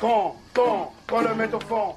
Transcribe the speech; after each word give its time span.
Quand, 0.00 0.36
quand, 0.54 0.92
le 1.10 1.56
au 1.56 1.60
fond. 1.60 1.94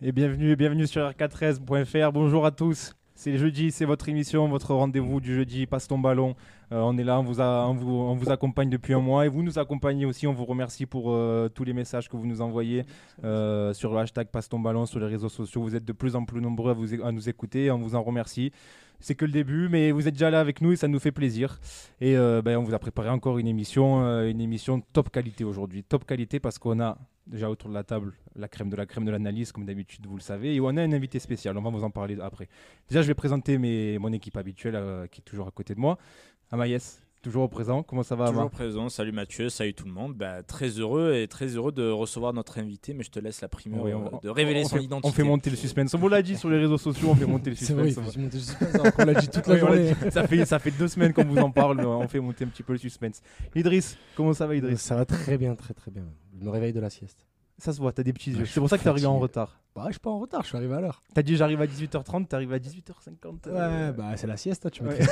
Et 0.00 0.12
bienvenue, 0.12 0.54
bienvenue 0.54 0.86
sur 0.86 1.02
r4s.fr. 1.10 2.12
Bonjour 2.12 2.46
à 2.46 2.52
tous. 2.52 2.92
C'est 3.16 3.36
jeudi, 3.36 3.72
c'est 3.72 3.84
votre 3.84 4.08
émission, 4.08 4.46
votre 4.46 4.74
rendez-vous 4.74 5.20
du 5.20 5.34
jeudi. 5.34 5.66
Passe 5.66 5.88
ton 5.88 5.98
ballon. 5.98 6.36
Euh, 6.70 6.80
on 6.82 6.96
est 6.98 7.02
là, 7.02 7.18
on 7.18 7.22
vous, 7.24 8.30
accompagne 8.30 8.70
depuis 8.70 8.94
un 8.94 9.00
mois 9.00 9.26
et 9.26 9.28
vous 9.28 9.42
nous 9.42 9.58
accompagnez 9.58 10.06
aussi. 10.06 10.28
On 10.28 10.34
vous 10.34 10.44
remercie 10.44 10.86
pour 10.86 11.10
euh, 11.10 11.48
tous 11.48 11.64
les 11.64 11.72
messages 11.72 12.08
que 12.08 12.16
vous 12.16 12.26
nous 12.26 12.42
envoyez 12.42 12.84
euh, 13.24 13.72
sur 13.72 13.92
le 13.92 13.98
hashtag 13.98 14.28
Passe 14.28 14.48
ton 14.48 14.60
ballon 14.60 14.86
sur 14.86 15.00
les 15.00 15.06
réseaux 15.06 15.28
sociaux. 15.28 15.62
Vous 15.62 15.74
êtes 15.74 15.84
de 15.84 15.92
plus 15.92 16.14
en 16.14 16.24
plus 16.24 16.40
nombreux 16.40 16.76
à, 17.02 17.08
à 17.08 17.10
nous 17.10 17.28
écouter. 17.28 17.72
On 17.72 17.78
vous 17.78 17.96
en 17.96 18.02
remercie. 18.02 18.52
C'est 19.00 19.14
que 19.14 19.24
le 19.24 19.32
début, 19.32 19.68
mais 19.68 19.90
vous 19.92 20.08
êtes 20.08 20.14
déjà 20.14 20.30
là 20.30 20.40
avec 20.40 20.60
nous 20.60 20.72
et 20.72 20.76
ça 20.76 20.88
nous 20.88 20.98
fait 20.98 21.12
plaisir. 21.12 21.60
Et 22.00 22.16
euh, 22.16 22.42
ben, 22.42 22.56
on 22.56 22.62
vous 22.62 22.74
a 22.74 22.78
préparé 22.78 23.08
encore 23.08 23.38
une 23.38 23.46
émission, 23.46 24.04
euh, 24.04 24.28
une 24.28 24.40
émission 24.40 24.80
top 24.92 25.10
qualité 25.10 25.44
aujourd'hui. 25.44 25.84
Top 25.84 26.04
qualité 26.04 26.40
parce 26.40 26.58
qu'on 26.58 26.80
a 26.80 26.98
déjà 27.26 27.50
autour 27.50 27.68
de 27.68 27.74
la 27.74 27.84
table 27.84 28.12
la 28.36 28.48
crème 28.48 28.68
de 28.68 28.76
la 28.76 28.86
crème 28.86 29.04
de 29.04 29.10
l'analyse, 29.10 29.52
comme 29.52 29.64
d'habitude, 29.64 30.06
vous 30.06 30.16
le 30.16 30.22
savez. 30.22 30.54
Et 30.54 30.60
on 30.60 30.68
a 30.68 30.82
un 30.82 30.92
invité 30.92 31.18
spécial, 31.18 31.56
on 31.56 31.62
va 31.62 31.70
vous 31.70 31.84
en 31.84 31.90
parler 31.90 32.16
après. 32.20 32.48
Déjà, 32.88 33.02
je 33.02 33.06
vais 33.06 33.14
présenter 33.14 33.58
mon 33.98 34.12
équipe 34.12 34.36
habituelle 34.36 34.76
euh, 34.76 35.06
qui 35.06 35.20
est 35.20 35.24
toujours 35.24 35.48
à 35.48 35.50
côté 35.50 35.74
de 35.74 35.80
moi. 35.80 35.98
Amaïs, 36.50 37.02
toujours 37.26 37.42
au 37.42 37.48
présent. 37.48 37.82
Comment 37.82 38.04
ça 38.04 38.14
va, 38.14 38.28
Toujours 38.28 38.48
présent. 38.50 38.88
Salut 38.88 39.10
Mathieu, 39.10 39.48
salut 39.48 39.74
tout 39.74 39.84
le 39.84 39.90
monde. 39.90 40.14
Bah, 40.14 40.44
très 40.44 40.68
heureux 40.68 41.14
et 41.16 41.26
très 41.26 41.48
heureux 41.48 41.72
de 41.72 41.90
recevoir 41.90 42.32
notre 42.32 42.58
invité, 42.58 42.94
mais 42.94 43.02
je 43.02 43.10
te 43.10 43.18
laisse 43.18 43.40
la 43.40 43.48
primeur 43.48 43.82
Oui, 43.84 43.90
euh, 43.90 43.96
on- 44.12 44.18
de 44.22 44.28
révéler 44.28 44.60
on 44.64 44.68
son 44.68 44.76
fait, 44.76 44.84
identité. 44.84 45.08
On 45.08 45.12
fait 45.12 45.24
monter 45.24 45.50
le 45.50 45.56
suspense. 45.56 45.92
On 45.94 45.98
vous 45.98 46.08
l'a 46.08 46.22
dit 46.22 46.36
sur 46.36 46.48
les 46.48 46.58
réseaux 46.58 46.78
sociaux, 46.78 47.08
on 47.10 47.14
fait 47.16 47.26
monter 47.26 47.50
le 47.50 47.56
C'est 47.56 47.72
vrai, 47.74 47.86
suspense. 47.86 48.14
faut 48.14 48.20
monter 48.20 48.36
le 48.36 48.42
suspense, 48.44 48.90
qu'on 48.92 49.04
l'a 49.04 49.14
dit 49.14 49.28
toute 49.28 49.46
la 49.48 49.54
on 49.54 49.58
journée. 49.58 49.92
dit. 49.92 50.10
ça, 50.12 50.26
fait, 50.28 50.44
ça 50.46 50.58
fait 50.60 50.70
deux 50.70 50.86
semaines 50.86 51.12
qu'on 51.12 51.24
vous 51.24 51.38
en 51.38 51.50
parle, 51.50 51.80
on 51.84 52.06
fait 52.06 52.20
monter 52.20 52.44
un 52.44 52.48
petit 52.48 52.62
peu 52.62 52.74
le 52.74 52.78
suspense. 52.78 53.20
Idriss, 53.56 53.98
comment 54.16 54.32
ça 54.32 54.46
va, 54.46 54.54
Idriss? 54.54 54.80
Ça 54.80 54.94
va 54.94 55.04
très 55.04 55.36
bien, 55.36 55.56
très 55.56 55.74
très 55.74 55.90
bien. 55.90 56.04
Je 56.38 56.44
me 56.44 56.50
réveille 56.50 56.72
de 56.72 56.80
la 56.80 56.90
sieste. 56.90 57.26
Ça 57.58 57.72
se 57.72 57.80
voit, 57.80 57.90
t'as 57.90 58.02
des 58.02 58.12
petits 58.12 58.32
yeux. 58.32 58.44
C'est 58.44 58.60
pour 58.60 58.68
ça 58.68 58.76
que 58.76 58.82
t'es 58.82 58.88
arrivé 58.90 59.06
en 59.06 59.18
retard. 59.18 59.58
Bah, 59.74 59.84
je 59.88 59.92
suis 59.92 60.00
pas 60.00 60.10
en 60.10 60.18
retard, 60.18 60.42
je 60.42 60.48
suis 60.48 60.56
arrivé 60.58 60.74
à 60.74 60.80
l'heure. 60.80 61.02
T'as 61.14 61.22
dit 61.22 61.36
j'arrive 61.36 61.60
à 61.62 61.66
18h30, 61.66 62.26
t'es 62.28 62.34
arrivé 62.34 62.54
à 62.54 62.58
18h50. 62.58 63.46
euh, 63.48 63.88
Ouais, 63.90 63.96
bah 63.96 64.14
c'est 64.16 64.26
la 64.26 64.36
sieste, 64.36 64.70
tu 64.70 64.82
me 64.82 64.90
Ouais. 64.90 64.98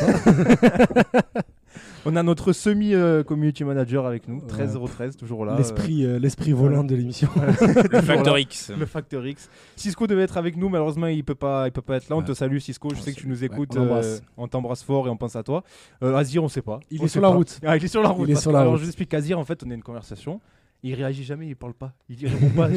On 2.06 2.17
a 2.17 2.22
notre 2.22 2.53
semi-community 2.53 3.64
manager 3.64 4.06
avec 4.06 4.28
nous, 4.28 4.36
Ouais. 4.41 4.64
13-013, 4.67 5.17
toujours 5.17 5.44
là. 5.44 5.55
L'esprit 5.56 6.05
euh, 6.05 6.19
l'esprit 6.19 6.53
volant 6.53 6.84
de 6.84 6.94
l'émission. 6.94 7.28
Le 7.92 8.00
Factor 8.03 8.39
X. 8.39 8.70
euh, 8.70 8.77
le 8.78 8.86
Factor 8.86 9.27
X. 9.27 9.48
Cisco 9.77 10.06
devait 10.06 10.22
être 10.22 10.36
avec 10.36 10.56
nous, 10.56 10.69
malheureusement 10.69 11.06
il 11.06 11.25
peut 11.25 11.34
pas, 11.34 11.66
il 11.66 11.72
peut 11.72 11.83
pas 11.83 11.97
être 11.97 12.08
là. 12.08 12.16
On 12.16 12.20
Ouais. 12.20 12.25
te 12.27 12.33
salue 12.34 12.58
Cisco, 12.58 12.89
je 12.94 12.97
On 12.98 13.03
sais 13.03 13.12
que 13.12 13.20
tu 13.20 13.28
nous 13.28 13.42
écoutes, 13.44 13.72
Ouais, 13.75 13.81
on 13.81 13.84
l'embrasse. 13.84 14.06
euh, 14.06 14.20
on 14.36 14.48
t'embrasse 14.48 14.83
fort 14.83 15.06
et 15.06 15.11
on 15.11 15.16
pense 15.16 15.36
à 15.36 15.42
toi. 15.42 15.62
Euh, 16.03 16.14
Azir, 16.14 16.42
on 16.44 16.48
sait 16.48 16.62
pas. 16.62 16.81
Il 16.91 17.00
On 17.00 17.05
est 17.05 17.08
sait 17.08 17.12
sur 17.12 17.22
la 17.22 17.28
pas. 17.28 17.34
route. 17.34 17.61
Ah, 17.64 17.77
il 17.77 17.84
est 17.84 17.88
sur 17.88 18.03
la 18.03 18.09
route. 18.11 18.28
Il 18.28 18.33
est 18.33 18.36
sur 18.41 18.53
la 18.53 18.61
alors 18.61 18.72
route. 18.72 18.81
je 18.81 18.84
vous 18.84 18.91
explique, 18.91 19.12
Azir 19.14 19.38
en 19.38 19.44
fait 19.44 19.62
on 19.66 19.70
a 19.70 19.75
une 19.75 19.83
conversation. 19.83 20.41
Il 20.87 20.95
réagit 20.95 21.25
jamais, 21.25 21.47
il 21.49 21.57
parle 21.57 21.73
pas. 21.73 21.95
Il 22.11 22.17
dit- 22.17 22.27
il 22.27 22.29
répond 22.29 22.51
pas. 22.51 22.69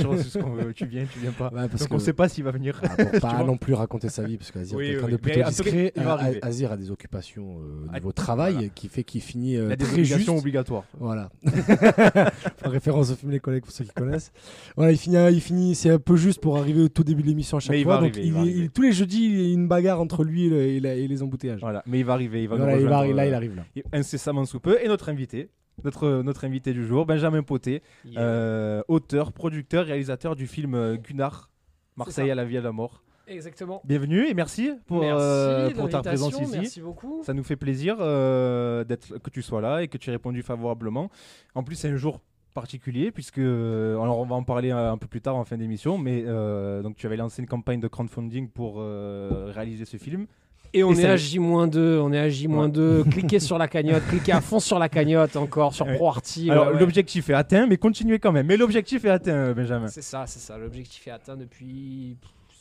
Tu 0.73 0.85
viens, 0.85 1.03
tu 1.11 1.19
viens 1.19 1.33
pas. 1.33 1.49
Parce 1.51 1.79
Donc 1.81 1.89
que- 1.89 1.93
on 1.95 1.99
sait 1.99 2.13
pas 2.13 2.29
s'il 2.29 2.45
va 2.45 2.51
venir. 2.51 2.79
Ah, 2.81 2.87
pour 3.05 3.19
pas 3.21 3.43
non 3.43 3.57
plus 3.57 3.73
raconter 3.73 4.07
sa 4.07 4.23
vie, 4.23 4.37
parce 4.37 4.49
qu'Azir 4.51 4.77
Oui, 4.77 4.85
est 4.85 4.89
quelqu'un 4.91 5.05
oui, 5.07 5.11
de 5.11 5.17
plutôt 5.17 5.39
cas, 5.41 5.49
discret. 5.49 5.91
il 5.95 6.03
va 6.03 6.13
A- 6.13 6.21
arriver. 6.21 6.39
Azir 6.41 6.71
a 6.71 6.77
des 6.77 6.89
occupations 6.89 7.59
euh, 7.59 7.85
Ah, 7.91 7.95
niveau 7.95 8.13
travail 8.13 8.53
voilà. 8.53 8.69
qui 8.69 8.87
fait 8.87 9.03
qu'il 9.03 9.19
finit 9.21 9.53
Il 9.53 9.57
euh, 9.59 9.71
a 9.71 9.75
des 9.75 9.83
très 9.85 10.03
juste. 10.05 10.29
obligatoires. 10.29 10.85
Voilà. 10.97 11.29
en 12.65 12.69
référence 12.69 13.11
au 13.11 13.15
film 13.15 13.31
Les 13.31 13.39
collègues 13.39 13.63
pour 13.63 13.71
ceux 13.71 13.83
qui 13.83 13.91
connaissent. 13.93 14.31
Voilà, 14.75 14.91
il 14.93 14.97
finit, 14.97 15.17
il 15.33 15.41
finit, 15.41 15.75
c'est 15.75 15.89
un 15.89 15.99
peu 15.99 16.15
juste 16.15 16.39
pour 16.41 16.57
arriver 16.57 16.81
au 16.83 16.89
tout 16.89 17.03
début 17.03 17.23
de 17.23 17.27
l'émission 17.27 17.57
à 17.57 17.59
chaque 17.59 17.71
Mais 17.71 17.81
il 17.81 17.83
fois. 17.83 17.95
va 17.95 18.01
donc 18.03 18.11
arriver, 18.15 18.21
il 18.21 18.27
il- 18.27 18.33
va 18.33 18.39
il- 18.39 18.49
arriver. 18.49 18.69
tous 18.69 18.81
les 18.83 18.91
jeudis, 18.93 19.25
il 19.25 19.41
y 19.47 19.49
a 19.51 19.53
une 19.53 19.67
bagarre 19.67 19.99
entre 19.99 20.23
lui 20.23 20.45
et, 20.45 20.49
le- 20.49 20.61
et 20.63 20.79
la- 20.79 20.95
et 20.95 21.07
les 21.07 21.23
embouteillages. 21.23 21.59
Voilà, 21.59 21.83
mais 21.85 21.99
il 21.99 22.05
va 22.05 22.13
arriver, 22.13 22.43
il 22.43 22.47
va 22.49 22.55
Voilà, 22.55 22.77
il 22.77 22.83
va- 22.85 22.89
là, 22.89 23.01
euh, 23.01 23.25
il 23.27 23.33
arrive 23.33 23.55
là. 23.55 23.63
incessamment 23.91 24.45
sous 24.45 24.59
peu. 24.61 24.77
Et 24.81 24.87
notre 24.87 25.09
invité, 25.09 25.49
notre, 25.83 26.21
notre 26.23 26.45
invité 26.45 26.73
du 26.73 26.85
jour, 26.85 27.05
Benjamin 27.05 27.43
Poté, 27.43 27.81
euh, 28.17 28.81
auteur, 28.87 29.31
producteur, 29.31 29.85
réalisateur 29.85 30.35
du 30.35 30.47
film 30.47 30.73
euh, 30.73 30.97
Gunnar, 30.97 31.49
Marseille 31.95 32.31
à 32.31 32.35
la 32.35 32.45
vie 32.45 32.57
à 32.57 32.61
la 32.61 32.71
mort. 32.71 33.03
Exactement. 33.27 33.81
Bienvenue 33.83 34.25
et 34.27 34.33
merci 34.33 34.71
pour, 34.85 35.01
merci 35.01 35.17
euh, 35.19 35.69
pour 35.71 35.89
ta 35.89 36.01
présence 36.01 36.39
ici. 36.39 36.57
Merci 36.59 36.81
beaucoup. 36.81 37.21
Ça 37.23 37.33
nous 37.33 37.43
fait 37.43 37.57
plaisir 37.57 37.97
euh, 37.99 38.85
d'être, 38.85 39.17
que 39.17 39.29
tu 39.29 39.41
sois 39.41 39.59
là 39.59 39.83
et 39.83 39.89
que 39.89 39.97
tu 39.97 40.09
aies 40.09 40.13
répondu 40.13 40.43
favorablement. 40.43 41.11
En 41.53 41.63
plus, 41.63 41.75
c'est 41.75 41.89
un 41.89 41.97
jour 41.97 42.21
particulier 42.57 43.11
puisque 43.11 43.37
euh, 43.37 44.01
alors 44.01 44.17
on 44.17 44.25
va 44.25 44.35
en 44.35 44.43
parler 44.43 44.71
un, 44.71 44.97
peu 44.97 45.05
plus 45.05 45.21
tard 45.21 45.35
en 45.35 45.45
fin 45.45 45.57
d'émission 45.57 45.99
mais 45.99 46.23
euh, 46.25 46.81
donc 46.81 46.95
tu 46.95 47.05
avais 47.05 47.15
lancé 47.15 47.39
une 47.39 47.47
campagne 47.47 47.79
de 47.79 47.87
crowdfunding 47.87 48.49
pour 48.49 48.77
euh, 48.79 49.51
réaliser 49.53 49.85
ce 49.85 49.97
film 49.97 50.25
Et 50.73 50.83
on 50.83 50.93
Et 50.93 51.01
est 51.01 51.05
à 51.05 51.15
J-2, 51.15 51.99
on 51.99 52.11
est 52.13 52.19
à 52.19 52.29
J-2. 52.29 53.09
cliquez 53.09 53.39
sur 53.39 53.57
la 53.57 53.67
cagnotte, 53.67 54.03
cliquez 54.09 54.31
à 54.31 54.41
fond 54.41 54.59
sur 54.59 54.79
la 54.79 54.89
cagnotte 54.89 55.35
encore, 55.35 55.73
sur 55.73 55.85
Ouais. 55.87 55.95
ProArty. 55.95 56.51
alors 56.51 56.67
ouais, 56.73 56.79
l'objectif 56.79 57.29
est 57.29 57.33
atteint 57.33 57.65
mais 57.67 57.77
continuez 57.77 58.19
quand 58.19 58.31
même 58.31 58.45
mais 58.47 58.57
l'objectif 58.57 59.05
est 59.05 59.09
atteint 59.09 59.53
Benjamin 59.53 59.87
C'est 59.87 60.01
ça, 60.01 60.25
c'est 60.27 60.39
ça. 60.39 60.57
L'objectif 60.57 61.07
est 61.07 61.11
atteint 61.11 61.35
depuis 61.37 62.17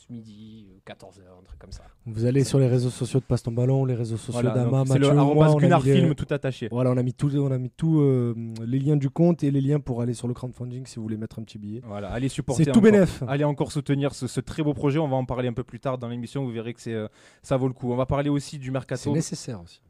midi, 0.09 0.67
14h, 0.85 1.19
un 1.39 1.43
truc 1.43 1.59
comme 1.59 1.71
ça. 1.71 1.83
Vous 2.05 2.25
allez 2.25 2.43
sur 2.43 2.59
les 2.59 2.67
réseaux 2.67 2.89
sociaux 2.89 3.19
de 3.19 3.25
Passe 3.25 3.43
ton 3.43 3.51
ballon, 3.51 3.83
les 3.85 3.93
réseaux 3.95 4.15
sociaux 4.17 4.33
Voilà, 4.41 4.51
d'Ama, 4.51 4.83
c'est 4.87 4.93
le 4.99 5.07
Mathieu, 5.07 5.13
moi, 5.33 5.49
on 5.51 5.57
a 5.71 5.79
les- 5.79 5.93
film 5.93 6.15
tout 6.15 6.27
attaché 6.33 6.69
Voilà, 6.71 6.91
on 6.91 6.97
a 6.97 7.03
mis 7.03 7.13
tous 7.13 7.35
on 7.35 7.51
a 7.51 7.57
mis 7.57 7.69
tous, 7.69 7.99
euh, 7.99 8.33
les 8.65 8.79
liens 8.79 8.95
du 8.95 9.09
compte 9.09 9.43
et 9.43 9.51
les 9.51 9.59
liens 9.61 9.79
pour 9.79 10.01
aller 10.01 10.13
sur 10.13 10.27
le 10.27 10.33
crowdfunding 10.33 10.85
si 10.85 10.95
vous 10.95 11.01
voulez 11.03 11.17
mettre 11.17 11.39
un 11.39 11.43
petit 11.43 11.57
billet. 11.57 11.81
voilà 11.85 12.09
allez 12.09 12.29
supporter 12.29 12.63
C'est 12.63 12.71
tout 12.71 12.81
bénef. 12.81 13.21
Allez 13.27 13.43
encore 13.43 13.71
soutenir 13.71 14.15
ce, 14.15 14.27
ce 14.27 14.39
très 14.39 14.63
beau 14.63 14.73
projet. 14.73 14.97
On 14.99 15.07
va 15.09 15.17
en 15.17 15.25
parler 15.25 15.49
un 15.49 15.53
peu 15.53 15.63
plus 15.63 15.79
tard 15.79 15.97
dans 15.97 16.07
l'émission. 16.07 16.43
Vous 16.45 16.51
verrez 16.51 16.73
que 16.73 16.81
c'est, 16.81 16.93
euh, 16.93 17.07
ça 17.43 17.57
vaut 17.57 17.67
le 17.67 17.73
coup. 17.73 17.91
On 17.91 17.95
va 17.97 18.05
parler 18.05 18.29
aussi 18.29 18.57
du 18.59 18.67
C'est 18.67 18.71
mercato. 18.71 19.11
nécessaire 19.13 19.61
aussi. 19.61 19.81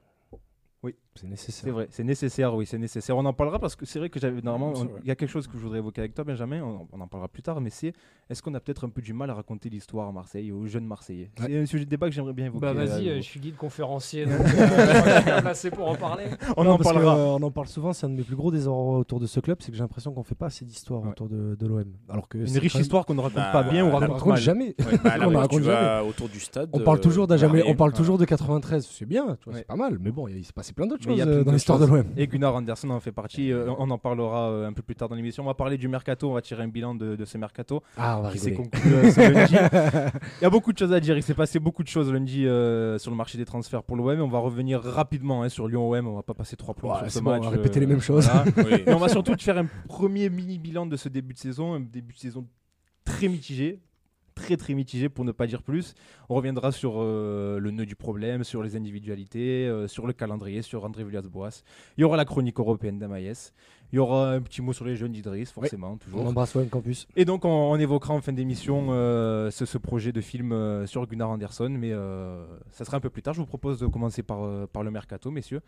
Oui. 0.84 0.96
C'est 1.18 1.28
nécessaire. 1.28 1.64
C'est 1.66 1.72
vrai, 1.72 1.88
c'est 1.92 2.04
nécessaire, 2.04 2.56
oui, 2.56 2.66
c'est 2.66 2.78
nécessaire. 2.78 3.18
On 3.18 3.26
en 3.26 3.34
parlera 3.34 3.60
parce 3.60 3.76
que 3.76 3.86
c'est 3.86 4.00
vrai 4.00 4.10
que 4.10 4.20
j'avais 4.20 4.42
normalement, 4.42 4.74
on- 4.80 4.90
il 5.02 5.08
y 5.08 5.12
a 5.12 5.16
quelque 5.16 5.30
chose 5.30 5.48
que 5.48 5.54
je 5.58 5.64
voudrais 5.64 5.80
évoquer 5.80 6.02
avec 6.02 6.14
toi, 6.14 6.24
Benjamin. 6.24 6.62
On, 6.64 6.88
on 6.92 7.02
en 7.02 7.08
parlera 7.08 7.28
plus 7.28 7.42
tard, 7.44 7.60
mais 7.62 7.70
c'est 7.70 7.94
est-ce 8.30 8.42
qu'on 8.42 8.54
a 8.54 8.60
peut-être 8.60 8.86
un 8.86 8.90
peu 8.90 9.02
du 9.02 9.14
mal 9.14 9.30
à 9.30 9.34
raconter 9.34 9.70
l'histoire 9.70 10.08
à 10.08 10.12
Marseille, 10.12 10.52
aux 10.52 10.66
jeunes 10.68 10.86
Marseillais? 10.86 11.32
Ouais. 11.40 11.46
C'est 11.48 11.58
un 11.58 11.66
sujet 11.66 11.86
de 11.86 11.90
débat 11.90 12.08
que 12.08 12.14
j'aimerais 12.16 12.34
bien 12.34 12.46
évoquer. 12.46 12.62
Bah 12.66 12.74
vas-y, 12.74 13.08
euh, 13.08 13.12
nouveau. 13.12 13.16
je 13.18 13.22
suis 13.28 13.40
guide 13.40 13.56
conférencier, 13.58 14.26
donc 14.26 14.40
euh, 14.40 15.42
placé 15.42 15.72
pour 15.72 15.88
en 15.90 15.96
parler. 15.96 16.26
on 16.58 16.64
Non, 16.64 16.72
en 16.72 16.78
que, 16.78 16.84
parlera. 16.84 17.18
euh, 17.18 17.38
on 17.40 17.44
en 17.44 17.52
parle 17.52 17.68
souvent, 17.68 17.94
c'est 17.94 18.06
un 18.06 18.10
de 18.10 18.16
mes 18.16 18.24
plus 18.24 18.36
gros 18.36 18.52
désarrois 18.52 18.98
autour 19.00 19.20
de 19.20 19.26
ce 19.28 19.40
club, 19.40 19.58
c'est 19.62 19.72
que 19.72 19.78
j'ai 19.78 19.84
l'impression 19.84 20.12
qu'on 20.14 20.24
fait 20.24 20.36
pas 20.36 20.48
assez 20.48 20.66
d'histoire 20.66 21.02
Ouais. 21.04 21.10
autour 21.10 21.28
de, 21.30 21.56
de 21.60 21.68
l'OM. 21.68 21.86
Alors 22.10 22.28
que 22.28 22.38
Une 22.38 22.58
riche 22.58 22.74
même- 22.76 22.82
histoire 22.82 23.06
qu'on 23.06 23.14
ne 23.16 23.22
raconte 23.22 23.36
Bah, 23.36 23.50
pas 23.52 23.64
bien 23.64 23.86
ou 23.86 23.90
on 23.90 23.98
raconte 23.98 24.18
raconte 24.20 24.38
jamais. 24.38 24.76
Ouais, 24.80 24.98
bah, 25.04 25.16
On 25.28 25.38
raconte 25.38 25.62
vas 25.62 26.04
autour 26.04 26.30
du 26.30 26.40
stade. 26.40 26.70
On 26.74 26.80
parle 26.80 26.98
euh, 26.98 27.02
toujours 27.02 27.28
jamais, 27.38 27.64
on 27.68 27.76
parle 27.76 27.94
de 27.94 28.26
93, 28.26 28.86
c'est 28.90 29.06
bien, 29.06 29.38
c'est 29.54 29.66
pas 29.68 29.76
mal, 29.76 29.98
mais 30.00 30.12
bon, 30.12 30.28
il 30.28 30.44
s'est 30.46 30.54
passé 30.54 30.74
plein 30.74 30.88
d'autres 30.88 31.07
choses 31.08 31.28
euh, 31.28 31.44
dans 31.44 31.52
l'histoire 31.52 31.80
de 31.80 31.86
l'OM. 31.86 32.04
Et 32.18 32.28
Gunnar 32.28 32.56
Anderson 32.56 32.90
en 32.90 33.00
fait 33.00 33.12
partie. 33.12 33.52
euh, 33.52 33.72
on 33.78 33.90
en 33.90 33.98
parlera 33.98 34.50
euh, 34.50 34.68
un 34.68 34.74
peu 34.74 34.82
plus 34.82 34.96
tard 34.96 35.10
dans 35.10 35.16
l'émission. 35.16 35.44
On 35.44 35.46
va 35.48 35.54
parler 35.54 35.78
du 35.78 35.88
mercato. 35.88 36.30
On 36.30 36.34
va 36.34 36.42
tirer 36.42 36.64
un 36.64 36.68
bilan 36.68 36.96
de, 36.96 37.16
de 37.16 37.26
ce 37.26 37.38
mercato. 37.38 37.82
Ah, 37.98 38.18
on 38.20 38.24
va 38.24 38.30
rigoler. 38.30 38.54
conclu 38.56 38.94
euh, 38.94 39.12
ce 39.12 39.20
lundi. 39.32 39.54
Il 40.42 40.44
y 40.44 40.46
a 40.46 40.50
beaucoup 40.50 40.74
de 40.74 40.78
choses 40.78 40.94
à 40.94 41.00
dire. 41.00 41.16
Il 41.18 41.24
s'est 41.24 41.34
passé 41.34 41.60
beaucoup 41.60 41.84
de 41.84 41.88
choses 41.88 42.12
lundi 42.12 42.42
sur 42.44 43.12
le 43.12 43.16
marché 43.16 43.38
des 43.38 43.46
transferts 43.46 43.84
pour 43.84 43.96
l'OM. 43.96 44.20
On 44.22 44.28
va 44.28 44.40
revenir 44.40 44.82
rapidement 44.82 45.44
hein, 45.44 45.50
sur 45.50 45.68
Lyon-OM. 45.68 46.08
On 46.08 46.16
va 46.16 46.24
pas 46.24 46.34
passer 46.34 46.56
trois 46.56 46.74
plombs 46.74 46.92
Ouais, 46.94 47.00
sur 47.04 47.12
ce 47.12 47.20
bon, 47.20 47.32
match. 47.32 47.42
on 47.42 47.46
va 47.46 47.50
répéter 47.52 47.80
les 47.80 47.88
mêmes 47.88 48.02
choses. 48.02 48.26
voilà. 48.30 48.46
Oui. 48.58 48.84
Et 48.88 48.94
on 48.94 48.98
va 48.98 49.08
surtout 49.10 49.36
te 49.36 49.44
faire 49.44 49.58
un 49.58 49.68
premier 49.88 50.30
mini 50.30 50.58
bilan 50.58 50.86
de 50.86 50.98
ce 50.98 51.10
début 51.10 51.34
de 51.34 51.40
saison, 51.40 51.74
un 51.76 51.80
début 51.80 52.14
de 52.14 52.20
saison 52.20 52.46
très 53.06 53.28
mitigé, 53.28 53.80
très 54.38 54.56
très 54.56 54.74
mitigé 54.74 55.10
pour 55.10 55.26
ne 55.26 55.32
pas 55.32 55.48
dire 55.48 55.64
plus. 55.64 55.96
On 56.30 56.36
reviendra 56.36 56.72
sur 56.72 56.94
euh, 56.98 57.60
le 57.60 57.72
nœud 57.72 57.86
du 57.86 57.96
problème, 57.96 58.44
sur 58.44 58.64
les 58.64 58.76
individualités, 58.76 59.68
euh, 59.68 59.88
sur 59.88 60.08
le 60.08 60.14
calendrier, 60.14 60.62
sur 60.62 60.86
André 60.86 61.04
Villas-Boas. 61.04 61.64
Il 61.98 62.02
y 62.02 62.04
aura 62.04 62.16
la 62.18 62.26
chronique 62.26 62.60
européenne 62.60 63.00
d'Amaïs. 63.00 63.54
Il 63.92 63.96
y 63.96 64.00
aura 64.00 64.32
un 64.32 64.42
petit 64.42 64.62
mot 64.62 64.74
sur 64.74 64.86
les 64.86 64.96
jeunes 64.96 65.14
d'Idriss, 65.14 65.52
forcément, 65.52 65.98
toujours. 65.98 66.22
On 66.22 66.28
embrasse 66.28 66.56
OM 66.56 66.68
Campus. 66.68 67.08
Et 67.16 67.26
donc 67.26 67.46
on, 67.46 67.50
on 67.50 67.78
évoquera 67.78 68.14
en 68.14 68.22
fin 68.22 68.34
d'émission 68.34 68.88
euh, 68.90 69.50
ce, 69.50 69.66
ce 69.66 69.78
projet 69.78 70.12
de 70.12 70.22
film 70.22 70.86
sur 70.86 71.06
Gunnar 71.08 71.30
Anderson, 71.30 71.70
mais 71.70 71.94
ça 72.72 72.86
sera 72.86 72.98
un 72.98 73.02
peu 73.02 73.10
plus 73.10 73.22
tard. 73.22 73.34
Je 73.34 73.40
vous 73.40 73.46
propose 73.46 73.80
de 73.80 73.88
commencer 73.88 74.24
par, 74.24 74.68
par 74.70 74.84
le 74.84 74.92
mercato, 74.92 75.32
messieurs. 75.32 75.62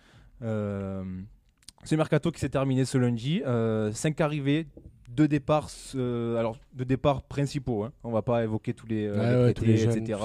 Ce 1.85 1.95
mercato 1.95 2.31
qui 2.31 2.39
s'est 2.39 2.49
terminé 2.49 2.85
ce 2.85 2.97
lundi, 2.97 3.41
euh, 3.45 3.91
cinq 3.93 4.19
arrivées, 4.21 4.67
deux 5.09 5.27
départs, 5.27 5.69
euh, 5.95 6.37
alors 6.37 6.57
deux 6.73 6.85
départs 6.85 7.23
principaux. 7.23 7.83
Hein. 7.83 7.91
On 8.03 8.11
va 8.11 8.21
pas 8.21 8.43
évoquer 8.43 8.73
tous 8.73 8.87
les, 8.87 9.05
euh, 9.05 9.17
Ouais, 9.17 9.29
les 9.29 9.43
ouais, 9.43 9.53
tous 9.53 9.63
prêtés, 9.63 9.71
les 9.71 9.77
jeunes, 9.77 9.97
etc. 9.97 10.19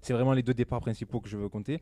C'est 0.00 0.12
vraiment 0.12 0.32
les 0.32 0.42
deux 0.42 0.54
départs 0.54 0.80
principaux 0.80 1.20
que 1.20 1.28
je 1.28 1.36
veux 1.36 1.48
compter. 1.48 1.80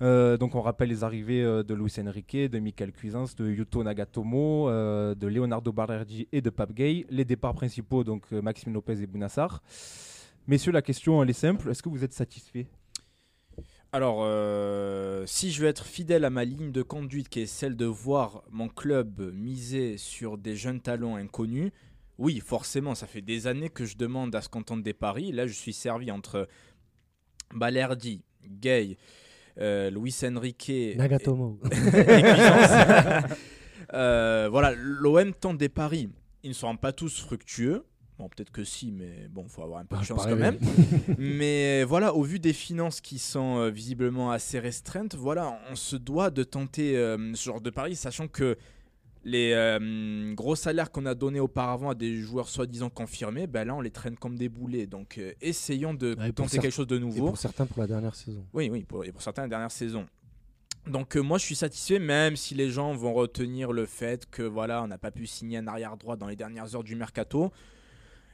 Euh, 0.00 0.36
donc 0.36 0.54
on 0.54 0.60
rappelle 0.60 0.88
les 0.90 1.02
arrivées 1.02 1.42
euh, 1.42 1.64
de 1.64 1.74
Luis 1.74 1.92
Enrique, 1.98 2.36
de 2.36 2.58
Michael 2.60 2.92
Cuisance, 2.92 3.34
de 3.34 3.50
Yuto 3.50 3.82
Nagatomo, 3.82 4.68
de 4.70 5.26
Leonardo 5.26 5.72
Balerdi 5.72 6.28
et 6.32 6.40
de 6.40 6.50
Pape 6.50 6.72
Gay. 6.72 7.06
Les 7.10 7.24
départs 7.24 7.54
principaux, 7.54 8.04
donc 8.04 8.30
Maxime 8.30 8.72
Lopez 8.72 9.02
et 9.02 9.06
Bounassar. 9.06 9.62
Messieurs, 10.46 10.72
la 10.72 10.82
question 10.82 11.22
elle 11.22 11.30
est 11.30 11.34
simple. 11.34 11.70
Est-ce 11.70 11.82
que 11.82 11.88
vous 11.88 12.04
êtes 12.04 12.14
satisfait? 12.14 12.66
Alors, 13.92 14.18
euh, 14.20 15.24
si 15.26 15.50
je 15.50 15.62
veux 15.62 15.68
être 15.68 15.86
fidèle 15.86 16.24
à 16.24 16.30
ma 16.30 16.44
ligne 16.44 16.72
de 16.72 16.82
conduite, 16.82 17.30
qui 17.30 17.40
est 17.40 17.46
celle 17.46 17.74
de 17.74 17.86
voir 17.86 18.42
mon 18.50 18.68
club 18.68 19.32
miser 19.34 19.96
sur 19.96 20.36
des 20.36 20.56
jeunes 20.56 20.80
talents 20.80 21.16
inconnus, 21.16 21.72
oui, 22.18 22.40
forcément, 22.44 22.94
ça 22.94 23.06
fait 23.06 23.22
des 23.22 23.46
années 23.46 23.70
que 23.70 23.86
je 23.86 23.96
demande 23.96 24.34
à 24.34 24.42
ce 24.42 24.48
qu'on 24.48 24.62
tente 24.62 24.82
des 24.82 24.92
paris. 24.92 25.32
Là, 25.32 25.46
je 25.46 25.52
suis 25.52 25.72
servi 25.72 26.10
entre 26.10 26.48
Balerdi, 27.54 28.22
Gay, 28.44 28.98
euh, 29.58 29.90
Luis 29.90 30.14
Enrique, 30.22 30.70
Nagatomo. 30.96 31.58
et 31.72 32.22
euh, 33.94 34.48
voilà, 34.50 34.74
l'OM 34.76 35.32
tente 35.32 35.56
des 35.56 35.68
paris. 35.68 36.10
Ils 36.42 36.50
ne 36.50 36.54
seront 36.54 36.76
pas 36.76 36.92
tous 36.92 37.20
fructueux. 37.20 37.84
Bon, 38.18 38.28
peut-être 38.28 38.50
que 38.50 38.64
si, 38.64 38.90
mais 38.90 39.28
bon, 39.30 39.46
faut 39.46 39.62
avoir 39.62 39.78
un 39.80 39.84
peu 39.84 39.96
de 39.96 40.02
chance 40.02 40.18
pareil, 40.18 40.34
quand 40.34 40.40
même. 40.40 40.58
mais 41.18 41.84
voilà, 41.84 42.14
au 42.14 42.22
vu 42.22 42.38
des 42.40 42.52
finances 42.52 43.00
qui 43.00 43.18
sont 43.18 43.58
euh, 43.58 43.70
visiblement 43.70 44.30
assez 44.32 44.58
restreintes, 44.58 45.14
voilà, 45.14 45.56
on 45.70 45.76
se 45.76 45.94
doit 45.96 46.30
de 46.30 46.42
tenter 46.42 46.96
euh, 46.96 47.32
ce 47.34 47.44
genre 47.44 47.60
de 47.60 47.70
pari, 47.70 47.94
sachant 47.94 48.26
que 48.26 48.56
les 49.24 49.52
euh, 49.52 50.32
gros 50.34 50.56
salaires 50.56 50.90
qu'on 50.90 51.06
a 51.06 51.14
donnés 51.14 51.40
auparavant 51.40 51.90
à 51.90 51.94
des 51.94 52.16
joueurs 52.16 52.48
soi-disant 52.48 52.88
confirmés, 52.90 53.46
ben 53.46 53.64
là, 53.66 53.74
on 53.74 53.80
les 53.80 53.90
traîne 53.90 54.16
comme 54.16 54.36
des 54.36 54.48
boulets. 54.48 54.86
Donc, 54.86 55.18
euh, 55.18 55.32
essayons 55.40 55.94
de 55.94 56.16
Ouais, 56.18 56.32
tenter 56.32 56.58
quelque 56.58 56.72
chose 56.74 56.86
de 56.86 56.96
Et 56.96 57.00
nouveau. 57.00 57.26
pour 57.26 57.38
certains, 57.38 57.66
pour 57.66 57.80
la 57.80 57.86
dernière 57.86 58.14
saison. 58.14 58.44
Oui, 58.52 58.68
oui, 58.70 58.84
pour, 58.84 59.04
et 59.04 59.12
pour 59.12 59.22
certains, 59.22 59.42
la 59.42 59.48
dernière 59.48 59.70
saison. 59.72 60.06
Donc 60.86 61.16
euh, 61.16 61.20
moi 61.20 61.36
je 61.36 61.44
suis 61.44 61.56
satisfait 61.56 61.98
même 61.98 62.34
si 62.34 62.54
les 62.54 62.70
gens 62.70 62.94
vont 62.94 63.12
retenir 63.12 63.72
le 63.72 63.84
fait 63.84 64.24
que 64.30 64.42
voilà 64.42 64.82
on 64.82 64.86
n'a 64.86 64.96
pas 64.96 65.10
pu 65.10 65.26
signer 65.26 65.58
un 65.58 65.66
arrière 65.66 65.98
droit 65.98 66.16
dans 66.16 66.28
les 66.28 66.36
dernières 66.36 66.74
heures 66.74 66.84
du 66.84 66.96
mercato. 66.96 67.52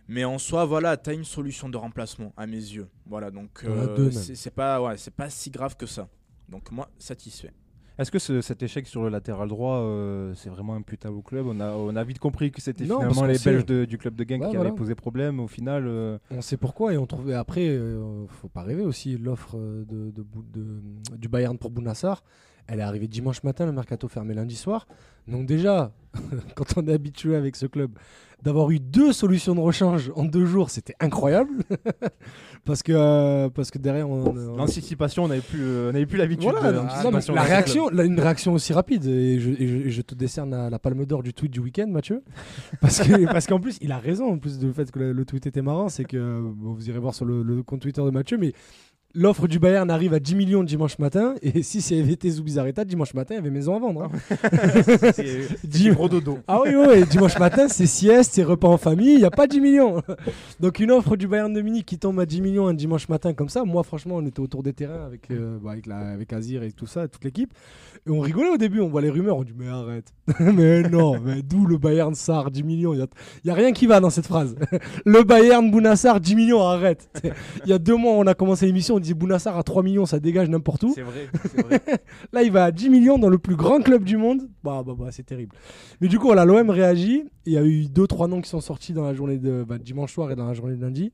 Mais 0.08 0.24
en 0.24 0.38
soi 0.38 0.64
voilà 0.64 0.96
tu 0.96 1.10
as 1.10 1.12
une 1.14 1.24
solution 1.24 1.68
de 1.68 1.76
remplacement 1.76 2.32
à 2.36 2.46
mes 2.46 2.56
yeux. 2.56 2.88
Voilà 3.06 3.30
donc 3.30 3.62
euh, 3.64 4.10
c'est 4.10 4.54
pas 4.54 4.82
ouais, 4.82 4.96
c'est 4.96 5.14
pas 5.14 5.30
si 5.30 5.50
grave 5.50 5.76
que 5.76 5.86
ça. 5.86 6.08
Donc 6.48 6.70
moi 6.70 6.88
satisfait. 6.98 7.52
Est-ce 7.96 8.10
que 8.10 8.18
ce- 8.18 8.40
cet 8.40 8.60
échec 8.60 8.88
sur 8.88 9.04
le 9.04 9.08
latéral 9.08 9.48
droit, 9.48 9.76
euh, 9.78 10.34
c'est 10.34 10.50
vraiment 10.50 10.74
imputable 10.74 11.14
au 11.16 11.22
club? 11.22 11.46
On 11.46 11.60
a, 11.60 11.70
on 11.74 11.94
a 11.94 12.02
vite 12.02 12.18
compris 12.18 12.50
que 12.50 12.60
c'était 12.60 12.82
finalement 12.86 13.24
les 13.24 13.38
Belges 13.38 13.64
de- 13.64 13.84
du 13.84 13.98
club 13.98 14.16
de 14.16 14.24
Genk 14.28 14.42
Ouais, 14.42 14.48
qui 14.50 14.56
voilà. 14.56 14.70
avaient 14.70 14.76
posé 14.76 14.96
problème. 14.96 15.38
Au 15.38 15.46
final, 15.46 15.84
euh, 15.86 16.18
On 16.32 16.42
sait 16.42 16.56
pourquoi 16.56 16.92
et 16.92 16.98
on 16.98 17.06
trouvait 17.06 17.34
après, 17.34 17.68
euh, 17.68 18.26
faut 18.26 18.48
pas 18.48 18.62
rêver 18.62 18.82
aussi, 18.82 19.16
l'offre 19.16 19.56
euh, 19.56 19.84
de, 19.84 20.10
de 20.10 20.22
Bou- 20.22 20.44
de- 20.52 21.16
du 21.16 21.28
Bayern 21.28 21.56
pour 21.56 21.70
Bounassar, 21.70 22.24
elle 22.66 22.80
est 22.80 22.82
arrivée 22.82 23.08
dimanche 23.08 23.42
matin, 23.42 23.66
le 23.66 23.72
mercato 23.72 24.08
fermé 24.08 24.34
lundi 24.34 24.56
soir. 24.56 24.86
Donc 25.28 25.46
déjà, 25.46 25.92
quand 26.54 26.76
on 26.76 26.86
est 26.86 26.92
habitué 26.92 27.36
avec 27.36 27.56
ce 27.56 27.66
club, 27.66 27.92
d'avoir 28.42 28.70
eu 28.70 28.78
deux 28.78 29.12
solutions 29.14 29.54
de 29.54 29.60
rechange 29.60 30.12
en 30.16 30.24
deux 30.24 30.44
jours, 30.44 30.68
c'était 30.68 30.94
incroyable. 31.00 31.50
parce, 32.66 32.82
que, 32.82 32.92
euh, 32.94 33.48
parce 33.48 33.70
que 33.70 33.78
derrière, 33.78 34.08
on, 34.08 34.26
on- 34.36 34.56
l'anticipation, 34.56 35.24
on 35.24 35.28
n'avait 35.28 35.40
plus, 35.40 35.62
euh, 35.62 35.92
on 35.94 36.06
plus 36.06 36.18
l'habitude 36.18 36.50
Voilà, 36.50 36.72
de 36.72 36.76
non, 36.76 37.34
la 37.34 37.42
réaction, 37.42 37.88
la- 37.88 38.04
une 38.04 38.20
réaction 38.20 38.52
aussi 38.52 38.72
rapide, 38.74 39.06
et 39.06 39.40
je, 39.40 39.50
et 39.50 39.66
je- 39.66 39.76
et 39.86 39.90
je 39.90 40.02
te 40.02 40.14
décerne 40.14 40.50
la, 40.50 40.68
la 40.68 40.78
palme 40.78 41.06
d'or 41.06 41.22
du 41.22 41.32
tweet 41.32 41.52
du 41.52 41.60
week-end, 41.60 41.86
Mathieu, 41.88 42.22
parce 42.82 43.00
que 43.00 43.24
parce 43.32 43.46
qu'en 43.46 43.60
plus 43.60 43.78
il 43.80 43.92
a 43.92 43.98
raison, 43.98 44.32
en 44.32 44.38
plus 44.38 44.58
du 44.58 44.72
fait 44.72 44.90
que 44.90 44.98
le, 44.98 45.12
le 45.12 45.24
tweet 45.24 45.46
était 45.46 45.62
marrant, 45.62 45.88
c'est 45.88 46.04
que 46.04 46.40
bon, 46.42 46.72
vous 46.74 46.88
irez 46.90 46.98
voir 46.98 47.14
sur 47.14 47.24
le, 47.24 47.42
le 47.42 47.62
compte 47.62 47.80
Twitter 47.80 48.02
de 48.02 48.10
Mathieu, 48.10 48.36
mais 48.36 48.52
l'offre 49.14 49.46
du 49.48 49.58
Bayern 49.58 49.90
arrive 49.90 50.12
à 50.14 50.18
10 50.20 50.34
millions 50.34 50.62
dimanche 50.64 50.98
matin, 50.98 51.34
et 51.42 51.62
si 51.62 51.80
c'est 51.80 51.98
été 51.98 52.28
Zubizarreta, 52.30 52.84
dimanche 52.84 53.14
matin 53.14 53.34
il 53.34 53.36
y 53.36 53.40
avait 53.40 53.50
maison 53.50 53.76
à 53.76 53.78
vendre. 53.78 54.02
hein. 54.04 54.10
C'est- 55.12 55.92
gros 55.92 56.08
dodo. 56.08 56.38
Ah 56.48 56.60
oui, 56.62 56.70
oui, 56.74 56.86
oui, 56.88 57.04
dimanche 57.08 57.38
matin, 57.38 57.68
c'est 57.68 57.86
sieste, 57.86 58.32
c'est 58.34 58.42
repas 58.44 58.68
en 58.68 58.76
famille, 58.78 59.12
il 59.14 59.18
n'y 59.18 59.24
a 59.24 59.30
pas 59.30 59.46
10 59.46 59.60
millions. 59.60 60.02
Donc 60.60 60.78
une 60.80 60.90
offre 60.90 61.16
du 61.16 61.28
Bayern 61.28 61.52
de 61.52 61.60
Munich 61.60 61.86
qui 61.86 61.98
tombe 61.98 62.18
à 62.20 62.26
10 62.26 62.40
millions 62.40 62.66
un 62.66 62.74
dimanche 62.74 63.08
matin 63.08 63.32
comme 63.34 63.48
ça, 63.48 63.64
moi 63.64 63.82
franchement, 63.82 64.16
on 64.16 64.26
était 64.26 64.40
autour 64.40 64.62
des 64.62 64.72
terrains 64.72 65.04
avec, 65.06 65.30
euh, 65.30 65.58
bah, 65.62 65.72
avec, 65.72 65.86
la, 65.86 65.98
avec 65.98 66.32
Azir 66.32 66.62
et 66.62 66.72
tout 66.72 66.86
ça, 66.86 67.06
toute 67.08 67.24
l'équipe. 67.24 67.52
Et 68.06 68.10
on 68.10 68.20
rigolait 68.20 68.50
au 68.50 68.58
début, 68.58 68.80
on 68.80 68.88
voit 68.88 69.00
les 69.00 69.08
rumeurs, 69.08 69.38
on 69.38 69.44
dit 69.44 69.54
mais 69.56 69.66
arrête. 69.66 70.12
mais 70.38 70.82
non, 70.82 71.18
mais 71.18 71.40
d'où 71.40 71.64
le 71.64 71.78
Bayern 71.78 72.14
Sar 72.14 72.50
10 72.50 72.62
millions 72.62 72.92
Il 72.92 72.98
n'y 72.98 73.02
a, 73.02 73.06
il 73.44 73.48
y 73.48 73.50
a 73.50 73.54
rien 73.54 73.72
qui 73.72 73.86
va 73.86 73.98
dans 74.00 74.10
cette 74.10 74.26
phrase. 74.26 74.56
le 75.06 75.22
Bayern 75.22 75.70
Bounassar 75.70 76.20
10 76.20 76.36
millions, 76.36 76.60
arrête. 76.60 77.08
Il 77.64 77.70
y 77.70 77.72
a 77.72 77.78
deux 77.78 77.96
mois, 77.96 78.12
on 78.12 78.26
a 78.26 78.34
commencé 78.34 78.66
l'émission, 78.66 78.96
on 78.96 78.98
disait 78.98 79.14
Bounassar 79.14 79.56
à 79.56 79.62
3 79.62 79.82
millions, 79.82 80.04
ça 80.04 80.20
dégage 80.20 80.50
n'importe 80.50 80.82
où. 80.82 80.92
C'est 80.94 81.00
vrai. 81.02 81.30
Là, 82.32 82.42
il 82.42 82.52
va 82.52 82.64
à 82.64 82.72
10 82.72 82.90
millions 82.90 83.18
dans 83.18 83.30
le 83.30 83.38
plus 83.38 83.56
grand 83.56 83.80
club 83.80 84.04
du 84.04 84.18
monde. 84.18 84.50
Bah, 84.62 84.82
bah, 84.84 84.94
bah, 84.98 85.08
c'est 85.10 85.24
terrible. 85.24 85.56
Mais 86.02 86.08
du 86.08 86.18
coup, 86.18 86.26
voilà, 86.26 86.44
l'OM 86.44 86.68
réagit. 86.68 87.24
Il 87.46 87.54
y 87.54 87.58
a 87.58 87.64
eu 87.64 87.86
deux, 87.88 88.06
trois 88.06 88.28
noms 88.28 88.42
qui 88.42 88.50
sont 88.50 88.60
sortis 88.60 88.92
dans 88.92 89.04
la 89.04 89.14
journée 89.14 89.38
de 89.38 89.64
bah, 89.66 89.78
dimanche 89.78 90.12
soir 90.12 90.30
et 90.30 90.36
dans 90.36 90.46
la 90.46 90.52
journée 90.52 90.76
de 90.76 90.82
lundi. 90.82 91.10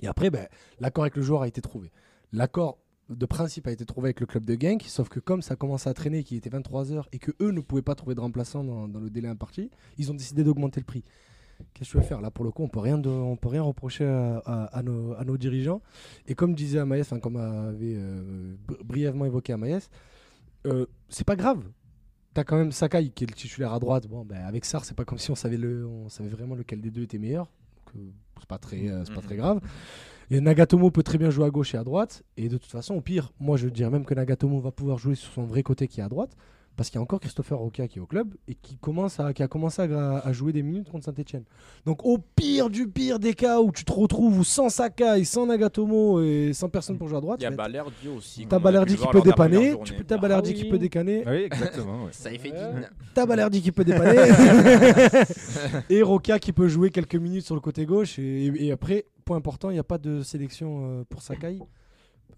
Et 0.00 0.06
après, 0.06 0.30
bah, 0.30 0.48
l'accord 0.80 1.04
avec 1.04 1.16
le 1.16 1.22
joueur 1.22 1.42
a 1.42 1.48
été 1.48 1.60
trouvé. 1.60 1.90
L'accord 2.32 2.78
de 3.08 3.26
principe 3.26 3.66
a 3.68 3.70
été 3.72 3.84
trouvé 3.84 4.06
avec 4.08 4.20
le 4.20 4.26
club 4.26 4.44
de 4.44 4.56
Genk, 4.60 4.82
sauf 4.86 5.08
que 5.08 5.20
comme 5.20 5.40
ça 5.42 5.54
commençait 5.56 5.88
à 5.88 5.94
traîner, 5.94 6.24
qu'il 6.24 6.36
était 6.36 6.50
23h 6.50 7.04
et 7.12 7.18
que 7.18 7.30
eux 7.40 7.50
ne 7.52 7.60
pouvaient 7.60 7.82
pas 7.82 7.94
trouver 7.94 8.14
de 8.16 8.20
remplaçant 8.20 8.64
dans, 8.64 8.88
dans 8.88 8.98
le 9.00 9.10
délai 9.10 9.28
imparti, 9.28 9.70
ils 9.98 10.10
ont 10.10 10.14
décidé 10.14 10.42
d'augmenter 10.42 10.80
le 10.80 10.86
prix. 10.86 11.04
Qu'est-ce 11.72 11.90
que 11.90 11.92
tu 11.92 11.96
veux 11.98 12.02
faire? 12.02 12.20
Là, 12.20 12.30
pour 12.30 12.44
le 12.44 12.50
coup, 12.50 12.62
on 12.64 12.68
peut 12.68 12.80
rien, 12.80 12.98
de- 12.98 13.08
on 13.08 13.36
peut 13.36 13.48
rien 13.48 13.62
reprocher 13.62 14.04
à, 14.04 14.38
à- 14.44 14.64
à 14.78 14.82
nos, 14.82 15.14
à 15.14 15.24
nos 15.24 15.36
dirigeants. 15.38 15.80
Et 16.26 16.34
comme 16.34 16.54
disait 16.54 16.80
Amaïs, 16.80 17.06
enfin, 17.06 17.18
comme 17.20 17.36
avait 17.36 17.94
euh, 17.96 18.54
br- 18.68 18.82
brièvement 18.84 19.24
évoqué 19.24 19.52
Amaïs, 19.54 19.88
euh, 20.66 20.84
c'est 21.08 21.24
pas 21.26 21.36
grave. 21.36 21.62
T'as 22.34 22.44
quand 22.44 22.56
même 22.58 22.72
Sakai 22.72 23.08
qui 23.10 23.24
est 23.24 23.26
le 23.28 23.34
titulaire 23.34 23.72
à 23.72 23.78
droite. 23.78 24.06
Bon, 24.06 24.24
ben, 24.24 24.44
avec 24.44 24.66
Sar, 24.66 24.84
c'est 24.84 24.94
pas 24.96 25.06
comme 25.06 25.16
si 25.18 25.30
on 25.30 25.34
savait, 25.34 25.56
le, 25.56 25.86
on 25.86 26.08
savait 26.10 26.28
vraiment 26.28 26.54
lequel 26.56 26.82
des 26.82 26.90
deux 26.90 27.04
était 27.04 27.18
meilleur. 27.18 27.46
Donc, 27.46 27.96
euh, 27.96 28.10
c'est 28.40 28.48
pas 28.48 28.58
très, 28.58 28.88
euh, 28.90 29.04
pas 29.04 29.12
Mhm. 29.14 29.22
très 29.22 29.36
grave. 29.36 29.60
Et 30.30 30.40
Nagatomo 30.40 30.90
peut 30.90 31.02
très 31.02 31.18
bien 31.18 31.30
jouer 31.30 31.46
à 31.46 31.50
gauche 31.50 31.74
et 31.74 31.78
à 31.78 31.84
droite. 31.84 32.22
Et 32.36 32.48
de 32.48 32.56
toute 32.58 32.70
façon, 32.70 32.94
au 32.96 33.00
pire, 33.00 33.32
moi 33.38 33.56
je 33.56 33.68
dirais 33.68 33.90
même 33.90 34.04
que 34.04 34.14
Nagatomo 34.14 34.58
va 34.60 34.72
pouvoir 34.72 34.98
jouer 34.98 35.14
sur 35.14 35.32
son 35.32 35.44
vrai 35.44 35.62
côté 35.62 35.86
qui 35.88 36.00
est 36.00 36.04
à 36.04 36.08
droite. 36.08 36.32
Parce 36.76 36.90
qu'il 36.90 36.98
y 36.98 37.00
a 37.00 37.02
encore 37.02 37.20
Christopher 37.20 37.56
Roca 37.56 37.88
qui 37.88 37.98
est 37.98 38.02
au 38.02 38.06
club 38.06 38.34
et 38.46 38.54
qui, 38.54 38.76
commence 38.76 39.18
à, 39.18 39.32
qui 39.32 39.42
a 39.42 39.48
commencé 39.48 39.80
à, 39.80 40.18
à 40.18 40.32
jouer 40.32 40.52
des 40.52 40.62
minutes 40.62 40.90
contre 40.90 41.06
Saint-Etienne. 41.06 41.44
Donc 41.86 42.04
au 42.04 42.18
pire 42.18 42.68
du 42.68 42.86
pire 42.86 43.18
des 43.18 43.32
cas 43.32 43.60
où 43.62 43.72
tu 43.72 43.82
te 43.82 43.92
retrouves 43.94 44.44
sans 44.44 44.68
Sakai, 44.68 45.24
sans 45.24 45.46
Nagatomo 45.46 46.20
et 46.20 46.50
sans 46.52 46.68
personne 46.68 46.98
pour 46.98 47.08
jouer 47.08 47.16
à 47.16 47.20
droite, 47.22 47.40
Il 47.40 47.44
y 47.44 47.46
a 47.46 47.50
Balerdi 47.50 48.08
aussi. 48.14 48.46
T'as 48.46 48.58
Balerdi 48.58 48.92
le 48.92 48.98
qui 48.98 49.06
peut 49.06 49.22
dépanner, 49.22 49.74
tu 49.84 49.94
peux 49.94 50.04
t'as 50.04 50.16
Ah 50.16 50.18
Balerdi 50.18 50.52
qui 50.52 50.68
peut 50.68 50.78
décanner, 50.78 51.24
Oui, 51.26 51.44
exactement. 51.44 52.04
ouais. 52.04 52.08
Ça 52.12 52.30
y 52.30 52.38
fait 52.38 52.52
t'as 53.14 53.24
Balerdi 53.24 53.62
qui 53.62 53.72
peut 53.72 53.84
dépanner, 53.84 54.18
et 55.88 56.02
Roca 56.02 56.38
qui 56.38 56.52
peut 56.52 56.68
jouer 56.68 56.90
quelques 56.90 57.16
minutes 57.16 57.46
sur 57.46 57.54
le 57.54 57.62
côté 57.62 57.86
gauche. 57.86 58.18
Et, 58.18 58.52
et 58.66 58.70
après, 58.70 59.06
point 59.26 59.36
important, 59.36 59.68
il 59.70 59.74
n'y 59.74 59.78
a 59.78 59.84
pas 59.84 59.98
de 59.98 60.22
sélection 60.22 61.00
euh, 61.00 61.04
pour 61.04 61.20
Sakai 61.20 61.58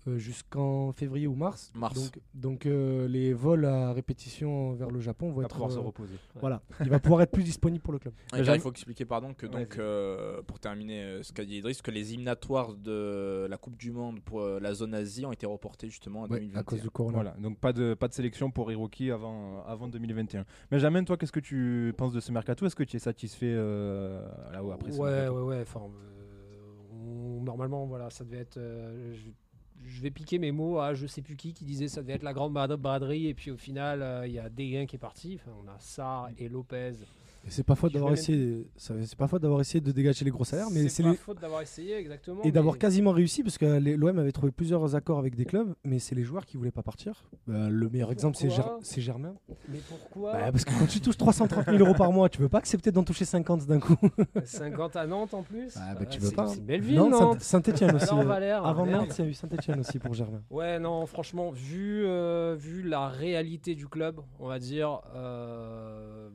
euh, 0.07 0.17
jusqu'en 0.17 0.91
février 0.93 1.27
ou 1.27 1.35
mars. 1.35 1.71
Mars. 1.75 1.95
Donc, 1.95 2.21
donc 2.35 2.67
euh, 2.67 3.07
les 3.09 3.33
vols 3.35 3.65
à 3.67 3.93
répétition 3.93 4.73
vers 4.75 4.91
le 4.91 5.01
Japon 5.01 5.31
vont 5.31 5.41
va 5.41 5.45
être. 5.45 5.51
pouvoir 5.53 5.71
se 5.71 5.79
euh, 5.79 5.83
reposer. 5.83 6.15
voilà, 6.41 6.63
il 6.81 6.89
va 6.89 6.99
pouvoir 6.99 7.21
être 7.23 7.31
plus 7.33 7.43
disponible 7.43 7.83
pour 7.83 7.93
le 7.93 7.99
club. 7.99 8.15
Et 8.33 8.39
là, 8.39 8.43
J'aime- 8.45 8.55
il 8.57 8.61
faut 8.61 8.71
expliquer 8.71 9.05
pardon 9.05 9.35
que 9.35 9.47
donc 9.47 9.77
euh, 9.79 10.41
pour 10.47 10.61
terminer 10.61 11.03
euh, 11.03 11.23
ce 11.23 11.33
qu'a 11.33 11.45
dit 11.45 11.57
Idriss 11.59 11.83
que 11.83 11.91
les 11.91 12.13
éliminatoires 12.13 12.73
de 12.75 13.47
la 13.51 13.57
Coupe 13.59 13.77
du 13.77 13.91
Monde 13.93 14.21
pour 14.21 14.41
euh, 14.41 14.59
la 14.61 14.73
zone 14.73 14.95
Asie 14.95 15.27
ont 15.27 15.33
été 15.33 15.47
reportés 15.47 15.89
justement 15.91 16.21
en 16.21 16.29
Ouais, 16.29 16.39
2021. 16.41 16.61
à 16.61 16.63
cause 16.63 16.81
du 16.81 16.91
corona. 16.91 17.15
Voilà, 17.15 17.31
donc 17.39 17.59
pas 17.59 17.73
de, 17.75 17.93
pas 17.95 18.09
de 18.09 18.15
sélection 18.15 18.51
pour 18.51 18.71
Hiroki 18.73 19.11
avant, 19.11 19.63
avant 19.67 19.89
2021. 19.89 20.45
Benjamin, 20.71 21.05
toi, 21.05 21.17
qu'est-ce 21.19 21.33
que 21.33 21.41
tu 21.41 21.93
penses 21.99 22.13
de 22.15 22.21
ce 22.21 22.33
mercato? 22.33 22.65
Est-ce 22.67 22.77
que 22.77 22.85
tu 22.85 22.97
es 22.97 23.01
satisfait 23.01 23.53
euh, 23.53 24.27
là 24.53 24.63
où 24.65 24.71
après 24.73 24.93
ce 24.93 24.99
Ouais, 24.99 25.11
mercato? 25.11 25.35
ouais, 25.35 25.57
ouais. 25.57 25.63
Enfin, 25.63 25.81
euh, 25.81 26.18
normalement, 27.49 27.87
voilà, 27.87 28.11
ça 28.11 28.25
devait 28.25 28.39
être. 28.39 28.59
euh, 28.59 29.15
je, 29.15 29.31
je 29.89 30.03
vais 30.03 30.11
piquer 30.11 30.39
mes 30.39 30.53
mots 30.53 30.79
à 30.81 30.93
je 30.95 31.07
sais 31.07 31.23
plus 31.23 31.37
qui 31.37 31.53
qui 31.55 31.65
disait 31.65 31.89
ça 31.89 32.03
devait 32.03 32.15
être 32.15 32.23
la 32.25 32.33
grande 32.35 32.53
brad- 32.53 32.73
braderie 32.81 33.29
et 33.29 33.35
puis 33.35 33.51
au 33.51 33.57
final 33.57 34.03
euh, 34.03 34.27
il 34.27 34.33
y 34.33 34.39
a 34.39 34.49
Dégain 34.51 34.87
qui 34.87 34.97
est 34.97 34.99
parti. 34.99 35.39
Enfin, 35.41 35.57
on 35.65 35.69
a 35.69 35.79
Sarr 35.79 36.29
et 36.37 36.49
Lopez. 36.49 36.93
C'est 37.47 37.63
pas 37.65 37.75
faute 37.77 37.93
d'avoir 37.95 38.13
essayé, 38.13 38.67
c'est 38.77 39.17
pas 39.17 39.27
faute 39.27 39.41
d'avoir 39.41 39.61
essayé 39.61 39.81
de 39.81 39.91
dégager 39.91 40.25
les 40.25 40.31
gros 40.31 40.45
salaires, 40.45 40.67
mais 40.71 40.89
c'est 40.89 41.03
pas 41.03 41.11
les, 41.13 41.17
faute 41.17 41.41
d'avoir 41.41 41.63
essayé 41.63 41.97
exactement. 41.97 42.43
Et 42.43 42.53
d'avoir 42.53 42.77
quasiment 42.77 43.13
réussi, 43.13 43.43
parce 43.43 43.57
que 43.57 43.65
l'OM 43.97 44.19
avait 44.19 44.33
trouvé 44.33 44.53
plusieurs 44.53 44.95
accords 44.95 45.19
avec 45.19 45.35
des 45.35 45.47
clubs, 45.47 45.75
mais 45.85 45.99
c'est 45.99 46.15
les 46.15 46.25
joueurs 46.25 46.45
qui 46.45 46.57
voulaient 46.59 46.71
pas 46.71 46.83
partir. 46.83 47.25
Euh, 47.49 47.69
le 47.71 47.89
meilleur 47.89 48.13
exemple, 48.13 48.37
c'est 48.37 48.49
Ger- 48.51 49.01
Germain. 49.01 49.35
Mais 49.69 49.79
pourquoi 49.89 50.33
Bah, 50.33 50.53
parce 50.53 50.65
que 50.65 50.79
quand 50.79 50.87
tu 50.87 51.01
touches 51.01 51.17
330 51.17 51.65
000 51.67 51.79
euros 51.79 51.95
par 51.95 52.13
mois, 52.13 52.29
tu 52.29 52.41
veux 52.41 52.49
pas 52.51 52.59
accepter 52.59 52.91
d'en 52.93 53.03
toucher 53.05 53.25
50 53.25 53.67
d'un 53.67 53.81
coup. 53.81 53.97
50 54.45 54.97
à 54.97 55.07
Nantes 55.07 55.33
en 55.33 55.43
plus 55.43 55.73
Ah, 55.77 55.95
bah, 55.95 56.05
tu 56.05 56.19
veux 56.21 56.29
c'est- 56.29 56.35
pas. 56.35 56.49
C'est 56.49 56.61
belle 56.65 56.83
ville, 56.83 56.97
Non, 56.97 57.09
Nantes. 57.09 57.41
Saint-Etienne 57.41 57.95
aussi. 57.97 58.05
Alors, 58.11 58.21
euh, 58.21 58.25
Valère, 58.25 58.67
Avant. 58.67 58.85
Nantes, 58.85 59.15
il 59.19 59.25
y 59.25 59.27
a 59.27 59.31
eu 59.31 59.35
Saint-Etienne 59.35 59.81
aussi 59.81 59.99
pour 59.99 60.13
Germain. 60.13 60.43
Ouais, 60.51 60.79
non, 60.79 61.07
franchement, 61.07 61.51
vu, 61.51 62.05
euh, 62.05 62.57
vu 62.59 62.83
la 62.83 63.09
réalité 63.09 63.75
du 63.75 63.87
club, 63.89 64.21
on 64.39 64.49
va 64.49 64.59
dire, 64.59 65.01
euh, 65.15 66.29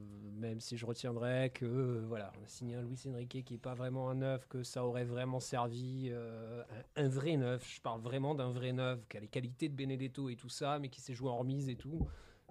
même 0.50 0.60
si 0.60 0.78
je 0.78 0.86
retiendrai 0.86 1.52
que, 1.54 1.66
euh, 1.66 2.06
voilà, 2.08 2.32
on 2.40 2.44
a 2.44 2.48
signé 2.48 2.76
un 2.76 2.82
Luis 2.82 3.00
Enrique 3.08 3.44
qui 3.46 3.54
n'est 3.54 3.60
pas 3.60 3.74
vraiment 3.74 4.10
un 4.10 4.16
neuf, 4.16 4.46
que 4.48 4.62
ça 4.64 4.86
aurait 4.86 5.06
vraiment 5.06 5.40
servi 5.40 6.10
euh, 6.12 6.64
un, 6.96 7.06
un 7.06 7.08
vrai 7.10 7.38
neuf. 7.38 7.68
Je 7.76 7.82
parle 7.82 8.02
vraiment 8.02 8.36
d'un 8.36 8.52
vrai 8.52 8.74
neuf, 8.74 9.08
qui 9.08 9.18
a 9.18 9.20
les 9.22 9.28
qualités 9.28 9.70
de 9.70 9.76
Benedetto 9.76 10.30
et 10.30 10.36
tout 10.36 10.50
ça, 10.50 10.80
mais 10.80 10.90
qui 10.90 11.02
s'est 11.02 11.14
joué 11.14 11.30
en 11.30 11.38
remise 11.38 11.70
et 11.70 11.76
tout. 11.76 12.08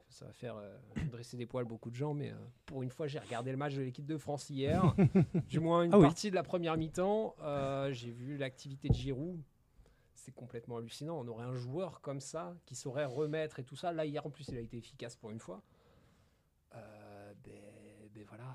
Ça 0.08 0.26
va 0.26 0.32
faire 0.32 0.56
euh, 0.56 0.76
dresser 1.11 1.37
des 1.37 1.46
poils 1.46 1.64
beaucoup 1.64 1.90
de 1.90 1.94
gens, 1.96 2.12
mais 2.14 2.32
pour 2.66 2.82
une 2.82 2.90
fois, 2.90 3.06
j'ai 3.06 3.18
regardé 3.18 3.50
le 3.50 3.56
match 3.56 3.75
de 3.75 3.82
l'équipe 3.82 4.06
de 4.06 4.16
France 4.18 4.50
hier. 4.50 4.94
du 5.49 5.61
moins 5.61 5.84
une 5.84 5.94
Ah 5.94 5.99
oui. 5.99 6.04
partie 6.04 6.30
de 6.30 6.34
la 6.34 6.42
première 6.42 6.76
mi-temps. 6.76 7.34
J'ai 7.92 8.11
vu 8.11 8.37
l'activité 8.37 8.88
de 8.88 8.94
Giroud 8.94 9.40
c'est 10.14 10.34
complètement 10.34 10.76
hallucinant. 10.76 11.18
On 11.18 11.26
aurait 11.26 11.46
un 11.46 11.54
joueur 11.56 12.00
comme 12.00 12.20
ça 12.20 12.54
qui 12.64 12.76
saurait 12.76 13.06
remettre 13.06 13.58
et 13.58 13.64
tout 13.64 13.75
ça. 13.75 13.90
Là, 13.90 14.04
hier, 14.06 14.25
en 14.25 14.30
plus, 14.30 14.46
il 14.49 14.56
a 14.56 14.61
été 14.61 14.76
efficace 14.76 15.16
pour 15.16 15.32
une 15.32 15.40
fois. 15.40 15.62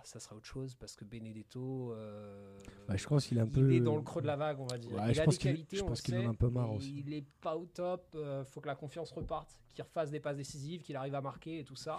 Ça 0.04 0.20
sera 0.20 0.36
autre 0.36 0.46
chose 0.46 0.75
parce 0.75 0.96
que 0.96 1.06
Benedetto, 1.06 1.92
euh, 1.94 2.58
Bah, 2.88 2.96
je 2.96 3.08
pense 3.08 3.25
qu'il 3.27 3.38
est 3.38 3.42
un 3.42 3.46
il 3.46 3.51
peu. 3.51 3.72
est 3.74 3.80
dans 3.80 3.96
le 3.96 4.01
creux 4.01 4.22
de 4.22 4.27
la 4.27 4.36
vague, 4.36 4.60
on 4.60 4.66
va 4.68 4.77
dire. 4.77 4.92
Ouais, 4.94 5.10
il 5.10 5.13
je 5.16 5.22
a 5.22 5.25
pense 5.25 5.36
des 5.36 5.39
qu'il- 5.39 5.51
qualités, 5.51 5.77
je 5.77 5.84
on 5.84 5.88
pense 5.88 6.01
qu'il 6.01 6.16
en 6.18 6.25
a 6.25 6.30
un 6.30 6.34
peu 6.34 6.50
marre 6.50 6.74
aussi. 6.74 7.04
Il 7.06 7.13
est 7.13 7.25
pas 7.42 7.56
au 7.58 7.66
top. 7.66 8.06
euh, 8.16 8.44
faut 8.46 8.62
que 8.62 8.68
la 8.68 8.75
confiance 8.75 9.12
reparte, 9.12 9.58
qu'il 9.74 9.84
refasse 9.84 10.10
des 10.12 10.20
passes 10.20 10.38
décisives, 10.38 10.82
qu'il 10.82 10.96
arrive 10.96 11.16
à 11.16 11.22
marquer 11.22 11.60
et 11.60 11.63
tout 11.63 11.75
ça. 11.75 11.98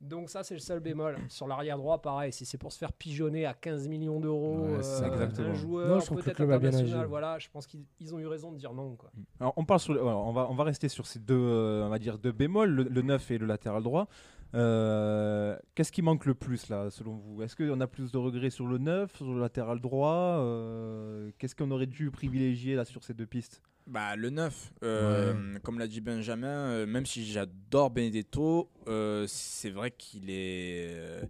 Donc 0.00 0.30
ça 0.30 0.44
c'est 0.44 0.54
le 0.54 0.60
seul 0.60 0.78
bémol. 0.78 1.16
Sur 1.28 1.48
l'arrière 1.48 1.76
droit, 1.76 2.00
pareil, 2.00 2.32
si 2.32 2.44
c'est 2.46 2.56
pour 2.56 2.70
se 2.72 2.78
faire 2.78 2.92
pigeonner 2.92 3.46
à 3.46 3.52
15 3.54 3.88
millions 3.88 4.20
d'euros, 4.20 4.60
Ouais, 4.76 4.82
c'est 4.82 5.02
euh, 5.02 5.08
exactement. 5.08 5.48
un 5.48 5.50
Non, 5.50 5.54
joueur 5.56 6.00
je 6.00 6.06
trouve 6.06 6.18
que 6.18 6.20
le 6.20 6.24
peut-être 6.26 6.36
club 6.36 6.50
a 6.52 6.58
bien 6.60 6.68
international, 6.68 7.00
agi. 7.00 7.08
voilà, 7.08 7.38
je 7.40 7.48
pense 7.50 7.66
qu'ils 7.66 7.84
ils 7.98 8.14
ont 8.14 8.20
eu 8.20 8.26
raison 8.28 8.52
de 8.52 8.58
dire 8.58 8.72
non. 8.74 8.94
Quoi. 8.94 9.10
Alors, 9.40 9.54
on, 9.56 9.64
parle 9.64 9.80
sur 9.80 9.94
le- 9.94 10.00
alors, 10.00 10.24
on, 10.24 10.32
va, 10.32 10.46
on 10.48 10.54
va 10.54 10.62
rester 10.62 10.88
sur 10.88 11.04
ces 11.04 11.18
deux, 11.18 11.34
euh, 11.36 11.84
on 11.84 11.88
va 11.88 11.98
dire 11.98 12.16
deux 12.16 12.30
bémols, 12.30 12.70
le, 12.70 12.82
le 12.84 13.02
9 13.02 13.28
et 13.32 13.38
le 13.38 13.46
latéral 13.46 13.82
droit. 13.82 14.06
Euh, 14.54 15.56
Qu'est-ce 15.74 15.92
qui 15.92 16.02
manque 16.02 16.24
le 16.26 16.34
plus 16.34 16.68
là, 16.68 16.90
selon 16.90 17.16
vous? 17.16 17.42
Est-ce 17.42 17.54
qu'on 17.56 17.80
a 17.80 17.86
plus 17.86 18.10
de 18.12 18.18
regrets 18.18 18.50
sur 18.50 18.66
le 18.66 18.78
9, 18.78 19.14
sur 19.16 19.32
le 19.32 19.40
latéral 19.40 19.80
droit? 19.80 20.38
Euh, 20.40 21.30
Qu'est-ce 21.38 21.54
qu'on 21.54 21.70
aurait 21.70 21.86
dû 21.86 22.10
privilégier 22.10 22.74
là 22.74 22.84
sur 22.84 23.04
ces 23.04 23.14
deux 23.14 23.26
pistes? 23.26 23.62
Bah, 23.86 24.16
le 24.16 24.28
9, 24.28 24.72
euh, 24.82 25.58
comme 25.62 25.78
l'a 25.78 25.86
dit 25.86 26.02
Benjamin, 26.02 26.46
euh, 26.48 26.86
même 26.86 27.06
si 27.06 27.24
j'adore 27.24 27.90
Benedetto, 27.90 28.70
euh, 28.86 29.24
c'est 29.26 29.70
vrai 29.70 29.90
qu'il 29.90 30.28
est 30.28 30.88
euh, 30.90 31.22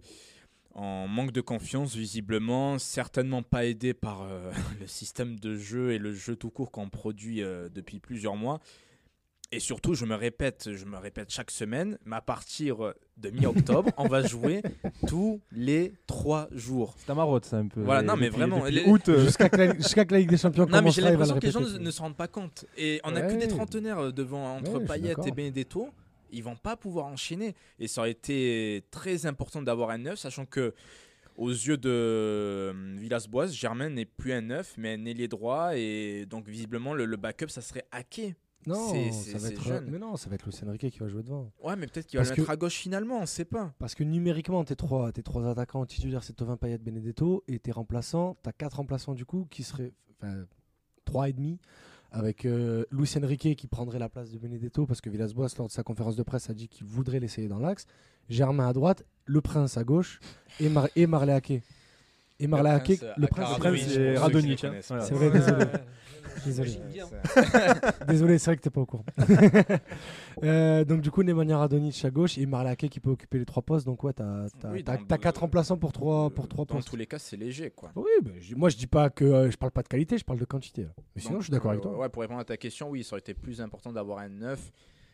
en 0.73 1.07
manque 1.07 1.31
de 1.31 1.39
confiance, 1.39 1.95
visiblement, 1.95 2.77
certainement 2.77 3.43
pas 3.43 3.65
aidé 3.65 3.93
par 3.93 4.23
euh, 4.23 4.51
le 4.81 4.87
système 4.87 5.39
de 5.39 5.55
jeu 5.55 5.91
et 5.93 5.99
le 5.99 6.11
jeu 6.11 6.35
tout 6.35 6.49
court 6.49 6.69
qu'on 6.71 6.89
produit 6.89 7.41
euh, 7.41 7.69
depuis 7.69 7.99
plusieurs 7.99 8.35
mois. 8.35 8.59
Et 9.51 9.59
surtout, 9.59 9.95
je 9.95 10.05
me 10.05 10.13
répète, 10.13 10.69
je 10.75 10.85
me 10.85 10.97
répète 10.97 11.31
chaque 11.31 11.49
semaine, 11.49 11.97
mais 12.05 12.17
à 12.17 12.21
partir 12.21 12.93
de 13.17 13.29
mi-octobre, 13.31 13.89
on 13.97 14.07
va 14.07 14.21
jouer 14.21 14.61
tous 15.07 15.41
les 15.51 15.93
trois 16.05 16.47
jours. 16.51 16.95
C'est 17.03 17.15
marotte, 17.15 17.45
ça 17.45 17.57
un 17.57 17.67
peu. 17.67 17.81
Voilà, 17.81 18.01
Et 18.01 18.05
non, 18.05 18.15
mais 18.15 18.27
depuis- 18.27 18.37
vraiment, 18.37 18.59
depuis 18.59 18.75
les- 18.75 18.85
août, 18.85 19.09
euh, 19.09 19.23
Jusqu'à 19.25 19.49
que, 19.49 19.57
la- 19.57 19.75
jusqu'à 19.75 20.05
que 20.05 20.13
la 20.13 20.19
Ligue 20.19 20.29
des 20.29 20.37
Champions 20.37 20.67
Non, 20.67 20.83
mais 20.83 20.91
j'ai 20.91 21.01
l'impression 21.01 21.39
que 21.39 21.45
les 21.47 21.51
gens 21.51 21.61
ne, 21.61 21.79
ne 21.79 21.89
se 21.91 21.99
rendent 21.99 22.15
pas 22.15 22.27
compte. 22.27 22.65
Et 22.77 23.01
on 23.03 23.15
a 23.15 23.21
que 23.21 23.33
Ouais. 23.33 23.37
des 23.37 23.47
trentenaires 23.47 24.13
devant 24.13 24.55
entre 24.57 24.77
Ouais, 24.79 24.85
Payet 24.85 25.15
et 25.25 25.31
Benedetto. 25.31 25.89
Ils 26.31 26.43
vont 26.43 26.55
pas 26.55 26.77
pouvoir 26.77 27.07
enchaîner. 27.07 27.55
Et 27.79 27.87
ça 27.87 28.01
aurait 28.01 28.11
été 28.11 28.83
très 28.91 29.25
important 29.25 29.63
d'avoir 29.63 29.89
un 29.89 29.97
neuf, 29.97 30.19
sachant 30.19 30.45
que 30.45 30.75
aux 31.37 31.49
yeux 31.49 31.77
de 31.77 31.89
euh, 31.89 32.73
Villas-Boas, 32.99 33.47
Germain 33.47 33.89
n'est 33.89 34.05
plus 34.05 34.31
un 34.33 34.41
neuf, 34.41 34.75
mais 34.77 34.93
un 34.93 35.05
ailier 35.05 35.27
droit. 35.27 35.75
Et 35.75 36.27
donc 36.29 36.47
visiblement, 36.47 36.93
le, 36.93 37.05
le 37.05 37.17
backup, 37.17 37.47
ça 37.49 37.61
serait 37.61 37.85
hacké. 37.91 38.35
Non, 38.67 38.89
ça 39.11 39.37
va 39.37 39.47
être. 39.49 39.63
jeune. 39.63 39.89
Mais 39.89 39.97
non, 39.99 40.15
ça 40.17 40.29
va 40.29 40.35
être 40.35 40.45
Luis 40.45 40.55
Enrique 40.67 40.89
qui 40.91 40.99
va 40.99 41.07
jouer 41.07 41.23
devant. 41.23 41.51
Ouais, 41.63 41.75
mais 41.75 41.87
peut-être 41.87 42.07
qu'il 42.07 42.17
va 42.19 42.23
le 42.23 42.29
mettre 42.29 42.45
que- 42.45 42.51
à 42.51 42.55
gauche 42.55 42.75
finalement, 42.75 43.19
on 43.19 43.25
sait 43.25 43.45
pas. 43.45 43.73
Parce 43.79 43.95
que 43.95 44.03
numériquement, 44.03 44.63
tes 44.63 44.75
trois, 44.75 45.11
tes 45.11 45.23
trois 45.23 45.47
attaquants 45.49 45.85
titulaires, 45.85 46.23
c'est 46.23 46.33
Tovin 46.33 46.57
Payet, 46.57 46.77
Benedetto, 46.77 47.43
et 47.47 47.57
tes 47.59 47.71
remplaçants, 47.71 48.37
t'as 48.43 48.51
quatre 48.51 48.75
remplaçants 48.77 49.13
du 49.15 49.25
coup 49.25 49.47
qui 49.49 49.63
seraient, 49.63 49.93
enfin, 50.21 50.45
trois 51.05 51.29
et 51.29 51.33
demi, 51.33 51.57
avec 52.11 52.45
euh, 52.45 52.85
Luis 52.91 53.09
Enrique 53.17 53.55
qui 53.55 53.67
prendrait 53.67 53.99
la 53.99 54.09
place 54.09 54.29
de 54.31 54.37
Benedetto 54.37 54.85
parce 54.85 54.99
que 54.99 55.09
Villas-Boas 55.09 55.47
lors 55.57 55.67
de 55.67 55.71
sa 55.71 55.83
conférence 55.83 56.15
de 56.15 56.23
presse 56.23 56.49
a 56.49 56.53
dit 56.53 56.67
qu'il 56.67 56.85
voudrait 56.85 57.19
l'essayer 57.19 57.47
dans 57.47 57.59
l'axe. 57.59 57.85
Germain 58.29 58.67
à 58.67 58.73
droite, 58.73 59.05
le 59.25 59.41
Prince 59.41 59.77
à 59.77 59.83
gauche 59.83 60.19
et, 60.59 60.69
Mar 60.69 60.87
et 60.95 61.07
Marley 61.07 61.33
Haké. 61.33 61.63
Et 62.39 62.45
Haké, 62.45 62.97
Prince, 62.97 63.13
le 63.17 63.27
Prince, 63.27 63.47
Radonjic, 63.49 63.89
c'est 63.89 64.17
Radonjic, 64.17 64.63
hein. 64.63 64.73
C'est 64.81 65.11
vrai, 65.13 65.31
désolé. 65.31 65.65
Ouais, 66.45 66.53
Désolé. 68.07 68.37
c'est 68.37 68.45
vrai 68.51 68.55
que 68.57 68.61
t'es 68.61 68.69
pas 68.69 68.79
au 68.79 68.85
courant. 68.85 69.03
Euh, 70.43 70.85
donc 70.85 71.01
du 71.01 71.11
coup, 71.11 71.21
Nemanja 71.23 71.57
Radonic 71.57 72.05
à 72.05 72.09
gauche 72.11 72.37
et 72.37 72.45
Marley 72.45 72.69
Haké 72.69 72.87
qui 72.87 72.99
peut 73.01 73.09
occuper 73.09 73.39
les 73.39 73.45
trois 73.45 73.61
postes. 73.61 73.85
Donc 73.85 74.03
ouais, 74.05 74.13
t'as 74.13 74.47
t'as- 74.59 74.71
Oui, 74.71 74.83
t'as- 74.83 74.97
dans- 74.97 75.03
t'as 75.05 75.17
quatre 75.17 75.41
remplaçants 75.41 75.77
pour 75.77 75.91
trois, 75.91 76.29
pour 76.29 76.47
trois 76.47 76.63
Dans 76.65 76.75
postes. 76.75 76.87
tous 76.89 76.95
les 76.95 77.07
cas, 77.07 77.19
c'est 77.19 77.35
léger, 77.35 77.71
quoi. 77.71 77.91
Oui, 77.95 78.09
moi 78.55 78.69
je 78.69 78.77
dis 78.77 78.87
pas 78.87 79.09
que 79.09 79.25
euh, 79.25 79.51
je 79.51 79.57
parle 79.57 79.71
pas 79.71 79.81
de 79.83 79.89
qualité, 79.89 80.17
je 80.17 80.23
parle 80.23 80.39
de 80.39 80.45
quantité. 80.45 80.83
là. 80.83 80.89
Mais 81.15 81.21
sinon, 81.21 81.33
Donc, 81.33 81.41
je 81.41 81.45
suis 81.47 81.51
d'accord 81.51 81.71
avec 81.71 81.81
euh, 81.85 81.89
toi. 81.89 81.97
Ouais, 81.99 82.09
pour 82.09 82.21
répondre 82.21 82.39
à 82.39 82.45
ta 82.45 82.55
question, 82.57 82.89
oui, 82.89 83.03
ça 83.03 83.13
aurait 83.15 83.19
été 83.19 83.33
plus 83.33 83.59
important 83.59 83.91
d'avoir 83.91 84.19
un 84.19 84.29
neuf 84.29 84.71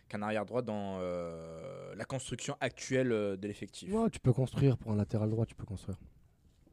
qu'un 0.10 0.22
arrière 0.22 0.46
droit 0.46 0.62
dans 0.62 0.98
euh, 1.00 1.96
la 1.96 2.06
construction 2.06 2.56
actuelle 2.62 3.12
euh, 3.12 3.36
de 3.36 3.48
l'effectif. 3.48 3.92
Ouais, 3.92 4.10
tu 4.12 4.20
peux 4.20 4.34
construire 4.34 4.78
pour 4.78 4.92
un 4.92 4.96
latéral 4.96 5.30
droit, 5.32 5.46
tu 5.48 5.56
peux 5.56 5.66
construire. 5.66 5.98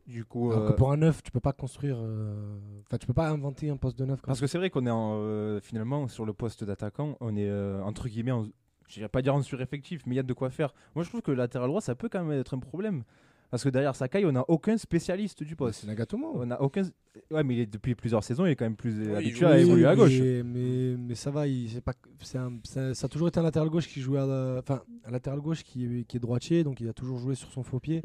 Du 0.06 0.24
coup, 0.24 0.50
Alors 0.50 0.64
euh, 0.64 0.70
que 0.72 0.76
pour 0.76 0.92
un 0.92 0.96
neuf, 0.96 1.22
tu 1.22 1.30
peux 1.30 1.40
pas 1.40 1.52
construire. 1.52 1.96
euh, 1.98 2.58
Enfin, 2.86 2.98
tu 2.98 3.06
peux 3.06 3.12
pas 3.14 3.28
inventer 3.28 3.70
un 3.70 3.76
poste 3.76 3.98
de 3.98 4.04
neuf. 4.04 4.20
Comme 4.20 4.26
Parce 4.28 4.40
que 4.40 4.46
c'est 4.46 4.58
vrai 4.58 4.70
qu'on 4.70 4.86
est 4.86 4.90
en, 4.90 5.14
euh, 5.20 5.60
finalement 5.60 6.08
sur 6.08 6.24
le 6.26 6.32
poste 6.32 6.64
d'attaquant, 6.64 7.16
on 7.20 7.36
est 7.36 7.48
euh, 7.48 7.82
entre 7.82 8.08
guillemets, 8.08 8.32
en, 8.32 8.44
je 8.88 8.94
dirais 8.94 9.08
pas 9.08 9.22
dire 9.22 9.34
en 9.34 9.42
sureffectif, 9.42 10.02
mais 10.06 10.14
il 10.14 10.16
y 10.16 10.20
a 10.20 10.24
de 10.24 10.32
quoi 10.34 10.50
faire. 10.50 10.74
Moi 10.94 11.04
je 11.04 11.08
trouve 11.08 11.22
que 11.22 11.30
le 11.30 11.36
latéral 11.38 11.68
droit 11.68 11.80
ça 11.80 11.94
peut 11.94 12.08
quand 12.10 12.22
même 12.24 12.38
être 12.40 12.54
un 12.54 12.58
problème. 12.58 13.04
Parce 13.50 13.64
que 13.64 13.68
derrière 13.68 13.94
Sakai, 13.94 14.24
on 14.24 14.32
n'a 14.32 14.46
aucun 14.48 14.78
spécialiste 14.78 15.42
du 15.42 15.56
poste. 15.56 15.82
c'est 15.82 15.86
Nagatomo. 15.86 16.32
On 16.36 16.50
a 16.50 16.58
aucun. 16.62 16.84
Ouais, 17.30 17.44
mais 17.44 17.54
il 17.54 17.60
est 17.60 17.66
depuis 17.66 17.94
plusieurs 17.94 18.24
saisons, 18.24 18.46
il 18.46 18.52
est 18.52 18.56
quand 18.56 18.64
même 18.64 18.76
plus 18.76 19.14
habitué 19.14 19.44
à 19.44 19.58
évoluer 19.58 19.84
à 19.84 19.94
gauche. 19.94 20.18
Mais, 20.18 20.42
mais, 20.42 20.96
mais 20.96 21.14
ça 21.14 21.30
va, 21.30 21.46
il, 21.46 21.68
c'est 21.68 21.82
pas, 21.82 21.92
c'est 22.22 22.38
un- 22.38 22.54
ça 22.64 23.04
a 23.04 23.08
toujours 23.08 23.28
été 23.28 23.40
un 23.40 23.42
latéral 23.42 23.68
gauche 23.68 23.88
qui 23.88 24.00
jouait 24.00 24.20
à, 24.20 24.56
enfin, 24.58 24.80
un 25.04 25.10
latéral 25.10 25.40
gauche 25.40 25.62
qui, 25.64 25.84
est- 25.84 26.04
qui 26.04 26.16
est 26.16 26.20
droitier, 26.20 26.64
donc 26.64 26.80
il 26.80 26.88
a 26.88 26.94
toujours 26.94 27.18
joué 27.18 27.34
sur 27.34 27.50
son 27.52 27.62
faux 27.62 27.78
pied. 27.78 28.00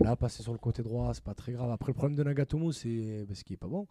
Là, 0.00 0.16
passer 0.16 0.42
sur 0.42 0.52
le 0.52 0.58
côté 0.58 0.82
droit, 0.82 1.12
c'est 1.14 1.22
pas 1.24 1.34
très 1.34 1.52
grave. 1.52 1.70
Après, 1.70 1.90
le 1.90 1.94
problème 1.94 2.16
de 2.16 2.22
Nagatomo, 2.24 2.72
c'est 2.72 3.24
parce 3.28 3.42
qu'il 3.42 3.54
est 3.54 3.58
pas 3.58 3.66
bon. 3.68 3.86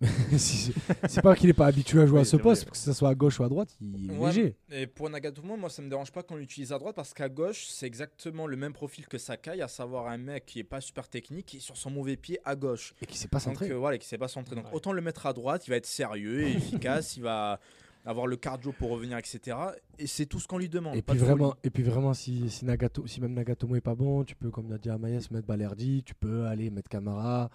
C'est 0.36 1.22
pas 1.22 1.36
qu'il 1.36 1.48
est 1.48 1.52
pas 1.54 1.66
habitué 1.66 2.02
à 2.02 2.06
jouer 2.06 2.16
Oui, 2.16 2.22
à 2.22 2.24
ce 2.24 2.36
vrai. 2.36 2.42
poste, 2.42 2.68
que 2.68 2.76
ce 2.76 2.92
soit 2.92 3.10
à 3.10 3.14
gauche 3.14 3.38
ou 3.38 3.44
à 3.44 3.48
droite, 3.48 3.76
il 3.80 4.10
est 4.10 4.12
Ouais, 4.12 4.26
léger. 4.28 4.56
Et 4.70 4.86
pour 4.88 5.08
Nagatomo, 5.08 5.56
moi 5.56 5.70
ça 5.70 5.82
me 5.82 5.88
dérange 5.88 6.10
pas 6.10 6.22
qu'on 6.24 6.34
l'utilise 6.34 6.72
à 6.72 6.78
droite 6.78 6.96
parce 6.96 7.14
qu'à 7.14 7.28
gauche, 7.28 7.66
c'est 7.68 7.86
exactement 7.86 8.46
le 8.48 8.56
même 8.56 8.72
profil 8.72 9.06
que 9.06 9.18
Sakai, 9.18 9.60
à 9.62 9.68
savoir 9.68 10.08
un 10.08 10.18
mec 10.18 10.46
qui 10.46 10.58
est 10.58 10.64
pas 10.64 10.80
super 10.80 11.08
technique, 11.08 11.46
qui 11.46 11.56
est 11.58 11.60
sur 11.60 11.76
son 11.76 11.90
mauvais 11.90 12.16
pied 12.16 12.38
à 12.44 12.56
gauche. 12.56 12.92
Et 13.02 13.06
qui 13.06 13.16
s'est 13.16 13.28
pas 13.28 13.38
Donc 13.38 13.44
centré. 13.58 13.70
euh, 13.70 13.76
voilà, 13.76 13.96
qui 13.96 14.06
s'est 14.08 14.18
pas 14.18 14.28
centré. 14.28 14.56
Donc 14.56 14.66
Ouais. 14.66 14.72
autant 14.74 14.92
le 14.92 15.00
mettre 15.00 15.26
à 15.26 15.32
droite, 15.32 15.66
il 15.66 15.70
va 15.70 15.76
être 15.76 15.86
sérieux 15.86 16.42
et 16.42 16.52
efficace, 16.56 17.16
il 17.16 17.22
va 17.22 17.60
avoir 18.04 18.26
le 18.26 18.36
cardio 18.36 18.72
pour 18.72 18.90
revenir, 18.90 19.18
etc. 19.18 19.56
Et 19.98 20.06
c'est 20.06 20.26
tout 20.26 20.38
ce 20.38 20.46
qu'on 20.46 20.58
lui 20.58 20.68
demande. 20.68 20.96
Et 20.96 21.02
puis, 21.02 21.18
folie. 21.18 21.30
vraiment, 21.30 21.54
et 21.62 21.70
puis 21.70 21.82
vraiment, 21.82 22.14
si, 22.14 22.50
si, 22.50 22.64
Nagato, 22.64 23.06
si 23.06 23.20
même 23.20 23.32
Nagatomo 23.34 23.76
est 23.76 23.80
pas 23.80 23.94
bon, 23.94 24.24
tu 24.24 24.36
peux, 24.36 24.50
comme 24.50 24.70
l'a 24.70 24.78
dit 24.78 24.90
Amaïs, 24.90 25.30
mettre 25.30 25.46
Balerdi, 25.46 26.02
tu 26.04 26.14
peux 26.14 26.44
aller 26.46 26.70
mettre 26.70 26.88
Camara. 26.88 27.50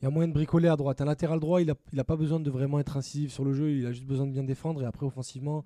Il 0.00 0.04
y 0.04 0.08
a 0.08 0.10
moyen 0.10 0.28
de 0.28 0.32
bricoler 0.32 0.68
à 0.68 0.76
droite. 0.76 1.00
Un 1.02 1.04
latéral 1.04 1.40
droit, 1.40 1.60
il 1.60 1.66
n'a 1.66 1.74
il 1.92 2.00
a 2.00 2.04
pas 2.04 2.16
besoin 2.16 2.40
de 2.40 2.50
vraiment 2.50 2.80
être 2.80 2.96
incisif 2.96 3.32
sur 3.32 3.44
le 3.44 3.52
jeu, 3.52 3.70
il 3.70 3.86
a 3.86 3.92
juste 3.92 4.06
besoin 4.06 4.26
de 4.26 4.32
bien 4.32 4.44
défendre. 4.44 4.82
Et 4.82 4.86
après, 4.86 5.04
offensivement, 5.04 5.64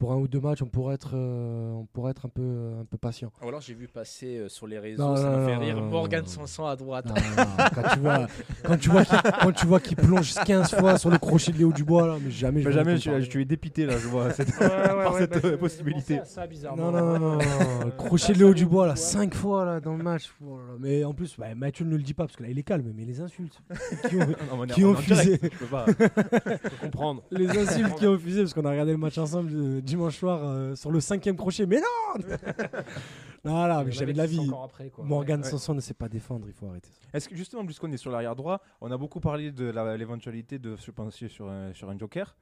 pour 0.00 0.12
un 0.12 0.16
ou 0.16 0.26
deux 0.26 0.40
matchs, 0.40 0.62
on 0.62 0.66
pourrait 0.66 0.94
être, 0.94 1.10
euh, 1.12 1.72
on 1.74 1.84
pourrait 1.84 2.12
être 2.12 2.24
un, 2.24 2.30
peu, 2.30 2.70
un 2.80 2.84
peu 2.86 2.96
patient. 2.96 3.30
Ou 3.44 3.48
alors 3.48 3.60
j'ai 3.60 3.74
vu 3.74 3.86
passer 3.86 4.38
euh, 4.38 4.48
sur 4.48 4.66
les 4.66 4.78
réseaux, 4.78 5.02
Non, 5.02 5.14
ça 5.14 5.30
non, 5.30 5.36
me 5.36 5.46
fait 5.46 5.54
non, 5.54 5.60
rire, 5.60 5.76
non, 5.76 5.90
Morgan 5.90 6.22
non. 6.22 6.26
Sanson 6.26 6.64
à 6.64 6.74
droite. 6.74 7.04
Non, 7.04 7.14
non, 7.14 7.44
non, 7.44 7.64
quand 7.74 7.82
tu 7.92 7.98
vois, 8.00 8.26
quand 8.64 8.76
tu 8.78 8.88
vois 8.88 9.04
qu'il 9.04 9.18
quand 9.42 9.52
tu 9.52 9.66
vois 9.66 9.80
qu'il 9.80 9.96
plonge 9.98 10.34
15 10.34 10.74
fois 10.76 10.96
sur 10.98 11.10
le 11.10 11.18
crochet 11.18 11.52
de 11.52 11.58
Léo 11.58 11.70
Dubois, 11.70 12.06
là, 12.06 12.16
mais 12.18 12.30
jamais 12.30 12.62
Mais 12.64 12.72
jamais, 12.72 12.96
je, 12.96 13.20
je 13.20 13.30
suis 13.30 13.44
dépité 13.44 13.84
là, 13.84 13.98
je 13.98 14.08
vois, 14.08 14.30
cette- 14.32 14.58
par 14.58 15.18
cette 15.18 15.44
euh, 15.44 15.58
possibilité. 15.58 16.18
Ça. 16.24 16.46
Non, 16.74 16.90
non, 16.90 16.92
non, 16.92 17.18
non, 17.18 17.36
non, 17.36 17.38
le 17.84 17.90
crochet 17.98 18.32
de 18.32 18.38
Léo 18.38 18.54
Dubois, 18.54 18.86
là, 18.86 18.96
5 18.96 19.34
fois 19.34 19.66
là, 19.66 19.80
dans 19.80 19.96
le 19.98 20.02
match. 20.02 20.32
Oh. 20.42 20.56
Mais 20.78 21.04
en 21.04 21.12
plus, 21.12 21.36
bah, 21.38 21.54
Mathieu 21.54 21.84
ne 21.84 21.94
le 21.94 22.02
dit 22.02 22.14
pas 22.14 22.24
parce 22.24 22.36
que 22.36 22.42
là, 22.42 22.48
il 22.48 22.58
est 22.58 22.62
calme, 22.62 22.90
mais 22.96 23.04
les 23.04 23.20
insultes 23.20 23.60
qui 24.08 24.16
ont, 24.16 24.66
Qui 24.66 24.84
ont 24.86 24.94
fusé. 24.94 25.38
je 25.42 25.48
peux 25.58 25.66
pas. 25.66 25.84
Je 25.86 25.92
peux 25.92 26.76
comprendre. 26.86 27.22
les 27.30 27.50
insultes 27.58 27.96
qui 27.96 28.06
ont 28.06 28.18
fusé 28.18 28.40
parce 28.40 28.54
qu'on 28.54 28.64
a 28.64 28.70
regardé 28.70 28.92
le 28.92 28.98
match 28.98 29.18
ensemble 29.18 29.82
dimanche 29.90 30.16
soir 30.18 30.40
euh, 30.42 30.74
sur 30.74 30.90
le 30.90 31.00
cinquième 31.00 31.36
crochet. 31.36 31.66
Mais 31.66 31.80
non 31.80 32.24
Non, 33.44 33.66
là, 33.66 33.82
mais 33.84 34.02
avait 34.02 34.12
de 34.12 34.18
la 34.18 34.26
vie. 34.26 34.50
après, 34.62 34.90
quoi. 34.90 35.04
Morgan 35.04 35.40
Ouais. 35.42 35.48
Sanson 35.48 35.74
ne 35.74 35.80
sait 35.80 35.94
pas 35.94 36.08
défendre, 36.08 36.46
il 36.46 36.52
faut 36.52 36.66
arrêter 36.66 36.90
ça. 36.92 37.00
Est-ce 37.14 37.28
que 37.28 37.34
justement, 37.36 37.64
puisqu'on 37.64 37.90
est 37.92 37.96
sur 37.96 38.10
l'arrière 38.10 38.36
droit, 38.36 38.60
on 38.80 38.90
a 38.90 38.98
beaucoup 38.98 39.20
parlé 39.20 39.50
de 39.50 39.64
la- 39.64 39.96
l'éventualité 39.96 40.58
de 40.58 40.76
se 40.76 40.90
pencher 40.90 41.28
sur 41.28 41.48
un, 41.48 41.72
sur 41.72 41.88
un 41.88 41.98
joker. 41.98 42.36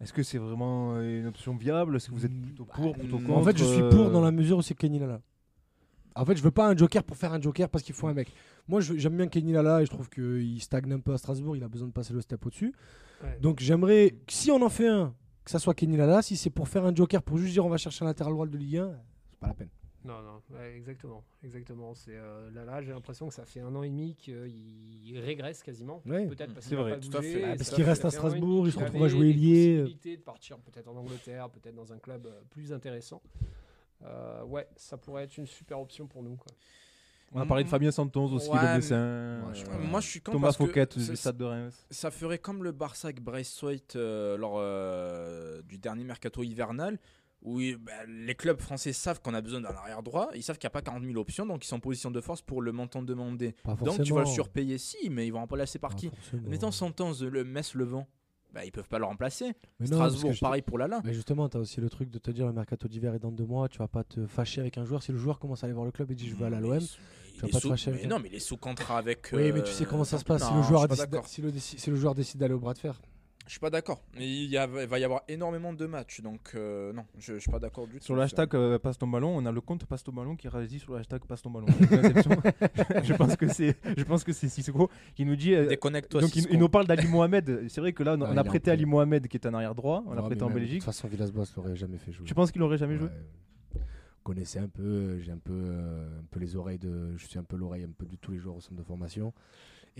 Est-ce 0.00 0.12
que 0.12 0.22
c'est 0.22 0.38
vraiment 0.38 1.00
une 1.00 1.26
option 1.26 1.56
viable? 1.56 1.96
Est-ce 1.96 2.08
que 2.08 2.14
vous 2.14 2.24
êtes 2.26 2.42
plutôt 2.42 2.64
pour, 2.66 2.92
plutôt 2.94 3.18
contre 3.18 3.38
En 3.38 3.42
fait, 3.42 3.56
je 3.58 3.64
suis 3.64 3.80
euh, 3.82 3.90
pour 3.90 4.10
dans 4.10 4.20
la 4.20 4.30
mesure 4.30 4.58
où 4.58 4.62
c'est 4.62 4.74
Kenny 4.74 4.98
Lala. 4.98 5.20
En 6.14 6.24
fait, 6.24 6.36
je 6.36 6.42
veux 6.42 6.50
pas 6.50 6.68
un 6.68 6.76
joker 6.76 7.02
pour 7.04 7.16
faire 7.16 7.32
un 7.32 7.40
joker 7.40 7.68
parce 7.68 7.82
qu'il 7.82 7.94
faut 7.94 8.06
un 8.08 8.14
mec. 8.14 8.32
Moi, 8.68 8.80
j'aime 8.80 9.16
bien 9.16 9.28
Kenny 9.28 9.52
Lala 9.52 9.82
et 9.82 9.86
je 9.86 9.90
trouve 9.90 10.08
qu'il 10.10 10.60
stagne 10.60 10.92
un 10.92 11.00
peu 11.00 11.12
à 11.14 11.18
Strasbourg. 11.18 11.56
Il 11.56 11.64
a 11.64 11.68
besoin 11.68 11.88
de 11.88 11.92
passer 11.92 12.12
le 12.12 12.20
step 12.20 12.44
au-dessus. 12.44 12.72
Ouais. 13.22 13.38
Donc, 13.40 13.60
j'aimerais, 13.60 14.10
que 14.26 14.32
si 14.32 14.50
on 14.50 14.60
en 14.62 14.68
fait 14.68 14.88
un, 14.88 15.14
que 15.48 15.52
ça 15.52 15.58
soit 15.58 15.72
Kenny 15.74 15.96
Lala. 15.96 16.20
Si 16.20 16.36
c'est 16.36 16.50
pour 16.50 16.68
faire 16.68 16.84
un 16.84 16.94
joker 16.94 17.22
pour 17.22 17.38
juste 17.38 17.52
dire 17.52 17.64
on 17.64 17.70
va 17.70 17.78
chercher 17.78 18.04
un 18.04 18.08
latéral 18.08 18.34
droit 18.34 18.46
de 18.46 18.56
Ligue 18.56 18.76
1, 18.76 18.92
c'est 19.30 19.38
pas 19.40 19.46
la 19.48 19.54
peine. 19.54 19.70
Non, 20.04 20.20
non, 20.22 20.40
ouais, 20.54 20.76
exactement. 20.76 21.24
exactement. 21.42 21.94
C'est 21.94 22.14
euh, 22.14 22.50
là, 22.52 22.64
là 22.64 22.82
j'ai 22.82 22.92
l'impression 22.92 23.28
que 23.28 23.34
ça 23.34 23.44
fait 23.44 23.60
un 23.60 23.74
an 23.74 23.82
et 23.82 23.88
demi 23.88 24.14
qu'il 24.14 25.18
régresse 25.18 25.62
quasiment. 25.62 26.02
Ouais. 26.06 26.26
Peut-être 26.26 26.52
parce 26.54 26.66
C'est 26.66 26.70
qu'il 26.70 26.78
a 26.78 26.82
vrai, 26.82 26.92
pas 26.92 26.98
tout 27.00 27.16
à 27.16 27.20
bougé, 27.20 27.32
fait. 27.32 27.40
et 27.40 27.44
Ah, 27.44 27.48
parce 27.56 27.62
ça 27.70 27.74
qu'il 27.74 27.84
fait- 27.84 27.90
reste 27.90 28.04
à 28.04 28.10
Strasbourg, 28.10 28.66
il 28.68 28.72
se 28.72 28.78
retrouve 28.78 29.04
à 29.04 29.08
jouer 29.08 29.30
ailier. 29.30 29.78
possibilités 29.80 30.16
de 30.18 30.22
partir 30.22 30.58
peut-être 30.58 30.88
en 30.88 30.96
Angleterre, 30.96 31.48
peut-être 31.50 31.74
dans 31.74 31.92
un 31.92 31.98
club 31.98 32.26
euh, 32.26 32.40
plus 32.50 32.72
intéressant. 32.72 33.22
Euh, 34.04 34.44
ouais, 34.44 34.68
ça 34.76 34.96
pourrait 34.98 35.24
être 35.24 35.36
une 35.38 35.46
super 35.46 35.80
option 35.80 36.06
pour 36.06 36.22
nous. 36.22 36.36
Quoi. 36.36 36.52
On 37.32 37.40
a 37.40 37.46
parlé 37.46 37.64
de 37.64 37.68
Fabien 37.68 37.90
Santos 37.90 38.32
aussi, 38.32 38.48
Ouais, 38.48 38.58
le 38.62 38.76
dessin. 38.76 39.42
Ouais, 39.46 39.54
je- 39.54 39.64
Euh, 39.66 39.78
Moi 39.86 40.00
je 40.00 40.06
suis 40.08 40.20
quand 40.20 40.32
Thomas 40.32 40.52
Fouquet 40.52 40.86
du 40.86 41.16
Stade 41.16 41.36
de 41.36 41.44
Reims. 41.44 41.86
ça 41.90 42.10
ferait 42.10 42.38
comme 42.38 42.64
le 42.64 42.72
Barça 42.72 43.08
avec 43.08 43.20
Braithwaite 43.22 43.96
euh, 43.96 44.36
lors 44.38 44.56
euh, 44.58 45.60
du 45.62 45.78
dernier 45.78 46.04
mercato 46.04 46.42
hivernal 46.42 46.98
où 47.42 47.60
bah, 47.80 47.92
les 48.08 48.34
clubs 48.34 48.58
français 48.60 48.92
savent 48.92 49.20
qu'on 49.20 49.32
a 49.34 49.40
besoin 49.40 49.60
d'un 49.60 49.68
arrière 49.68 50.02
droit, 50.02 50.28
ils 50.34 50.42
savent 50.42 50.58
qu'il 50.58 50.66
n'y 50.66 50.72
a 50.72 50.80
pas 50.80 50.82
40 50.82 51.04
000 51.04 51.16
options, 51.20 51.46
donc 51.46 51.64
ils 51.64 51.68
sont 51.68 51.76
en 51.76 51.80
position 51.80 52.10
de 52.10 52.20
force 52.20 52.42
pour 52.42 52.62
le 52.62 52.72
montant 52.72 53.00
demandé. 53.00 53.54
Pas 53.62 53.74
Donc 53.76 54.02
tu 54.02 54.12
vas 54.12 54.20
le 54.20 54.26
surpayer, 54.26 54.76
si, 54.76 55.08
mais 55.08 55.24
ils 55.26 55.30
vont 55.30 55.38
remplacer 55.38 55.78
par 55.78 55.90
Pas 55.90 55.96
qui. 55.96 56.10
Mettons 56.46 56.72
sentence 56.72 57.22
le 57.22 57.44
Metz 57.44 57.74
Levant. 57.74 58.08
Bah, 58.52 58.64
ils 58.64 58.72
peuvent 58.72 58.88
pas 58.88 58.98
le 58.98 59.04
remplacer. 59.04 59.52
Mais 59.80 59.86
Strasbourg, 59.86 60.32
pareil 60.40 60.62
pour 60.62 60.78
l'Alain. 60.78 61.00
Mais 61.04 61.12
justement, 61.14 61.48
tu 61.48 61.56
as 61.56 61.60
aussi 61.60 61.80
le 61.80 61.88
truc 61.90 62.10
de 62.10 62.18
te 62.18 62.30
dire 62.30 62.46
le 62.46 62.52
mercato 62.52 62.88
d'hiver 62.88 63.14
est 63.14 63.18
dans 63.18 63.32
deux 63.32 63.44
mois, 63.44 63.68
tu 63.68 63.78
vas 63.78 63.88
pas 63.88 64.04
te 64.04 64.26
fâcher 64.26 64.60
avec 64.60 64.78
un 64.78 64.84
joueur. 64.84 65.02
Si 65.02 65.12
le 65.12 65.18
joueur 65.18 65.38
commence 65.38 65.62
à 65.62 65.66
aller 65.66 65.74
voir 65.74 65.84
le 65.86 65.92
club 65.92 66.10
et 66.10 66.14
dit 66.14 66.28
je 66.28 66.34
veux 66.34 66.46
aller 66.46 66.56
à 66.56 66.60
l'OM, 66.60 66.78
Tu 66.78 67.40
vas 67.42 67.48
pas 67.48 67.60
te 67.60 67.68
fâcher 67.68 67.90
mais 67.90 67.96
avec 67.98 68.06
un- 68.06 68.08
non, 68.16 68.18
mais 68.20 68.28
il 68.30 68.34
est 68.34 68.40
sous 68.40 68.56
contrat 68.56 68.98
avec. 68.98 69.28
oui, 69.32 69.52
mais 69.52 69.60
euh, 69.60 69.62
tu 69.62 69.72
sais 69.72 69.84
comment 69.84 70.04
ça 70.04 70.18
se 70.18 70.24
passe. 70.24 70.42
le 70.54 70.62
joueur 70.62 70.88
décide, 70.88 71.44
le, 71.44 71.52
si 71.58 71.90
le 71.90 71.96
joueur 71.96 72.14
décide 72.14 72.40
d'aller 72.40 72.54
au 72.54 72.58
bras 72.58 72.74
de 72.74 72.78
fer, 72.78 73.00
Je 73.48 73.52
suis 73.54 73.60
pas 73.60 73.70
d'accord. 73.70 74.00
Il, 74.16 74.44
y 74.44 74.56
a- 74.56 74.68
il 74.82 74.86
va 74.86 74.98
y 74.98 75.04
avoir 75.04 75.22
énormément 75.26 75.72
de 75.72 75.86
matchs, 75.86 76.20
donc 76.20 76.52
euh, 76.54 76.92
non, 76.92 77.04
je, 77.18 77.34
je 77.34 77.38
suis 77.40 77.50
pas 77.50 77.58
d'accord 77.58 77.86
du 77.88 77.98
tout. 77.98 78.04
Sur 78.04 78.14
le 78.14 78.22
hashtag 78.22 78.54
euh, 78.54 78.78
passe 78.78 78.98
ton 78.98 79.08
ballon, 79.08 79.34
on 79.36 79.44
a 79.46 79.50
le 79.50 79.60
compte 79.60 79.84
passe 79.86 80.04
ton 80.04 80.12
ballon 80.12 80.36
qui 80.36 80.48
réagit 80.48 80.78
sur 80.78 80.92
le 80.92 80.98
hashtag 80.98 81.22
passe 81.26 81.42
ton 81.42 81.50
ballon. 81.50 81.66
je 83.02 83.12
pense 83.14 83.36
que 83.36 83.48
c'est, 83.48 83.76
je 83.96 84.04
pense 84.04 84.22
que 84.24 84.32
c'est 84.32 84.48
Sissoko 84.48 84.90
qui 85.14 85.24
nous 85.24 85.34
dit. 85.36 85.54
euh, 85.54 85.66
Déconnecte-toi. 85.66 86.20
donc 86.20 86.30
il, 86.36 86.42
Sisco. 86.42 86.52
il 86.52 86.58
nous 86.58 86.68
parle 86.68 86.86
d'Ali 86.86 87.08
Mohamed. 87.08 87.68
C'est 87.68 87.80
vrai 87.80 87.92
que 87.92 88.02
là 88.02 88.16
on, 88.18 88.22
Ah, 88.22 88.30
a 88.38 88.40
est 88.40 88.44
prêté 88.44 88.70
Ali. 88.70 88.84
Mohamed 88.86 89.26
qui 89.28 89.36
est 89.36 89.46
un 89.46 89.54
arrière 89.54 89.74
droit. 89.74 90.02
On 90.06 90.12
l'a 90.14 90.22
prêté 90.22 90.42
en 90.42 90.48
même, 90.48 90.54
De 90.56 90.60
Belgique. 90.60 90.80
toute 90.80 90.86
façon, 90.86 91.08
Villas-Boas 91.08 91.44
l'aurait 91.56 91.74
jamais 91.76 91.98
fait 91.98 92.12
jouer. 92.12 92.26
Tu 92.26 92.34
penses 92.34 92.52
qu'il 92.52 92.62
aurait 92.62 92.78
jamais 92.78 92.96
joué? 92.96 93.08
Ouais. 93.08 93.14
Vous 93.74 94.34
connaissez 94.34 94.58
un 94.58 94.68
peu, 94.68 95.18
j'ai 95.20 95.32
un 95.32 95.38
peu, 95.38 95.54
euh, 95.54 96.20
un 96.20 96.24
peu 96.30 96.38
les 96.38 96.54
oreilles 96.54 96.78
de, 96.78 97.16
je 97.16 97.26
suis 97.26 97.38
un 97.38 97.44
peu 97.44 97.56
l'oreille 97.56 97.84
un 97.84 97.92
peu 97.96 98.04
de 98.04 98.14
tous 98.16 98.30
les 98.32 98.38
joueurs 98.38 98.56
au 98.56 98.60
centre 98.60 98.76
de 98.76 98.82
formation. 98.82 99.32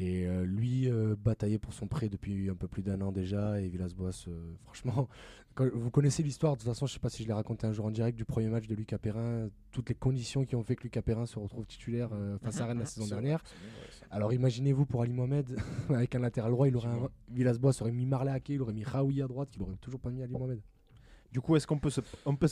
Et 0.01 0.29
euh, 0.29 0.45
lui 0.45 0.89
euh, 0.89 1.17
bataillait 1.19 1.59
pour 1.59 1.73
son 1.73 1.89
prêt 1.89 2.09
depuis 2.09 2.49
un 2.49 2.55
peu 2.55 2.69
plus 2.69 2.83
d'un 2.83 3.01
an 3.01 3.11
déjà. 3.11 3.61
Et 3.61 3.69
Villas-Boas, 3.69 4.27
euh, 4.29 4.53
franchement, 4.63 5.09
quand- 5.57 5.69
vous 5.75 5.91
connaissez 5.91 6.23
l'histoire. 6.23 6.53
De 6.55 6.61
toute 6.61 6.69
façon, 6.69 6.87
je 6.87 6.93
sais 6.93 7.01
pas 7.01 7.09
si 7.09 7.25
je 7.25 7.29
l'ai 7.29 7.35
raconté 7.35 7.67
un 7.67 7.73
jour 7.73 7.85
en 7.85 7.91
direct 7.91 8.17
du 8.17 8.25
premier 8.25 8.47
match 8.49 8.69
de 8.69 8.77
Lucas 8.77 8.99
Perrin, 8.99 9.49
toutes 9.73 9.89
les 9.89 9.97
conditions 9.97 10.45
qui 10.45 10.55
ont 10.55 10.63
fait 10.63 10.77
que 10.77 10.85
Lucas 10.85 11.03
Perrin 11.03 11.27
se 11.27 11.37
retrouve 11.41 11.67
titulaire 11.67 12.11
face 12.43 12.61
à 12.61 12.67
Rennes 12.67 12.79
la 12.79 12.85
saison 12.87 13.07
vrai, 13.07 13.17
dernière. 13.17 13.43
vrai. 13.43 14.07
Alors 14.13 14.33
imaginez-vous 14.33 14.87
pour 14.87 15.03
Ali 15.03 15.13
Mohamed, 15.13 15.57
avec 15.91 16.15
un 16.15 16.21
latéral 16.21 16.53
droit, 16.53 16.69
il 16.69 16.77
aurait 16.77 16.89
un, 16.91 17.09
Villas-Boas 17.31 17.73
aurait 17.81 17.91
mis 17.91 18.07
Marley 18.07 18.31
Ake, 18.31 18.51
il 18.51 18.63
aurait 18.63 18.73
mis 18.75 18.85
Raoui 18.85 19.21
à 19.21 19.27
droite, 19.27 19.49
il 19.57 19.63
aurait 19.63 19.77
toujours 19.81 19.99
pas 19.99 20.11
mis 20.11 20.23
Ali 20.23 20.33
Mohamed. 20.33 20.61
Du 21.33 21.41
coup, 21.43 21.57
est-ce 21.57 21.67
qu'on 21.67 21.79
peut, 21.79 21.91
se- 21.91 22.01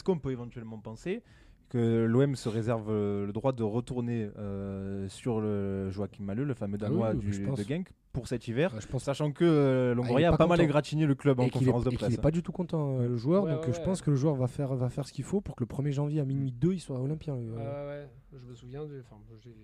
qu'on 0.02 0.18
peut 0.18 0.32
éventuellement 0.32 0.78
penser 0.80 1.22
que 1.68 2.04
l'OM 2.04 2.36
se 2.36 2.48
réserve 2.48 2.90
euh, 2.90 3.26
le 3.26 3.32
droit 3.32 3.52
de 3.52 3.62
retourner 3.62 4.30
euh, 4.38 5.08
sur 5.08 5.40
le 5.40 5.90
Joachim 5.90 6.22
Maleux, 6.24 6.44
le 6.44 6.54
fameux 6.54 6.78
Ah 6.80 6.84
oui, 6.86 6.90
danois 6.90 7.10
oui, 7.14 7.18
du, 7.18 7.30
de 7.46 7.62
Genk, 7.62 7.88
pour 8.12 8.28
cet 8.28 8.48
hiver 8.48 8.72
Ah, 8.74 8.80
je 8.80 8.86
pense 8.86 9.04
Sachant 9.04 9.32
que 9.32 9.44
euh, 9.44 9.94
Longoria 9.94 10.16
Ah, 10.16 10.20
il 10.20 10.24
a 10.26 10.30
pas 10.32 10.36
pas 10.38 10.46
mal 10.46 10.60
égratigné 10.60 11.06
le 11.06 11.14
club 11.14 11.40
en 11.40 11.44
et 11.44 11.50
qu'il 11.50 11.62
est, 11.62 11.64
conférence 11.66 11.84
de 11.84 11.90
et 11.92 11.96
presse. 11.96 12.14
est 12.14 12.20
pas 12.20 12.30
du 12.30 12.42
tout 12.42 12.52
content 12.52 12.98
euh, 13.00 13.08
le 13.08 13.16
joueur 13.16 13.44
Ouais, 13.44 13.52
donc 13.52 13.66
ouais, 13.66 13.72
je 13.72 13.78
ouais. 13.78 13.84
pense 13.84 14.00
que 14.02 14.10
le 14.10 14.16
joueur 14.16 14.34
va 14.36 14.46
faire 14.48 14.74
va 14.74 14.88
faire 14.88 15.06
ce 15.06 15.12
qu'il 15.12 15.24
faut 15.24 15.40
pour 15.40 15.54
que 15.56 15.64
le 15.64 15.68
1er 15.68 15.92
janvier 15.92 16.20
à 16.20 16.24
minuit 16.24 16.52
2 16.52 16.72
il 16.74 16.80
soit 16.80 16.98
olympien 17.00 17.36
lui. 17.36 17.50
Ouais, 17.50 17.56
ouais, 17.58 18.08
je 18.32 18.46
me 18.46 18.54
souviens, 18.54 18.84
de- 18.86 19.00
enfin, 19.00 19.16
j'ai 19.42 19.54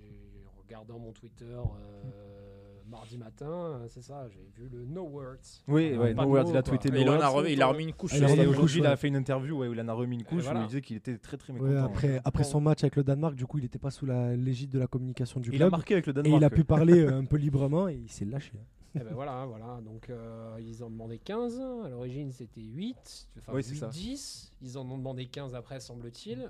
regardant 0.59 0.99
mon 0.99 1.12
Twitter 1.12 1.44
euh, 1.54 1.61
mardi 2.92 3.18
matin, 3.18 3.46
euh, 3.50 3.87
c'est 3.88 4.02
ça, 4.02 4.28
j'ai 4.28 4.46
vu 4.56 4.68
le 4.70 4.84
No 4.84 5.02
Words. 5.02 5.64
Oui, 5.66 5.92
Ah, 5.96 5.99
ouais, 6.00 6.14
No 6.14 6.22
Words, 6.25 6.50
il 6.50 6.56
a 6.56 6.62
tweeté 6.62 6.88
Et 6.94 7.00
il, 7.00 7.08
en 7.11 7.20
a 7.20 7.26
remis, 7.26 7.52
il 7.54 7.61
a 7.62 7.66
remis 7.66 7.84
une 7.84 7.92
couche. 7.92 8.12
Ah, 8.14 8.18
il 8.18 8.25
a 8.40 8.44
Et 8.44 8.46
aujourd'hui, 8.46 8.78
il 8.78 8.87
a 8.87 8.90
ouais. 8.90 8.96
fait 8.96 9.08
une 9.08 9.16
interview 9.16 9.64
où 9.64 9.72
il 9.72 9.80
en 9.80 9.88
a 9.88 9.92
remis 9.92 10.16
une 10.16 10.22
couche 10.25 10.44
voilà. 10.44 10.61
où 10.61 10.62
il 10.62 10.66
disait 10.68 10.80
qu'il 10.82 10.96
était 10.96 11.18
très 11.18 11.37
très 11.37 11.52
Ouais, 11.52 11.61
mécontent. 11.70 11.84
après 11.87 12.20
après 12.25 12.44
son 12.44 12.61
match 12.61 12.84
avec 12.84 12.94
le 12.96 13.02
Danemark 13.02 13.34
du 13.34 13.46
coup 13.46 13.58
il 13.58 13.64
était 13.64 13.78
pas 13.80 13.90
sous 13.90 14.06
la 14.06 14.37
l'égide 14.37 14.70
de 14.70 14.78
la 14.78 14.87
communication 14.87 15.40
du 15.40 15.49
il 15.50 15.56
a 15.56 15.58
club 15.58 15.70
marqué 15.72 15.94
avec 15.94 16.06
le 16.06 16.12
et 16.12 16.14
Danemark. 16.14 16.40
il 16.40 16.44
a 16.44 16.50
pu 16.50 16.62
parler 16.64 17.00
euh, 17.04 17.18
un 17.18 17.25
peu 17.25 17.37
librement 17.37 17.88
et 17.88 17.94
il 17.96 18.11
s'est 18.11 18.25
lâché 18.25 18.52
hein. 18.56 18.64
Et 18.94 18.99
ben 18.99 19.14
voilà, 19.14 19.46
voilà. 19.46 19.80
Donc 19.82 20.11
euh, 20.11 20.54
ils 20.61 20.84
en 20.84 20.90
demandaient 20.90 21.16
15. 21.16 21.58
À 21.87 21.88
l'origine 21.88 22.30
c'était 22.30 22.61
8. 22.61 23.28
Enfin 23.38 23.52
Oui, 23.54 23.62
c'est 23.62 23.72
8, 23.72 23.78
ça. 23.78 23.87
10. 23.88 24.52
Ils 24.61 24.76
en 24.76 24.82
ont 24.90 24.99
demandé 24.99 25.25
15 25.25 25.54
après, 25.54 25.80
semble-t-il. 25.80 26.40
Euh, 26.40 26.49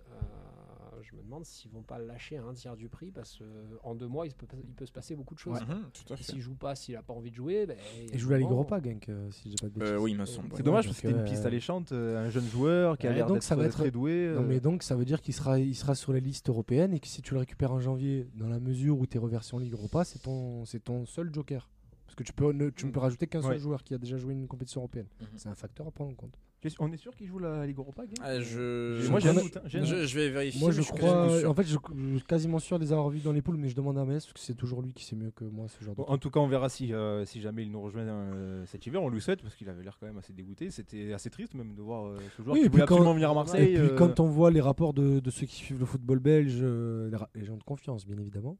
je 1.02 1.14
me 1.16 1.22
demande 1.22 1.44
s'ils 1.44 1.70
vont 1.70 1.82
pas 1.82 1.98
le 1.98 2.06
lâcher 2.06 2.36
à 2.36 2.44
un 2.44 2.52
tiers 2.54 2.76
du 2.76 2.88
prix 2.88 3.10
parce 3.10 3.38
qu'en 3.38 3.94
deux 3.94 4.06
mois 4.08 4.26
il 4.26 4.34
peut, 4.34 4.46
il 4.66 4.74
peut 4.74 4.86
se 4.86 4.92
passer 4.92 5.16
beaucoup 5.16 5.34
de 5.34 5.38
choses. 5.38 5.60
Mhm, 5.62 5.84
tout 5.92 6.12
à 6.12 6.14
Et 6.14 6.16
fait. 6.18 6.32
s'il 6.32 6.40
joue 6.40 6.54
pas, 6.54 6.74
s'il 6.74 6.94
a 6.96 7.02
pas 7.02 7.14
envie 7.14 7.30
de 7.30 7.34
jouer, 7.36 7.66
ben, 7.66 7.76
il 8.12 8.18
joue 8.18 8.28
à 8.28 8.32
la 8.32 8.38
Ligue 8.38 8.50
Europa 8.50 8.80
Genk 8.82 9.08
euh, 9.08 9.30
si 9.30 9.50
j'ai 9.50 9.56
pas 9.56 9.68
de 9.68 9.72
bêtises 9.78 9.92
Euh, 9.92 9.98
oui, 9.98 10.10
il 10.12 10.18
me 10.18 10.26
semble. 10.26 10.48
C'est 10.50 10.56
ouais. 10.58 10.62
dommage 10.62 10.84
parce 10.86 10.96
que 11.00 11.02
c'était 11.08 11.14
une 11.18 11.24
euh, 11.24 11.28
piste 11.30 11.46
alléchante, 11.46 11.92
euh, 11.92 12.26
un 12.26 12.30
jeune 12.30 12.46
joueur 12.46 12.98
qui 12.98 13.06
a 13.06 13.10
Ouais, 13.10 13.16
l'air 13.16 13.26
d'être 13.26 13.52
être- 13.52 13.68
très 13.70 13.90
doué. 13.90 14.32
Non, 14.34 14.42
euh, 14.42 14.46
mais 14.46 14.60
donc 14.60 14.82
ça 14.82 14.94
veut 14.96 15.04
dire 15.04 15.20
qu'il 15.20 15.34
sera, 15.34 15.58
il 15.58 15.74
sera 15.74 15.94
sur 15.94 16.12
les 16.12 16.20
listes 16.20 16.48
européennes 16.48 16.92
et 16.94 17.00
que 17.00 17.06
si 17.08 17.22
tu 17.22 17.34
le 17.34 17.40
récupères 17.40 17.72
en 17.72 17.80
janvier, 17.80 18.28
dans 18.34 18.48
la 18.48 18.60
mesure 18.60 18.98
où 18.98 19.06
tu 19.06 19.16
es 19.16 19.20
reversé 19.20 19.54
en 19.54 19.58
Ligue 19.58 19.72
Europa, 19.72 20.04
c'est 20.04 20.20
ton, 20.22 20.64
c'est 20.64 20.80
ton 20.84 21.06
seul 21.06 21.32
joker. 21.32 21.68
Parce 22.06 22.14
que 22.16 22.24
tu 22.24 22.32
peux, 22.34 22.52
ne, 22.52 22.68
tu 22.68 22.84
ne 22.84 22.90
peux 22.90 23.00
rajouter 23.00 23.26
qu'un 23.26 23.40
seul 23.40 23.52
Ouais. 23.52 23.58
joueur 23.58 23.82
qui 23.82 23.94
a 23.94 23.98
déjà 23.98 24.18
joué 24.18 24.34
une 24.34 24.46
compétition 24.46 24.82
européenne. 24.82 25.06
Mhm. 25.20 25.26
C'est 25.36 25.48
un 25.48 25.54
facteur 25.54 25.86
à 25.86 25.90
prendre 25.90 26.10
en 26.10 26.14
compte. 26.14 26.38
On 26.78 26.92
est 26.92 26.96
sûr 26.96 27.14
qu'il 27.16 27.26
joue 27.26 27.38
la 27.38 27.66
Ligue 27.66 27.78
Europa 27.78 28.02
Genk 28.04 28.18
Ah, 28.22 28.40
je... 28.40 29.08
Moi 29.10 29.18
j'ai 29.20 29.30
un 29.30 29.34
doute. 29.34 29.56
hein, 29.56 29.62
je, 29.66 30.14
vais 30.14 30.30
vérifier. 30.30 30.60
Moi 30.60 30.70
je 30.70 30.82
crois, 30.82 30.98
quasiment 31.00 31.38
sûr. 31.40 31.50
en 31.50 31.54
fait 31.54 31.62
je, 31.64 31.76
je 31.94 32.16
suis 32.18 32.26
quasiment 32.26 32.58
sûr 32.58 32.78
de 32.78 32.84
les 32.84 32.92
avoir 32.92 33.08
vus 33.10 33.20
dans 33.20 33.32
les 33.32 33.42
poules, 33.42 33.56
mais 33.56 33.68
je 33.68 33.74
demande 33.74 33.98
à 33.98 34.04
Metz 34.04 34.24
parce 34.24 34.32
que 34.32 34.40
c'est 34.40 34.54
toujours 34.54 34.80
lui 34.82 34.92
qui 34.92 35.04
sait 35.04 35.16
mieux 35.16 35.30
que 35.32 35.44
moi 35.44 35.66
ce 35.68 35.84
genre 35.84 35.94
de 35.94 36.02
Bon, 36.02 36.06
en 36.08 36.18
tout 36.18 36.30
cas, 36.30 36.40
on 36.40 36.46
verra 36.46 36.68
si, 36.68 36.92
euh, 36.94 37.24
si 37.24 37.40
jamais 37.40 37.62
il 37.62 37.70
nous 37.72 37.80
rejoint 37.80 38.02
euh, 38.02 38.64
cet 38.66 38.86
hiver. 38.86 39.02
On 39.02 39.08
lui 39.08 39.20
souhaite 39.20 39.42
parce 39.42 39.54
qu'il 39.54 39.68
avait 39.68 39.82
l'air 39.82 39.96
quand 39.98 40.06
même 40.06 40.18
assez 40.18 40.32
dégoûté. 40.32 40.70
C'était 40.70 41.12
assez 41.12 41.30
triste 41.30 41.54
même 41.54 41.74
de 41.74 41.82
voir 41.82 42.06
euh, 42.06 42.18
ce 42.36 42.42
joueur 42.42 42.54
Oui, 42.54 42.60
qui 42.60 42.66
et 42.66 42.68
voulait 42.68 42.82
puis 42.84 42.88
quand- 42.88 42.94
absolument 42.94 43.14
venir 43.14 43.30
à 43.30 43.34
Marseille. 43.34 43.72
Et 43.72 43.78
puis 43.78 43.88
euh, 43.88 43.96
quand 43.96 44.20
on 44.20 44.26
voit 44.28 44.50
les 44.50 44.60
rapports 44.60 44.94
de, 44.94 45.20
de 45.20 45.30
ceux 45.30 45.46
qui 45.46 45.56
suivent 45.56 45.80
le 45.80 45.86
football 45.86 46.18
belge, 46.20 46.58
euh, 46.62 47.10
les, 47.34 47.44
gens 47.44 47.56
de 47.56 47.62
confiance 47.64 48.06
bien 48.06 48.18
évidemment, 48.18 48.56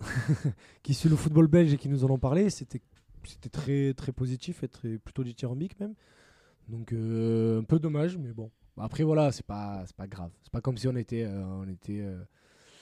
qui 0.82 0.94
suivent 0.94 1.12
le 1.12 1.16
football 1.16 1.46
belge 1.46 1.72
et 1.72 1.76
qui 1.76 1.88
nous 1.88 2.04
en 2.04 2.10
ont 2.10 2.18
parlé, 2.18 2.50
c'était 2.50 2.80
c'était 3.26 3.48
très 3.48 3.94
très 3.94 4.12
positif 4.12 4.62
et 4.64 4.68
très 4.68 4.98
plutôt 4.98 5.24
dithyrambique 5.24 5.78
même. 5.80 5.94
Donc 6.68 6.92
euh, 6.92 7.60
un 7.60 7.64
peu 7.64 7.78
dommage, 7.78 8.16
mais 8.16 8.32
bon. 8.32 8.50
Après 8.78 9.04
voilà, 9.04 9.30
c'est 9.32 9.46
pas 9.46 9.82
c'est 9.86 9.96
pas 9.96 10.06
grave. 10.06 10.30
C'est 10.42 10.52
pas 10.52 10.60
comme 10.60 10.76
si 10.76 10.88
on 10.88 10.96
était 10.96 11.24
euh, 11.24 11.44
on 11.44 11.68
était 11.68 12.00
euh, 12.00 12.18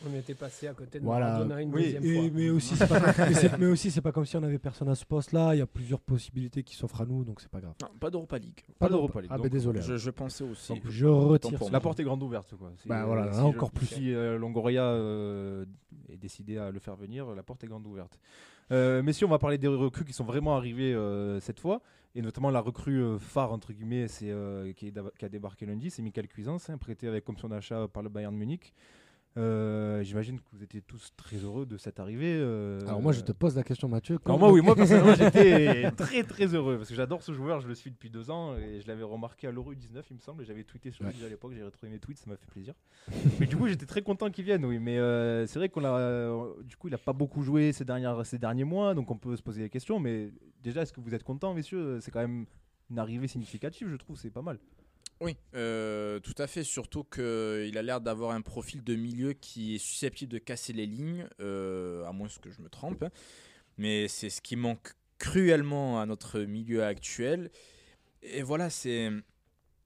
On 0.09 0.15
était 0.17 0.35
passé 0.35 0.67
à 0.69 0.73
côté 0.75 0.99
de 1.01 1.05
Voilà. 1.05 1.27
Maradona 1.33 1.61
une 1.63 1.75
Oui, 1.75 1.83
deuxième 1.83 2.05
et- 2.05 2.15
fois. 2.15 2.31
mais 2.35 2.51
aussi 2.51 2.77
c'est 2.77 2.87
pas 2.89 2.99
comme- 3.13 3.25
mais 3.29 3.35
c'est- 3.35 3.59
mais 3.59 3.67
aussi 3.67 3.91
c'est 3.91 4.01
pas 4.01 4.11
comme 4.13 4.25
si 4.25 4.37
on 4.37 4.43
avait 4.43 4.59
personne 4.59 4.89
à 4.89 4.95
ce 4.95 5.05
poste-là. 5.05 5.55
Il 5.55 5.59
y 5.59 5.61
a 5.63 5.67
plusieurs 5.67 6.01
possibilités 6.01 6.63
qui 6.63 6.75
s'offrent 6.77 7.03
à 7.03 7.07
nous, 7.07 7.25
donc 7.25 7.41
c'est 7.41 7.51
pas 7.51 7.61
grave. 7.61 7.75
Non, 7.83 7.89
pas 8.01 8.09
d'Europa 8.11 8.39
League. 8.39 8.61
Pas 8.79 8.89
d'Europa 8.89 9.21
League, 9.21 9.31
Ah 9.33 9.37
donc, 9.37 9.45
ben 9.45 9.51
désolé. 9.53 9.81
Je, 9.83 9.97
je 9.97 10.11
pensais 10.11 10.45
aussi. 10.45 10.73
Donc, 10.73 10.83
je 10.89 11.07
retire. 11.07 11.59
La 11.71 11.81
porte 11.81 12.01
est 12.01 12.05
grande 12.05 12.23
ouverte. 12.23 12.55
Quoi. 12.57 12.73
Bah 12.87 13.05
voilà, 13.05 13.27
là, 13.27 13.33
si 13.35 13.41
encore 13.41 13.69
je- 13.75 13.79
plus. 13.79 13.87
Si 13.87 14.15
euh, 14.15 14.39
Longoria 14.39 14.85
euh, 14.85 15.67
est 16.09 16.17
décidé 16.17 16.57
à 16.57 16.71
le 16.71 16.79
faire 16.79 16.97
venir, 16.97 17.27
la 17.35 17.43
porte 17.43 17.63
est 17.65 17.69
grande 17.69 17.87
ouverte. 17.87 18.19
Euh, 18.71 19.03
messieurs, 19.03 19.27
on 19.27 19.31
va 19.31 19.39
parler 19.39 19.59
des 19.59 19.69
recrues 19.69 20.05
qui 20.05 20.13
sont 20.15 20.25
vraiment 20.25 20.57
arrivées 20.57 20.95
euh, 20.95 21.39
cette 21.41 21.61
fois. 21.61 21.83
Et 22.15 22.21
notamment 22.21 22.51
la 22.51 22.61
recrue 22.61 23.03
euh, 23.03 23.19
phare, 23.19 23.53
entre 23.53 23.73
guillemets, 23.73 24.07
c'est, 24.07 24.31
euh, 24.31 24.73
qui, 24.75 24.93
a 25.23 25.29
débarqué 25.29 25.65
lundi, 25.65 25.91
c'est 25.91 26.03
Michael 26.03 26.29
Cuisance, 26.29 26.69
hein, 26.69 26.77
prêté 26.77 27.09
avec 27.09 27.27
option 27.29 27.49
d'achat 27.49 27.89
par 27.89 28.03
le 28.03 28.11
Bayern 28.11 28.37
Munich. 28.37 28.75
Euh, 29.39 30.03
J'imagine 30.03 30.39
que 30.39 30.45
vous 30.53 30.63
étiez 30.63 30.83
tous 30.83 31.13
très 31.17 31.37
heureux 31.39 31.65
de 31.65 31.79
cette 31.79 31.99
arrivée. 32.01 32.35
euh, 32.39 32.81
Alors 32.87 33.01
moi 33.01 33.13
je 33.13 33.23
te 33.23 33.33
pose 33.33 33.57
la 33.57 33.63
question 33.63 33.89
Mathieu. 33.89 34.19
alors 34.27 34.39
moi 34.39 34.53
oui, 34.53 34.61
moi 34.61 34.75
personnellement 34.75 35.15
j'étais 35.19 35.91
très 35.93 36.23
très 36.23 36.47
heureux 36.55 36.77
parce 36.77 36.91
que 36.91 36.95
j'adore 36.95 37.23
ce 37.23 37.33
joueur, 37.33 37.61
je 37.61 37.69
le 37.69 37.75
suis 37.75 37.91
depuis 37.91 38.11
deux 38.11 38.31
ans 38.31 38.55
et 38.59 38.81
je 38.83 38.87
l'avais 38.89 39.05
remarqué 39.05 39.47
à 39.47 39.51
l'Euro 39.51 39.73
19 39.75 40.05
il 40.11 40.15
me 40.17 40.21
semble 40.21 40.43
et 40.43 40.45
j'avais 40.45 40.65
tweeté 40.65 40.91
sur 40.91 41.05
lui 41.05 41.13
Ouais. 41.19 41.25
à 41.27 41.29
l'époque, 41.31 41.53
j'ai 41.55 41.63
retrouvé 41.63 41.91
mes 41.91 41.99
tweets, 41.99 42.19
ça 42.19 42.29
m'a 42.29 42.37
fait 42.37 42.47
plaisir. 42.51 42.75
mais 43.41 43.47
du 43.47 43.57
coup 43.57 43.69
j'étais 43.69 43.87
très 43.87 44.03
content 44.03 44.31
qu'il 44.31 44.45
vienne 44.45 44.65
oui, 44.67 44.79
mais 44.79 44.99
euh, 44.99 45.47
c'est 45.47 45.59
vrai 45.59 45.71
qu'on 45.71 45.85
a, 45.85 45.93
euh, 45.99 46.53
du 46.65 46.77
coup 46.77 46.89
il 46.89 46.95
a 46.95 46.99
pas 46.99 47.15
beaucoup 47.15 47.43
joué 47.43 47.73
ces, 47.73 47.85
dernières, 47.87 48.27
ces 48.27 48.39
derniers 48.39 48.65
mois 48.65 48.95
donc 48.95 49.11
on 49.11 49.17
peut 49.17 49.35
se 49.37 49.43
poser 49.43 49.63
des 49.63 49.71
questions 49.71 49.99
mais 49.99 50.31
déjà 50.63 50.83
est-ce 50.83 50.93
que 50.93 51.01
vous 51.01 51.15
êtes 51.15 51.25
content 51.25 51.55
messieurs? 51.55 51.99
C'est 52.03 52.11
quand 52.11 52.21
même 52.21 52.45
une 52.91 52.99
arrivée 52.99 53.29
significative 53.29 53.89
je 53.91 53.97
trouve, 53.97 54.17
c'est 54.17 54.31
pas 54.31 54.43
mal. 54.43 54.59
Oui, 55.23 55.37
euh, 55.55 56.19
tout 56.19 56.35
à 56.37 56.49
fait. 56.49 56.65
Surtout 56.65 57.05
qu'il 57.05 57.79
a 57.79 57.83
l'air 57.83 58.01
d'avoir 58.01 58.33
un 58.33 58.41
profil 58.41 58.83
de 58.83 58.97
milieu 58.97 59.35
qui 59.35 59.77
est 59.77 59.79
susceptible 59.79 60.33
de 60.33 60.39
casser 60.39 60.73
les 60.73 60.85
lignes, 60.87 61.29
euh, 61.41 62.05
à 62.07 62.13
moins 62.13 62.27
que 62.41 62.51
je 62.51 62.61
me 62.61 62.69
trompe. 62.69 63.05
hein. 63.05 63.11
Mais 63.79 64.09
c'est 64.09 64.31
ce 64.31 64.41
qui 64.43 64.57
manque 64.57 64.95
cruellement 65.19 66.01
à 66.01 66.07
notre 66.07 66.41
milieu 66.41 66.85
actuel. 66.85 67.51
Et 68.23 68.43
voilà, 68.43 68.69
c'est. 68.69 69.11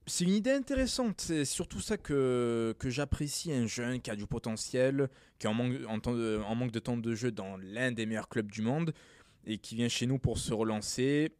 C'est 0.09 0.23
une 0.23 0.31
idée 0.33 0.51
intéressante, 0.51 1.19
c'est 1.19 1.43
surtout 1.43 1.81
ça 1.81 1.97
que, 1.97 2.73
que 2.79 2.89
j'apprécie, 2.89 3.51
un 3.51 3.67
jeune 3.67 3.99
qui 4.01 4.09
a 4.09 4.15
du 4.15 4.25
potentiel, 4.25 5.09
qui 5.37 5.47
en 5.47 5.53
manque, 5.53 5.73
en 5.85 6.55
manque 6.55 6.71
de 6.71 6.79
temps 6.79 6.95
de 6.95 7.13
jeu 7.13 7.29
dans 7.29 7.57
l'un 7.57 7.91
des 7.91 8.05
meilleurs 8.05 8.29
clubs 8.29 8.49
du 8.49 8.61
monde, 8.61 8.93
et 9.45 9.57
qui 9.57 9.75
vient 9.75 9.89
chez 9.89 10.05
nous 10.07 10.17
pour 10.17 10.37
se 10.37 10.53
relancer, 10.53 11.35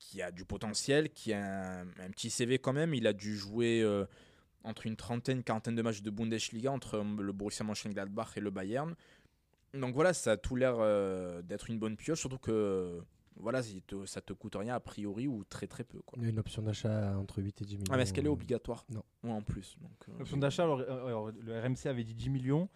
qui 0.00 0.20
a 0.22 0.32
du 0.32 0.44
potentiel, 0.44 1.10
qui 1.10 1.32
a 1.32 1.80
un, 1.82 1.82
un 1.82 2.10
petit 2.10 2.30
CV 2.30 2.58
quand 2.58 2.72
même. 2.72 2.92
Il 2.94 3.06
a 3.06 3.12
dû 3.12 3.36
jouer 3.36 3.82
euh, 3.82 4.04
entre 4.64 4.86
une 4.86 4.96
trentaine, 4.96 5.44
quarantaine 5.44 5.76
de 5.76 5.82
matchs 5.82 6.02
de 6.02 6.10
Bundesliga 6.10 6.72
entre 6.72 6.94
euh, 6.96 7.22
le 7.22 7.32
Borussia 7.32 7.64
Mönchengladbach 7.64 8.36
et 8.36 8.40
le 8.40 8.50
Bayern. 8.50 8.96
Donc 9.74 9.94
voilà, 9.94 10.12
ça 10.12 10.32
a 10.32 10.36
tout 10.36 10.56
l'air 10.56 10.74
euh, 10.80 11.42
d'être 11.42 11.70
une 11.70 11.78
bonne 11.78 11.96
pioche, 11.96 12.18
surtout 12.18 12.38
que 12.38 13.00
voilà, 13.36 13.60
il 13.60 13.82
te- 13.82 14.04
ça 14.04 14.20
te 14.20 14.32
coûte 14.32 14.56
rien 14.56 14.74
a 14.74 14.80
priori 14.80 15.28
ou 15.28 15.44
très 15.44 15.66
très 15.68 15.84
peu. 15.84 16.00
Quoi. 16.00 16.18
Il 16.18 16.24
y 16.24 16.26
a 16.26 16.30
une 16.30 16.40
option 16.40 16.60
d'achat 16.62 17.16
entre 17.16 17.40
8 17.40 17.62
et 17.62 17.64
10 17.64 17.74
millions. 17.76 17.84
Ah, 17.92 17.96
mais 17.96 18.02
est-ce 18.02 18.12
qu'elle 18.12 18.26
est 18.26 18.30
obligatoire? 18.30 18.84
Non. 18.90 19.04
Ouais, 19.22 19.30
en 19.30 19.42
plus. 19.42 19.76
Donc, 19.80 19.92
euh, 20.08 20.12
L'option 20.18 20.36
d'achat, 20.38 20.66
le 20.66 21.60
RMC 21.60 21.86
avait 21.86 22.02
dit 22.04 22.14
10 22.14 22.30
millions, 22.30 22.68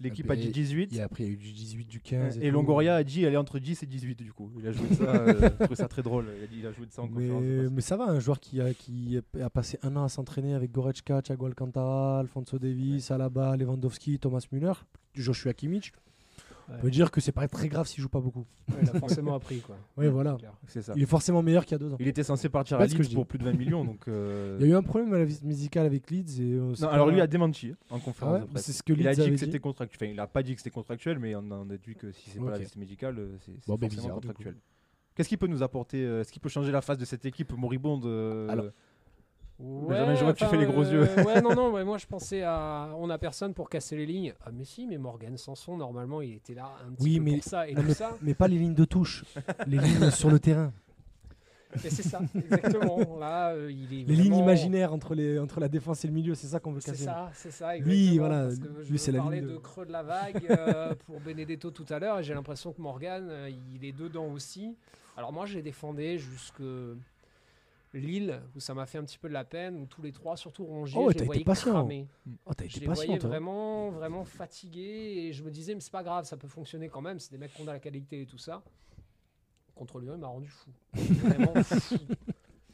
l'équipe 0.00 0.26
Ah, 0.28 0.32
a 0.32 0.36
dit 0.36 0.44
ben, 0.46 0.52
18. 0.52 0.96
Et 0.96 1.00
après, 1.00 1.24
il 1.24 1.26
y 1.26 1.30
a 1.30 1.32
eu 1.32 1.36
du 1.36 1.52
18, 1.52 1.84
du 1.86 2.00
15. 2.00 2.38
Et. 2.38 2.50
Longoria 2.50 2.96
a 2.96 3.04
dit 3.04 3.24
elle 3.24 3.34
est 3.34 3.38
entre 3.38 3.58
10 3.58 3.82
et 3.82 3.86
18 3.86 4.22
du 4.22 4.32
coup. 4.32 4.50
Il 4.58 4.66
a 4.66 4.72
joué 4.72 4.88
de 4.88 4.94
ça, 4.94 5.02
euh, 5.14 5.50
trouvé 5.50 5.74
ça 5.74 5.88
très 5.88 6.02
drôle. 6.02 6.26
Il 6.38 6.44
a, 6.44 6.46
dit, 6.46 6.56
il 6.60 6.66
a 6.66 6.72
joué 6.72 6.86
de 6.86 6.92
ça 6.92 7.02
en 7.02 7.08
conférence. 7.08 7.42
Mais, 7.42 7.56
presse. 7.58 7.70
mais 7.72 7.80
ça 7.80 7.96
va, 7.96 8.04
un 8.04 8.20
joueur 8.20 8.40
qui 8.40 8.60
a, 8.60 8.72
qui 8.74 9.18
a 9.40 9.50
passé 9.50 9.78
un 9.82 9.96
an 9.96 10.04
à 10.04 10.08
s'entraîner 10.08 10.54
avec 10.54 10.72
Goretzka, 10.72 11.22
Thiago 11.22 11.46
Alcantara, 11.46 12.20
Alfonso 12.20 12.58
Davies, 12.58 13.06
Alaba, 13.10 13.56
Lewandowski, 13.56 14.18
Thomas 14.18 14.46
Müller, 14.52 14.72
Joshua 15.14 15.52
Kimmich. 15.52 15.92
On 16.70 16.78
peut 16.80 16.90
dire 16.90 17.10
que 17.10 17.20
c'est 17.20 17.32
pas 17.32 17.48
très 17.48 17.68
grave 17.68 17.86
s'il 17.86 18.02
joue 18.02 18.08
pas 18.08 18.20
beaucoup. 18.20 18.44
Ouais, 18.68 18.74
il 18.82 18.90
a 18.90 19.00
forcément 19.00 19.34
appris 19.34 19.60
quoi. 19.60 19.76
Oui, 19.96 20.06
voilà. 20.08 20.36
C'est 20.66 20.82
ça. 20.82 20.92
Il 20.96 21.02
est 21.02 21.06
forcément 21.06 21.42
meilleur 21.42 21.64
qu'il 21.64 21.72
y 21.72 21.74
a 21.76 21.78
deux 21.78 21.92
ans. 21.92 21.96
Il 21.98 22.06
était 22.08 22.22
censé 22.22 22.48
partir 22.48 22.78
à 22.80 22.86
Leeds 22.86 23.14
pour 23.14 23.26
plus 23.26 23.38
de 23.38 23.44
20 23.44 23.52
millions. 23.54 23.84
Donc, 23.84 24.06
euh, 24.08 24.56
Il 24.60 24.66
y 24.66 24.70
a 24.70 24.74
eu 24.74 24.76
un 24.76 24.82
problème 24.82 25.12
à 25.14 25.18
la 25.18 25.24
visite 25.24 25.44
musicale 25.44 25.86
avec 25.86 26.10
Leeds. 26.10 26.40
Et, 26.40 26.52
euh, 26.52 26.74
Non, 26.80 26.88
alors 26.88 27.08
lui 27.10 27.20
a 27.20 27.26
démenti 27.26 27.68
hein, 27.70 27.76
en 27.90 27.96
Ah 27.96 28.00
conférence 28.00 28.34
ouais 28.34 28.40
de 28.40 28.46
presse. 28.46 28.64
C'est 28.66 28.72
ce 28.72 28.82
que 28.82 28.92
Il 28.92 29.08
a 29.08 29.14
dit 29.14 29.20
avait 29.22 29.30
que 29.30 29.34
dit. 29.36 29.40
c'était 29.44 29.58
contractuel. 29.60 30.08
Enfin, 30.08 30.12
il 30.14 30.20
a 30.20 30.26
pas 30.26 30.42
dit 30.42 30.54
que 30.54 30.60
c'était 30.60 30.70
contractuel, 30.70 31.18
mais 31.18 31.34
on 31.34 31.50
a 31.50 31.64
déduit 31.64 31.94
que 31.96 32.12
si 32.12 32.30
c'est 32.30 32.38
pas 32.38 32.50
la 32.50 32.58
visite 32.58 32.76
médicale, 32.76 33.18
euh, 33.18 33.36
c'est 33.40 33.52
c'est 33.60 33.66
Bon, 33.66 33.74
ben, 33.76 33.88
forcément 33.88 34.02
bizarre, 34.02 34.14
contractuel. 34.16 34.56
Qu'est-ce 35.14 35.28
qu'il 35.28 35.38
peut 35.38 35.46
nous 35.48 35.62
apporter 35.62 36.02
Est-ce 36.02 36.30
qu'il 36.30 36.40
peut 36.42 36.48
changer 36.48 36.70
la 36.70 36.80
face 36.82 36.98
de 36.98 37.04
cette 37.04 37.24
équipe 37.26 37.52
moribonde 37.52 38.04
euh, 38.06 38.70
Alors, 39.60 39.88
Benjamin, 39.88 40.14
je 40.14 40.24
vois 40.24 40.32
que 40.34 40.38
tu 40.38 40.44
enfin, 40.44 40.52
fais 40.56 40.64
les 40.64 40.70
gros 40.72 40.82
yeux. 40.84 41.08
euh, 41.18 41.24
ouais, 41.24 41.40
non, 41.42 41.54
non, 41.54 41.70
ouais, 41.72 41.84
moi 41.84 41.98
je 41.98 42.06
pensais 42.06 42.42
à. 42.44 42.90
On 42.96 43.10
a 43.10 43.18
personne 43.18 43.54
pour 43.54 43.68
casser 43.68 43.96
les 43.96 44.06
lignes. 44.06 44.32
Ah, 44.44 44.50
mais 44.52 44.64
si, 44.64 44.86
mais 44.86 44.98
Morgan 44.98 45.36
Sanson, 45.36 45.76
normalement, 45.76 46.22
il 46.22 46.34
était 46.34 46.54
là 46.54 46.72
un 46.86 46.92
petit 46.92 47.02
Oui, 47.04 47.18
peu 47.18 47.24
mais- 47.24 47.34
pour 47.38 47.44
ça 47.44 47.68
et 47.68 47.74
Non, 47.74 47.80
tout 47.82 47.88
mais, 47.88 47.94
ça. 47.94 48.16
mais 48.22 48.34
pas 48.34 48.46
les 48.48 48.58
lignes 48.58 48.74
de 48.74 48.84
touche, 48.84 49.24
les 49.66 49.78
lignes 49.78 50.10
sur 50.12 50.30
le 50.30 50.38
terrain. 50.38 50.72
Et 51.84 51.90
c'est 51.90 52.02
ça, 52.02 52.20
exactement. 52.34 53.18
Là, 53.18 53.50
euh, 53.50 53.70
il 53.70 53.92
est 53.92 54.04
Les 54.04 54.16
lignes 54.16 54.36
imaginaires 54.36 54.94
entre, 54.94 55.14
les, 55.14 55.38
entre 55.38 55.60
la 55.60 55.68
défense 55.68 56.02
et 56.02 56.08
le 56.08 56.14
milieu, 56.14 56.34
c'est 56.34 56.46
ça 56.46 56.60
qu'on 56.60 56.72
veut 56.72 56.80
C'est 56.80 56.92
casser. 56.92 57.04
ça, 57.04 57.30
c'est 57.34 57.50
ça. 57.50 57.76
Lui, 57.76 58.14
exactement, 58.14 58.26
voilà, 58.26 58.42
parce 58.46 58.58
que 58.58 58.82
je 58.84 58.90
lui, 58.90 58.98
c'est 58.98 59.12
la 59.12 59.18
parler 59.18 59.40
ligne 59.40 59.48
de- 59.50 59.52
de 59.54 59.58
creux 59.58 59.84
de 59.84 59.92
la 59.92 60.02
vague 60.02 60.46
euh, 60.50 60.94
pour 61.04 61.20
Benedetto 61.20 61.70
tout 61.70 61.84
à 61.90 61.98
l'heure 61.98 62.20
et 62.20 62.22
j'ai 62.22 62.32
l'impression 62.32 62.72
que 62.72 62.80
Morgan, 62.80 63.26
euh, 63.28 63.50
il 63.74 63.84
est 63.84 63.92
dedans 63.92 64.28
aussi. 64.32 64.76
Alors 65.16 65.30
moi, 65.32 65.44
j'ai 65.44 65.60
défendu 65.60 66.18
jusque 66.18 66.62
Lille, 67.94 68.40
où 68.54 68.60
ça 68.60 68.74
m'a 68.74 68.84
fait 68.86 68.98
un 68.98 69.04
petit 69.04 69.18
peu 69.18 69.28
de 69.28 69.32
la 69.32 69.44
peine, 69.44 69.76
où 69.80 69.86
tous 69.86 70.02
les 70.02 70.12
trois, 70.12 70.36
surtout 70.36 70.64
Rongier, 70.64 70.98
Oh, 71.00 71.08
je 71.10 71.14
t'as 71.14 71.20
les 71.20 71.26
voyais 71.26 71.44
patient. 71.44 71.88
Oh, 72.46 72.54
t'as 72.54 72.66
Je 72.68 72.84
voyais 72.84 73.18
toi. 73.18 73.28
vraiment, 73.30 73.90
vraiment 73.90 74.24
fatigués 74.24 75.26
et 75.28 75.32
je 75.32 75.42
me 75.42 75.50
disais, 75.50 75.74
mais 75.74 75.80
c'est 75.80 75.90
pas 75.92 76.02
grave, 76.02 76.24
ça 76.26 76.36
peut 76.36 76.48
fonctionner 76.48 76.88
quand 76.88 77.00
même. 77.00 77.18
C'est 77.18 77.30
des 77.32 77.38
mecs 77.38 77.52
qui 77.54 77.60
ont 77.62 77.64
de 77.64 77.70
la 77.70 77.78
qualité 77.78 78.20
et 78.22 78.26
tout 78.26 78.38
ça. 78.38 78.62
Contre 79.74 80.00
Lyon, 80.00 80.14
il 80.16 80.20
m'a 80.20 80.26
rendu 80.26 80.48
fou. 80.48 80.70
Vraiment 80.92 81.54
fou. 81.62 81.96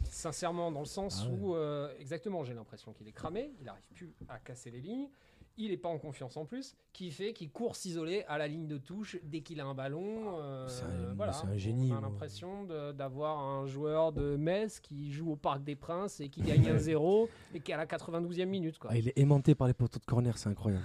Sincèrement, 0.03 0.71
dans 0.71 0.81
le 0.81 0.87
sens 0.87 1.23
Ah 1.25 1.31
ouais. 1.31 1.39
où, 1.41 1.55
euh, 1.55 1.93
exactement, 1.99 2.45
j'ai 2.45 2.55
l'impression 2.55 2.93
qu'il 2.93 3.07
est 3.09 3.13
cramé, 3.13 3.51
il 3.61 3.67
n'arrive 3.67 3.83
plus 3.95 4.13
à 4.29 4.39
casser 4.39 4.71
les 4.71 4.81
lignes. 4.81 5.09
Il 5.57 5.71
n'est 5.71 5.77
pas 5.77 5.89
en 5.89 5.99
confiance 5.99 6.37
en 6.37 6.45
plus, 6.45 6.75
qui 6.93 7.11
fait 7.13 7.33
qu'il 7.33 7.51
court 7.51 7.77
s'isoler 7.77 8.25
à 8.27 8.39
la 8.39 8.49
ligne 8.49 8.67
de 8.67 8.77
touche 8.77 9.17
dès 9.23 9.41
qu'il 9.43 9.61
a 9.61 9.65
un 9.65 9.75
ballon. 9.75 10.39
euh, 10.41 10.67
C'est 10.67 10.83
un- 10.85 11.15
voilà. 11.15 11.33
c'est 11.33 11.47
un 11.47 11.57
génie, 11.57 11.93
On 11.93 11.97
a 11.99 12.01
l'impression 12.01 12.65
d'avoir 12.93 13.39
un 13.39 13.65
joueur 13.67 14.13
de 14.13 14.35
Metz 14.37 14.81
qui 14.81 15.13
joue 15.13 15.31
au 15.33 15.37
Parc 15.37 15.63
des 15.63 15.77
Princes 15.77 16.19
et 16.21 16.29
qui 16.29 16.43
gagne 16.43 16.65
1-0 16.69 17.29
et 17.55 17.61
qui 17.61 17.71
est 17.71 17.75
à 17.75 17.79
la 17.79 17.87
92e 17.87 18.49
minute. 18.49 18.79
Quoi. 18.79 18.91
Ah, 18.93 18.97
il 18.99 19.09
est 19.09 19.17
aimanté 19.19 19.55
par 19.55 19.69
les 19.69 19.75
poteaux 19.75 20.01
de 20.01 20.05
corner, 20.05 20.37
c'est 20.39 20.49
incroyable. 20.49 20.85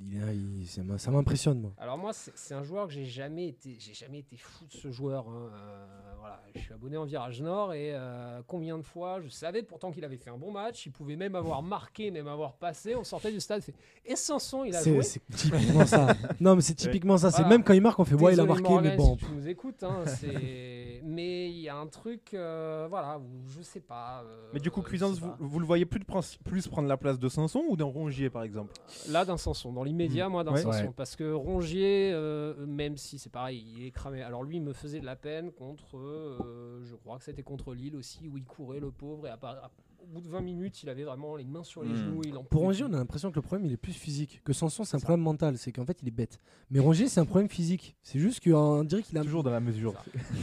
Il 0.00 0.16
est- 0.16 0.34
il- 0.36 0.66
ça 0.66 0.82
m'a- 0.82 0.98
ça 0.98 1.10
m'impressionne, 1.10 1.60
moi. 1.60 1.72
Alors 1.78 1.98
moi, 1.98 2.12
c'est 2.12 2.32
c'est 2.36 2.54
un 2.54 2.62
joueur 2.62 2.86
que 2.86 2.92
j'ai 2.92 3.04
jamais 3.04 3.48
été, 3.48 3.76
j'ai 3.78 3.94
jamais 3.94 4.18
été 4.20 4.36
fou 4.36 4.64
de 4.66 4.72
ce 4.72 4.90
joueur. 4.90 5.28
hein. 5.28 5.50
Euh, 5.52 5.86
voilà, 6.20 6.40
je 6.54 6.60
suis 6.60 6.72
abonné 6.72 6.96
en 6.96 7.04
Virage 7.04 7.40
Nord 7.42 7.72
et 7.74 7.92
euh, 7.94 8.40
combien 8.46 8.76
de 8.78 8.82
fois, 8.82 9.20
je 9.20 9.28
savais 9.28 9.62
pourtant 9.62 9.90
qu'il 9.90 10.04
avait 10.04 10.16
fait 10.16 10.30
un 10.30 10.36
bon 10.36 10.50
match, 10.52 10.86
il 10.86 10.92
pouvait 10.92 11.16
même 11.16 11.34
avoir 11.34 11.62
marqué, 11.62 12.10
même 12.10 12.28
avoir 12.28 12.54
passé. 12.54 12.94
On 12.96 13.04
sortait 13.04 13.32
du 13.32 13.40
stade, 13.40 13.62
fait 13.62 13.74
et 14.04 14.16
Sanson, 14.16 14.64
il 14.64 14.74
a 14.74 14.80
C'est 14.80 14.92
joué? 14.94 15.02
c'est 15.02 15.22
typiquement 15.34 15.86
ça. 15.86 16.08
Non, 16.40 16.54
mais 16.54 16.62
c'est 16.62 16.74
typiquement 16.74 17.16
ça. 17.18 17.30
C'est 17.30 17.38
Voilà. 17.42 17.48
même 17.50 17.64
quand 17.64 17.72
il 17.74 17.80
marque, 17.82 17.98
on 17.98 18.04
fait 18.04 18.14
ouais, 18.14 18.32
il 18.34 18.40
a 18.40 18.44
marqué, 18.44 18.78
mais 18.80 18.96
bon. 18.96 19.16
Si 19.18 19.24
tu 19.26 19.32
nous 19.32 19.48
écoutes, 19.48 19.82
hein, 19.82 20.04
c'est- 20.06 21.00
mais 21.04 21.50
il 21.50 21.58
y 21.60 21.68
a 21.68 21.76
un 21.76 21.86
truc, 21.86 22.34
euh, 22.34 22.86
voilà, 22.88 23.18
où 23.18 23.48
je 23.48 23.62
sais 23.62 23.80
pas. 23.80 24.22
euh, 24.24 24.50
Mais 24.52 24.60
du 24.60 24.70
coup, 24.70 24.82
Cuisance, 24.82 25.18
vous, 25.18 25.32
vous 25.38 25.58
le 25.60 25.66
voyez 25.66 25.84
plus, 25.86 26.00
de 26.00 26.06
plus 26.44 26.66
prendre 26.68 26.88
la 26.88 26.96
place 26.96 27.18
de 27.18 27.28
Sanson 27.28 27.62
ou 27.68 27.76
d'un 27.76 27.84
Rongier 27.84 28.30
par 28.30 28.42
exemple? 28.42 28.72
Là, 29.08 29.24
d'un 29.24 29.36
Sanson. 29.36 29.72
Dans 29.72 29.82
l'immédiat, 29.88 30.28
moi, 30.28 30.44
d'un 30.44 30.52
Ouais. 30.52 30.90
Parce 30.96 31.16
que 31.16 31.32
Rongier, 31.32 32.10
euh, 32.12 32.66
même 32.66 32.96
si 32.96 33.18
c'est 33.18 33.30
pareil, 33.32 33.64
il 33.76 33.86
est 33.86 33.90
cramé. 33.90 34.22
Alors 34.22 34.42
lui, 34.44 34.56
il 34.56 34.62
me 34.62 34.72
faisait 34.72 35.00
de 35.00 35.06
la 35.06 35.16
peine 35.16 35.50
contre, 35.52 35.96
euh, 35.98 36.80
je 36.84 36.94
crois 36.94 37.18
que 37.18 37.24
c'était 37.24 37.42
contre 37.42 37.74
Lille 37.74 37.96
aussi, 37.96 38.28
où 38.28 38.36
il 38.36 38.44
courait 38.44 38.80
le 38.80 38.90
pauvre. 38.90 39.26
Et 39.26 39.30
à 39.30 39.36
part- 39.36 39.56
à- 39.64 39.66
au 39.66 39.87
bout 40.08 40.20
de 40.20 40.28
20 40.28 40.40
minutes, 40.40 40.82
il 40.82 40.88
avait 40.88 41.04
vraiment 41.04 41.36
les 41.36 41.44
mains 41.44 41.62
sur 41.62 41.82
les 41.82 41.90
Hmm. 41.90 41.96
genoux. 41.96 42.20
Il 42.24 42.36
en 42.36 42.44
Pour 42.44 42.62
Rongier, 42.62 42.84
on 42.88 42.92
a 42.92 42.96
l'impression 42.96 43.30
que 43.30 43.36
le 43.36 43.42
problème 43.42 43.66
il 43.66 43.72
est 43.72 43.76
plus 43.76 43.92
physique. 43.92 44.40
Que 44.44 44.52
Sanson, 44.52 44.84
c'est 44.84 44.96
un 44.96 44.98
ça. 44.98 45.04
problème 45.04 45.22
mental. 45.24 45.56
C'est 45.58 45.70
qu'en 45.72 45.84
fait, 45.84 45.98
il 46.02 46.08
est 46.08 46.12
bête. 46.12 46.38
Mais 46.70 46.80
Rongier, 46.80 47.08
c'est 47.08 47.20
un 47.20 47.24
problème 47.24 47.48
physique. 47.48 47.96
C'est 48.02 48.18
juste 48.18 48.42
qu'on 48.42 48.84
dirait 48.84 49.02
qu'il 49.02 49.16
a. 49.18 49.22
Toujours 49.22 49.42
dans 49.42 49.50
la 49.50 49.60
mesure. 49.60 49.94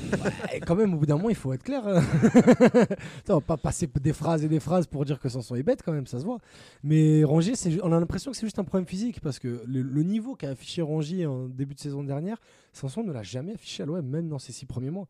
Quand 0.65 0.75
même, 0.75 0.93
au 0.93 0.97
bout 0.97 1.05
d'un 1.05 1.17
moment, 1.17 1.29
il 1.29 1.35
faut 1.35 1.51
être 1.53 1.63
clair. 1.63 1.87
hein. 1.87 2.01
Attends, 3.19 3.33
on 3.33 3.33
va 3.35 3.41
pas 3.41 3.57
passer 3.57 3.87
des 4.01 4.13
phrases 4.13 4.43
et 4.43 4.47
des 4.49 4.59
phrases 4.59 4.87
pour 4.87 5.05
dire 5.05 5.19
que 5.19 5.29
Sanson 5.29 5.55
est 5.55 5.63
bête, 5.63 5.81
quand 5.83 5.91
même, 5.93 6.07
ça 6.07 6.19
se 6.19 6.25
voit. 6.25 6.39
Mais 6.83 7.23
Rongier, 7.23 7.53
on 7.83 7.91
a 7.91 7.99
l'impression 7.99 8.31
que 8.31 8.37
c'est 8.37 8.45
juste 8.45 8.59
un 8.59 8.63
problème 8.63 8.87
physique 8.87 9.19
parce 9.21 9.39
que 9.39 9.61
le, 9.65 9.81
le 9.81 10.03
niveau 10.03 10.35
qu'a 10.35 10.49
affiché 10.49 10.81
Rongier 10.81 11.25
en 11.25 11.47
début 11.47 11.75
de 11.75 11.79
saison 11.79 12.03
dernière, 12.03 12.39
Sanson 12.73 13.03
ne 13.03 13.11
l'a 13.11 13.23
jamais 13.23 13.53
affiché 13.53 13.83
à 13.83 13.85
l'OM, 13.85 14.05
même 14.05 14.27
dans 14.29 14.39
ses 14.39 14.51
six 14.51 14.65
premiers 14.65 14.91
mois. 14.91 15.07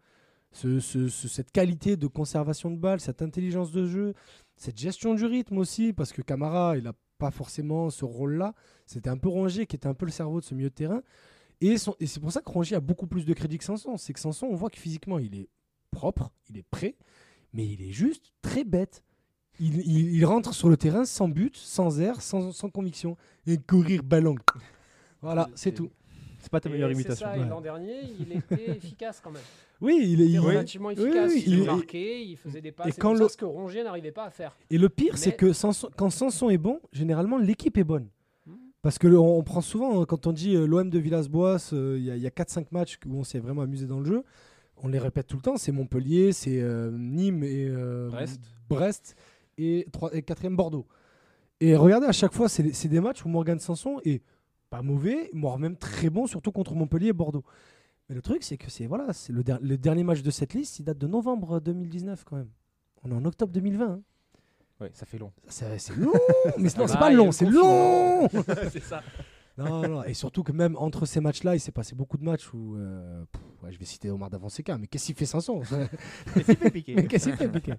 Ce- 0.56 0.80
ce- 0.80 1.10
ce- 1.10 1.28
cette 1.28 1.52
qualité 1.52 1.98
de 1.98 2.08
conservation 2.08 2.72
de 2.72 2.78
balle, 2.78 3.02
cette 3.02 3.22
intelligence 3.22 3.72
de 3.72 3.86
jeu, 3.86 4.13
cette 4.56 4.78
gestion 4.78 5.13
du 5.13 5.26
rythme 5.26 5.58
aussi, 5.58 5.91
parce 5.91 6.13
que 6.13 6.22
Camara, 6.22 6.78
il 6.78 6.84
n'a 6.84 6.94
pas 7.18 7.30
forcément 7.32 7.89
ce 7.89 8.06
rôle-là. 8.06 8.54
C'était 8.86 9.10
un 9.10 9.18
peu 9.18 9.28
Rongier 9.28 9.65
qui 9.65 9.76
était 9.76 9.88
un 9.88 9.94
peu 9.94 10.06
le 10.06 10.12
cerveau 10.13 10.39
de 10.39 10.46
ce 10.46 10.54
milieu 10.56 10.70
de 10.70 10.74
terrain. 10.74 11.02
Et, 11.60 11.78
son- 11.78 11.96
et 12.00 12.08
c'est 12.08 12.20
pour 12.22 12.32
ça 12.32 12.41
que 12.41 12.50
Rongier 12.50 12.78
a 12.78 12.80
beaucoup 12.80 13.08
plus 13.08 13.26
de 13.26 13.34
crédit 13.34 13.58
que 13.58 13.63
Sanson. 13.65 13.98
C'est 13.98 14.13
que 14.13 14.20
Sanson, 14.20 14.48
on 14.50 14.56
voit 14.56 14.70
que 14.70 14.78
physiquement, 14.80 15.20
il 15.20 15.36
est 15.36 15.50
propre, 15.91 16.32
il 16.50 16.58
est 16.58 16.63
prêt, 16.70 16.96
mais 17.54 17.65
il 17.68 17.82
est 17.82 17.91
juste 17.91 18.32
très 18.41 18.63
bête. 18.63 19.04
Il, 19.60 19.78
il- 19.86 20.15
il 20.15 20.26
rentre 20.26 20.54
sur 20.54 20.70
le 20.70 20.78
terrain 20.78 21.04
sans 21.06 21.28
but, 21.28 21.56
sans 21.58 22.00
air, 22.00 22.22
sans, 22.22 22.52
sans 22.54 22.70
conviction. 22.70 23.18
Et 23.46 23.58
courir 23.58 24.04
ballon. 24.04 24.36
Voilà, 25.22 25.50
c'est 25.56 25.74
tout. 25.74 25.89
C'est 26.39 26.52
pas 26.52 26.60
ta 26.60 26.70
meilleure 26.70 26.89
c'est 26.89 26.94
imitation. 26.96 27.26
ça, 27.26 27.36
et 27.38 27.39
ouais. 27.41 27.48
l'an 27.50 27.60
dernier, 27.62 28.00
il 28.20 28.32
était 28.32 28.70
efficace 28.78 29.20
quand 29.24 29.32
même. 29.32 29.41
Oui, 29.86 30.00
il 30.04 30.21
est. 30.21 30.28
Il 30.28 30.39
relativement 30.39 30.89
oui, 30.89 30.93
efficace. 30.95 31.32
oui, 31.34 31.43
il, 31.48 31.54
il- 31.60 31.63
marquait, 31.65 32.26
il 32.26 32.36
faisait 32.38 32.62
des 32.62 32.71
passes. 32.71 32.88
et 32.88 33.00
quand 33.00 33.13
le- 33.13 33.28
ce 33.28 33.38
que 33.38 33.45
Rongier 33.45 33.84
n'arrivait 33.84 34.12
pas 34.12 34.26
à 34.26 34.30
faire. 34.32 34.58
Et 34.69 34.78
le 34.78 34.89
pire, 34.89 35.17
c'est 35.17 35.36
que 35.36 35.54
Sanson- 35.54 35.89
quand 35.95 36.10
Sanson 36.10 36.50
est 36.50 36.58
bon, 36.58 36.80
généralement, 36.91 37.38
l'équipe 37.38 37.78
est 37.78 37.84
bonne. 37.84 38.08
Hmm. 38.45 38.54
Parce 38.82 38.98
que 38.98 39.08
le- 39.08 39.19
on, 39.19 39.38
on 39.38 39.43
prend 39.43 39.62
souvent, 39.62 40.02
hein, 40.02 40.06
quand 40.06 40.28
on 40.28 40.32
dit 40.34 40.56
euh, 40.56 40.65
l'OM 40.65 40.89
de 40.89 41.00
Villas-Boas, 41.00 41.69
euh, 41.74 41.95
il 42.00 42.06
y 42.06 42.12
a, 42.12 42.28
a 42.28 42.32
4-5 42.32 42.67
matchs 42.71 42.98
où 43.08 43.15
on 43.17 43.24
s'est 43.24 43.39
vraiment 43.39 43.62
amusé 43.62 43.86
dans 43.86 44.00
le 44.00 44.06
jeu. 44.06 44.24
On 44.78 44.88
les 44.89 45.00
répète 45.00 45.28
tout 45.28 45.38
le 45.38 45.41
temps. 45.41 45.58
C'est 45.58 45.71
Montpellier, 45.71 46.32
c'est 46.34 46.60
euh, 46.62 46.91
Nîmes 46.91 47.43
et 47.43 47.69
Brest. 48.10 48.41
Brest 48.67 49.15
et, 49.58 49.88
3, 49.93 50.13
et 50.15 50.21
4 50.21 50.50
Bordeaux. 50.50 50.86
Et 51.62 51.76
regardez, 51.78 52.08
à 52.08 52.12
chaque 52.12 52.34
fois, 52.34 52.50
c'est 52.50 52.74
c'est 52.74 52.89
des 52.89 53.00
matchs 53.00 53.24
où 53.24 53.30
Morgan 53.30 53.58
Sanson 53.60 54.02
est 54.04 54.21
pas 54.69 54.82
mauvais, 54.82 55.30
voire 55.34 55.58
même 55.58 55.78
très 55.78 56.10
bon, 56.10 56.28
surtout 56.28 56.52
contre 56.52 56.74
Montpellier 56.76 57.08
et 57.10 57.13
Bordeaux. 57.13 57.45
Mais 58.10 58.15
le 58.15 58.22
truc, 58.22 58.44
c'est 58.44 58.58
que 58.58 58.70
c'est 58.70 58.86
voilà, 58.88 59.13
c'est 59.13 59.34
le, 59.34 59.44
der- 59.44 59.60
le 59.62 59.78
dernier 59.78 60.04
match 60.04 60.22
de 60.22 60.30
cette 60.32 60.54
liste, 60.54 60.80
il 60.80 60.84
date 60.84 60.98
de 60.98 61.08
novembre 61.08 61.60
2019 61.60 62.24
quand 62.24 62.36
même. 62.38 62.50
On 63.04 63.12
est 63.12 63.15
en 63.15 63.26
octobre 63.26 63.52
2020. 63.52 63.86
hein. 63.86 64.02
Ouais, 64.82 64.91
ça 64.94 65.06
fait 65.06 65.18
long. 65.18 65.32
C'est 65.48 65.78
c'est 65.80 65.96
long, 65.96 66.12
mais 66.58 66.63
non, 66.78 66.84
Ah 66.84 66.88
c'est 66.88 66.94
bah, 66.96 67.00
pas 67.00 67.10
long, 67.10 67.32
c'est 67.32 67.46
confinement. 67.46 68.22
long. 68.22 68.30
c'est 68.72 68.84
ça. 68.84 69.02
Non, 69.58 69.88
non, 69.88 70.04
et 70.04 70.13
surtout 70.13 70.44
que 70.44 70.52
même 70.52 70.76
entre 70.78 71.06
ces 71.06 71.22
matchs-là, 71.22 71.56
il 71.56 71.60
s'est 71.60 71.72
passé 71.72 71.96
beaucoup 71.96 72.18
de 72.18 72.24
matchs 72.24 72.54
où, 72.54 72.76
euh, 72.76 73.24
pff, 73.32 73.41
ouais, 73.63 73.72
je 73.72 73.80
vais 73.80 73.86
citer 73.86 74.10
Omar 74.10 74.30
Davanseca, 74.30 74.78
mais 74.78 74.88
qu'est-ce 74.88 75.06
qu'il 75.08 75.15
fait 75.15 75.26
Sanson 75.26 75.62
Mais 76.36 76.44
qu'est-ce 77.08 77.26
qu'il 77.30 77.36
fait 77.38 77.50
Piqué? 77.50 77.74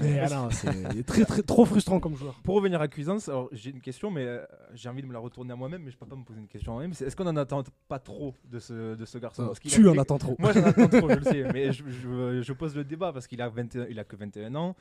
Mais 0.00 0.20
ah 0.20 0.28
non, 0.28 0.48
c'est 0.50 1.02
très, 1.04 1.24
très, 1.24 1.42
trop 1.42 1.64
frustrant 1.64 1.98
comme 2.00 2.16
joueur. 2.16 2.34
Pour 2.44 2.54
revenir 2.56 2.80
à 2.80 2.88
Cuisance, 2.88 3.28
alors 3.28 3.48
j'ai 3.52 3.70
une 3.70 3.80
question, 3.80 4.10
mais 4.10 4.24
euh, 4.24 4.44
j'ai 4.74 4.88
envie 4.88 5.02
de 5.02 5.06
me 5.06 5.12
la 5.12 5.18
retourner 5.18 5.52
à 5.52 5.56
moi-même, 5.56 5.82
mais 5.82 5.90
je 5.90 5.96
peux 5.96 6.06
pas 6.06 6.16
me 6.16 6.24
poser 6.24 6.40
une 6.40 6.48
question 6.48 6.72
à 6.72 6.74
moi-même. 6.76 6.92
Est-ce 6.92 7.16
qu'on 7.16 7.26
en 7.26 7.36
attend 7.36 7.64
pas 7.88 7.98
trop 7.98 8.34
de 8.44 8.58
ce, 8.58 8.94
de 8.94 9.04
ce 9.04 9.18
garçon? 9.18 9.46
Parce 9.46 9.58
qu'il 9.58 9.72
a 9.72 9.74
Tu 9.74 9.88
en 9.88 9.92
fait- 9.94 9.98
attends 10.00 10.18
trop. 10.18 10.36
Moi 10.38 10.52
j'en 10.52 10.62
attends 10.64 10.88
trop, 10.88 11.10
je 11.10 11.16
le 11.16 11.22
sais, 11.24 11.44
mais 11.52 11.72
je, 11.72 11.82
je- 11.88 12.42
je 12.42 12.52
pose 12.52 12.76
le 12.76 12.84
débat 12.84 13.12
parce 13.12 13.26
qu'il 13.26 13.42
a, 13.42 13.48
21 13.48 13.86
il 13.90 13.98
a 13.98 14.04
que 14.04 14.16
21 14.16 14.54
ans. 14.54 14.76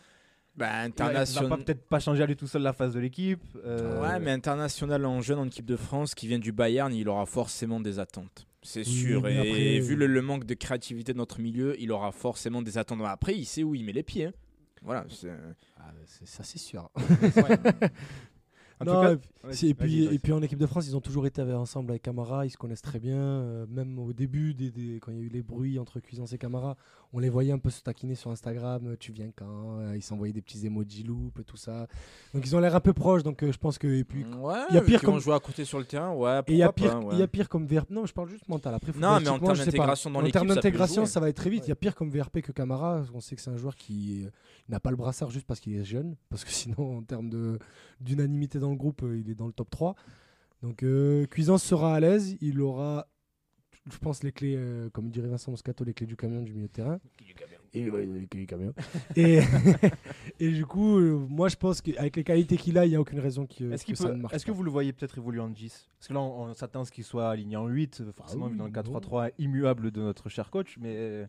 Bah, 0.58 0.68
Il 0.68 0.70
va- 0.70 0.72
Il 0.72 0.74
va 0.76 1.06
international. 1.06 1.64
peut-être 1.64 1.88
pas 1.88 2.00
changer 2.00 2.24
à 2.24 2.26
lui 2.26 2.36
tout 2.38 2.48
seul 2.48 2.62
la 2.62 2.72
phase 2.74 2.94
de 2.94 3.00
l'équipe. 3.00 3.42
euh, 3.66 4.02
Ouais, 4.02 4.20
mais 4.20 4.32
international 4.32 5.06
en 5.06 5.22
jeune 5.22 5.40
en 5.40 5.46
équipe 5.46 5.66
de 5.66 5.76
France 5.76 6.16
qui 6.16 6.28
vient 6.28 6.40
du 6.40 6.52
Bayern, 6.54 6.94
il 6.94 7.10
aura 7.10 7.26
forcément 7.26 7.80
des 7.82 8.00
attentes. 8.00 8.48
C'est 8.62 8.80
Oui, 8.80 8.86
sûr. 8.86 9.28
Et 9.28 9.38
après, 9.38 9.80
vu 9.80 9.94
euh, 9.94 9.98
le, 9.98 10.08
le 10.08 10.22
manque 10.22 10.46
de 10.46 10.54
créativité 10.54 11.14
de 11.14 11.18
notre 11.18 11.40
milieu, 11.40 11.76
il 11.80 11.92
aura 11.92 12.12
forcément 12.12 12.62
des 12.62 12.78
attentes. 12.78 13.00
Après, 13.06 13.36
il 13.36 13.46
sait 13.46 13.64
où 13.64 13.76
il 13.76 13.84
met 13.86 13.92
les 13.94 14.02
pieds. 14.04 14.26
hein. 14.28 14.34
Voilà. 14.82 15.06
Ah, 15.78 15.92
c'est- 16.06 16.26
ça, 16.28 16.44
c'est 16.44 16.58
sûr. 16.60 16.90
En 18.82 18.86
Non, 18.86 18.94
tout 18.94 19.02
cas, 19.02 19.14
et 19.14 19.74
puis- 19.74 20.04
et, 20.06 20.20
puis, 20.20 20.32
et 20.32 20.34
en 20.34 20.42
équipe 20.42 20.60
de 20.60 20.66
France, 20.66 20.86
ils 20.88 20.98
ont 20.98 21.02
toujours 21.02 21.26
été 21.26 21.42
ensemble 21.42 21.92
avec 21.92 22.02
Camara, 22.04 22.46
ils 22.46 22.50
se 22.50 22.58
connaissent 22.58 22.82
très 22.82 23.00
bien. 23.00 23.16
euh, 23.16 23.66
même 23.70 23.98
au 24.00 24.12
début, 24.12 24.54
des, 24.54 24.70
des- 24.72 25.00
quand 25.00 25.12
il 25.12 25.18
y 25.18 25.22
a 25.22 25.24
eu 25.24 25.30
les 25.30 25.42
bruits 25.42 25.80
entre 25.80 26.00
Cuisance 26.02 26.34
et 26.34 26.38
Camara, 26.38 26.76
on 27.14 27.20
les 27.20 27.30
voyait 27.30 27.54
un 27.54 27.58
peu 27.60 27.70
se 27.70 27.82
taquiner 27.82 28.16
sur 28.16 28.32
Instagram. 28.32 28.86
euh, 28.88 28.96
Tu 29.00 29.14
viens 29.14 29.32
quand 29.36 29.80
Euh, 29.80 29.94
Ils 29.96 30.02
s'envoyaient 30.02 30.34
des 30.34 30.42
petits 30.42 30.66
emojis 30.66 31.06
et 31.40 31.44
tout 31.44 31.56
ça. 31.58 31.88
Donc 32.34 32.46
ils 32.46 32.54
ont 32.56 32.60
l'air 32.60 32.76
un 32.76 32.80
peu 32.82 32.92
proches. 32.94 33.24
Donc 33.24 33.44
euh, 33.44 33.52
je 33.54 33.58
pense 33.58 33.78
que. 33.78 33.88
Et 33.88 34.04
puis. 34.04 34.26
Ouais, 34.26 34.56
il 34.70 34.76
y 34.76 34.78
a 34.78 34.82
pire 34.82 35.02
comme- 35.02 35.20
jouer 35.20 35.36
à 35.36 35.40
côté 35.40 35.64
sur 35.64 35.80
le 35.80 35.86
terrain, 35.86 36.12
ouais. 36.14 36.40
Et 36.48 36.54
il 36.54 36.58
y 36.58 36.64
a 36.64 36.72
pire, 36.74 36.98
ouais. 37.06 37.14
il 37.14 37.20
y 37.20 37.22
a 37.24 37.28
pire 37.28 37.48
comme 37.48 37.66
VRP. 37.68 37.92
Non, 37.92 38.06
je 38.06 38.14
parle 38.14 38.28
juste 38.30 38.48
mental. 38.50 38.74
Après, 38.74 38.92
Non, 38.98 39.20
mais 39.22 39.30
en 39.30 39.40
termes 39.40 39.56
d'intégration 39.58 40.12
dans 40.12 40.22
En 40.22 40.30
termes 40.30 40.48
d'intégration, 40.48 41.06
ça 41.06 41.20
va 41.22 41.30
être 41.30 41.38
très 41.38 41.50
vite. 41.50 41.64
Il 41.66 41.70
y 41.70 41.72
a 41.72 41.76
pire 41.76 41.96
comme 41.96 42.10
VRP 42.10 42.42
que 42.42 42.52
Camara. 42.52 43.04
On 43.14 43.22
sait 43.22 43.36
que 43.38 43.42
c'est 43.42 43.52
un 43.52 43.58
joueur 43.58 43.76
qui 43.76 44.28
n'a 44.68 44.80
pas 44.82 44.90
le 44.90 44.98
brassard 44.98 45.30
juste 45.30 45.46
parce 45.48 45.60
qu'il 45.62 45.76
est 45.76 45.84
jeune. 45.86 46.16
Parce 46.30 46.44
que 46.44 46.52
sinon, 46.52 46.98
en 46.98 47.04
termes 47.04 47.30
de- 47.30 47.58
d'unanimité 48.02 48.60
dans 48.66 48.72
le 48.72 48.78
groupe, 48.78 49.04
euh, 49.04 49.20
il 49.20 49.30
est 49.30 49.36
dans 49.36 49.48
le 49.48 49.54
top 49.54 49.70
3. 49.70 49.96
Donc, 50.62 50.84
euh, 50.84 51.26
Cuisance 51.28 51.64
sera 51.64 51.96
à 51.96 52.00
l'aise. 52.00 52.36
Il 52.42 52.60
aura 52.62 53.08
je 53.92 53.98
pense, 54.00 54.24
les 54.24 54.32
clés, 54.32 54.56
euh, 54.58 54.90
comme 54.90 55.10
dirait 55.10 55.28
Vincent 55.28 55.52
Moscato, 55.52 55.84
les 55.84 55.94
clés 55.94 56.08
du 56.08 56.16
camion 56.16 56.42
du 56.42 56.54
milieu 56.54 56.68
de 56.68 56.72
terrain. 56.72 57.00
Et, 57.74 57.90
ouais, 57.90 58.06
les 58.06 58.26
clés 58.26 58.42
du 58.42 58.48
camion. 58.48 58.74
et, 59.16 59.42
et 60.40 60.50
du 60.50 60.66
coup, 60.66 60.98
euh, 60.98 61.18
moi, 61.30 61.50
je 61.50 61.56
pense 61.56 61.82
qu'avec 61.82 62.16
les 62.16 62.24
qualités 62.24 62.58
qu'il 62.58 62.78
a, 62.80 62.86
il 62.86 62.90
n'y 62.90 62.96
a 62.96 63.02
aucune 63.02 63.20
raison 63.20 63.46
que, 63.46 63.72
Est-ce 63.72 63.86
que 63.86 63.94
ça 63.96 64.08
peut- 64.08 64.14
ne 64.16 64.22
marche 64.22 64.34
est-ce 64.34 64.46
que 64.46 64.52
vous 64.52 64.64
le 64.64 64.72
voyez 64.72 64.92
peut-être 64.92 65.18
évoluer 65.20 65.40
en 65.42 65.50
10 65.50 65.88
Parce 66.00 66.08
que 66.08 66.14
là, 66.14 66.20
on, 66.22 66.46
on 66.46 66.54
s'attend 66.56 66.82
à 66.82 66.86
ce 66.86 66.92
qu'il 66.92 67.04
soit 67.04 67.30
aligné 67.30 67.58
en 67.58 67.68
8, 67.68 68.02
euh, 68.02 68.12
forcément, 68.12 68.46
Ah 68.46 68.48
oui, 68.48 68.54
vu 68.54 68.58
dans 68.58 68.66
le 68.66 68.72
bon. 68.72 69.00
4-3-3 69.00 69.32
immuable 69.38 69.92
de 69.92 70.02
notre 70.02 70.30
cher 70.30 70.50
coach, 70.50 70.78
mais 70.82 71.28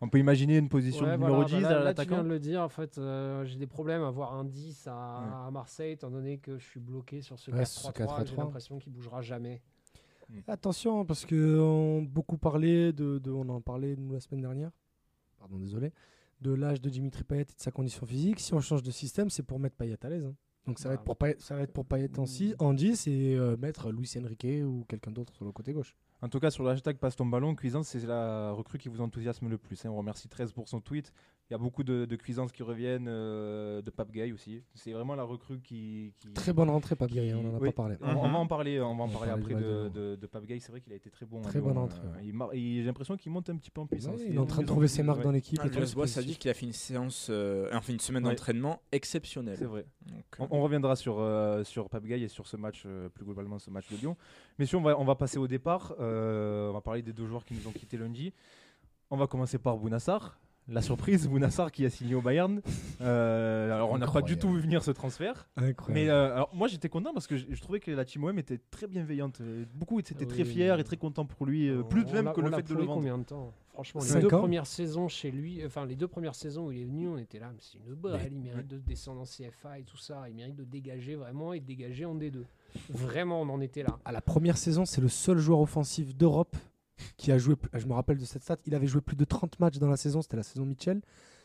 on 0.00 0.08
peut 0.08 0.18
imaginer 0.18 0.56
une 0.58 0.68
position 0.68 1.04
Ouais, 1.04 1.12
de 1.12 1.16
voilà, 1.18 1.34
numéro 1.34 1.48
bah 1.50 1.56
10 1.58 1.62
là, 1.62 1.68
à 1.68 1.72
là, 1.72 1.78
tu 1.78 1.84
l'attaquant 1.84 2.14
viens 2.16 2.24
de 2.24 2.28
le 2.28 2.38
dire, 2.38 2.62
en 2.62 2.68
fait, 2.68 2.98
euh, 2.98 3.44
j'ai 3.44 3.56
des 3.58 3.66
problèmes 3.66 4.02
à 4.02 4.10
voir 4.10 4.34
un 4.34 4.44
10 4.44 4.86
à, 4.86 5.46
à 5.46 5.50
Marseille, 5.50 5.92
étant 5.92 6.10
donné 6.10 6.38
que 6.38 6.58
je 6.58 6.64
suis 6.64 6.80
bloqué 6.80 7.20
sur 7.22 7.38
ce 7.38 7.50
Ouais, 7.50 7.64
sur 7.64 7.82
ce 7.82 7.88
4-3-3. 7.90 8.26
J'ai 8.26 8.34
4-3-3. 8.34 8.36
l'impression 8.38 8.78
qu'il 8.78 8.92
bougera 8.92 9.20
jamais. 9.22 9.60
Attention, 10.46 11.04
parce 11.04 11.26
que 11.26 11.58
on 11.58 12.02
beaucoup 12.02 12.38
parlé 12.38 12.92
de, 12.92 13.18
de- 13.18 13.30
on 13.32 13.48
en 13.48 13.60
parlait 13.60 13.96
nous 13.96 14.12
la 14.12 14.20
semaine 14.20 14.40
dernière. 14.42 14.70
Pardon, 15.38 15.58
désolé. 15.58 15.92
De 16.40 16.52
l'âge 16.54 16.80
de 16.80 16.88
Dimitri 16.88 17.24
Payet 17.24 17.42
et 17.42 17.44
de 17.46 17.50
sa 17.56 17.70
condition 17.70 18.06
physique. 18.06 18.38
Si 18.40 18.54
on 18.54 18.60
change 18.60 18.82
de 18.82 18.90
système, 18.92 19.28
c'est 19.28 19.42
pour 19.42 19.58
mettre 19.58 19.76
Payet 19.76 19.98
à 20.04 20.08
l'aise. 20.08 20.24
hein. 20.24 20.34
Donc 20.66 20.78
ça 20.78 20.88
va, 20.88 20.94
être 20.94 21.02
pour 21.04 21.16
Payet, 21.16 21.36
ça 21.38 21.56
va 21.56 21.62
être 21.62 21.72
pour 21.72 21.86
Payet 21.86 22.18
en, 22.18 22.26
six- 22.26 22.54
en 22.58 22.74
10 22.74 23.06
et 23.06 23.34
euh, 23.34 23.56
mettre 23.56 23.90
Luis 23.90 24.10
Enrique 24.22 24.46
ou 24.64 24.84
quelqu'un 24.88 25.10
d'autre 25.10 25.34
sur 25.34 25.44
le 25.44 25.52
côté 25.52 25.72
gauche. 25.72 25.96
En 26.22 26.28
tout 26.28 26.38
cas, 26.38 26.50
sur 26.50 26.62
le 26.64 26.68
hashtag 26.70 26.98
passe 26.98 27.16
ton 27.16 27.24
ballon, 27.24 27.54
Cuisance, 27.54 27.88
c'est 27.88 28.06
la 28.06 28.52
recrue 28.52 28.76
qui 28.76 28.90
vous 28.90 29.00
enthousiasme 29.00 29.48
le 29.48 29.56
plus. 29.56 29.82
hein. 29.86 29.90
On 29.90 29.96
remercie 29.96 30.28
13 30.28 30.52
pour 30.52 30.68
son 30.68 30.80
tweet. 30.82 31.12
Il 31.48 31.54
y 31.54 31.56
a 31.56 31.58
beaucoup 31.58 31.82
de, 31.82 32.04
de 32.04 32.14
Cuisance 32.16 32.52
qui 32.52 32.62
reviennent, 32.62 33.08
euh, 33.08 33.80
de 33.82 33.90
Pape 33.90 34.12
Gay 34.12 34.30
aussi. 34.30 34.62
C'est 34.74 34.92
vraiment 34.92 35.14
la 35.16 35.24
recrue 35.24 35.58
qui. 35.60 36.12
qui- 36.20 36.28
Très 36.34 36.52
bonne 36.52 36.68
rentrée, 36.68 36.94
Pape 36.94 37.10
Guerrier, 37.10 37.34
on 37.34 37.40
en 37.50 37.56
a 37.56 37.58
Oui. 37.58 37.68
pas 37.70 37.72
parlé. 37.72 37.96
On, 38.02 38.10
on 38.10 38.30
va 38.30 38.38
en 38.38 38.46
parler, 38.46 38.80
on 38.82 38.94
va 38.94 39.04
en 39.04 39.08
parler 39.08 39.30
après 39.32 39.54
de, 39.54 39.88
de, 39.88 40.14
de 40.16 40.26
Pape 40.26 40.44
Gay. 40.44 40.60
C'est 40.60 40.70
vrai 40.70 40.82
qu'il 40.82 40.92
a 40.92 40.96
été 40.96 41.08
très 41.10 41.24
bon. 41.24 41.40
Très 41.40 41.58
à 41.58 41.62
bonne 41.62 41.72
Lyon, 41.72 41.82
entrée, 41.84 42.02
euh, 42.04 42.46
ouais. 42.48 42.58
J'ai 42.58 42.84
l'impression 42.84 43.16
qu'il 43.16 43.32
monte 43.32 43.48
un 43.48 43.56
petit 43.56 43.70
peu 43.70 43.80
en 43.80 43.86
puissance. 43.86 44.20
Ouais, 44.20 44.26
il 44.28 44.34
est 44.34 44.38
en 44.38 44.44
train 44.46 44.60
de 44.62 44.66
trouver 44.66 44.88
ses 44.88 45.02
marques 45.02 45.22
dans 45.22 45.32
l'équipe. 45.32 45.58
Ah, 45.62 45.66
et 45.66 45.70
tout, 45.70 45.76
Villas 45.76 45.86
c'est 45.88 45.94
Boas 45.94 46.04
a 46.04 46.06
positif. 46.06 46.26
dit 46.26 46.38
qu'il 46.38 46.50
a 46.50 46.54
fait 46.54 46.66
une 46.66 46.72
séance, 46.74 47.28
euh, 47.30 47.68
enfin 47.72 47.94
une 47.94 47.98
semaine 47.98 48.24
Ouais. 48.26 48.30
d'entraînement 48.30 48.82
exceptionnelle. 48.92 49.56
C'est 49.58 49.64
vrai. 49.64 49.86
Donc, 50.06 50.24
On, 50.38 50.49
on 50.50 50.62
reviendra 50.62 50.96
sur, 50.96 51.18
euh, 51.18 51.64
sur 51.64 51.88
et 51.92 52.28
sur 52.28 52.46
ce 52.46 52.56
match, 52.56 52.82
euh, 52.86 53.08
plus 53.08 53.24
globalement 53.24 53.58
ce 53.58 53.70
match 53.70 53.90
de 53.90 53.96
Lyon. 53.96 54.16
Messieurs, 54.58 54.78
on 54.78 54.82
va, 54.82 54.98
on 54.98 55.04
va 55.04 55.14
passer 55.14 55.38
au 55.38 55.46
départ. 55.46 55.94
Euh, 56.00 56.70
on 56.70 56.72
va 56.72 56.80
parler 56.80 57.02
des 57.02 57.12
deux 57.12 57.26
joueurs 57.26 57.44
qui 57.44 57.54
nous 57.54 57.66
ont 57.68 57.72
quittés 57.72 57.96
lundi. 57.96 58.32
On 59.10 59.16
va 59.16 59.26
commencer 59.26 59.58
par 59.58 59.76
Bounassar. 59.76 60.38
La 60.70 60.82
surprise, 60.82 61.26
Bounassar 61.28 61.72
qui 61.72 61.84
a 61.84 61.90
signé 61.90 62.14
au 62.14 62.20
Bayern. 62.22 62.60
Euh, 63.00 63.74
alors, 63.74 63.90
on 63.90 63.98
n'a 63.98 64.06
pas 64.06 64.22
du 64.22 64.38
tout 64.38 64.52
vu 64.52 64.60
venir 64.60 64.84
ce 64.84 64.92
transfert. 64.92 65.48
Incroyable. 65.56 65.92
Mais 66.04 66.08
euh, 66.08 66.32
alors, 66.34 66.50
moi, 66.54 66.68
j'étais 66.68 66.88
content 66.88 67.12
parce 67.12 67.26
que 67.26 67.36
je, 67.36 67.46
je 67.50 67.60
trouvais 67.60 67.80
que 67.80 67.90
la 67.90 68.04
team 68.04 68.22
OM 68.22 68.38
était 68.38 68.60
très 68.70 68.86
bienveillante. 68.86 69.40
Euh, 69.40 69.64
Beaucoup 69.74 69.98
étaient 69.98 70.14
très 70.26 70.42
Oui. 70.42 70.48
fiers 70.48 70.76
et 70.78 70.84
très 70.84 70.96
contents 70.96 71.24
pour 71.24 71.44
lui. 71.44 71.68
euh, 71.68 71.82
plus 71.82 72.04
On 72.08 72.12
même 72.12 72.32
que 72.32 72.40
on 72.40 72.44
le 72.44 72.52
fait 72.52 72.62
de 72.68 72.74
le 72.74 72.80
vendre. 72.84 72.94
combien 72.94 73.18
de 73.18 73.24
temps 73.24 73.52
Franchement, 73.72 74.02
les 74.14 74.20
deux 74.20 74.28
premières 74.28 74.66
saisons 74.66 75.08
chez 75.08 75.30
lui, 75.30 75.62
enfin 75.64 75.86
les 75.86 75.94
deux 75.96 76.08
premières 76.08 76.34
saisons 76.34 76.66
où 76.66 76.72
il 76.72 76.82
est 76.82 76.84
venu, 76.84 77.08
on 77.08 77.16
était 77.16 77.38
là, 77.38 77.50
mais 77.50 77.60
c'est 77.62 77.78
une 77.78 77.94
balle, 77.94 78.20
il 78.30 78.38
mérite 78.38 78.66
de 78.68 78.76
descendre 78.78 79.22
en 79.22 79.24
CFA 79.24 79.78
et 79.78 79.84
tout 79.84 79.96
ça, 79.96 80.24
il 80.28 80.34
mérite 80.34 80.56
de 80.56 80.64
dégager 80.64 81.14
vraiment 81.14 81.54
et 81.54 81.60
de 81.60 81.64
dégager 81.64 82.04
en 82.04 82.14
D2. 82.14 82.42
Vraiment, 82.90 83.40
on 83.40 83.48
en 83.48 83.60
était 83.62 83.82
là. 83.82 83.98
À 84.04 84.12
la 84.12 84.20
première 84.20 84.58
saison, 84.58 84.84
c'est 84.84 85.00
le 85.00 85.08
seul 85.08 85.38
joueur 85.38 85.60
offensif 85.60 86.14
d'Europe 86.14 86.56
qui 87.16 87.32
a 87.32 87.38
joué. 87.38 87.54
Je 87.74 87.86
me 87.86 87.92
rappelle 87.92 88.18
de 88.18 88.24
cette 88.24 88.42
stat. 88.42 88.56
Il 88.66 88.74
avait 88.74 88.86
joué 88.86 89.00
plus 89.00 89.16
de 89.16 89.24
30 89.24 89.58
matchs 89.60 89.78
dans 89.78 89.88
la 89.88 89.96
saison. 89.96 90.22
C'était 90.22 90.36
la 90.36 90.42
saison 90.42 90.64
Mitchell. 90.66 91.00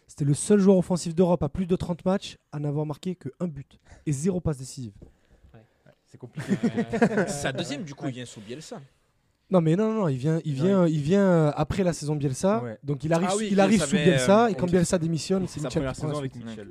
C'était 0.07 0.25
le 0.25 0.33
seul 0.35 0.59
joueur 0.59 0.77
offensif 0.77 1.15
d'Europe 1.15 1.41
à 1.43 1.49
plus 1.49 1.65
de 1.65 1.75
30 1.75 2.05
matchs 2.05 2.37
à 2.51 2.59
n'avoir 2.59 2.85
marqué 2.85 3.15
que 3.15 3.29
un 3.39 3.47
but 3.47 3.79
et 4.05 4.11
zéro 4.11 4.39
passe 4.39 4.57
décisive. 4.57 4.93
C'est 6.05 6.17
compliqué. 6.17 6.55
Sa 7.27 7.51
deuxième, 7.51 7.83
du 7.83 7.93
coup, 7.95 8.07
il 8.07 8.13
vient 8.13 8.25
sous 8.25 8.39
Bielsa. 8.41 8.79
Non 9.51 9.61
mais 9.61 9.75
non 9.75 9.93
non, 9.93 10.07
il 10.07 10.17
vient 10.17 10.39
il 10.43 10.53
vient 10.53 10.87
il 10.87 11.01
vient 11.01 11.21
euh, 11.21 11.51
après 11.55 11.83
la 11.83 11.93
saison 11.93 12.15
Bielsa. 12.15 12.63
Ouais. 12.63 12.79
Donc 12.83 13.03
il 13.03 13.13
arrive 13.13 13.29
Ah 13.31 13.35
oui, 13.37 13.49
il 13.51 13.59
arrive 13.59 13.83
sous 13.83 13.95
Bielsa 13.95 14.45
euh, 14.45 14.47
et 14.47 14.55
quand. 14.55 14.65
Bielsa 14.65 14.97
démissionne, 14.97 15.45
c'est 15.47 15.59
Sa 15.59 15.67
Mitchell 15.67 15.81
première 15.83 15.95
saison 15.95 16.17
avec. 16.17 16.35
Michel. 16.35 16.69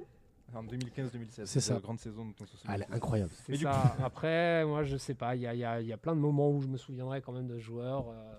En 0.54 0.62
2015-2016. 0.64 1.46
C'est 1.46 1.60
ça. 1.60 1.74
La 1.74 1.80
grande 1.80 1.98
saison 2.00 2.24
dont 2.24 2.34
on 2.40 2.46
se 2.46 2.56
souvient. 2.56 2.74
Elle 2.74 2.82
est 2.82 2.92
incroyable. 2.92 3.30
Ça. 3.60 3.96
Après, 4.04 4.64
moi, 4.64 4.82
je 4.84 4.96
sais 4.96 5.14
pas. 5.14 5.34
Il 5.36 5.42
y 5.42 5.46
a, 5.48 5.54
il 5.54 5.58
y 5.60 5.64
a- 5.64 5.80
il 5.80 5.86
y 5.88 5.92
a 5.92 5.96
plein 5.96 6.14
de 6.14 6.20
moments 6.20 6.48
où 6.50 6.60
je 6.62 6.68
me 6.68 6.76
souviendrai 6.76 7.20
quand 7.22 7.32
même 7.32 7.46
de 7.48 7.58
joueurs. 7.58 8.06
euh, 8.08 8.32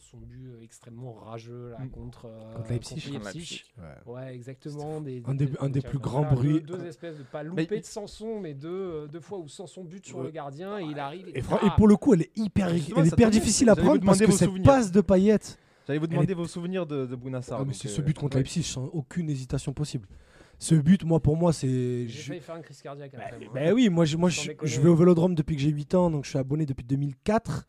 son 0.00 0.18
but 0.18 0.48
euh, 0.48 0.62
extrêmement 0.62 1.12
rageux 1.14 1.70
là, 1.70 1.78
Mm. 1.80 1.90
contre, 1.90 2.26
euh, 2.26 2.54
Contre 2.54 2.70
Leipzig. 2.72 2.94
Contre 2.94 3.24
Leipzig. 3.24 3.38
Leipzig. 3.38 3.64
Ouais, 4.06 4.34
exactement. 4.34 5.00
Des, 5.00 5.22
Un 5.26 5.34
des- 5.34 5.48
un 5.60 5.68
des 5.68 5.80
plus 5.80 5.98
grands 5.98 6.20
voilà, 6.22 6.34
bruits. 6.34 6.60
Deux, 6.62 6.76
deux 6.78 6.86
espèces 6.86 7.18
de 7.18 7.22
pas 7.22 7.42
loupés 7.42 7.66
Mais- 7.70 7.80
de 7.80 7.84
Sanson, 7.84 8.40
mais 8.40 8.54
deux, 8.54 8.68
euh, 8.68 9.06
deux 9.06 9.20
fois 9.20 9.38
où 9.38 9.48
Sanson 9.48 9.84
bute 9.84 10.06
sur 10.06 10.18
Ouais. 10.18 10.24
le 10.24 10.30
gardien 10.30 10.78
et 10.78 10.84
il 10.84 10.98
arrive. 10.98 11.28
Et, 11.34 11.42
pour 11.76 11.88
le 11.88 11.96
coup, 11.96 12.14
elle 12.14 12.22
est 12.22 12.30
hyper 12.36 12.68
elle 12.68 12.76
est 12.76 13.06
hyper 13.12 13.30
difficile 13.30 13.68
à 13.70 13.76
prendre 13.76 14.04
parce 14.04 14.18
que 14.20 14.30
cette 14.32 14.48
souvenirs. 14.48 14.64
passe 14.64 14.90
de 14.90 15.00
Payet 15.00 15.38
J'allais 15.86 15.98
vous 15.98 16.06
demander 16.06 16.32
vos 16.32 16.46
souvenirs 16.46 16.86
de, 16.86 17.04
de 17.04 17.14
Bounassar. 17.14 17.60
Ah, 17.60 17.64
mais 17.66 17.74
c'est 17.74 17.88
euh, 17.88 17.90
ce 17.92 18.00
but 18.00 18.16
contre 18.18 18.36
ouais. 18.36 18.42
Leipzig 18.42 18.62
sans 18.62 18.86
aucune 18.86 19.28
hésitation 19.28 19.72
possible. 19.74 20.08
Ce 20.58 20.74
but, 20.74 21.04
moi, 21.04 21.20
pour 21.20 21.36
moi, 21.36 21.52
c'est. 21.52 21.68
J'ai 21.68 22.08
je- 22.08 22.22
failli 22.28 22.40
faire 22.40 22.56
une 22.56 22.62
crise 22.62 22.80
cardiaque 22.80 23.12
Bah, 23.12 23.24
moi. 23.38 23.50
bah 23.52 23.72
oui, 23.74 23.90
moi, 23.90 24.04
je, 24.06 24.16
moi 24.16 24.30
je, 24.30 24.52
je 24.62 24.80
vais 24.80 24.88
au 24.88 24.94
Vélodrome 24.94 25.34
depuis 25.34 25.56
que 25.56 25.60
j'ai 25.60 25.68
8 25.68 25.94
ans, 25.94 26.10
donc 26.10 26.24
je 26.24 26.30
suis 26.30 26.38
abonné 26.38 26.64
depuis 26.64 26.84
2004 26.84 27.66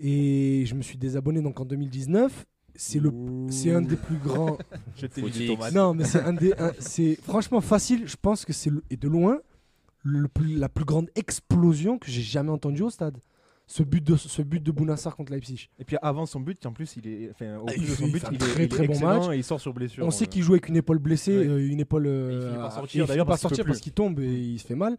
et 0.00 0.64
je 0.66 0.74
me 0.74 0.82
suis 0.82 0.98
désabonné 0.98 1.40
donc 1.42 1.60
en 1.60 1.64
2019. 1.64 2.46
C'est 2.76 2.98
le, 3.00 3.12
c'est 3.50 3.72
un 3.72 3.82
des 3.82 3.96
plus 3.96 4.16
grands. 4.16 4.56
Je 4.96 5.06
t'ai 5.06 5.46
tomates. 5.48 5.74
non, 5.74 5.92
mais 5.92 6.04
c'est 6.04 6.20
un 6.22 6.32
des, 6.32 6.54
c'est 6.78 7.16
franchement 7.16 7.60
facile. 7.60 8.04
Je 8.06 8.16
pense 8.20 8.44
que 8.44 8.52
c'est 8.52 8.70
et 8.90 8.96
de 8.96 9.08
loin 9.08 9.40
le 10.02 10.28
plus- 10.28 10.56
la 10.56 10.68
plus 10.70 10.84
grande 10.86 11.10
explosion 11.14 11.98
que 11.98 12.10
j'ai 12.10 12.22
jamais 12.22 12.50
entendue 12.50 12.82
au 12.82 12.88
stade. 12.90 13.18
Ce 13.66 13.82
but 13.82 14.02
de 14.02 14.16
ce 14.16 14.40
but 14.42 14.62
de 14.62 14.72
Bounassar 14.72 15.14
contre 15.14 15.30
Leipzig. 15.32 15.68
Et 15.78 15.84
puis 15.84 15.96
avant 16.00 16.26
son 16.26 16.40
but, 16.40 16.64
en 16.66 16.72
plus, 16.72 16.96
il 16.96 17.06
est, 17.06 17.30
enfin, 17.30 17.56
au 17.58 17.66
Ah, 17.68 17.72
plus 17.72 17.82
il 17.82 17.90
de 17.90 17.94
son 17.94 18.08
but, 18.08 18.22
il 18.30 18.34
est, 18.34 18.38
très, 18.38 18.52
il 18.54 18.64
est 18.64 18.68
très 18.68 18.86
bon 18.88 18.98
match. 18.98 19.28
et 19.32 19.36
il 19.36 19.44
sort 19.44 19.60
sur 19.60 19.72
blessure. 19.74 20.04
On 20.06 20.10
sait 20.10 20.24
euh. 20.24 20.26
qu'il 20.28 20.42
joue 20.42 20.52
avec 20.54 20.68
une 20.68 20.76
épaule 20.76 20.98
blessée, 20.98 21.36
Ouais. 21.38 21.46
euh, 21.46 21.68
une 21.68 21.78
épaule. 21.80 22.06
il 22.06 22.08
euh, 22.10 22.54
par 22.56 22.64
à- 22.64 22.70
sortir, 22.70 23.04
il 23.04 23.08
d'ailleurs, 23.08 23.26
peut 23.26 23.36
sortir 23.36 23.64
parce 23.64 23.80
qu'il 23.80 23.92
tombe 23.92 24.18
et 24.20 24.26
il 24.40 24.58
se 24.58 24.66
fait 24.66 24.74
mal. 24.74 24.96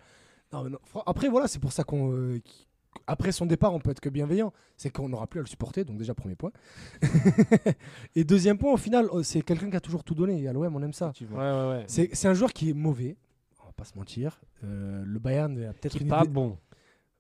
Non, 0.54 0.70
non, 0.70 0.78
fran- 0.86 1.04
Après, 1.06 1.28
voilà, 1.30 1.48
c'est 1.48 1.60
pour 1.60 1.72
ça 1.74 1.84
qu'on. 1.84 2.14
euh, 2.14 2.38
qu'- 2.40 2.66
après 3.08 3.32
son 3.32 3.46
départ, 3.46 3.74
on 3.74 3.80
peut 3.80 3.92
être 3.92 4.00
que 4.00 4.10
bienveillant. 4.10 4.54
C'est 4.78 4.90
qu'on 4.90 5.10
n'aura 5.10 5.28
plus 5.28 5.40
à 5.40 5.44
le 5.44 5.48
supporter, 5.48 5.84
donc 5.86 5.98
déjà, 5.98 6.14
premier 6.14 6.36
point. 6.36 6.52
et 8.16 8.24
deuxième 8.24 8.58
point, 8.58 8.74
au 8.74 8.78
final, 8.78 9.08
euh, 9.14 9.24
c'est 9.24 9.42
quelqu'un 9.42 9.70
qui 9.70 9.76
a 9.76 9.82
toujours 9.82 10.04
tout 10.04 10.16
donné. 10.16 10.42
Et 10.42 10.48
à 10.48 10.54
l'OM, 10.54 10.76
on 10.76 10.82
aime 10.82 10.94
ça. 10.94 11.12
Ouais, 11.22 11.38
ouais, 11.38 11.70
ouais. 11.70 11.84
C'est 11.88 12.10
c'est 12.14 12.28
un 12.28 12.34
joueur 12.34 12.54
qui 12.54 12.70
est 12.70 12.74
mauvais, 12.74 13.18
on 13.62 13.66
va 13.68 13.74
pas 13.74 13.84
se 13.86 13.98
mentir. 13.98 14.42
Euh, 14.64 15.04
le 15.06 15.20
Bayern 15.20 15.54
a 15.64 15.74
peut-être 15.74 15.94
Qui 15.98 16.04
une 16.04 16.10
pas 16.10 16.22
idée- 16.22 16.30
bon. 16.30 16.58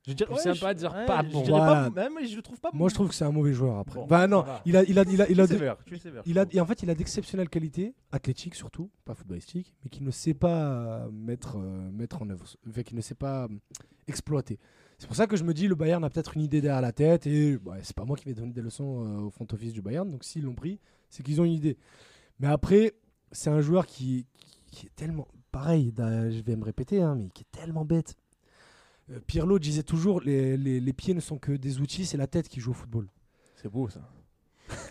Je 0.07 0.13
dirais, 0.13 0.33
Plus 0.33 0.41
sympa 0.41 0.73
de 0.73 0.79
dire 0.79 0.91
pas 1.05 1.21
bon. 1.21 1.43
dirais 1.43 1.59
Voilà. 1.59 1.91
pas, 1.91 2.09
même, 2.09 2.25
je 2.25 2.35
le 2.35 2.41
trouve 2.41 2.59
pas 2.59 2.71
Moi, 2.73 2.89
je 2.89 2.95
trouve 2.95 3.09
que 3.09 3.13
c'est 3.13 3.23
un 3.23 3.31
mauvais 3.31 3.53
joueur 3.53 3.77
après. 3.77 3.99
Bon, 3.99 4.07
bah 4.07 4.25
non, 4.27 4.43
il 4.65 4.75
a, 4.75 4.81
il 4.85 4.97
a, 4.97 5.03
il 5.03 5.21
a, 5.21 5.29
il 5.29 5.39
a, 5.39 5.45
Tu 5.47 5.53
es 5.53 5.55
de- 5.55 5.59
sévère, 5.59 5.77
sévère, 6.01 6.23
il 6.25 6.39
a, 6.39 6.45
et 6.49 6.59
en 6.59 6.65
fait, 6.65 6.81
il 6.81 6.89
a 6.89 6.95
d'exceptionnelles 6.95 7.49
qualités, 7.49 7.93
athlétiques 8.11 8.55
surtout, 8.55 8.89
pas 9.05 9.13
footballistiques, 9.13 9.75
mais 9.83 9.91
qu'il 9.91 10.03
ne 10.03 10.09
sait 10.09 10.33
pas 10.33 11.07
mettre, 11.11 11.57
euh, 11.59 11.91
mettre 11.91 12.23
en 12.23 12.29
œuvre, 12.31 12.43
enfin, 12.67 12.81
qu'il 12.81 12.97
ne 12.97 13.01
sait 13.01 13.13
pas 13.13 13.43
euh, 13.43 13.47
exploiter. 14.07 14.57
C'est 15.01 15.07
pour 15.07 15.15
ça 15.15 15.25
que 15.25 15.35
je 15.35 15.43
me 15.43 15.51
dis, 15.51 15.67
le 15.67 15.73
Bayern 15.73 16.03
a 16.03 16.11
peut-être 16.11 16.35
une 16.37 16.43
idée 16.43 16.61
derrière 16.61 16.79
la 16.79 16.91
tête, 16.91 17.25
et 17.25 17.57
bah, 17.57 17.73
c'est 17.81 17.95
pas 17.95 18.05
moi 18.05 18.15
qui 18.15 18.25
vais 18.25 18.35
donner 18.35 18.53
des 18.53 18.61
leçons 18.61 19.03
euh, 19.03 19.21
au 19.21 19.31
front 19.31 19.47
office 19.51 19.73
du 19.73 19.81
Bayern, 19.81 20.07
donc 20.07 20.23
s'ils 20.23 20.43
l'ont 20.43 20.53
pris, 20.53 20.79
c'est 21.09 21.23
qu'ils 21.23 21.41
ont 21.41 21.43
une 21.43 21.53
idée. 21.53 21.75
Mais 22.39 22.45
après, 22.45 22.93
c'est 23.31 23.49
un 23.49 23.61
joueur 23.61 23.87
qui, 23.87 24.27
qui 24.69 24.85
est 24.85 24.95
tellement, 24.95 25.27
pareil, 25.51 25.91
je 25.97 26.39
vais 26.43 26.55
me 26.55 26.63
répéter, 26.63 27.01
hein, 27.01 27.15
mais 27.15 27.29
qui 27.29 27.41
est 27.41 27.59
tellement 27.59 27.83
bête. 27.83 28.15
Euh, 29.09 29.19
Pirlo 29.25 29.57
disait 29.57 29.81
toujours, 29.81 30.21
les, 30.21 30.55
les, 30.55 30.79
les 30.79 30.93
pieds 30.93 31.15
ne 31.15 31.19
sont 31.19 31.39
que 31.39 31.53
des 31.53 31.79
outils, 31.79 32.05
c'est 32.05 32.17
la 32.17 32.27
tête 32.27 32.47
qui 32.47 32.59
joue 32.59 32.69
au 32.69 32.75
football. 32.75 33.07
C'est 33.55 33.71
beau 33.71 33.89
ça. 33.89 34.07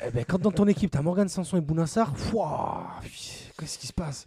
Eh 0.04 0.10
ben, 0.10 0.24
quand 0.24 0.40
dans 0.40 0.50
ton 0.50 0.66
équipe, 0.66 0.90
t'as 0.90 1.02
Morgan 1.02 1.28
Sanson 1.28 1.56
et 1.56 1.60
Bounassar, 1.60 2.12
qu'est-ce 3.56 3.78
qui 3.78 3.86
se 3.86 3.92
passe? 3.92 4.26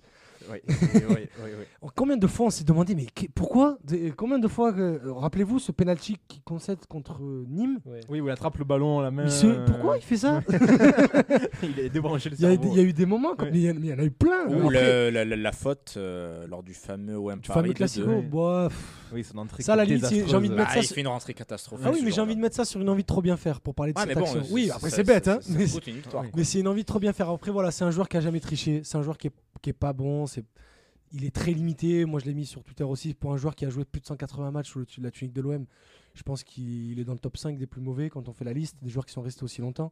Oui, 0.52 0.58
oui, 0.66 1.02
oui. 1.10 1.90
Combien 1.96 2.18
de 2.18 2.28
fois 2.28 2.48
on 2.48 2.50
s'est 2.50 2.64
demandé, 2.64 2.96
mais 2.96 3.06
pourquoi 3.36 3.78
De- 3.84 4.12
Combien 4.16 4.40
de 4.40 4.48
fois, 4.48 4.74
euh, 4.78 5.00
rappelez-vous 5.06 5.60
ce 5.60 5.72
penalty 5.72 6.18
qui 6.28 6.42
concède 6.42 6.80
contre 6.88 7.22
euh, 7.24 7.46
Nîmes 7.50 7.80
Ouais. 7.86 8.00
Oui, 8.10 8.20
où 8.22 8.28
il 8.28 8.32
attrape 8.32 8.58
le 8.58 8.66
ballon 8.66 9.00
à 9.00 9.04
la 9.04 9.12
main. 9.12 9.26
Mais 9.26 9.46
euh, 9.46 9.66
Pourquoi 9.66 9.98
il 9.98 10.04
fait 10.04 10.18
ça 10.18 10.42
Il 11.64 11.80
est 11.80 11.90
débranché 11.90 12.30
le 12.30 12.36
il 12.36 12.42
y, 12.42 12.46
a, 12.46 12.50
cerveau. 12.52 12.70
il 12.72 12.78
y 12.78 12.80
a 12.80 12.84
eu 12.84 12.94
des 12.94 13.06
moments, 13.06 13.36
comme, 13.36 13.48
Ouais. 13.48 13.52
mais 13.54 13.60
il 13.60 13.66
y 13.66 13.72
en- 13.72 13.74
mais 13.76 13.88
il 13.88 13.90
y 13.90 13.94
en 13.94 14.00
a 14.00 14.04
eu 14.04 14.12
plein. 14.12 14.48
Ou 14.50 14.62
Après, 14.68 15.12
la, 15.12 15.26
la- 15.26 15.36
la 15.36 15.52
faute 15.52 15.94
euh, 15.98 16.48
lors 16.48 16.64
du 16.64 16.74
fameux 16.74 17.18
OM 17.18 17.40
du 17.40 17.48
Paris. 17.48 17.62
fameux 17.62 17.74
classico, 17.74 18.22
pff. 18.70 18.78
Oui, 19.14 19.24
son 19.24 19.38
entrée. 19.38 19.64
Ça, 19.64 19.76
la 19.76 19.86
limite, 19.86 20.06
c'est- 20.06 20.28
j'ai 20.28 20.36
envie 20.36 20.50
de 20.50 20.54
désastreuse. 20.54 20.58
mettre 20.58 20.70
Ah, 20.70 20.74
ça 20.74 20.80
il 20.80 20.86
sur- 20.86 20.96
fait 20.96 21.02
une 21.02 21.08
rentrée 21.08 21.34
catastrophique. 21.34 21.86
Ah 21.88 21.92
oui, 21.94 22.02
mais 22.04 22.12
j'ai 22.12 22.22
envie 22.22 22.36
de 22.36 22.42
mettre 22.42 22.56
ça 22.56 22.66
sur 22.66 22.82
une 22.82 22.90
envie 22.90 23.04
de 23.04 23.08
trop 23.08 23.22
bien 23.22 23.38
faire 23.38 23.62
pour 23.62 23.76
parler 23.76 23.94
de 23.94 24.00
Ah, 24.00 24.06
cette 24.08 24.16
mais 24.16 24.22
bon, 24.22 24.28
action. 24.28 24.44
oui, 24.52 24.70
après 24.74 24.90
c'est 24.90 25.04
bête, 25.04 25.28
hein. 25.28 25.40
Mais 26.36 26.44
c'est 26.44 26.60
une 26.60 26.68
envie 26.68 26.82
de 26.82 26.88
trop 26.88 27.00
bien 27.00 27.14
faire. 27.14 27.30
Après, 27.30 27.52
voilà, 27.52 27.72
c'est 27.72 27.84
un 27.84 27.92
joueur 27.92 28.10
qui 28.10 28.18
a 28.18 28.22
jamais 28.22 28.40
triché. 28.40 28.82
C'est 28.84 28.98
un 28.98 29.02
joueur 29.04 29.18
qui 29.18 29.28
est, 29.28 29.32
qui 29.62 29.70
est 29.70 29.74
pas 29.74 29.94
bon. 29.94 30.26
C'est, 30.34 30.46
il 31.12 31.26
est 31.26 31.34
très 31.34 31.52
limité. 31.52 32.06
Moi, 32.06 32.20
je 32.20 32.26
l'ai 32.26 32.34
mis 32.34 32.46
sur 32.46 32.64
Twitter 32.64 32.84
aussi. 32.84 33.14
Pour 33.14 33.34
un 33.34 33.38
joueur 33.38 33.56
qui 33.56 33.66
a 33.66 33.70
joué 33.70 33.86
plus 33.86 34.02
de 34.02 34.06
180 34.06 34.52
matchs 34.52 34.72
sous 34.72 35.02
la 35.02 35.12
tunique 35.12 35.34
de 35.34 35.42
l'OM, 35.42 35.66
je 36.16 36.24
pense 36.24 36.44
qu'il 36.44 37.00
est 37.00 37.04
dans 37.04 37.14
le 37.14 37.20
top 37.20 37.38
5 37.38 37.58
des 37.58 37.68
plus 37.68 37.82
mauvais 37.82 38.10
quand 38.10 38.28
on 38.28 38.34
fait 38.34 38.46
la 38.46 38.54
liste 38.54 38.78
des 38.82 38.90
joueurs 38.90 39.06
qui 39.06 39.14
sont 39.14 39.22
restés 39.22 39.44
aussi 39.44 39.62
longtemps. 39.62 39.92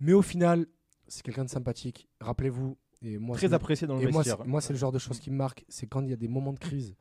Mais 0.00 0.12
au 0.12 0.22
final, 0.22 0.66
c'est 1.06 1.22
quelqu'un 1.22 1.44
de 1.44 1.50
sympathique. 1.50 2.08
Rappelez-vous. 2.20 2.76
Et 3.02 3.18
moi, 3.18 3.36
Très 3.36 3.54
apprécié 3.54 3.86
dans 3.86 3.96
le 3.96 4.02
et 4.02 4.06
vestiaire. 4.06 4.44
moi, 4.46 4.60
c'est 4.60 4.72
le 4.72 4.78
genre 4.78 4.92
de 4.92 4.98
choses 4.98 5.20
qui 5.20 5.30
me 5.30 5.36
marque. 5.36 5.64
C'est 5.68 5.86
quand 5.86 6.02
il 6.02 6.10
y 6.10 6.12
a 6.12 6.16
des 6.16 6.28
moments 6.28 6.52
de 6.52 6.58
crise. 6.58 6.96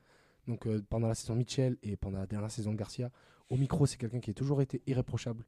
Donc, 0.47 0.67
euh, 0.67 0.83
pendant 0.89 1.07
la 1.07 1.15
saison 1.15 1.35
Mitchell 1.35 1.77
et 1.81 1.97
pendant 1.97 2.19
la 2.19 2.27
dernière 2.27 2.51
saison 2.51 2.71
de 2.71 2.77
Garcia, 2.77 3.11
au 3.49 3.57
micro, 3.57 3.85
c'est 3.85 3.97
quelqu'un 3.97 4.19
qui 4.19 4.29
a 4.29 4.33
toujours 4.33 4.61
été 4.61 4.81
irréprochable. 4.85 5.43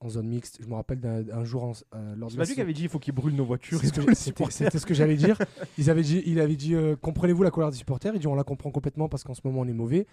En 0.00 0.08
zone 0.08 0.26
mixte. 0.28 0.58
Je 0.62 0.66
me 0.68 0.74
rappelle 0.74 1.00
d'un 1.00 1.24
un 1.32 1.44
jour 1.44 1.64
en- 1.64 1.72
euh, 1.94 2.14
lors 2.16 2.30
de 2.30 2.34
C'est 2.36 2.46
lui 2.48 2.54
qui 2.54 2.60
avait 2.60 2.72
dit 2.72 2.82
il 2.84 2.88
faut 2.88 2.98
qu'il 2.98 3.14
brûle 3.14 3.34
nos 3.34 3.44
voitures. 3.44 3.80
C'était 3.80 4.78
ce 4.78 4.86
que 4.86 4.94
j'allais 4.94 5.16
dire. 5.16 5.38
Ils 5.78 5.90
avaient 5.90 6.02
dit, 6.02 6.22
il 6.26 6.38
avait 6.40 6.56
dit 6.56 6.74
euh, 6.74 6.96
comprenez-vous 6.96 7.42
la 7.42 7.50
colère 7.50 7.70
des 7.70 7.76
supporters? 7.76 8.14
Il 8.14 8.20
dit 8.20 8.26
on 8.26 8.34
la 8.34 8.44
comprend 8.44 8.70
complètement 8.70 9.08
parce 9.08 9.24
qu'en 9.24 9.34
ce 9.34 9.40
moment 9.44 9.60
on 9.60 9.66
est 9.68 9.72
mauvais. 9.72 10.06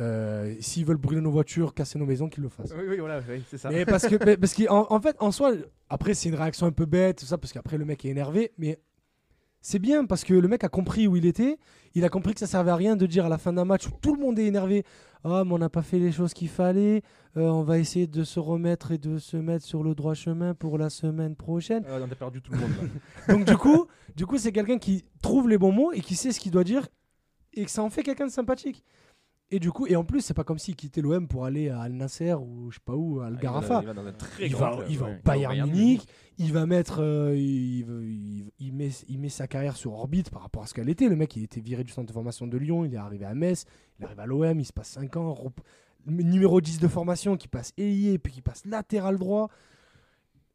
Euh, 0.00 0.54
S'ils 0.60 0.84
veulent 0.84 0.96
brûler 0.96 1.20
nos 1.20 1.30
voitures, 1.30 1.74
casser 1.74 1.98
nos 1.98 2.06
maisons, 2.06 2.28
qu'ils 2.28 2.42
le 2.44 2.48
fassent. 2.48 2.72
Oui, 2.76 2.84
oui, 2.88 2.98
voilà, 2.98 3.20
oui, 3.28 3.42
c'est 3.50 3.58
ça. 3.58 3.68
Mais 3.70 3.84
parce 3.84 4.06
que, 4.06 4.14
parce 4.36 4.54
qu'en 4.54 4.86
en 4.90 5.00
fait, 5.00 5.16
en 5.18 5.32
soi, 5.32 5.52
après 5.88 6.14
c'est 6.14 6.28
une 6.28 6.36
réaction 6.36 6.66
un 6.66 6.72
peu 6.72 6.86
bête, 6.86 7.18
tout 7.18 7.26
ça, 7.26 7.36
parce 7.38 7.52
qu'après 7.52 7.78
le 7.78 7.84
mec 7.84 8.04
est 8.04 8.08
énervé, 8.08 8.52
mais 8.58 8.78
c'est 9.60 9.80
bien 9.80 10.04
parce 10.04 10.22
que 10.22 10.34
le 10.34 10.46
mec 10.46 10.62
a 10.62 10.68
compris 10.68 11.08
où 11.08 11.16
il 11.16 11.26
était. 11.26 11.58
Il 11.94 12.04
a 12.04 12.08
compris 12.08 12.32
que 12.34 12.38
ça 12.40 12.46
servait 12.46 12.70
à 12.70 12.76
rien 12.76 12.94
de 12.94 13.06
dire 13.06 13.26
à 13.26 13.28
la 13.28 13.38
fin 13.38 13.52
d'un 13.52 13.64
match 13.64 13.88
où 13.88 13.90
tout 14.00 14.14
le 14.14 14.20
monde 14.20 14.38
est 14.38 14.46
énervé. 14.46 14.84
Ah, 15.24 15.42
mais 15.44 15.52
on 15.52 15.58
n'a 15.58 15.68
pas 15.68 15.82
fait 15.82 15.98
les 15.98 16.12
choses 16.12 16.32
qu'il 16.32 16.48
fallait. 16.48 17.02
Euh, 17.36 17.48
on 17.48 17.62
va 17.62 17.78
essayer 17.78 18.06
de 18.06 18.24
se 18.24 18.40
remettre 18.40 18.92
et 18.92 18.98
de 18.98 19.18
se 19.18 19.36
mettre 19.36 19.64
sur 19.64 19.82
le 19.82 19.94
droit 19.94 20.14
chemin 20.14 20.54
pour 20.54 20.78
la 20.78 20.90
semaine 20.90 21.36
prochaine. 21.36 21.84
Euh, 21.86 22.06
on 22.06 22.10
a 22.10 22.14
perdu 22.14 22.40
tout 22.40 22.52
le 22.52 22.58
monde. 22.58 22.70
là. 23.28 23.34
Donc 23.34 23.46
du 23.46 23.56
coup, 23.56 23.86
du 24.16 24.26
coup, 24.26 24.38
c'est 24.38 24.52
quelqu'un 24.52 24.78
qui 24.78 25.04
trouve 25.22 25.48
les 25.48 25.58
bons 25.58 25.72
mots 25.72 25.92
et 25.92 26.00
qui 26.00 26.14
sait 26.14 26.32
ce 26.32 26.40
qu'il 26.40 26.52
doit 26.52 26.64
dire 26.64 26.86
et 27.54 27.64
que 27.64 27.70
ça 27.70 27.82
en 27.82 27.90
fait 27.90 28.02
quelqu'un 28.02 28.26
de 28.26 28.32
sympathique. 28.32 28.84
Et 29.50 29.58
du 29.60 29.72
coup, 29.72 29.86
et 29.86 29.96
en 29.96 30.04
plus, 30.04 30.20
c'est 30.20 30.34
pas 30.34 30.44
comme 30.44 30.58
s'il 30.58 30.76
quittait 30.76 31.00
l'OM 31.00 31.26
pour 31.26 31.46
aller 31.46 31.70
à 31.70 31.80
Al 31.80 31.92
Nasser 31.92 32.34
ou 32.34 32.70
je 32.70 32.76
sais 32.76 32.82
pas 32.84 32.94
où, 32.94 33.20
à 33.20 33.26
Al 33.28 33.34
Ah, 33.38 33.42
Garafa. 33.42 33.80
Il 33.82 33.86
va 33.86 33.94
dans 33.94 34.06
un 34.06 34.12
très 34.12 34.46
Il 34.46 34.54
va, 34.56 34.72
club, 34.76 34.86
il 34.90 34.98
va 34.98 35.06
ouais. 35.06 35.12
au 35.12 35.16
Il 35.16 35.22
Bayern 35.22 35.70
Munich, 35.70 36.02
il 36.36 36.52
va 36.52 36.66
mettre, 36.66 36.98
euh, 37.02 37.34
il, 37.34 37.80
il- 37.80 38.52
il 38.58 38.74
met, 38.74 38.90
il 39.08 39.18
met 39.18 39.30
sa 39.30 39.46
carrière 39.46 39.76
sur 39.76 39.94
orbite 39.94 40.28
par 40.28 40.42
rapport 40.42 40.62
à 40.64 40.66
ce 40.66 40.74
qu'elle 40.74 40.90
était. 40.90 41.08
Le 41.08 41.16
mec, 41.16 41.34
il 41.36 41.44
était 41.44 41.60
viré 41.62 41.82
du 41.82 41.90
centre 41.90 42.06
de 42.08 42.12
formation 42.12 42.46
de 42.46 42.58
Lyon, 42.58 42.84
il 42.84 42.92
est 42.92 42.98
arrivé 42.98 43.24
à 43.24 43.34
Metz, 43.34 43.64
il 43.98 44.04
arrive 44.04 44.20
à 44.20 44.26
l'OM, 44.26 44.60
il 44.60 44.66
se 44.66 44.72
passe 44.74 44.88
5 44.90 45.16
ans, 45.16 45.32
rep- 45.32 45.60
numéro 46.06 46.60
10 46.60 46.78
de 46.78 46.88
formation 46.88 47.38
qui 47.38 47.48
passe 47.48 47.72
ailier, 47.78 48.18
puis 48.18 48.34
qui 48.34 48.42
passe 48.42 48.66
latéral 48.66 49.16
droit. 49.16 49.48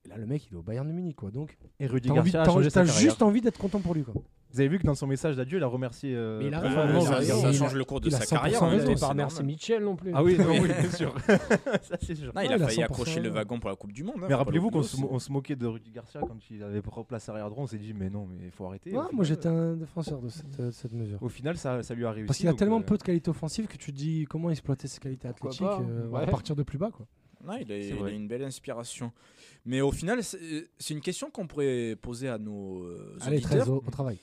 Et 0.05 0.09
là, 0.09 0.17
le 0.17 0.27
mec, 0.27 0.45
il 0.51 0.53
est 0.53 0.57
au 0.57 0.61
Bayern 0.61 0.87
de 0.87 0.93
Munich, 0.93 1.15
quoi. 1.15 1.31
Donc, 1.31 1.57
Et 1.79 1.87
Rudy 1.87 2.11
envie- 2.11 2.31
Garcia 2.31 2.43
a 2.81 2.85
juste 2.85 3.23
envie 3.23 3.41
d'être 3.41 3.57
content 3.57 3.79
pour 3.79 3.95
lui, 3.95 4.03
quoi. 4.03 4.13
Vous 4.53 4.59
avez 4.59 4.69
vu 4.69 4.77
que 4.77 4.85
dans 4.85 4.93
son 4.93 5.07
message 5.07 5.35
d'adieu, 5.35 5.57
il 5.57 5.63
a 5.63 5.67
remercié. 5.67 6.13
euh, 6.15 6.37
Mais 6.39 6.47
il 6.47 6.53
a 6.53 6.59
raison, 6.59 6.93
non, 6.93 7.01
ça, 7.01 7.19
il 7.21 7.25
ça 7.25 7.47
a- 7.47 7.51
change 7.53 7.73
le 7.73 7.83
cours 7.83 7.99
de 7.99 8.07
il 8.09 8.13
a 8.15 8.19
sa 8.19 8.25
100% 8.25 8.29
carrière. 8.29 8.73
Et 8.73 8.79
c'est 8.95 8.99
pas 8.99 9.13
merci 9.15 9.35
normal. 9.37 9.45
Mitchell 9.47 9.83
non 9.83 9.95
plus. 9.95 10.11
Ah 10.13 10.23
oui, 10.23 10.37
non, 10.39 10.51
oui, 10.61 10.67
bien 10.79 10.91
sûr. 10.91 11.15
ça, 11.81 11.97
c'est 12.01 12.13
sûr. 12.15 12.31
Non, 12.35 12.41
il 12.41 12.51
a 12.51 12.55
il 12.57 12.61
a 12.63 12.67
failli 12.67 12.77
100% 12.79 12.83
accrocher 12.83 13.19
le 13.19 13.29
wagon 13.29 13.59
pour 13.59 13.69
la 13.71 13.75
Coupe 13.75 13.91
du 13.91 14.03
Monde. 14.03 14.17
hein, 14.21 14.25
Mais 14.29 14.35
rappelez-vous 14.35 14.69
qu'on 14.69 14.83
se, 14.83 14.95
se 14.95 15.31
moquait 15.31 15.55
de 15.55 15.65
Rudy 15.65 15.89
Garcia 15.91 16.21
quand 16.21 16.37
il 16.51 16.61
avait 16.61 16.81
replacé 16.85 17.31
arrière 17.31 17.49
droit. 17.49 17.63
On 17.63 17.67
s'est 17.67 17.79
dit, 17.79 17.93
mais 17.93 18.09
non, 18.11 18.27
mais 18.27 18.45
il 18.45 18.51
faut 18.51 18.65
arrêter. 18.67 18.91
Ouais, 18.91 18.97
Au 18.97 19.01
moi, 19.01 19.09
final, 19.09 19.25
j'étais 19.25 19.47
un 19.49 19.73
défenseur 19.73 20.21
de 20.21 20.29
cette, 20.29 20.59
euh, 20.59 20.71
cette 20.71 20.93
mesure. 20.93 21.17
Au 21.23 21.29
final, 21.29 21.57
ça, 21.57 21.81
ça 21.81 21.95
lui 21.95 22.05
a 22.05 22.11
réussi. 22.11 22.27
Parce 22.27 22.37
qu'il 22.37 22.47
a 22.47 22.53
tellement 22.53 22.79
euh, 22.79 22.83
peu 22.83 22.97
de 22.97 23.03
qualité 23.03 23.29
offensive 23.31 23.65
que 23.65 23.77
tu 23.77 23.91
te 23.91 23.97
dis 23.97 24.25
comment 24.29 24.51
exploiter 24.51 24.87
ses 24.87 24.99
qualités 24.99 25.27
athlétiques 25.27 25.61
euh, 25.63 26.13
à 26.13 26.27
partir 26.27 26.55
de 26.55 26.61
plus 26.63 26.77
bas. 26.77 26.91
Quoi. 26.91 27.07
Non, 27.45 27.53
il, 27.59 27.71
a, 27.71 27.77
il 27.77 28.03
a 28.03 28.09
une 28.09 28.27
belle 28.27 28.43
inspiration. 28.43 29.11
Mais 29.65 29.81
au 29.81 29.91
final, 29.91 30.19
c'est 30.23 30.93
une 30.93 31.01
question 31.01 31.29
qu'on 31.29 31.47
pourrait 31.47 31.97
poser 32.01 32.29
à 32.29 32.37
nos 32.37 32.83
euh, 32.83 33.17
Allez, 33.21 33.37
auditeurs. 33.37 33.65
13 33.65 33.69
au, 33.69 33.83
au 33.85 33.91
travail. 33.91 34.17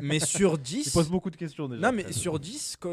Mais 0.00 0.18
sur 0.20 0.54
Il 0.54 0.60
10, 0.62 0.92
pose 0.92 1.08
beaucoup 1.10 1.30
de 1.30 1.36
questions 1.36 1.68
déjà. 1.68 1.80
non, 1.90 1.92
mais 1.96 2.10
sur 2.12 2.38
10, 2.40 2.76
que- 2.80 2.88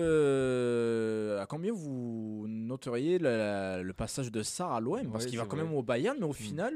euh, 0.50 1.42
à 1.42 1.46
combien 1.46 1.72
vous 1.74 2.46
noteriez 2.48 3.20
la- 3.20 3.38
la- 3.78 3.84
le 3.84 3.94
passage 3.94 4.32
de 4.32 4.44
Sarr 4.44 4.74
à 4.74 4.80
l'OM 4.82 5.10
Parce 5.12 5.24
Ouais, 5.24 5.30
qu'il 5.30 5.40
va 5.40 5.46
quand 5.46 5.56
vrai. 5.58 5.66
même 5.66 5.74
au 5.74 5.82
Bayern, 5.84 6.18
mais 6.20 6.26
au 6.26 6.30
Mm. 6.32 6.34
final, 6.34 6.74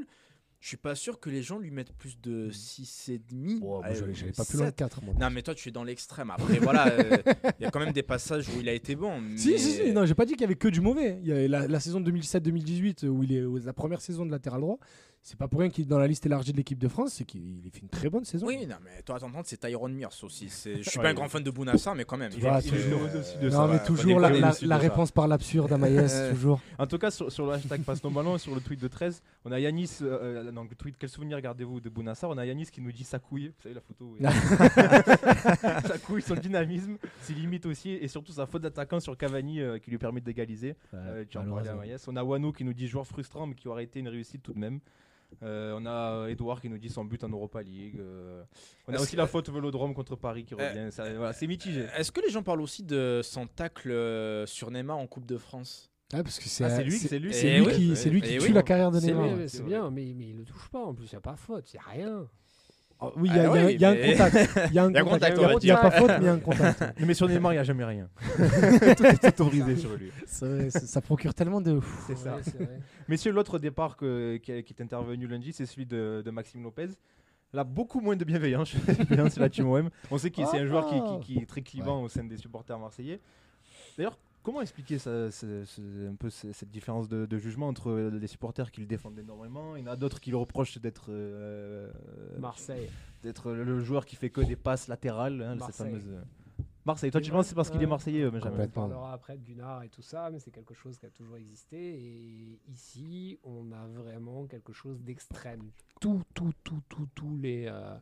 je 0.60 0.68
suis 0.68 0.76
pas 0.78 0.94
sûr 0.94 1.20
que 1.20 1.28
les 1.30 1.42
gens 1.42 1.58
lui 1.58 1.70
mettent 1.70 1.92
plus 1.92 2.18
de 2.20 2.50
6,5. 2.50 3.58
Oh, 3.62 3.66
moi, 3.66 3.82
Allez, 3.84 3.96
j'allais 4.14 4.32
pas 4.32 4.44
plus 4.44 4.56
loin 4.56 4.64
de 4.66 4.70
7. 4.70 4.76
4. 4.76 5.02
Moi. 5.04 5.14
Non, 5.20 5.28
mais 5.30 5.42
toi, 5.42 5.54
tu 5.54 5.68
es 5.68 5.72
dans 5.72 5.84
l'extrême. 5.84 6.30
Après, 6.30 6.58
voilà, 6.58 6.88
euh, 6.88 7.16
il 7.60 7.64
y 7.64 7.66
a 7.66 7.70
quand 7.70 7.80
même 7.80 7.92
des 7.92 8.02
passages 8.02 8.48
où 8.48 8.60
il 8.60 8.68
a 8.68 8.72
été 8.72 8.96
bon. 8.96 9.20
Si, 9.36 9.50
mais- 9.50 9.58
si, 9.58 9.70
si, 9.72 9.92
non, 9.92 10.06
j'ai 10.06 10.14
pas 10.14 10.24
dit 10.24 10.32
qu'il 10.32 10.40
y 10.42 10.44
avait 10.44 10.54
que 10.56 10.68
du 10.68 10.80
mauvais. 10.80 11.18
Il 11.22 11.28
y 11.28 11.32
a 11.32 11.46
la, 11.48 11.68
la 11.68 11.80
saison 11.80 12.00
2017-2018 12.00 13.04
où 13.06 13.22
il 13.22 13.32
est 13.34 13.44
la 13.64 13.72
première 13.72 14.00
saison 14.00 14.24
de 14.26 14.30
latéral 14.30 14.60
droit. 14.62 14.78
C'est 15.26 15.38
pas 15.38 15.48
pour 15.48 15.60
rien 15.60 15.70
qu'il 15.70 15.84
est 15.84 15.88
dans 15.88 15.98
la 15.98 16.06
liste 16.06 16.26
élargie 16.26 16.52
de 16.52 16.58
l'équipe 16.58 16.78
de 16.78 16.86
France, 16.86 17.14
c'est 17.14 17.24
qu'il 17.24 17.64
il 17.64 17.70
fait 17.70 17.80
une 17.80 17.88
très 17.88 18.10
bonne 18.10 18.26
saison. 18.26 18.46
Oui, 18.46 18.66
non, 18.66 18.76
mais 18.84 19.00
toi, 19.00 19.16
à 19.16 19.20
t'entendre, 19.20 19.44
c'est 19.46 19.56
Tyrone 19.56 19.94
Mears 19.94 20.12
aussi. 20.22 20.48
Je 20.50 20.82
suis 20.82 20.98
Ouais. 20.98 21.02
pas 21.02 21.08
un 21.08 21.14
grand 21.14 21.30
fan 21.30 21.42
de 21.42 21.50
Bounassar, 21.50 21.94
mais 21.94 22.04
quand 22.04 22.18
même. 22.18 22.30
C'est- 22.30 22.40
tu- 22.40 22.44
euh, 22.74 23.20
aussi 23.20 23.38
de 23.38 23.48
non, 23.48 23.56
ça, 23.56 23.66
mais 23.66 23.72
ouais, 23.78 23.84
toujours 23.86 24.20
la, 24.20 24.76
réponse 24.76 25.12
par 25.12 25.26
l'absurde 25.26 25.72
à 25.72 25.78
Maïs, 25.78 26.12
Euh, 26.12 26.30
toujours. 26.34 26.60
En 26.78 26.86
tout 26.86 26.98
cas, 26.98 27.10
sur, 27.10 27.32
sur 27.32 27.46
le 27.46 27.52
hashtag 27.52 27.80
passe 27.84 28.02
ton 28.02 28.10
ballon, 28.10 28.36
sur 28.36 28.54
le 28.54 28.60
tweet 28.60 28.82
de 28.82 28.86
13, 28.88 29.22
on 29.46 29.52
a 29.52 29.58
Yanis, 29.58 29.92
euh, 30.02 30.44
euh, 30.48 30.52
dans 30.52 30.64
le 30.64 30.68
tweet 30.68 30.96
Quel 30.98 31.08
souvenir 31.08 31.40
gardez-vous 31.40 31.80
de 31.80 31.88
Bounassar 31.88 32.28
On 32.28 32.36
a 32.36 32.44
Yanis 32.44 32.66
qui 32.66 32.82
nous 32.82 32.92
dit 32.92 33.04
sa 33.04 33.18
couille, 33.18 33.46
vous 33.46 33.62
savez 33.62 33.74
la 33.76 33.80
photo. 33.80 34.14
oui. 34.20 34.26
sa 35.88 35.98
couille, 36.00 36.20
son 36.20 36.34
dynamisme, 36.34 36.98
ses 37.22 37.32
limites 37.32 37.64
aussi, 37.64 37.92
et 37.92 38.08
surtout 38.08 38.32
sa 38.32 38.44
faute 38.44 38.60
d'attaquant 38.60 39.00
sur 39.00 39.16
Cavani 39.16 39.62
euh, 39.62 39.78
qui 39.78 39.90
lui 39.90 39.96
permet 39.96 40.20
d'égaliser. 40.20 40.76
Euh, 40.92 41.24
tu 41.26 41.38
en 41.38 41.44
parlais 41.46 41.70
à 41.70 41.74
Maïs. 41.74 42.06
On 42.08 42.16
a 42.16 42.22
Wano 42.22 42.52
qui 42.52 42.62
nous 42.64 42.74
dit 42.74 42.88
joueur 42.88 43.06
frustrant, 43.06 43.46
mais 43.46 43.54
qui 43.54 43.68
aurait 43.68 43.84
été 43.84 44.00
une 44.00 44.08
réussite 44.08 44.42
tout 44.42 44.52
de 44.52 44.58
même. 44.58 44.80
Euh, 45.42 45.76
on 45.78 45.86
a 45.86 46.28
Edouard 46.28 46.60
qui 46.60 46.68
nous 46.68 46.78
dit 46.78 46.88
son 46.88 47.04
but 47.04 47.22
en 47.24 47.28
Europa 47.28 47.62
League. 47.62 47.96
euh, 47.98 48.42
on 48.86 48.92
a 48.92 48.94
Est-ce 48.94 49.02
aussi 49.02 49.12
que- 49.12 49.16
la 49.18 49.26
faute 49.26 49.48
Vélodrome 49.50 49.94
contre 49.94 50.16
Paris 50.16 50.44
qui 50.44 50.54
Euh, 50.54 50.88
revient. 50.88 51.14
Voilà, 51.16 51.32
c'est 51.32 51.46
mitigé. 51.46 51.86
Est-ce 51.96 52.12
que 52.12 52.20
les 52.20 52.30
gens 52.30 52.42
parlent 52.42 52.60
aussi 52.60 52.82
de 52.82 53.20
son 53.22 53.46
tacle 53.46 53.90
euh, 53.90 54.46
sur 54.46 54.70
Neymar 54.70 54.96
en 54.98 55.06
Coupe 55.06 55.26
de 55.26 55.36
France? 55.36 55.90
Ah, 56.12 56.22
parce 56.22 56.38
que 56.38 56.48
c'est 56.48 56.64
Ah, 56.64 56.82
lui, 56.82 56.92
c'est 56.98 57.18
lui, 57.18 57.32
c'est 57.34 57.48
Eh 57.48 57.58
lui 57.58 57.72
qui, 57.72 58.08
lui 58.10 58.20
qui 58.22 58.34
Eh 58.34 58.38
tue 58.38 58.46
oui. 58.46 58.52
la 58.52 58.62
carrière 58.62 58.90
de 58.90 59.00
Neymar. 59.00 59.36
ouais. 59.36 59.48
c'est 59.48 59.64
bien, 59.64 59.90
mais, 59.90 60.12
mais 60.14 60.28
il 60.28 60.36
le 60.36 60.44
touche 60.44 60.68
pas 60.68 60.78
en 60.84 60.94
plus, 60.94 61.06
il 61.06 61.14
n'y 61.14 61.16
a 61.16 61.20
pas 61.20 61.34
faute, 61.36 61.72
il 61.72 61.76
n'y 61.76 61.80
a 61.80 62.06
rien. 62.06 62.28
Oh, 63.00 63.12
oui, 63.16 63.28
il 63.30 63.36
y 63.36 63.38
a, 63.38 63.52
Ah 63.52 63.56
il 63.56 63.60
y 63.60 63.62
a- 63.62 63.66
oui, 63.66 63.74
il 63.74 63.80
y 63.80 63.84
a 63.84 63.90
un 63.90 63.94
contact. 64.12 64.60
Il 64.70 64.74
y 64.74 64.78
a 64.78 64.84
un 64.84 64.92
contact. 65.04 65.36
Il 65.62 65.66
y 65.66 65.70
a- 65.70 65.78
a 65.78 65.82
pas 65.82 65.90
faute, 65.90 66.08
mais 66.10 66.18
il 66.20 66.24
y 66.24 66.28
a 66.28 66.32
un 66.32 66.38
contact. 66.38 66.82
Mais 67.00 67.12
sur 67.14 67.28
Neymar, 67.28 67.52
il 67.52 67.56
n'y 67.56 67.60
a 67.60 67.64
jamais 67.64 67.84
rien. 67.84 68.08
tout 68.96 69.04
est 69.04 69.24
autorisé 69.26 69.76
sur 69.76 69.94
lui. 69.96 70.10
Vrai, 70.40 70.70
ça 70.70 71.00
procure 71.00 71.34
tellement 71.34 71.60
de. 71.60 71.80
C'est 72.06 72.16
ça. 72.16 72.36
Ouais, 72.36 72.42
c'est 72.44 72.56
vrai. 72.56 72.80
Messieurs, 73.08 73.32
l'autre 73.32 73.58
départ 73.58 73.96
que- 73.96 74.36
qui, 74.38 74.52
est- 74.52 74.62
qui 74.62 74.72
est 74.72 74.82
intervenu 74.82 75.26
lundi, 75.26 75.52
c'est 75.52 75.66
celui 75.66 75.86
de, 75.86 76.22
de 76.24 76.30
Maxime 76.30 76.62
Lopez. 76.62 76.88
Là, 77.52 77.62
beaucoup 77.62 78.00
moins 78.00 78.16
de 78.16 78.24
bienveillance, 78.24 78.70
sur 79.30 79.40
la 79.40 79.48
team 79.48 79.68
OM. 79.68 79.90
On 80.10 80.18
sait 80.18 80.30
qu'il 80.30 80.46
c'est 80.46 80.58
un 80.58 80.66
joueur 80.66 80.86
qui, 80.88 81.00
qui- 81.26 81.34
qui 81.34 81.42
est 81.42 81.46
très 81.46 81.62
clivant 81.62 82.02
au 82.02 82.08
sein 82.08 82.24
des 82.24 82.36
supporters 82.36 82.78
marseillais. 82.78 83.20
D'ailleurs, 83.96 84.18
comment 84.44 84.60
expliquer 84.60 84.98
ça, 84.98 85.30
ce- 85.32 85.64
ce- 85.64 86.08
un 86.08 86.14
peu 86.14 86.30
ce- 86.30 86.52
cette 86.52 86.70
différence 86.70 87.08
de, 87.08 87.26
de 87.26 87.38
jugement 87.38 87.66
entre 87.66 87.92
les 88.12 88.26
supporters 88.28 88.70
qui 88.70 88.80
le 88.80 88.86
défendent 88.86 89.18
énormément, 89.18 89.74
il 89.74 89.84
y 89.84 89.88
en 89.88 89.90
a 89.90 89.96
d'autres 89.96 90.20
qui 90.20 90.30
le 90.30 90.36
reprochent 90.36 90.78
d'être 90.78 91.06
euh, 91.08 91.90
Marseille. 92.38 92.88
d'être 93.24 93.50
le 93.52 93.80
joueur 93.80 94.06
qui 94.06 94.14
fait 94.14 94.30
que 94.30 94.40
des 94.42 94.54
passes 94.56 94.86
latérales, 94.86 95.42
hein, 95.42 95.50
cette 95.54 95.60
Marseille. 95.60 95.86
fameuse. 95.90 96.08
euh, 96.08 96.22
Marseille, 96.86 97.10
toi 97.10 97.20
tu 97.22 97.30
penses 97.30 97.46
c'est 97.46 97.54
parce 97.54 97.70
qu'il 97.70 97.82
est 97.82 97.86
marseillais, 97.86 98.24
euh, 98.24 98.30
Benjamin? 98.30 98.62
On 98.64 98.68
parlera 98.68 99.12
après 99.14 99.38
de 99.38 99.42
Gunnar 99.42 99.82
et 99.84 99.88
tout 99.88 100.02
ça, 100.02 100.28
mais 100.30 100.38
c'est 100.38 100.50
quelque 100.50 100.74
chose 100.74 100.98
qui 100.98 101.06
a 101.06 101.10
toujours 101.10 101.36
existé. 101.38 101.78
Et 101.78 102.60
ici, 102.68 103.38
on 103.42 103.72
a 103.72 103.86
vraiment 103.86 104.44
quelque 104.46 104.74
chose 104.74 105.00
d'extrême. 105.02 105.70
Tout, 105.98 106.22
tout, 106.34 106.52
tout, 106.62 106.82
tout, 106.90 107.08
tous 107.14 107.38
les, 107.38 107.64
euh, 107.68 107.96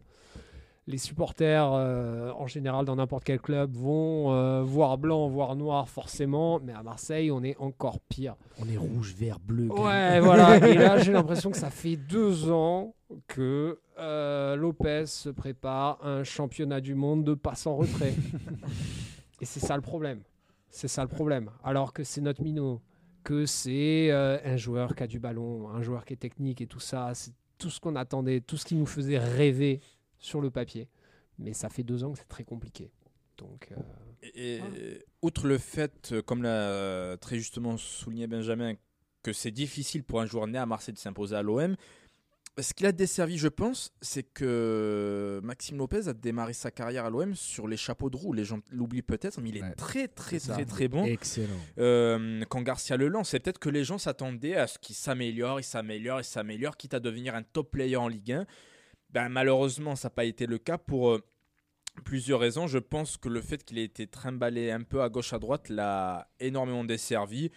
les 0.89 0.99
supporters, 0.99 1.73
euh, 1.73 2.33
en 2.33 2.47
général, 2.47 2.85
dans 2.85 2.97
n'importe 2.97 3.25
quel 3.25 3.41
club, 3.41 3.77
vont 3.77 4.33
euh, 4.33 4.63
voir 4.63 4.99
blanc, 4.99 5.29
voir 5.29 5.55
noir, 5.55 5.89
forcément. 5.89 6.59
Mais 6.61 6.73
à 6.73 6.83
Marseille, 6.83 7.31
on 7.31 7.43
est 7.45 7.57
encore 7.59 8.01
pire. 8.01 8.35
On 8.59 8.69
est 8.69 8.77
rouge, 8.77 9.15
vert, 9.17 9.39
bleu. 9.39 9.69
gris. 9.69 9.81
Ouais, 9.81 10.21
voilà. 10.21 10.57
Et 10.69 10.75
là, 10.75 10.99
j'ai 10.99 11.13
l'impression 11.13 11.51
que 11.51 11.57
ça 11.57 11.71
fait 11.71 11.97
deux 11.97 12.51
ans 12.51 12.95
que 13.29 13.79
euh, 13.99 14.57
Lopez 14.57 15.07
se 15.07 15.29
prépare 15.29 15.99
à 16.03 16.09
un 16.09 16.25
championnat 16.25 16.81
du 16.81 16.95
monde 16.95 17.25
de 17.25 17.35
passe 17.35 17.67
en 17.67 17.77
retrait. 17.77 18.15
Et 19.41 19.45
c'est 19.45 19.61
ça 19.61 19.77
le 19.77 19.83
problème. 19.83 20.21
C'est 20.69 20.89
ça 20.89 21.03
le 21.03 21.09
problème. 21.09 21.51
Alors 21.63 21.93
que 21.93 22.03
c'est 22.03 22.21
notre 22.21 22.43
minot, 22.43 22.81
que 23.23 23.47
c'est 23.47 24.11
un 24.11 24.57
joueur 24.57 24.97
qui 24.97 25.03
a 25.03 25.07
du 25.07 25.21
ballon, 25.21 25.69
un 25.69 25.83
joueur 25.83 26.05
qui 26.05 26.15
est 26.15 26.17
technique 26.17 26.61
et 26.61 26.67
tout 26.67 26.81
ça. 26.81 27.11
C'est 27.15 27.33
tout 27.59 27.71
ce 27.71 27.79
qu'on 27.79 27.95
attendait, 27.95 28.41
tout 28.41 28.57
ce 28.57 28.65
qui 28.65 28.75
nous 28.75 28.87
faisait 28.87 29.19
rêver 29.19 29.81
sur 30.23 30.41
le 30.41 30.51
papier. 30.51 30.89
Mais 31.39 31.53
ça 31.53 31.69
fait 31.69 31.83
deux 31.83 32.03
ans 32.05 32.13
que 32.13 32.19
c'est 32.19 32.29
très 32.29 32.45
compliqué. 32.45 32.91
Donc, 33.37 33.69
euh, 33.73 33.77
Et, 34.35 34.57
et 34.57 35.05
outre 35.21 35.47
le 35.47 35.59
fait, 35.59 36.15
comme 36.25 36.43
l'a 36.43 37.17
très 37.21 37.37
justement 37.39 37.77
souligné 37.77 38.27
Benjamin, 38.27 38.75
que 39.23 39.33
c'est 39.33 39.51
difficile 39.51 40.05
pour 40.05 40.21
un 40.21 40.27
joueur 40.27 40.47
né 40.47 40.59
à 40.59 40.67
Marseille 40.67 40.95
de 40.95 40.99
s'imposer 40.99 41.37
à 41.37 41.43
l'OM, 41.43 41.77
ce 42.59 42.75
qu'il 42.75 42.85
a 42.85 42.93
desservi, 42.93 43.39
je 43.39 43.49
pense, 43.49 43.95
c'est 44.03 44.25
que 44.25 45.41
Maxime 45.43 45.79
Lopez 45.79 46.07
a 46.09 46.13
démarré 46.13 46.53
sa 46.53 46.71
carrière 46.71 47.07
à 47.07 47.11
l'OM 47.11 47.35
sur 47.35 47.67
les 47.67 47.79
chapeaux 47.79 48.11
de 48.11 48.17
roue. 48.19 48.35
Les 48.35 48.45
gens 48.45 48.59
l'oublient 48.71 49.01
peut-être, 49.01 49.41
mais 49.41 49.49
il 49.49 49.57
est 49.57 49.63
Ouais. 49.63 49.75
très, 49.75 50.07
très, 50.07 50.39
très, 50.39 50.67
très 50.67 50.87
bon. 50.87 51.05
Excellent. 51.07 51.49
Euh, 51.79 52.45
quand 52.51 52.61
Garcia 52.61 52.99
le 52.99 53.09
lance, 53.09 53.31
c'est 53.31 53.41
peut-être 53.41 53.59
que 53.59 53.71
les 53.71 53.85
gens 53.85 53.97
s'attendaient 53.97 54.57
à 54.57 54.67
ce 54.67 54.79
qu'il 54.79 54.95
s'améliore, 54.95 55.61
il 55.61 55.65
s'améliore, 55.65 56.21
il 56.21 56.25
s'améliore, 56.25 56.77
quitte 56.77 56.93
à 56.93 57.01
devenir 57.01 57.35
un 57.35 57.43
top 57.43 57.71
player 57.71 57.97
en 57.97 58.09
Ligue 58.09 58.33
1. 58.33 58.47
Ben, 59.13 59.29
malheureusement, 59.29 59.95
ça 59.97 60.09
n'a 60.09 60.11
pas 60.15 60.25
été 60.25 60.47
le 60.47 60.59
cas 60.59 60.79
pour 60.79 61.11
euh, 61.11 61.21
plusieurs 62.05 62.41
raisons. 62.41 62.67
Je 62.67 62.79
pense 62.79 63.17
que 63.17 63.29
le 63.29 63.41
fait 63.41 63.63
qu'il 63.65 63.79
ait 63.79 63.85
été 63.85 64.07
trimballé 64.07 64.71
un 64.71 64.83
peu 64.83 65.03
à 65.03 65.09
gauche, 65.09 65.33
à 65.33 65.39
droite 65.39 65.69
l'a 65.69 66.29
énormément 66.41 66.85
desservi. 66.85 67.51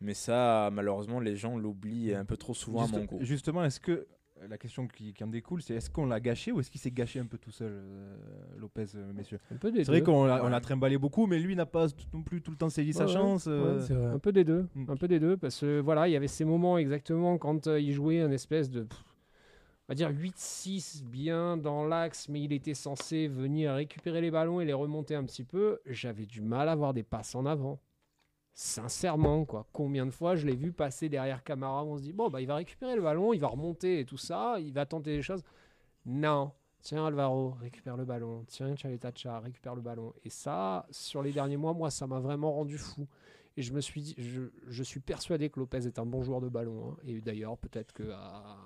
Mais 0.00 0.14
ça, 0.14 0.70
malheureusement, 0.72 1.20
les 1.20 1.36
gens 1.36 1.58
l'oublient 1.58 2.14
un 2.14 2.24
peu 2.24 2.36
trop 2.36 2.54
souvent 2.54 2.82
Juste- 2.84 2.94
à 2.94 2.98
mon 2.98 3.04
goût. 3.04 3.18
Justement, 3.20 3.64
est-ce 3.64 3.80
que 3.80 4.06
la 4.48 4.56
question 4.56 4.86
qui, 4.86 5.12
qui 5.12 5.24
en 5.24 5.26
découle, 5.26 5.60
c'est 5.60 5.74
est-ce 5.74 5.90
qu'on 5.90 6.06
l'a 6.06 6.20
gâché 6.20 6.52
ou 6.52 6.60
est-ce 6.60 6.70
qu'il 6.70 6.80
s'est 6.80 6.92
gâché 6.92 7.18
un 7.18 7.26
peu 7.26 7.36
tout 7.38 7.50
seul, 7.50 7.72
euh, 7.72 8.16
Lopez, 8.56 8.86
euh, 8.94 9.12
messieurs? 9.12 9.40
Un 9.50 9.56
peu 9.56 9.72
des 9.72 9.80
C'est 9.84 9.90
vrai 9.90 9.98
deux. 10.00 10.06
qu'on 10.06 10.24
l'a 10.24 10.60
trimballé 10.60 10.96
beaucoup, 10.96 11.26
mais 11.26 11.40
lui 11.40 11.56
n'a 11.56 11.66
pas 11.66 11.88
non 12.14 12.22
plus 12.22 12.40
tout 12.40 12.52
le 12.52 12.56
temps 12.56 12.68
saisi 12.70 12.92
sa 12.92 13.06
Ouais, 13.06 13.12
chance. 13.12 13.46
euh, 13.48 13.80
Ouais. 13.88 14.14
Un 14.14 14.18
peu 14.20 14.30
des 14.30 14.44
deux, 14.44 14.68
Mm. 14.76 14.90
un 14.90 14.96
peu 14.96 15.08
des 15.08 15.18
deux, 15.18 15.36
parce 15.36 15.58
que 15.60 15.80
voilà, 15.80 16.06
il 16.08 16.12
y 16.12 16.16
avait 16.16 16.28
ces 16.28 16.44
moments 16.44 16.78
exactement 16.78 17.36
quand 17.36 17.66
euh, 17.66 17.80
il 17.80 17.92
jouait 17.92 18.20
un 18.20 18.30
espèce 18.30 18.70
de, 18.70 18.82
pff, 18.84 19.04
on 19.88 19.92
va 19.92 19.94
dire 19.94 20.10
8-6 20.10 21.02
bien 21.02 21.56
dans 21.56 21.86
l'axe, 21.86 22.28
mais 22.28 22.42
il 22.42 22.52
était 22.52 22.74
censé 22.74 23.26
venir 23.26 23.72
récupérer 23.72 24.20
les 24.20 24.30
ballons 24.30 24.60
et 24.60 24.66
les 24.66 24.74
remonter 24.74 25.14
un 25.14 25.24
petit 25.24 25.44
peu. 25.44 25.80
J'avais 25.86 26.26
du 26.26 26.42
mal 26.42 26.68
à 26.68 26.74
voir 26.74 26.92
des 26.92 27.02
passes 27.02 27.34
en 27.34 27.46
avant. 27.46 27.80
Sincèrement, 28.52 29.46
quoi. 29.46 29.66
Combien 29.72 30.04
de 30.04 30.10
fois 30.10 30.36
je 30.36 30.46
l'ai 30.46 30.56
vu 30.56 30.72
passer 30.72 31.08
derrière 31.08 31.42
Camara, 31.42 31.84
on 31.84 31.96
se 31.96 32.02
dit 32.02 32.12
bon 32.12 32.28
bah 32.28 32.42
il 32.42 32.46
va 32.46 32.56
récupérer 32.56 32.96
le 32.96 33.02
ballon, 33.02 33.32
il 33.32 33.40
va 33.40 33.46
remonter 33.46 34.00
et 34.00 34.04
tout 34.04 34.18
ça, 34.18 34.56
il 34.60 34.74
va 34.74 34.84
tenter 34.84 35.16
des 35.16 35.22
choses. 35.22 35.42
Non. 36.04 36.52
Tiens 36.82 37.06
Alvaro, 37.06 37.56
récupère 37.60 37.96
le 37.96 38.04
ballon. 38.04 38.44
Tiens 38.46 38.76
Chaletacha, 38.76 39.40
récupère 39.40 39.74
le 39.74 39.80
ballon. 39.80 40.12
Et 40.22 40.30
ça, 40.30 40.86
sur 40.90 41.22
les 41.22 41.32
derniers 41.32 41.56
mois, 41.56 41.72
moi, 41.72 41.90
ça 41.90 42.06
m'a 42.06 42.20
vraiment 42.20 42.52
rendu 42.52 42.76
fou. 42.78 43.08
Et 43.56 43.62
je 43.62 43.72
me 43.72 43.80
suis 43.80 44.02
dit, 44.02 44.14
je, 44.18 44.82
suis 44.84 45.00
persuadé 45.00 45.50
que 45.50 45.58
Lopez 45.58 45.86
est 45.86 45.98
un 45.98 46.06
bon 46.06 46.22
joueur 46.22 46.40
de 46.40 46.48
ballon. 46.48 46.92
hein. 46.92 46.96
Et 47.06 47.20
d'ailleurs, 47.20 47.58
peut-être 47.58 47.92
que 47.92 48.04
à 48.10 48.56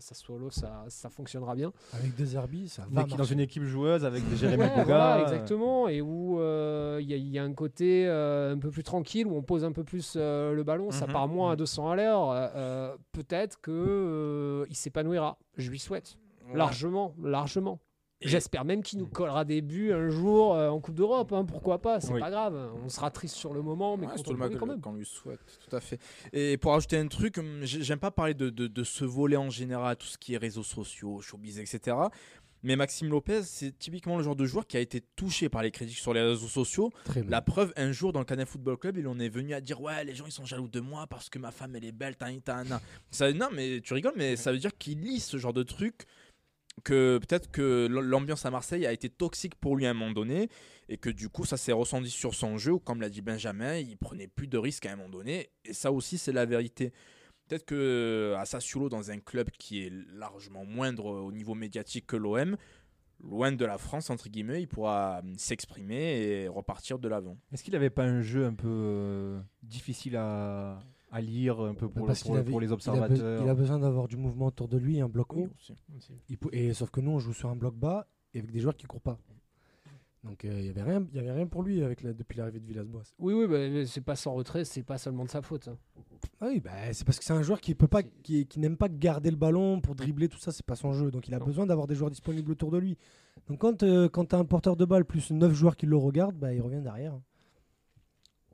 Sassuolo, 0.00 0.50
ça, 0.50 0.84
ça 0.88 1.08
fonctionnera 1.10 1.54
bien. 1.54 1.72
Avec 1.92 2.14
deux 2.16 2.34
Herbie, 2.34 2.68
ça 2.68 2.86
va 2.90 3.04
dans 3.04 3.24
une 3.24 3.40
équipe 3.40 3.64
joueuse 3.64 4.04
avec 4.04 4.28
des 4.28 4.36
Jérémy 4.36 4.62
Ouais, 4.62 4.68
Boga. 4.70 4.84
voilà, 4.84 5.16
euh, 5.18 5.22
exactement. 5.22 5.88
Et 5.88 6.00
où 6.00 6.40
euh, 6.40 6.98
il 7.00 7.08
y, 7.08 7.14
a- 7.14 7.16
il 7.16 7.28
y 7.28 7.38
a 7.38 7.42
un 7.42 7.52
côté 7.54 8.06
euh, 8.08 8.54
un 8.54 8.58
peu 8.58 8.70
plus 8.70 8.82
tranquille, 8.82 9.26
où 9.26 9.34
on 9.36 9.42
pose 9.42 9.64
un 9.64 9.72
peu 9.72 9.84
plus 9.84 10.14
euh, 10.16 10.52
le 10.54 10.62
ballon, 10.62 10.90
ça 10.90 11.06
Mhm. 11.06 11.12
part 11.12 11.28
moins 11.28 11.52
à 11.52 11.56
200 11.56 11.90
à 11.90 11.96
l'heure. 11.96 12.98
peut-être 13.12 13.60
que 13.60 13.70
euh, 13.72 14.66
il 14.70 14.76
s'épanouira. 14.76 15.38
Je 15.56 15.70
lui 15.70 15.78
souhaite. 15.78 16.16
Largement, 16.54 17.14
largement. 17.22 17.78
J'espère 18.20 18.64
même 18.64 18.82
qu'il 18.82 18.98
nous 18.98 19.06
collera 19.06 19.44
des 19.44 19.62
buts 19.62 19.92
un 19.92 20.08
jour 20.08 20.54
euh, 20.54 20.68
en 20.68 20.80
Coupe 20.80 20.96
d'Europe. 20.96 21.32
hein, 21.32 21.44
pourquoi 21.44 21.80
pas 21.80 22.00
C'est 22.00 22.12
Oui. 22.12 22.18
pas 22.20 22.30
grave. 22.30 22.72
On 22.84 22.88
sera 22.88 23.10
triste 23.12 23.36
sur 23.36 23.54
le 23.54 23.62
moment, 23.62 23.96
mais 23.96 24.06
Ouais, 24.06 24.12
content 24.16 24.22
tout 24.32 24.36
le 24.36 24.48
quand 24.56 24.66
même. 24.66 24.80
qu'on 24.80 24.94
lui 24.94 25.06
souhaite, 25.06 25.38
tout 25.68 25.76
à 25.76 25.80
fait. 25.80 26.00
Et 26.32 26.56
pour 26.56 26.74
ajouter 26.74 26.98
un 26.98 27.06
truc, 27.06 27.38
hum, 27.38 27.60
j'ai- 27.62 27.82
j'aime 27.82 28.00
pas 28.00 28.10
parler 28.10 28.34
de, 28.34 28.50
de, 28.50 28.66
de 28.66 28.84
ce 28.84 29.04
volet 29.04 29.36
en 29.36 29.50
général, 29.50 29.96
tout 29.96 30.06
ce 30.08 30.18
qui 30.18 30.34
est 30.34 30.38
réseaux 30.38 30.64
sociaux, 30.64 31.20
showbiz, 31.20 31.60
etc. 31.60 31.96
Mais 32.64 32.74
Maxime 32.74 33.08
Lopez, 33.08 33.42
c'est 33.44 33.78
typiquement 33.78 34.16
le 34.16 34.24
genre 34.24 34.34
de 34.34 34.44
joueur 34.44 34.66
qui 34.66 34.76
a 34.76 34.80
été 34.80 35.00
touché 35.14 35.48
par 35.48 35.62
les 35.62 35.70
critiques 35.70 35.98
sur 35.98 36.12
les 36.12 36.22
réseaux 36.22 36.48
sociaux. 36.48 36.90
Très. 37.04 37.22
La 37.22 37.40
preuve, 37.40 37.72
un 37.76 37.92
jour 37.92 38.12
dans 38.12 38.18
le 38.18 38.24
Canet 38.24 38.48
Football 38.48 38.78
Club, 38.78 38.96
il 38.98 39.06
en 39.06 39.20
est 39.20 39.28
venu 39.28 39.54
à 39.54 39.60
dire 39.60 39.80
Ouais, 39.80 40.02
les 40.02 40.16
gens 40.16 40.26
ils 40.26 40.32
sont 40.32 40.44
jaloux 40.44 40.66
de 40.66 40.80
moi 40.80 41.06
parce 41.06 41.30
que 41.30 41.38
ma 41.38 41.52
femme 41.52 41.76
elle 41.76 41.84
est 41.84 41.92
belle, 41.92 42.16
tan, 42.16 42.36
tan, 42.40 42.64
tan. 42.64 42.80
Ça, 43.12 43.32
non, 43.32 43.46
mais 43.52 43.80
tu 43.80 43.94
rigoles, 43.94 44.14
mais 44.16 44.34
ça 44.34 44.50
veut 44.50 44.58
dire 44.58 44.76
qu'il 44.76 44.98
lit 45.02 45.20
ce 45.20 45.36
genre 45.36 45.52
de 45.52 45.62
truc. 45.62 46.04
Que 46.84 47.18
peut-être 47.18 47.50
que 47.50 47.86
l'ambiance 47.88 48.46
à 48.46 48.50
Marseille 48.50 48.86
a 48.86 48.92
été 48.92 49.08
toxique 49.08 49.54
pour 49.56 49.76
lui 49.76 49.86
à 49.86 49.90
un 49.90 49.94
moment 49.94 50.12
donné 50.12 50.48
et 50.88 50.96
que 50.96 51.10
du 51.10 51.28
coup 51.28 51.44
ça 51.44 51.56
s'est 51.56 51.72
ressenti 51.72 52.10
sur 52.10 52.34
son 52.34 52.58
jeu 52.58 52.78
comme 52.78 53.00
l'a 53.00 53.08
dit 53.08 53.22
Benjamin, 53.22 53.76
il 53.76 53.96
prenait 53.96 54.28
plus 54.28 54.46
de 54.46 54.58
risques 54.58 54.86
à 54.86 54.92
un 54.92 54.96
moment 54.96 55.08
donné 55.08 55.50
et 55.64 55.72
ça 55.72 55.92
aussi 55.92 56.18
c'est 56.18 56.32
la 56.32 56.46
vérité. 56.46 56.92
Peut-être 57.48 57.64
que 57.64 58.34
à 58.36 58.44
Sassuolo 58.44 58.88
dans 58.88 59.10
un 59.10 59.18
club 59.18 59.50
qui 59.50 59.84
est 59.84 59.92
largement 60.12 60.64
moindre 60.64 61.06
au 61.06 61.32
niveau 61.32 61.54
médiatique 61.54 62.06
que 62.06 62.16
l'OM, 62.16 62.56
loin 63.22 63.52
de 63.52 63.64
la 63.64 63.78
France 63.78 64.10
entre 64.10 64.28
guillemets, 64.28 64.62
il 64.62 64.68
pourra 64.68 65.20
hum, 65.20 65.38
s'exprimer 65.38 66.20
et 66.20 66.48
repartir 66.48 66.98
de 66.98 67.08
l'avant. 67.08 67.36
Est-ce 67.52 67.64
qu'il 67.64 67.72
n'avait 67.72 67.90
pas 67.90 68.04
un 68.04 68.20
jeu 68.20 68.44
un 68.44 68.54
peu 68.54 68.68
euh, 68.68 69.40
difficile 69.62 70.16
à, 70.16 70.78
à 71.10 71.20
lire, 71.20 71.60
un 71.60 71.74
peu 71.74 71.88
pour, 71.88 72.06
Parce 72.06 72.22
pour- 72.22 72.32
qu'il 72.32 72.40
avait- 72.40 72.50
pour 72.50 72.60
les 72.60 72.66
il 72.66 72.70
a, 72.70 72.72
be- 72.72 72.74
observateurs 72.74 73.42
il 73.42 73.48
a 73.48 73.54
besoin 73.54 73.78
d'avoir 73.78 74.08
du 74.08 74.16
mouvement 74.16 74.46
autour 74.46 74.68
de 74.68 74.76
lui, 74.76 75.00
un 75.00 75.08
bloc 75.08 75.32
Oui, 75.34 75.44
haut. 75.44 75.48
aussi. 75.58 75.74
Il 76.28 76.36
pou- 76.38 76.50
et 76.52 76.72
sauf 76.74 76.90
que 76.90 77.00
nous, 77.00 77.12
on 77.12 77.18
joue 77.18 77.32
sur 77.32 77.48
un 77.48 77.56
bloc 77.56 77.74
bas 77.74 78.06
et 78.34 78.38
avec 78.38 78.50
des 78.50 78.60
joueurs 78.60 78.76
qui 78.76 78.86
courent 78.86 79.00
pas. 79.00 79.18
Donc 80.24 80.44
euh, 80.44 80.60
il 80.60 80.66
y 80.66 80.68
avait 80.68 80.82
rien, 80.82 81.06
il 81.12 81.16
y 81.16 81.20
avait 81.20 81.30
rien 81.32 81.46
pour 81.46 81.62
lui 81.62 81.82
avec 81.82 82.02
la- 82.02 82.12
depuis 82.12 82.36
l'arrivée 82.36 82.58
de 82.60 82.66
Villas-Boas. 82.66 83.04
Oui, 83.20 83.32
oui, 83.34 83.46
bah, 83.46 83.86
c'est 83.86 84.00
pas 84.02 84.16
sans 84.16 84.34
retrait, 84.34 84.64
c'est 84.64 84.82
pas 84.82 84.98
seulement 84.98 85.24
de 85.24 85.30
sa 85.30 85.40
faute. 85.42 85.68
hein. 85.68 85.78
Ah 86.40 86.46
oui, 86.48 86.60
bah, 86.60 86.92
c'est 86.92 87.04
parce 87.06 87.18
que 87.18 87.24
c'est 87.24 87.32
un 87.32 87.42
joueur 87.42 87.60
qui 87.60 87.74
peut 87.74 87.86
pas, 87.88 88.02
qui, 88.02 88.44
qui 88.46 88.58
n'aime 88.58 88.76
pas 88.76 88.88
garder 88.88 89.30
le 89.30 89.36
ballon 89.36 89.80
pour 89.80 89.94
dribbler 89.94 90.28
tout 90.28 90.38
ça, 90.38 90.50
c'est 90.52 90.66
pas 90.66 90.74
son 90.76 90.92
jeu. 90.92 91.10
Donc 91.12 91.28
il 91.28 91.34
a 91.34 91.38
Non. 91.38 91.46
besoin 91.46 91.66
d'avoir 91.66 91.86
des 91.86 91.94
joueurs 91.94 92.10
disponibles 92.10 92.50
autour 92.50 92.70
de 92.72 92.78
lui. 92.78 92.98
Donc 93.46 93.60
quand 93.60 93.82
euh, 93.84 94.08
quand 94.08 94.26
t'as 94.26 94.38
un 94.38 94.44
porteur 94.44 94.76
de 94.76 94.84
balle 94.84 95.04
plus 95.04 95.30
9 95.30 95.52
joueurs 95.54 95.76
qui 95.76 95.86
le 95.86 95.96
regardent, 95.96 96.36
bah 96.36 96.52
il 96.52 96.60
revient 96.60 96.82
derrière. 96.82 97.18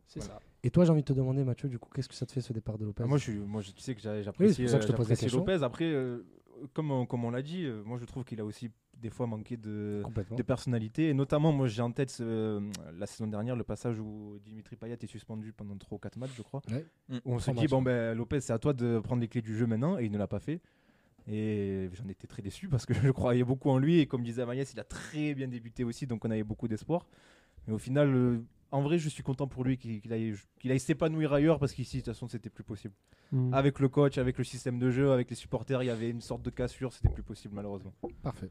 C'est 0.06 0.20
ça. 0.22 0.38
Et 0.64 0.70
toi, 0.70 0.84
j'ai 0.86 0.90
envie 0.92 1.02
de 1.02 1.06
te 1.06 1.12
demander, 1.12 1.44
Mathieu, 1.44 1.68
du 1.68 1.78
coup, 1.78 1.90
qu'est-ce 1.94 2.08
que 2.08 2.14
ça 2.14 2.24
te 2.24 2.32
fait 2.32 2.40
ce 2.40 2.54
départ 2.54 2.78
de 2.78 2.86
Lopez? 2.86 3.04
Ah, 3.04 3.06
moi, 3.06 3.18
je 3.18 3.24
suis, 3.24 3.34
moi, 3.38 3.60
je- 3.60 3.70
tu 3.70 3.82
sais 3.82 3.94
que 3.94 4.00
j'a- 4.00 4.14
Oui, 4.14 4.22
j'apprécie 4.22 4.54
c'est 4.54 4.62
pour 4.62 4.70
ça 4.70 4.78
que 4.78 4.82
je 4.82 4.88
te 4.88 4.92
euh, 4.92 4.96
pose 4.96 5.08
la 5.10 5.14
j'apprécie 5.14 5.24
question. 5.26 5.38
Lopez. 5.40 5.62
Après, 5.62 5.84
euh, 5.84 6.24
comme, 6.72 6.90
on- 6.90 7.04
comme 7.04 7.22
on 7.26 7.30
l'a 7.30 7.42
dit, 7.42 7.64
euh, 7.64 7.82
moi, 7.84 7.98
je 7.98 8.06
trouve 8.06 8.24
qu'il 8.24 8.40
a 8.40 8.46
aussi 8.46 8.70
des 8.96 9.10
fois 9.10 9.26
manqué 9.26 9.58
de, 9.58 10.02
personnalité. 10.46 11.10
Et 11.10 11.14
notamment, 11.14 11.52
moi, 11.52 11.66
j'ai 11.68 11.82
en 11.82 11.90
tête 11.92 12.18
la 12.18 13.06
saison 13.06 13.26
dernière 13.26 13.56
le 13.56 13.64
passage 13.64 14.00
où 14.00 14.38
Dimitri 14.42 14.76
Payet 14.76 14.96
est 15.02 15.06
suspendu 15.06 15.52
pendant 15.52 15.76
3 15.76 15.96
ou 15.96 15.98
4 15.98 16.16
matchs, 16.16 16.32
je 16.34 16.42
crois. 16.42 16.62
Ouais. 16.70 16.86
Mm. 17.10 17.16
Où 17.26 17.34
on 17.34 17.38
se 17.38 17.50
dit, 17.50 17.66
bon, 17.66 17.82
ben, 17.82 18.16
Lopez, 18.16 18.40
c'est 18.40 18.54
à 18.54 18.58
toi 18.58 18.72
de 18.72 19.00
prendre 19.00 19.20
les 19.20 19.28
clés 19.28 19.42
du 19.42 19.54
jeu 19.54 19.66
maintenant. 19.66 19.98
Et 19.98 20.06
il 20.06 20.12
ne 20.12 20.16
l'a 20.16 20.28
pas 20.28 20.40
fait. 20.40 20.62
Et 21.28 21.90
j'en 21.92 22.08
étais 22.08 22.26
très 22.26 22.40
déçu 22.40 22.68
parce 22.68 22.86
que 22.86 22.94
je 23.08 23.10
croyais 23.10 23.44
beaucoup 23.44 23.68
en 23.68 23.76
lui. 23.78 23.98
Et 23.98 24.06
comme 24.06 24.22
disait 24.22 24.40
Amaïs, 24.42 24.72
il 24.72 24.80
a 24.80 24.84
très 24.84 25.34
bien 25.34 25.48
débuté 25.48 25.84
aussi. 25.84 26.06
Donc, 26.06 26.24
on 26.24 26.30
avait 26.30 26.42
beaucoup 26.44 26.68
d'espoir. 26.68 27.06
Mais 27.66 27.74
au 27.74 27.78
final, 27.78 28.08
euh, 28.14 28.38
en 28.70 28.82
vrai, 28.82 28.98
je 28.98 29.08
suis 29.08 29.22
content 29.22 29.46
pour 29.46 29.64
lui 29.64 29.76
qu'il 29.76 30.12
aille, 30.12 30.34
qu'il 30.60 30.70
aille 30.72 30.80
s'épanouir 30.80 31.32
ailleurs 31.32 31.58
parce 31.58 31.72
qu'ici, 31.72 31.98
de 31.98 32.02
toute 32.02 32.14
façon, 32.14 32.28
c'était 32.28 32.50
plus 32.50 32.64
possible. 32.64 32.94
Mm. 33.32 33.54
Avec 33.54 33.78
le 33.78 33.88
coach, 33.88 34.18
avec 34.18 34.38
le 34.38 34.44
système 34.44 34.78
de 34.78 34.90
jeu, 34.90 35.12
avec 35.12 35.30
les 35.30 35.36
supporters, 35.36 35.82
il 35.82 35.86
y 35.86 35.90
avait 35.90 36.10
une 36.10 36.20
sorte 36.20 36.42
de 36.42 36.50
cassure, 36.50 36.92
c'était 36.92 37.08
plus 37.08 37.22
possible 37.22 37.54
malheureusement. 37.54 37.92
Parfait. 38.22 38.50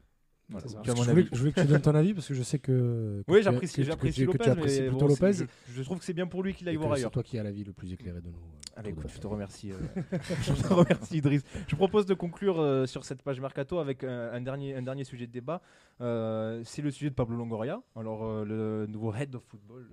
Voilà. 0.50 0.66
Je, 0.84 0.92
voulais, 0.92 1.10
avis. 1.10 1.28
je 1.32 1.38
voulais 1.38 1.52
que 1.52 1.60
tu 1.62 1.66
donnes 1.66 1.80
ton 1.80 1.94
avis 1.94 2.12
parce 2.12 2.28
que 2.28 2.34
je 2.34 2.42
sais 2.42 2.58
que. 2.58 3.22
que 3.26 3.32
Oui, 3.32 3.38
tu- 3.38 3.44
j'apprécie, 3.44 3.82
Lopez, 4.24 4.50
apprécies 4.50 4.80
mais 4.82 4.88
plutôt 4.88 5.06
bon, 5.06 5.08
Lopez. 5.08 5.32
je, 5.32 5.44
je 5.74 5.82
trouve 5.82 5.98
que 5.98 6.04
c'est 6.04 6.12
bien 6.12 6.26
pour 6.26 6.42
lui 6.42 6.52
qu'il 6.52 6.68
aille 6.68 6.76
voir 6.76 6.92
ailleurs. 6.92 7.08
C'est 7.10 7.14
toi 7.14 7.22
qui 7.22 7.38
as 7.38 7.42
l'avis 7.42 7.64
le 7.64 7.72
plus 7.72 7.92
éclairé 7.94 8.20
de 8.20 8.28
nous. 8.28 8.34
euh, 8.36 8.76
Allez, 8.80 8.90
écoute, 8.90 9.06
je 9.14 9.18
te 9.20 9.26
remercie. 9.26 9.72
euh, 9.72 9.76
je 10.42 10.52
te 10.52 10.72
remercie, 10.72 11.16
Idriss. 11.18 11.42
Je 11.66 11.74
propose 11.76 12.04
de 12.04 12.12
conclure 12.14 12.60
euh, 12.60 12.84
sur 12.86 13.04
cette 13.06 13.22
page 13.22 13.40
mercato 13.40 13.78
avec 13.78 14.04
un, 14.04 14.32
un 14.32 14.40
dernier, 14.42 14.74
un 14.76 14.82
dernier 14.82 15.04
sujet 15.04 15.26
de 15.26 15.32
débat. 15.32 15.62
Euh, 16.02 16.60
c'est 16.64 16.82
le 16.82 16.90
sujet 16.90 17.08
de 17.10 17.14
Pablo 17.14 17.36
Longoria. 17.36 17.80
Alors, 17.96 18.24
euh, 18.26 18.44
le 18.44 18.86
nouveau 18.86 19.14
head 19.14 19.34
of 19.34 19.42
football, 19.44 19.86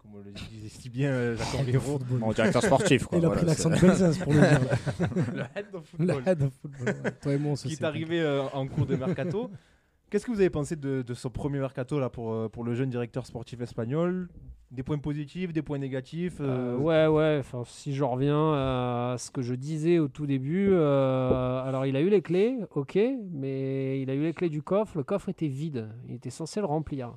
comme 0.00 0.14
on 0.14 0.18
le 0.18 0.30
disait 0.30 0.68
si 0.68 0.90
bien 0.90 1.10
euh, 1.10 1.36
Jacques. 1.36 1.72
Bon, 2.20 2.30
directeur 2.32 2.62
sportif 2.62 3.04
quoi. 3.06 3.18
Il 3.18 3.24
a 3.24 3.28
voilà, 3.28 3.40
pris 3.40 3.46
l'accent 3.48 3.70
de 3.70 3.76
Belzins 3.80 4.12
pour 4.22 4.32
le 4.32 4.38
dire. 4.40 4.60
là. 4.60 5.08
le 5.34 5.58
head 5.58 5.66
of 5.74 5.92
Le 5.98 6.06
football. 6.06 6.22
head 6.26 6.42
of 6.42 6.52
football. 6.62 6.86
ouais. 7.04 7.10
Toi 7.20 7.32
et 7.32 7.38
moi, 7.38 7.52
on 7.52 7.56
se 7.56 7.66
qui 7.66 7.74
est 7.74 7.82
arrivé 7.82 8.20
euh, 8.20 8.44
en 8.52 8.66
cours 8.68 8.86
de 8.86 8.94
mercato. 8.94 9.50
Qu'est-ce 10.10 10.24
que 10.24 10.30
vous 10.30 10.40
avez 10.40 10.48
pensé 10.50 10.74
de, 10.74 11.02
de 11.02 11.14
son 11.14 11.28
premier 11.28 11.58
mercato 11.58 12.00
là, 12.00 12.08
pour, 12.08 12.32
euh, 12.32 12.48
pour 12.48 12.64
le 12.64 12.74
jeune 12.74 12.88
directeur 12.88 13.26
sportif 13.26 13.60
espagnol? 13.60 14.30
Des 14.70 14.82
points 14.82 14.98
positifs, 14.98 15.52
des 15.52 15.62
points 15.62 15.78
négatifs 15.78 16.38
Euh, 16.40 16.76
euh, 16.76 16.78
ouais, 16.78 17.06
ouais. 17.06 17.42
Si 17.66 17.94
je 17.94 18.04
reviens 18.04 18.52
à 18.54 19.16
ce 19.18 19.30
que 19.30 19.42
je 19.42 19.54
disais 19.54 19.98
au 19.98 20.08
tout 20.08 20.26
début, 20.26 20.74
alors 20.74 21.86
il 21.86 21.96
a 21.96 22.00
eu 22.00 22.08
les 22.08 22.22
clés, 22.22 22.58
ok, 22.74 22.98
mais 23.30 24.00
il 24.00 24.10
a 24.10 24.14
eu 24.14 24.22
les 24.22 24.32
clés 24.34 24.48
du 24.50 24.62
coffre. 24.62 24.96
Le 24.96 25.04
coffre 25.04 25.28
était 25.28 25.46
vide. 25.48 25.88
Il 26.06 26.14
était 26.14 26.30
censé 26.30 26.60
le 26.60 26.66
remplir. 26.66 27.16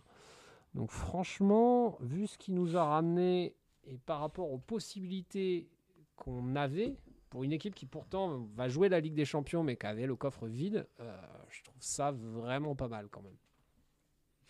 Donc 0.76 0.92
franchement, 0.92 1.98
vu 2.02 2.28
ce 2.28 2.38
qu'il 2.38 2.56
nous 2.56 2.78
a 2.78 2.84
ramené 2.86 3.56
et 3.86 3.98
par 3.98 4.20
rapport 4.22 4.52
aux 4.52 4.58
possibilités 4.60 5.68
qu'on 6.16 6.56
avait 6.56 6.96
pour 7.32 7.44
une 7.44 7.54
équipe 7.54 7.74
qui 7.74 7.86
pourtant 7.88 8.48
va 8.56 8.68
jouer 8.68 8.90
la 8.90 9.00
Ligue 9.00 9.16
des 9.16 9.26
Champions, 9.26 9.64
mais 9.64 9.78
qui 9.78 9.86
avait 9.88 10.06
le 10.06 10.16
coffre 10.16 10.48
vide, 10.48 10.86
euh, 11.00 11.18
je 11.50 11.64
trouve 11.64 11.82
ça 11.82 12.12
vraiment 12.12 12.76
pas 12.76 12.90
mal 12.90 13.08
quand 13.10 13.22
même. 13.22 13.38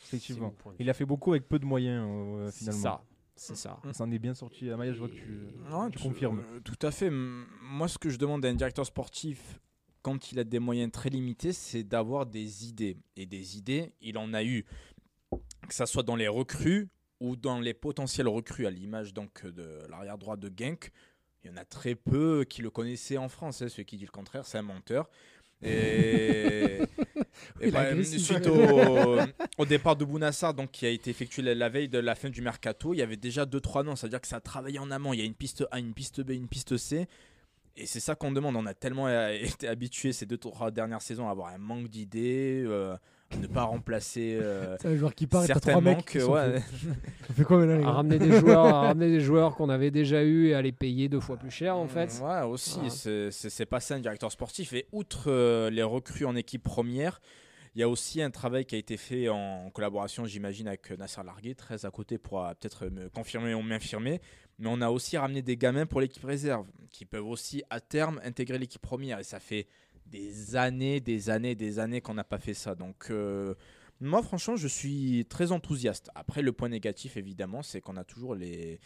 Effectivement. 0.03 0.53
Il 0.79 0.89
a 0.89 0.93
fait 0.93 1.05
beaucoup 1.05 1.31
avec 1.31 1.47
peu 1.47 1.59
de 1.59 1.65
moyens 1.65 2.03
euh, 2.09 2.49
C'est 2.49 2.59
finalement. 2.59 2.81
ça, 2.81 3.03
c'est 3.35 3.55
ça. 3.55 3.79
Il 3.85 3.93
s'en 3.93 4.09
est 4.09 4.17
bien 4.17 4.33
sorti. 4.33 4.67
Amaya, 4.71 4.93
je 4.93 4.97
vois 4.97 5.09
que 5.09 5.13
tu, 5.13 5.99
confirmes. 5.99 6.39
euh, 6.39 6.59
tout 6.59 6.79
à 6.81 6.89
fait. 6.89 7.11
Moi, 7.11 7.87
ce 7.87 7.99
que 7.99 8.09
je 8.09 8.17
demande 8.17 8.43
à 8.43 8.49
un 8.49 8.55
directeur 8.55 8.85
sportif 8.85 9.59
quand 10.01 10.31
il 10.31 10.39
a 10.39 10.43
des 10.43 10.57
moyens 10.57 10.91
très 10.91 11.11
limités, 11.11 11.53
c'est 11.53 11.83
d'avoir 11.83 12.25
des 12.25 12.67
idées. 12.67 12.97
Et 13.15 13.27
des 13.27 13.59
idées, 13.59 13.93
il 14.01 14.17
en 14.17 14.33
a 14.33 14.43
eu. 14.43 14.65
Que 15.67 15.73
ça 15.75 15.85
soit 15.85 16.01
dans 16.01 16.15
les 16.15 16.27
recrues 16.27 16.89
ou 17.19 17.35
dans 17.35 17.59
les 17.59 17.75
potentiels 17.75 18.27
recrues, 18.27 18.65
à 18.65 18.71
l'image 18.71 19.13
donc 19.13 19.45
de 19.45 19.85
l'arrière 19.87 20.17
droit 20.17 20.35
de 20.35 20.51
Genk. 20.57 20.91
Il 21.43 21.49
y 21.49 21.53
en 21.53 21.57
a 21.57 21.65
très 21.65 21.95
peu 21.95 22.45
qui 22.47 22.61
le 22.61 22.69
connaissaient 22.69 23.17
en 23.17 23.29
France. 23.29 23.61
hein. 23.61 23.69
Celui 23.69 23.85
qui 23.85 23.97
dit 23.97 24.05
le 24.05 24.11
contraire, 24.11 24.45
c'est 24.45 24.57
un 24.57 24.61
menteur. 24.63 25.09
Et, 25.63 26.79
et 27.61 27.71
bah, 27.71 28.03
suite 28.03 28.47
au, 28.47 29.17
au 29.57 29.65
départ 29.65 29.95
de 29.95 30.05
Bounassar, 30.05 30.53
donc 30.53 30.71
qui 30.71 30.85
a 30.85 30.89
été 30.89 31.09
effectué 31.11 31.41
la, 31.43 31.53
la 31.55 31.69
veille 31.69 31.89
de 31.89 31.99
la 31.99 32.15
fin 32.15 32.29
du 32.29 32.41
mercato, 32.41 32.93
il 32.93 32.97
y 32.97 33.01
avait 33.01 33.17
déjà 33.17 33.45
2-3 33.45 33.85
noms. 33.85 33.95
C'est-à-dire 33.95 34.21
que 34.21 34.27
ça 34.27 34.37
a 34.37 34.41
travaillé 34.41 34.79
en 34.79 34.91
amont. 34.91 35.13
Il 35.13 35.19
y 35.19 35.23
a 35.23 35.25
une 35.25 35.35
piste 35.35 35.65
A, 35.71 35.79
une 35.79 35.93
piste 35.93 36.21
B, 36.21 36.31
une 36.31 36.47
piste 36.47 36.77
C. 36.77 37.07
Et 37.77 37.85
c'est 37.85 37.99
ça 37.99 38.15
qu'on 38.15 38.31
demande. 38.31 38.55
On 38.55 38.65
a 38.65 38.73
tellement 38.73 39.07
euh, 39.07 39.29
été 39.41 39.67
habitué 39.67 40.13
ces 40.13 40.25
2-3 40.25 40.71
dernières 40.71 41.01
saisons 41.01 41.27
à 41.27 41.31
avoir 41.31 41.47
un 41.49 41.57
manque 41.57 41.89
d'idées, 41.89 42.63
euh, 42.65 42.95
ne 43.39 43.47
pas 43.47 43.63
remplacer 43.63 44.37
euh, 44.41 44.75
C'est 44.81 44.87
un 44.89 44.95
joueur 44.95 45.13
qui 45.15 45.27
part 45.27 45.43
et 45.43 45.47
t'as 45.47 45.53
certains 45.55 45.71
trois 45.71 45.81
mecs. 45.81 45.97
manques. 45.97 46.05
qui 46.09 46.19
sont 46.19 46.33
ouais. 46.33 46.59
fait 47.35 47.43
quoi 47.43 47.57
maintenant 47.57 47.75
les 47.77 47.81
à 47.83 47.85
gars 47.85 47.91
ramener 47.91 48.19
des 48.19 48.39
joueurs, 48.39 48.65
à 48.65 48.81
ramener 48.87 49.09
des 49.09 49.19
joueurs 49.21 49.55
qu'on 49.55 49.69
avait 49.69 49.91
déjà 49.91 50.23
eu 50.23 50.47
et 50.47 50.53
à 50.53 50.61
les 50.61 50.71
payer 50.71 51.09
deux 51.09 51.19
fois 51.19 51.37
plus 51.37 51.51
cher 51.51 51.75
en 51.77 51.87
fait. 51.87 52.21
Ouais, 52.23 52.41
aussi, 52.43 52.75
Voilà. 52.75 52.89
c'est- 52.89 53.31
c'est 53.31 53.49
c'est 53.49 53.65
pas 53.65 53.79
ça 53.79 53.95
un 53.95 53.99
directeur 53.99 54.31
sportif. 54.31 54.73
Et 54.73 54.87
outre 54.91 55.25
euh, 55.31 55.69
les 55.69 55.83
recrues 55.83 56.25
en 56.25 56.35
équipe 56.35 56.63
première, 56.63 57.21
il 57.75 57.79
y 57.79 57.83
a 57.83 57.87
aussi 57.89 58.21
un 58.21 58.31
travail 58.31 58.65
qui 58.65 58.75
a 58.75 58.77
été 58.77 58.97
fait 58.97 59.29
en 59.29 59.69
collaboration, 59.73 60.25
j'imagine, 60.25 60.67
avec 60.67 60.91
Nasser 60.97 61.21
Larguet, 61.25 61.53
très 61.55 61.85
à 61.85 61.91
côté 61.91 62.17
pour 62.17 62.43
euh, 62.45 62.49
peut-être 62.59 62.87
me 62.87 63.07
confirmer 63.09 63.53
ou 63.53 63.61
m'infirmer. 63.61 64.19
Mais 64.59 64.67
on 64.69 64.81
a 64.81 64.89
aussi 64.89 65.17
ramené 65.17 65.41
des 65.41 65.55
gamins 65.57 65.85
pour 65.85 66.01
l'équipe 66.01 66.23
réserve, 66.23 66.67
qui 66.91 67.05
peuvent 67.05 67.25
aussi 67.25 67.63
à 67.69 67.79
terme 67.79 68.19
intégrer 68.23 68.57
l'équipe 68.59 68.81
première. 68.81 69.19
Et 69.19 69.23
ça 69.23 69.39
fait 69.39 69.65
des 70.11 70.55
années, 70.55 70.99
des 70.99 71.29
années, 71.29 71.55
des 71.55 71.79
années 71.79 72.01
qu'on 72.01 72.13
n'a 72.13 72.23
pas 72.23 72.39
fait 72.39 72.53
ça. 72.53 72.75
Donc 72.75 73.07
euh, 73.09 73.53
moi, 73.99 74.21
franchement, 74.21 74.55
je 74.55 74.67
suis 74.67 75.25
très 75.29 75.51
enthousiaste. 75.51 76.09
Après, 76.15 76.41
le 76.41 76.51
point 76.51 76.69
négatif, 76.69 77.17
évidemment, 77.17 77.61
c'est 77.61 77.81
qu'on 77.81 77.97
a 77.97 78.03
toujours 78.03 78.33
les, 78.35 78.79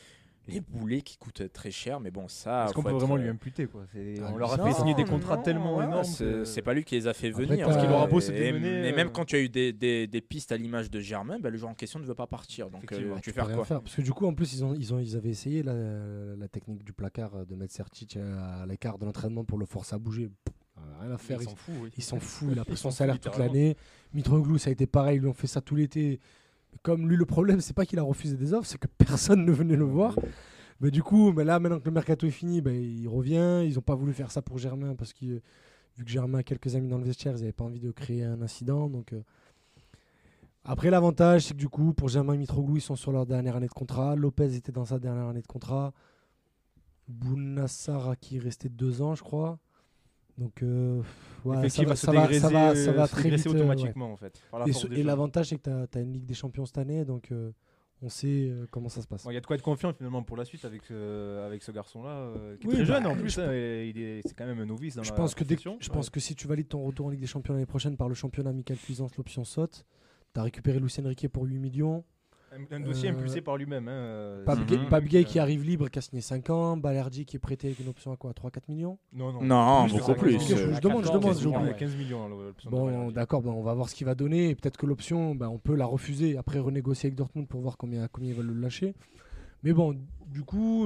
les 0.47 0.59
boulets 0.59 1.01
qui 1.01 1.17
coûtent 1.17 1.51
très 1.53 1.71
cher. 1.71 1.99
Mais 2.01 2.11
bon, 2.11 2.27
ça. 2.27 2.65
Est-ce 2.65 2.73
qu'on 2.73 2.83
peut 2.83 2.89
être, 2.89 2.97
vraiment 2.97 3.15
euh, 3.15 3.19
lui 3.23 3.29
imputer 3.29 3.65
quoi? 3.65 3.85
C'est- 3.93 4.15
Ah, 4.21 4.31
On 4.33 4.37
leur 4.37 4.51
a 4.59 4.63
fait 4.67 4.73
signer 4.73 4.93
des 4.93 5.05
contrats 5.05 5.37
non, 5.37 5.41
tellement 5.43 5.77
ouais, 5.77 5.85
énormes. 5.85 6.03
C'est 6.03 6.25
que- 6.25 6.59
pas 6.65 6.73
lui 6.73 6.83
qui 6.83 6.95
les 6.95 7.07
a 7.07 7.13
fait 7.13 7.29
venir. 7.31 7.65
Parce 7.65 7.77
qu'il 7.81 7.89
aura 7.89 8.07
beau 8.07 8.19
se 8.19 8.31
Et- 8.33 8.49
Et 8.49 8.51
même 8.51 9.07
euh, 9.07 9.09
quand 9.09 9.23
tu 9.25 9.37
as 9.37 9.39
eu 9.39 9.47
des, 9.49 9.71
des- 9.73 10.05
des 10.05 10.21
pistes 10.21 10.51
à 10.51 10.57
l'image 10.57 10.91
de 10.91 10.99
Germain, 10.99 11.39
ben, 11.39 11.49
le 11.49 11.57
joueur 11.57 11.71
en 11.71 11.75
question 11.75 11.99
ne 11.99 12.05
veut 12.05 12.13
pas 12.13 12.27
partir. 12.27 12.69
Donc 12.69 12.91
euh, 12.91 13.15
tu 13.23 13.31
fais 13.31 13.41
quoi? 13.41 13.63
faire. 13.65 13.81
Parce 13.81 13.95
que 13.95 14.01
du 14.01 14.11
coup, 14.11 14.25
en 14.27 14.33
plus, 14.33 14.53
ils, 14.53 14.63
ont, 14.65 14.75
ils, 14.75 14.93
ont, 14.93 14.99
ils 14.99 15.15
avaient 15.15 15.29
essayé 15.29 15.63
la, 15.63 15.73
la 16.35 16.47
technique 16.49 16.83
du 16.83 16.91
placard 16.93 17.45
de 17.45 17.55
mettre 17.55 17.73
Sertic 17.73 18.17
à 18.17 18.65
l'écart 18.67 18.97
de 18.99 19.05
l'entraînement 19.05 19.45
pour 19.45 19.57
le 19.57 19.65
forcer 19.65 19.95
à 19.95 19.97
bouger. 19.97 20.29
Pff, 20.75 20.83
rien 21.01 21.11
à 21.11 21.17
faire. 21.17 21.41
Il 21.41 21.49
s'en 21.49 21.55
fout. 21.55 21.75
oui. 21.81 21.89
Il 21.97 22.03
s'en 22.03 22.19
fout, 22.19 22.49
il 22.51 22.59
a 22.59 22.65
pris 22.65 22.77
son 22.77 22.91
salaire 22.91 23.19
toute 23.19 23.37
l'année. 23.37 23.75
Mitroglou, 24.13 24.57
ça 24.57 24.69
a 24.69 24.73
été 24.73 24.85
pareil, 24.85 25.17
ils 25.17 25.21
lui 25.21 25.27
ont 25.27 25.33
fait 25.33 25.47
ça 25.47 25.61
tout 25.61 25.75
l'été. 25.75 26.19
Comme 26.81 27.07
lui, 27.07 27.15
le 27.15 27.25
problème, 27.25 27.61
c'est 27.61 27.73
pas 27.73 27.85
qu'il 27.85 27.99
a 27.99 28.03
refusé 28.03 28.35
des 28.35 28.53
offres, 28.53 28.67
c'est 28.67 28.77
que 28.77 28.87
personne 28.87 29.45
ne 29.45 29.51
venait 29.51 29.75
le 29.75 29.85
voir. 29.85 30.15
Mais 30.81 30.91
du 30.91 31.01
coup, 31.01 31.31
mais 31.31 31.43
là, 31.43 31.59
maintenant 31.59 31.79
que 31.79 31.85
le 31.85 31.91
mercato 31.91 32.27
est 32.27 32.31
fini, 32.31 32.61
ben, 32.61 32.75
il 32.75 33.07
revient. 33.07 33.63
Ils 33.65 33.77
ont 33.79 33.81
pas 33.81 33.95
voulu 33.95 34.13
faire 34.13 34.31
ça 34.31 34.41
pour 34.41 34.57
Germain 34.57 34.95
parce 34.95 35.13
que 35.13 35.41
vu 35.97 36.03
que 36.03 36.11
Germain 36.11 36.39
a 36.39 36.43
quelques 36.43 36.75
amis 36.75 36.89
dans 36.89 36.97
le 36.97 37.05
vestiaire, 37.05 37.33
ils 37.35 37.39
n'avaient 37.39 37.53
pas 37.53 37.63
envie 37.63 37.79
de 37.79 37.91
créer 37.91 38.23
un 38.23 38.41
incident. 38.41 38.89
Donc, 38.89 39.13
euh. 39.13 39.21
Après, 40.65 40.89
l'avantage, 40.89 41.43
c'est 41.43 41.53
que 41.53 41.59
du 41.59 41.69
coup, 41.69 41.93
pour 41.93 42.09
Germain 42.09 42.33
et 42.33 42.37
Mitroglou, 42.37 42.77
ils 42.77 42.81
sont 42.81 42.95
sur 42.95 43.11
leur 43.11 43.25
dernière 43.25 43.55
année 43.55 43.67
de 43.67 43.73
contrat. 43.73 44.15
Lopez 44.15 44.55
était 44.55 44.71
dans 44.71 44.85
sa 44.85 44.99
dernière 44.99 45.27
année 45.27 45.41
de 45.41 45.47
contrat. 45.47 45.93
Bounassar 47.07 48.17
qui 48.19 48.39
restait 48.39 48.69
deux 48.69 49.01
ans, 49.01 49.15
je 49.15 49.23
crois. 49.23 49.59
Donc, 50.37 50.63
euh, 50.63 51.01
ouais, 51.45 51.69
ça 51.69 51.83
va, 51.83 51.95
se 51.95 52.05
ça 52.05 52.11
va, 52.11 52.21
dégraisser, 52.21 52.39
ça 52.41 52.49
va, 52.49 52.75
ça 52.75 52.91
va 52.91 53.07
se 53.07 53.11
très 53.13 53.23
dégraisser 53.23 53.49
vite. 53.49 53.57
ouais. 53.57 53.63
automatiquement 53.63 54.11
en 54.11 54.17
fait. 54.17 54.41
par 54.51 54.59
la 54.59 54.65
Et, 54.91 55.03
l'avantage, 55.03 55.49
c'est 55.49 55.57
que 55.57 55.85
tu 55.85 55.97
as, 55.97 56.01
une 56.01 56.11
Ligue 56.11 56.25
des 56.25 56.33
Champions 56.33 56.65
cette 56.65 56.77
année, 56.77 57.05
donc 57.05 57.31
euh, 57.31 57.51
on 58.01 58.09
sait 58.09 58.49
euh, 58.49 58.65
comment 58.69 58.89
ça 58.89 59.01
se 59.01 59.07
passe. 59.07 59.23
Bon, 59.23 59.31
Il 59.31 59.35
y 59.35 59.37
a 59.37 59.39
de 59.39 59.45
quoi 59.45 59.55
être 59.55 59.61
confiant 59.61 59.93
finalement 59.93 60.23
pour 60.23 60.35
la 60.35 60.43
suite 60.43 60.65
avec, 60.65 60.91
avec 60.91 61.63
ce 61.63 61.71
garçon-là, 61.71 62.33
qui 62.59 62.67
est 62.67 62.69
très 62.69 62.79
bah, 62.79 62.83
jeune 62.83 63.07
en 63.07 63.15
plus. 63.15 63.39
hein, 63.39 63.49
est, 63.49 64.21
c'est 64.25 64.35
quand 64.35 64.45
même 64.45 64.59
un 64.59 64.65
novice 64.65 64.95
dans 64.95 65.03
Je 65.03 65.11
la 65.11 65.15
pense, 65.15 65.35
que 65.35 65.45
dès 65.45 65.57
je 65.79 65.89
pense 65.89 66.09
que 66.09 66.19
si 66.19 66.35
tu 66.35 66.47
valides 66.47 66.67
ton 66.67 66.83
retour 66.83 67.05
en 67.05 67.09
Ligue 67.11 67.21
des 67.21 67.27
Champions 67.27 67.53
l'année 67.53 67.65
prochaine 67.65 67.95
par 67.95 68.09
le 68.09 68.15
championnat 68.15 68.51
Michael 68.51 68.77
Cuisance, 68.77 69.15
l'option 69.15 69.45
saute. 69.45 69.85
Tu 70.33 70.39
as 70.41 70.43
récupéré 70.43 70.79
Lucien 70.79 71.07
Riquet 71.07 71.29
pour 71.29 71.45
8 71.45 71.59
millions. 71.59 72.03
Un, 72.55 72.75
un 72.75 72.79
dossier 72.79 73.09
Euh, 73.09 73.13
impulsé 73.13 73.41
par 73.41 73.57
lui-même. 73.57 73.87
Hein, 73.87 73.91
euh, 73.91 74.45
Gay 75.01 75.19
euh, 75.19 75.23
qui 75.23 75.39
arrive 75.39 75.63
libre, 75.63 75.89
qui 75.89 75.99
a 75.99 76.01
signé 76.01 76.21
5 76.21 76.49
ans. 76.49 76.77
Balerdi 76.77 77.25
qui 77.25 77.35
est 77.35 77.39
prêté 77.39 77.67
avec 77.67 77.79
une 77.79 77.89
option 77.89 78.11
à 78.11 78.17
quoi 78.17 78.31
3-4 78.31 78.61
millions? 78.69 78.97
Non, 79.13 79.33
non. 79.33 79.41
Non, 79.43 79.85
Plus 79.87 79.97
beaucoup 79.99 80.13
plus. 80.15 80.33
non, 80.33 80.39
Je, 80.39 80.55
je 80.73 80.79
demande, 80.81 81.03
je 81.03 81.11
14, 81.11 81.11
demande, 81.11 81.23
15 81.23 81.39
j'ai 81.39 81.45
millions, 81.47 81.59
oublié. 81.59 81.75
15 81.75 81.95
millions. 81.95 82.27
l'option 82.29 82.69
de 82.69 82.75
Bon, 82.75 83.11
d'accord, 83.11 83.41
ben, 83.41 83.51
on 83.51 83.61
va 83.61 83.73
voir 83.73 83.89
ce 83.89 83.95
qu'il 83.95 84.05
va 84.05 84.15
donner. 84.15 84.55
Peut-être 84.55 84.77
que 84.77 84.85
l'option, 84.85 85.35
ben, 85.35 85.49
on 85.49 85.57
peut 85.57 85.75
la 85.75 85.85
refuser. 85.85 86.37
Après, 86.37 86.59
renégocier 86.59 87.07
avec 87.07 87.15
Dortmund 87.17 87.47
pour 87.47 87.61
voir 87.61 87.77
combien, 87.77 88.07
combien 88.07 88.29
ils 88.29 88.35
veulent 88.35 88.47
le 88.47 88.59
lâcher. 88.61 88.95
Mais 89.63 89.73
bon, 89.73 89.95
du 90.27 90.43
coup, 90.43 90.85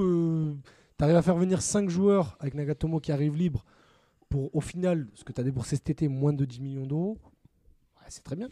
tu 0.98 1.04
arrives 1.04 1.16
à 1.16 1.22
faire 1.22 1.36
venir 1.36 1.62
5 1.62 1.88
joueurs 1.88 2.36
avec 2.40 2.54
Nagatomo 2.54 2.98
qui 3.00 3.12
arrive 3.12 3.36
libre 3.36 3.64
pour, 4.28 4.54
au 4.54 4.60
final, 4.60 5.08
ce 5.14 5.24
que 5.24 5.32
tu 5.32 5.40
as 5.40 5.44
déboursé 5.44 5.76
cet 5.76 5.90
été, 5.90 6.08
moins 6.08 6.32
de 6.32 6.44
10 6.44 6.60
millions 6.60 6.86
d'euros. 6.86 7.18
Ouais, 7.98 8.06
c'est 8.08 8.22
très 8.24 8.36
bien. 8.36 8.48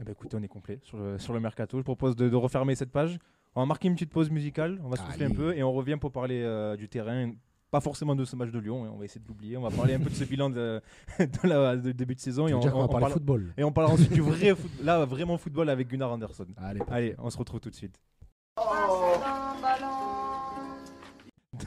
Eh 0.00 0.04
ben, 0.04 0.12
écoutez, 0.12 0.36
on 0.36 0.42
est 0.42 0.48
complet 0.48 0.80
sur 0.82 0.98
le, 0.98 1.18
sur 1.18 1.32
le 1.32 1.40
mercato. 1.40 1.78
Je 1.78 1.82
propose 1.82 2.16
de, 2.16 2.28
de 2.28 2.36
refermer 2.36 2.74
cette 2.74 2.90
page. 2.90 3.18
On 3.54 3.60
va 3.60 3.66
marquer 3.66 3.88
une 3.88 3.94
petite 3.94 4.10
pause 4.10 4.30
musicale. 4.30 4.80
On 4.84 4.88
va 4.88 4.96
souffler 4.96 5.26
un 5.26 5.30
peu 5.30 5.56
et 5.56 5.62
on 5.62 5.72
revient 5.72 5.96
pour 6.00 6.10
parler 6.10 6.42
euh, 6.42 6.76
du 6.76 6.88
terrain. 6.88 7.32
Pas 7.70 7.80
forcément 7.80 8.14
de 8.14 8.24
ce 8.24 8.36
match 8.36 8.50
de 8.50 8.58
Lyon, 8.60 8.84
hein, 8.84 8.90
on 8.94 8.98
va 8.98 9.04
essayer 9.04 9.20
de 9.20 9.26
l'oublier. 9.26 9.56
On 9.56 9.62
va 9.62 9.70
parler 9.70 9.94
un 9.94 9.98
peu 10.00 10.10
de 10.10 10.14
ce 10.14 10.24
bilan 10.30 10.50
de, 10.50 10.80
de 11.18 11.48
la, 11.48 11.76
de 11.76 11.92
début 11.92 12.14
de 12.14 12.20
saison. 12.20 12.46
Et 12.48 12.54
on, 12.54 12.58
on- 12.60 12.60
va 12.62 12.74
on 12.76 12.86
parler 12.88 13.00
parle- 13.00 13.12
football. 13.12 13.52
et 13.56 13.64
on 13.64 13.72
parlera 13.72 13.94
ensuite 13.94 14.12
du 14.12 14.20
vrai 14.20 14.54
foot, 14.54 14.70
là 14.82 15.04
vraiment 15.04 15.38
football 15.38 15.68
avec 15.68 15.88
Gunnar 15.88 16.12
Anderson. 16.12 16.46
Allez, 16.56 16.80
Allez, 16.88 17.14
on 17.18 17.30
se 17.30 17.38
retrouve 17.38 17.60
tout 17.60 17.70
de 17.70 17.74
suite. 17.74 17.98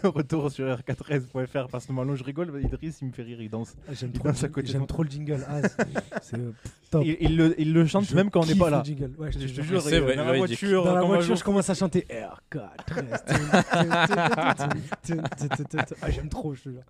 De 0.02 0.08
retour 0.10 0.52
sur 0.52 0.66
r4s.fr 0.68 1.70
parce 1.70 1.86
que 1.86 1.94
maintenant 1.94 2.16
je 2.16 2.24
rigole, 2.24 2.62
Idriss 2.62 3.00
il 3.02 3.08
me 3.08 3.14
fait 3.14 3.24
rire, 3.24 3.42
il 3.42 3.50
danse. 3.50 3.74
J'aime 3.92 4.12
trop, 4.12 4.28
danse 4.28 4.44
à 4.44 4.48
le- 4.48 4.54
côté 4.54 4.68
de 4.68 4.72
j'aime 4.74 4.86
trop 4.86 5.02
le 5.04 5.10
jingle. 5.10 5.46
Ah, 5.48 5.62
c'est- 6.22 6.38
top. 6.90 7.04
Il, 7.06 7.18
il 7.20 7.38
le, 7.38 7.56
il 7.60 7.74
le 7.74 7.86
chante 7.86 8.06
Je 8.06 8.16
même 8.16 8.30
quand 8.30 8.42
on 8.44 8.46
n'est 8.46 8.56
pas 8.56 8.70
là. 8.70 8.82
jingle. 8.84 9.12
Ouais, 9.18 9.32
je 9.32 9.40
Je 9.40 9.48
te 9.48 9.58
te 9.58 9.62
jure. 9.62 9.82
C'est 9.82 10.00
vrai, 10.00 10.16
dans 10.16 10.26
la 10.26 10.38
voiture, 10.38 10.84
Dans 10.84 10.96
la 10.96 11.02
voiture, 11.04 11.36
je 11.36 11.44
commence 11.44 11.70
à 11.70 11.74
chanter 11.74 12.06
R4. 12.10 12.68
Ah, 16.02 16.10
j'aime 16.12 16.30
trop, 16.30 16.54
je 16.54 16.64
te 16.64 16.70
jure. 16.70 16.82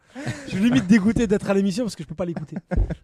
Je 0.46 0.52
suis 0.52 0.60
limite 0.60 0.88
dégoûté 0.88 1.28
d'être 1.28 1.50
à 1.50 1.54
l'émission 1.54 1.84
parce 1.86 1.96
que 1.96 2.04
je 2.04 2.08
peux 2.08 2.16
pas 2.16 2.26
l'écouter. 2.26 2.56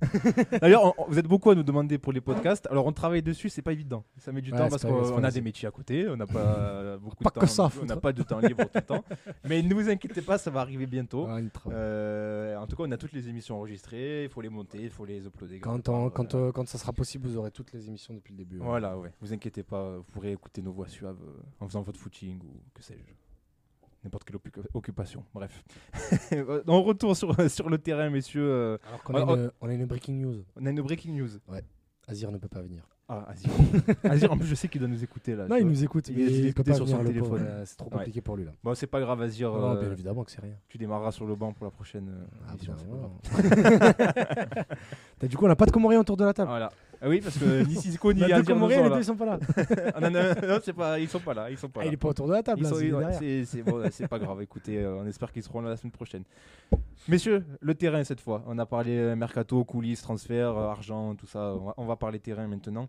D'ailleurs, 0.61 0.93
vous 1.07 1.17
êtes 1.19 1.27
beaucoup 1.27 1.49
à 1.51 1.55
nous 1.55 1.63
demander 1.63 1.97
pour 1.97 2.13
les 2.13 2.21
podcasts. 2.21 2.67
Alors, 2.71 2.85
on 2.85 2.91
travaille 2.91 3.21
dessus, 3.21 3.49
c'est 3.49 3.61
pas 3.61 3.71
évident. 3.71 4.03
Ça 4.17 4.31
met 4.31 4.41
du 4.41 4.51
Ouais, 4.51 4.57
temps 4.57 4.69
parce 4.69 4.83
qu'on 4.83 5.23
a 5.23 5.31
des 5.31 5.41
métiers 5.41 5.67
à 5.67 5.71
côté, 5.71 6.07
on 6.09 6.15
n'a 6.17 6.27
pas 6.27 6.97
beaucoup 7.01 7.23
Pas 7.23 7.29
de 7.29 7.33
temps. 7.35 7.41
que 7.41 7.47
ça 7.47 7.69
on 7.81 7.85
n'a 7.85 7.97
pas 7.97 8.13
de 8.13 8.23
temps 8.23 8.39
libre 8.39 8.63
tout 8.65 8.69
le 8.75 8.81
temps. 8.81 9.03
Mais 9.47 9.61
ne 9.61 9.73
vous 9.73 9.89
inquiétez 9.89 10.21
pas, 10.21 10.37
ça 10.37 10.51
va 10.51 10.61
arriver 10.61 10.85
bientôt. 10.85 11.27
Euh, 11.71 12.55
en 12.57 12.67
tout 12.67 12.75
cas, 12.75 12.83
on 12.87 12.91
a 12.91 12.97
toutes 12.97 13.13
les 13.13 13.29
émissions 13.29 13.57
enregistrées. 13.57 14.23
Il 14.23 14.29
faut 14.29 14.41
les 14.41 14.49
monter, 14.49 14.79
il 14.81 14.89
faut 14.89 15.05
les 15.05 15.25
uploader. 15.25 15.59
Quand, 15.59 15.89
euh, 15.89 16.51
quand 16.51 16.67
ça 16.67 16.77
sera 16.83 16.93
possible, 16.93 17.27
vous 17.27 17.37
aurez 17.37 17.51
toutes 17.51 17.71
les 17.73 17.87
émissions 17.87 18.13
depuis 18.13 18.31
le 18.33 18.37
début. 18.37 18.59
ouais. 18.59 18.65
Voilà, 18.65 18.97
ouais. 18.97 19.11
Vous 19.21 19.33
inquiétez 19.33 19.63
pas, 19.63 19.97
vous 19.97 20.03
pourrez 20.03 20.31
écouter 20.33 20.61
nos 20.61 20.71
voix 20.71 20.87
suaves 20.87 21.19
euh, 21.23 21.41
en 21.59 21.67
faisant 21.67 21.81
votre 21.81 21.99
footing 21.99 22.39
ou 22.43 22.61
que 22.73 22.83
sais-je. 22.83 23.03
N'importe 24.03 24.25
quelle 24.25 24.35
occu- 24.35 24.65
occupation. 24.73 25.23
Bref. 25.33 25.63
On 26.67 26.83
retourne 26.83 27.15
sur, 27.15 27.49
sur 27.49 27.69
le 27.69 27.77
terrain, 27.77 28.09
messieurs. 28.09 28.43
euh, 28.45 28.77
Alors 28.87 29.01
qu'on 29.03 29.15
a, 29.15 29.25
Oh, 29.25 29.35
une, 29.35 29.51
on 29.61 29.69
a 29.69 29.73
une 29.73 29.85
breaking 29.85 30.15
news. 30.19 30.43
on 30.57 30.65
a 30.65 30.69
une 30.71 30.81
breaking 30.81 31.13
news. 31.15 31.29
Azir 32.07 32.29
ne 32.31 32.37
peut 32.37 32.49
pas 32.49 32.61
venir. 32.61 32.85
Ah, 33.09 33.27
Azir. 33.29 33.49
Azir, 34.05 34.31
en 34.31 34.37
plus, 34.37 34.47
je 34.47 34.55
sais 34.55 34.67
qu'il 34.69 34.79
doit 34.79 34.87
nous 34.89 35.03
écouter 35.03 35.35
là. 35.35 35.45
Non, 35.47 35.57
il 35.57 35.67
nous 35.67 35.83
écoute, 35.83 36.07
Il 36.07 36.15
mais 36.15 36.23
est- 36.23 36.25
il 36.25 36.33
est 36.33 36.37
il 36.37 36.41
peut 36.43 36.61
écouté 36.61 36.71
pas 36.71 36.77
sur 36.77 36.87
son 36.87 37.03
téléphone. 37.03 37.45
Euh, 37.45 37.63
C'est 37.65 37.75
trop 37.75 37.89
Ouais. 37.91 37.97
compliqué 37.97 38.21
pour 38.21 38.37
lui 38.37 38.45
là. 38.45 38.51
Bon, 38.63 38.73
c'est 38.75 38.87
pas 38.87 39.01
grave, 39.01 39.21
Azir. 39.21 39.51
Non, 39.51 39.71
euh, 39.75 39.79
bien 39.81 39.91
évidemment 39.91 40.23
que 40.23 40.31
c'est 40.31 40.41
rien. 40.41 40.53
tu 40.69 40.77
démarreras 40.77 41.11
sur 41.11 41.25
le 41.25 41.35
banc 41.35 41.51
pour 41.51 41.65
la 41.65 41.71
prochaine 41.71 42.09
euh, 42.09 42.25
Ah, 42.47 42.53
émission. 42.53 42.73
T'as- 45.19 45.27
Du 45.27 45.37
coup, 45.37 45.45
on 45.45 45.47
n'a 45.49 45.55
pas 45.55 45.65
de 45.65 45.71
Comoriens 45.71 45.99
autour 45.99 46.17
de 46.17 46.25
la 46.25 46.33
table. 46.33 46.49
Voilà. 46.49 46.71
Ah 47.05 47.09
oui, 47.09 47.19
parce 47.21 47.37
que 47.37 47.65
ni 47.67 47.75
Sissoko 47.81 48.13
ni 48.13 48.23
Azir 48.23 48.37
ne 48.39 48.43
sont 48.43 48.67
là. 48.67 48.89
deux 48.89 48.97
ils 48.97 49.03
sont 49.03 49.15
pas 49.17 49.25
là. 49.25 49.39
Ah, 49.95 49.99
non, 49.99 50.09
non, 50.09 50.47
non, 50.47 50.59
c'est 50.63 50.71
pas, 50.71 50.97
ils 50.99 51.09
sont 51.09 51.19
pas 51.19 51.33
là. 51.33 51.51
Ils 51.51 51.57
sont 51.57 51.67
pas 51.67 51.81
Ah, 51.81 51.83
là. 51.83 51.89
il 51.91 51.93
est 51.95 51.97
pas 51.97 52.07
autour 52.07 52.27
de 52.27 52.33
la 52.33 52.41
table. 52.41 52.65
C'est 52.65 53.61
bon, 53.63 53.81
pas 54.09 54.19
grave. 54.19 54.41
Écoutez, 54.41 54.79
euh, 54.79 55.01
on 55.01 55.05
espère 55.05 55.31
qu'ils 55.33 55.43
seront 55.43 55.59
là 55.59 55.69
la 55.69 55.75
semaine 55.75 55.91
prochaine. 55.91 56.23
Messieurs, 57.09 57.43
le 57.59 57.75
terrain 57.75 58.05
cette 58.05 58.21
fois. 58.21 58.41
On 58.47 58.57
a 58.57 58.65
parlé 58.65 58.97
euh, 58.97 59.15
mercato, 59.17 59.65
coulisses, 59.65 60.01
transferts, 60.01 60.57
euh, 60.57 60.69
argent, 60.69 61.15
tout 61.15 61.27
ça. 61.27 61.53
On 61.53 61.65
va, 61.65 61.73
on 61.75 61.85
va 61.85 61.97
parler 61.97 62.19
terrain 62.19 62.47
maintenant. 62.47 62.87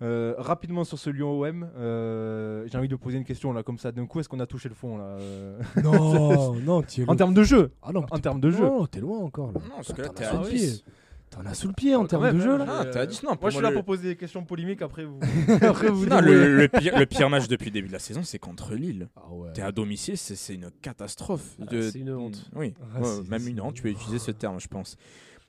Euh, 0.00 0.34
rapidement 0.38 0.84
sur 0.84 0.96
ce 0.96 1.10
Lyon-OM, 1.10 1.68
euh, 1.76 2.64
j'ai 2.70 2.78
envie 2.78 2.86
de 2.86 2.94
poser 2.94 3.18
une 3.18 3.24
question 3.24 3.52
là 3.52 3.64
comme 3.64 3.78
ça 3.78 3.90
d'un 3.90 4.06
coup. 4.06 4.20
Est-ce 4.20 4.28
qu'on 4.28 4.38
a 4.38 4.46
touché 4.46 4.68
le 4.68 4.76
fond 4.76 4.96
là 4.96 5.04
euh, 5.18 5.60
Non, 5.82 6.54
non, 6.64 6.82
tu 6.82 7.02
es 7.02 7.10
En 7.10 7.16
termes 7.16 7.34
de 7.34 7.42
jeu, 7.42 7.72
Ah 7.82 7.90
non, 7.92 8.06
en 8.08 8.18
termes 8.20 8.40
de 8.40 8.50
jeu. 8.50 8.62
Non, 8.62 8.86
t'es 8.86 9.00
loin 9.00 9.18
encore 9.18 9.48
là. 9.48 9.60
Non, 9.64 9.76
parce 9.76 9.92
que 9.92 10.02
là, 10.02 10.08
t'es 10.10 10.24
à 10.24 10.30
sous 10.30 10.44
le 10.44 10.50
10. 10.50 10.84
T'en 11.30 11.44
as 11.46 11.54
sous 11.54 11.68
le 11.68 11.74
pied 11.74 11.94
en 11.94 12.06
termes 12.06 12.22
même, 12.24 12.36
de 12.38 12.42
jeu 12.42 12.56
là. 12.58 12.64
Ah, 12.68 12.84
t'es 12.86 12.98
à 12.98 13.06
10, 13.06 13.22
non. 13.22 13.36
Moi, 13.40 13.50
je 13.50 13.54
suis 13.56 13.62
là 13.62 13.68
le- 13.70 13.74
pour 13.76 13.84
poser 13.84 14.08
des 14.08 14.16
questions 14.16 14.44
polémiques. 14.44 14.80
Après, 14.82 15.04
vous. 15.04 15.20
Après, 15.62 15.88
vous 15.88 16.06
Non, 16.06 16.20
le, 16.20 16.56
le 16.56 16.68
pire, 16.68 16.98
le 16.98 17.06
pire 17.06 17.28
match 17.30 17.48
depuis 17.48 17.66
le 17.66 17.72
début 17.72 17.88
de 17.88 17.92
la 17.92 17.98
saison, 17.98 18.22
c'est 18.24 18.38
contre 18.38 18.74
Lille. 18.74 19.08
Ah 19.16 19.30
ouais. 19.32 19.52
T'es 19.52 19.62
à 19.62 19.70
domicile, 19.72 20.16
c'est 20.16 20.54
une 20.54 20.70
catastrophe. 20.82 21.56
Ah, 21.60 21.66
De- 21.66 21.82
c'est 21.82 21.98
une 21.98 22.10
honte. 22.12 22.48
Oui, 22.54 22.74
Ah, 22.94 23.00
ouais, 23.00 23.22
même 23.28 23.46
une 23.46 23.60
honte, 23.60 23.74
tu 23.74 23.82
peux 23.82 23.90
utiliser 23.90 24.18
ce 24.18 24.30
terme, 24.30 24.58
je 24.58 24.68
pense. 24.68 24.96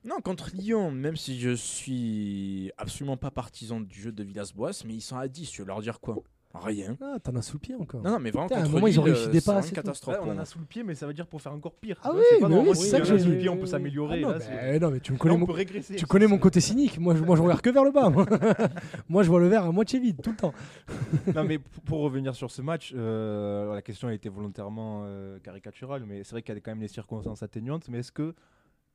Non, 0.05 0.21
contre 0.21 0.49
Lyon, 0.53 0.91
même 0.91 1.17
si 1.17 1.39
je 1.39 1.53
suis 1.55 2.71
absolument 2.77 3.17
pas 3.17 3.31
partisan 3.31 3.81
du 3.81 3.99
jeu 4.01 4.11
de 4.11 4.23
Villas-Boas, 4.23 4.83
mais 4.85 4.93
ils 4.95 5.01
sont 5.01 5.17
à 5.17 5.27
10, 5.27 5.49
tu 5.49 5.61
veux 5.61 5.67
leur 5.67 5.81
dire 5.81 5.99
quoi? 5.99 6.15
Rien. 6.55 6.97
Ah, 6.99 7.17
t'en 7.23 7.35
as 7.35 7.43
sous 7.43 7.57
le 7.57 7.59
pied 7.59 7.75
encore. 7.75 8.01
Non, 8.01 8.09
non, 8.11 8.19
mais 8.19 8.31
vraiment, 8.31 8.47
Putain, 8.47 8.59
à 8.61 8.63
un 8.63 8.63
contre 8.63 8.73
moment, 8.75 8.87
ils 8.87 8.99
ont 8.99 9.03
Lille, 9.05 9.13
réussi 9.13 9.29
euh, 9.29 9.31
des 9.31 9.39
c'est 9.39 9.45
passes 9.45 9.53
vraiment 9.55 9.65
et 9.65 9.69
une 9.69 9.75
tout. 9.75 9.81
catastrophe. 9.81 10.15
Là, 10.15 10.21
on 10.23 10.29
en 10.31 10.33
moi. 10.33 10.41
a 10.41 10.45
sous 10.45 10.57
le 10.59 10.65
pied, 10.65 10.83
mais 10.83 10.95
ça 10.95 11.05
veut 11.05 11.13
dire 11.13 11.27
pour 11.27 11.41
faire 11.41 11.53
encore 11.53 11.75
pire. 11.75 11.97
Ah 12.03 12.09
oui, 12.11 12.21
c'est 12.27 12.39
pas 12.39 12.49
mais 12.49 12.55
normal, 12.55 12.71
oui, 12.75 12.77
si 12.83 12.89
ça 12.89 12.97
on 12.97 12.99
que 13.01 13.05
a 13.05 13.09
j'ai 13.09 13.19
sous 13.19 13.27
le 13.29 13.33
dit. 13.35 13.39
pied, 13.41 13.49
on 13.49 13.55
peut 13.57 13.63
Ah 13.65 13.67
s'améliorer. 13.67 14.21
non, 14.21 14.29
là, 14.29 14.39
c'est- 14.39 14.49
mais, 14.51 14.79
non, 14.79 14.89
mais 14.89 14.99
tu 14.99 15.11
me 15.11 15.17
Là, 15.17 15.21
connais 15.21 15.35
on 15.35 15.37
mon, 15.37 15.45
peut 15.45 15.51
régresser. 15.51 15.95
tu 15.95 16.05
connais 16.07 16.25
mon 16.27 16.39
côté 16.39 16.59
cynique. 16.59 16.97
Moi, 16.99 17.15
je, 17.15 17.23
moi, 17.23 17.35
je 17.35 17.41
regarde 17.43 17.61
que 17.61 17.69
vers 17.69 17.83
le 17.83 17.91
bas. 17.91 18.09
Moi, 18.09 18.25
Moi, 19.09 19.21
je 19.23 19.29
vois 19.29 19.39
le 19.39 19.47
verre 19.47 19.63
à 19.65 19.71
moitié 19.71 19.99
vide 19.99 20.21
tout 20.23 20.31
le 20.31 20.37
temps. 20.37 20.53
non, 21.35 21.43
mais 21.43 21.59
pour 21.85 21.99
revenir 21.99 22.33
sur 22.33 22.49
ce 22.49 22.61
match, 22.63 22.93
euh, 22.95 23.61
alors 23.61 23.75
la 23.75 23.81
question 23.83 24.07
a 24.07 24.13
été 24.13 24.27
volontairement 24.29 25.03
euh, 25.05 25.37
caricaturale, 25.39 26.03
mais 26.07 26.23
c'est 26.23 26.31
vrai 26.31 26.41
qu'il 26.41 26.55
y 26.55 26.57
a 26.57 26.61
quand 26.61 26.71
même 26.71 26.81
les 26.81 26.87
circonstances 26.87 27.43
atténuantes. 27.43 27.87
Mais 27.89 27.99
est-ce 27.99 28.11
que 28.11 28.33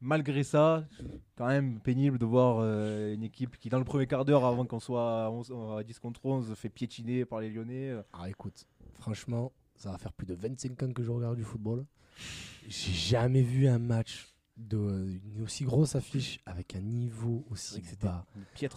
malgré 0.04 0.44
ça, 0.44 0.86
quand 1.36 1.46
même 1.46 1.80
pénible 1.80 2.18
de 2.18 2.26
voir 2.26 2.58
euh, 2.60 3.14
une 3.14 3.22
équipe 3.24 3.58
qui, 3.58 3.70
dans 3.70 3.78
le 3.78 3.84
premier 3.84 4.06
quart 4.06 4.24
d'heure, 4.24 4.44
avant 4.44 4.66
qu'on 4.66 4.80
soit 4.80 5.24
à, 5.24 5.30
11 5.30 5.52
à 5.78 5.82
10 5.82 5.98
contre 5.98 6.24
11, 6.24 6.54
fait 6.54 6.68
piétiner 6.68 7.24
par 7.24 7.40
les 7.40 7.50
Lyonnais. 7.50 7.94
Ah 8.12 8.28
écoute, 8.28 8.66
franchement, 9.00 9.50
ça 9.74 9.90
va 9.90 9.98
faire 9.98 10.12
plus 10.12 10.26
de 10.26 10.34
25 10.34 10.82
ans 10.82 10.92
que 10.92 11.02
je 11.02 11.10
regarde 11.10 11.36
du 11.36 11.44
football. 11.44 11.84
J'ai 12.68 12.92
jamais 12.92 13.42
vu 13.42 13.66
un 13.66 13.78
match 13.78 14.34
de 14.56 15.18
une 15.34 15.42
aussi 15.42 15.64
grosse 15.64 15.96
affiche 15.96 16.40
avec 16.46 16.76
un 16.76 16.80
niveau 16.80 17.44
aussi 17.50 17.72
vrai 17.72 17.80
que 17.80 17.88
c'était 17.88 18.06
bas, 18.06 18.24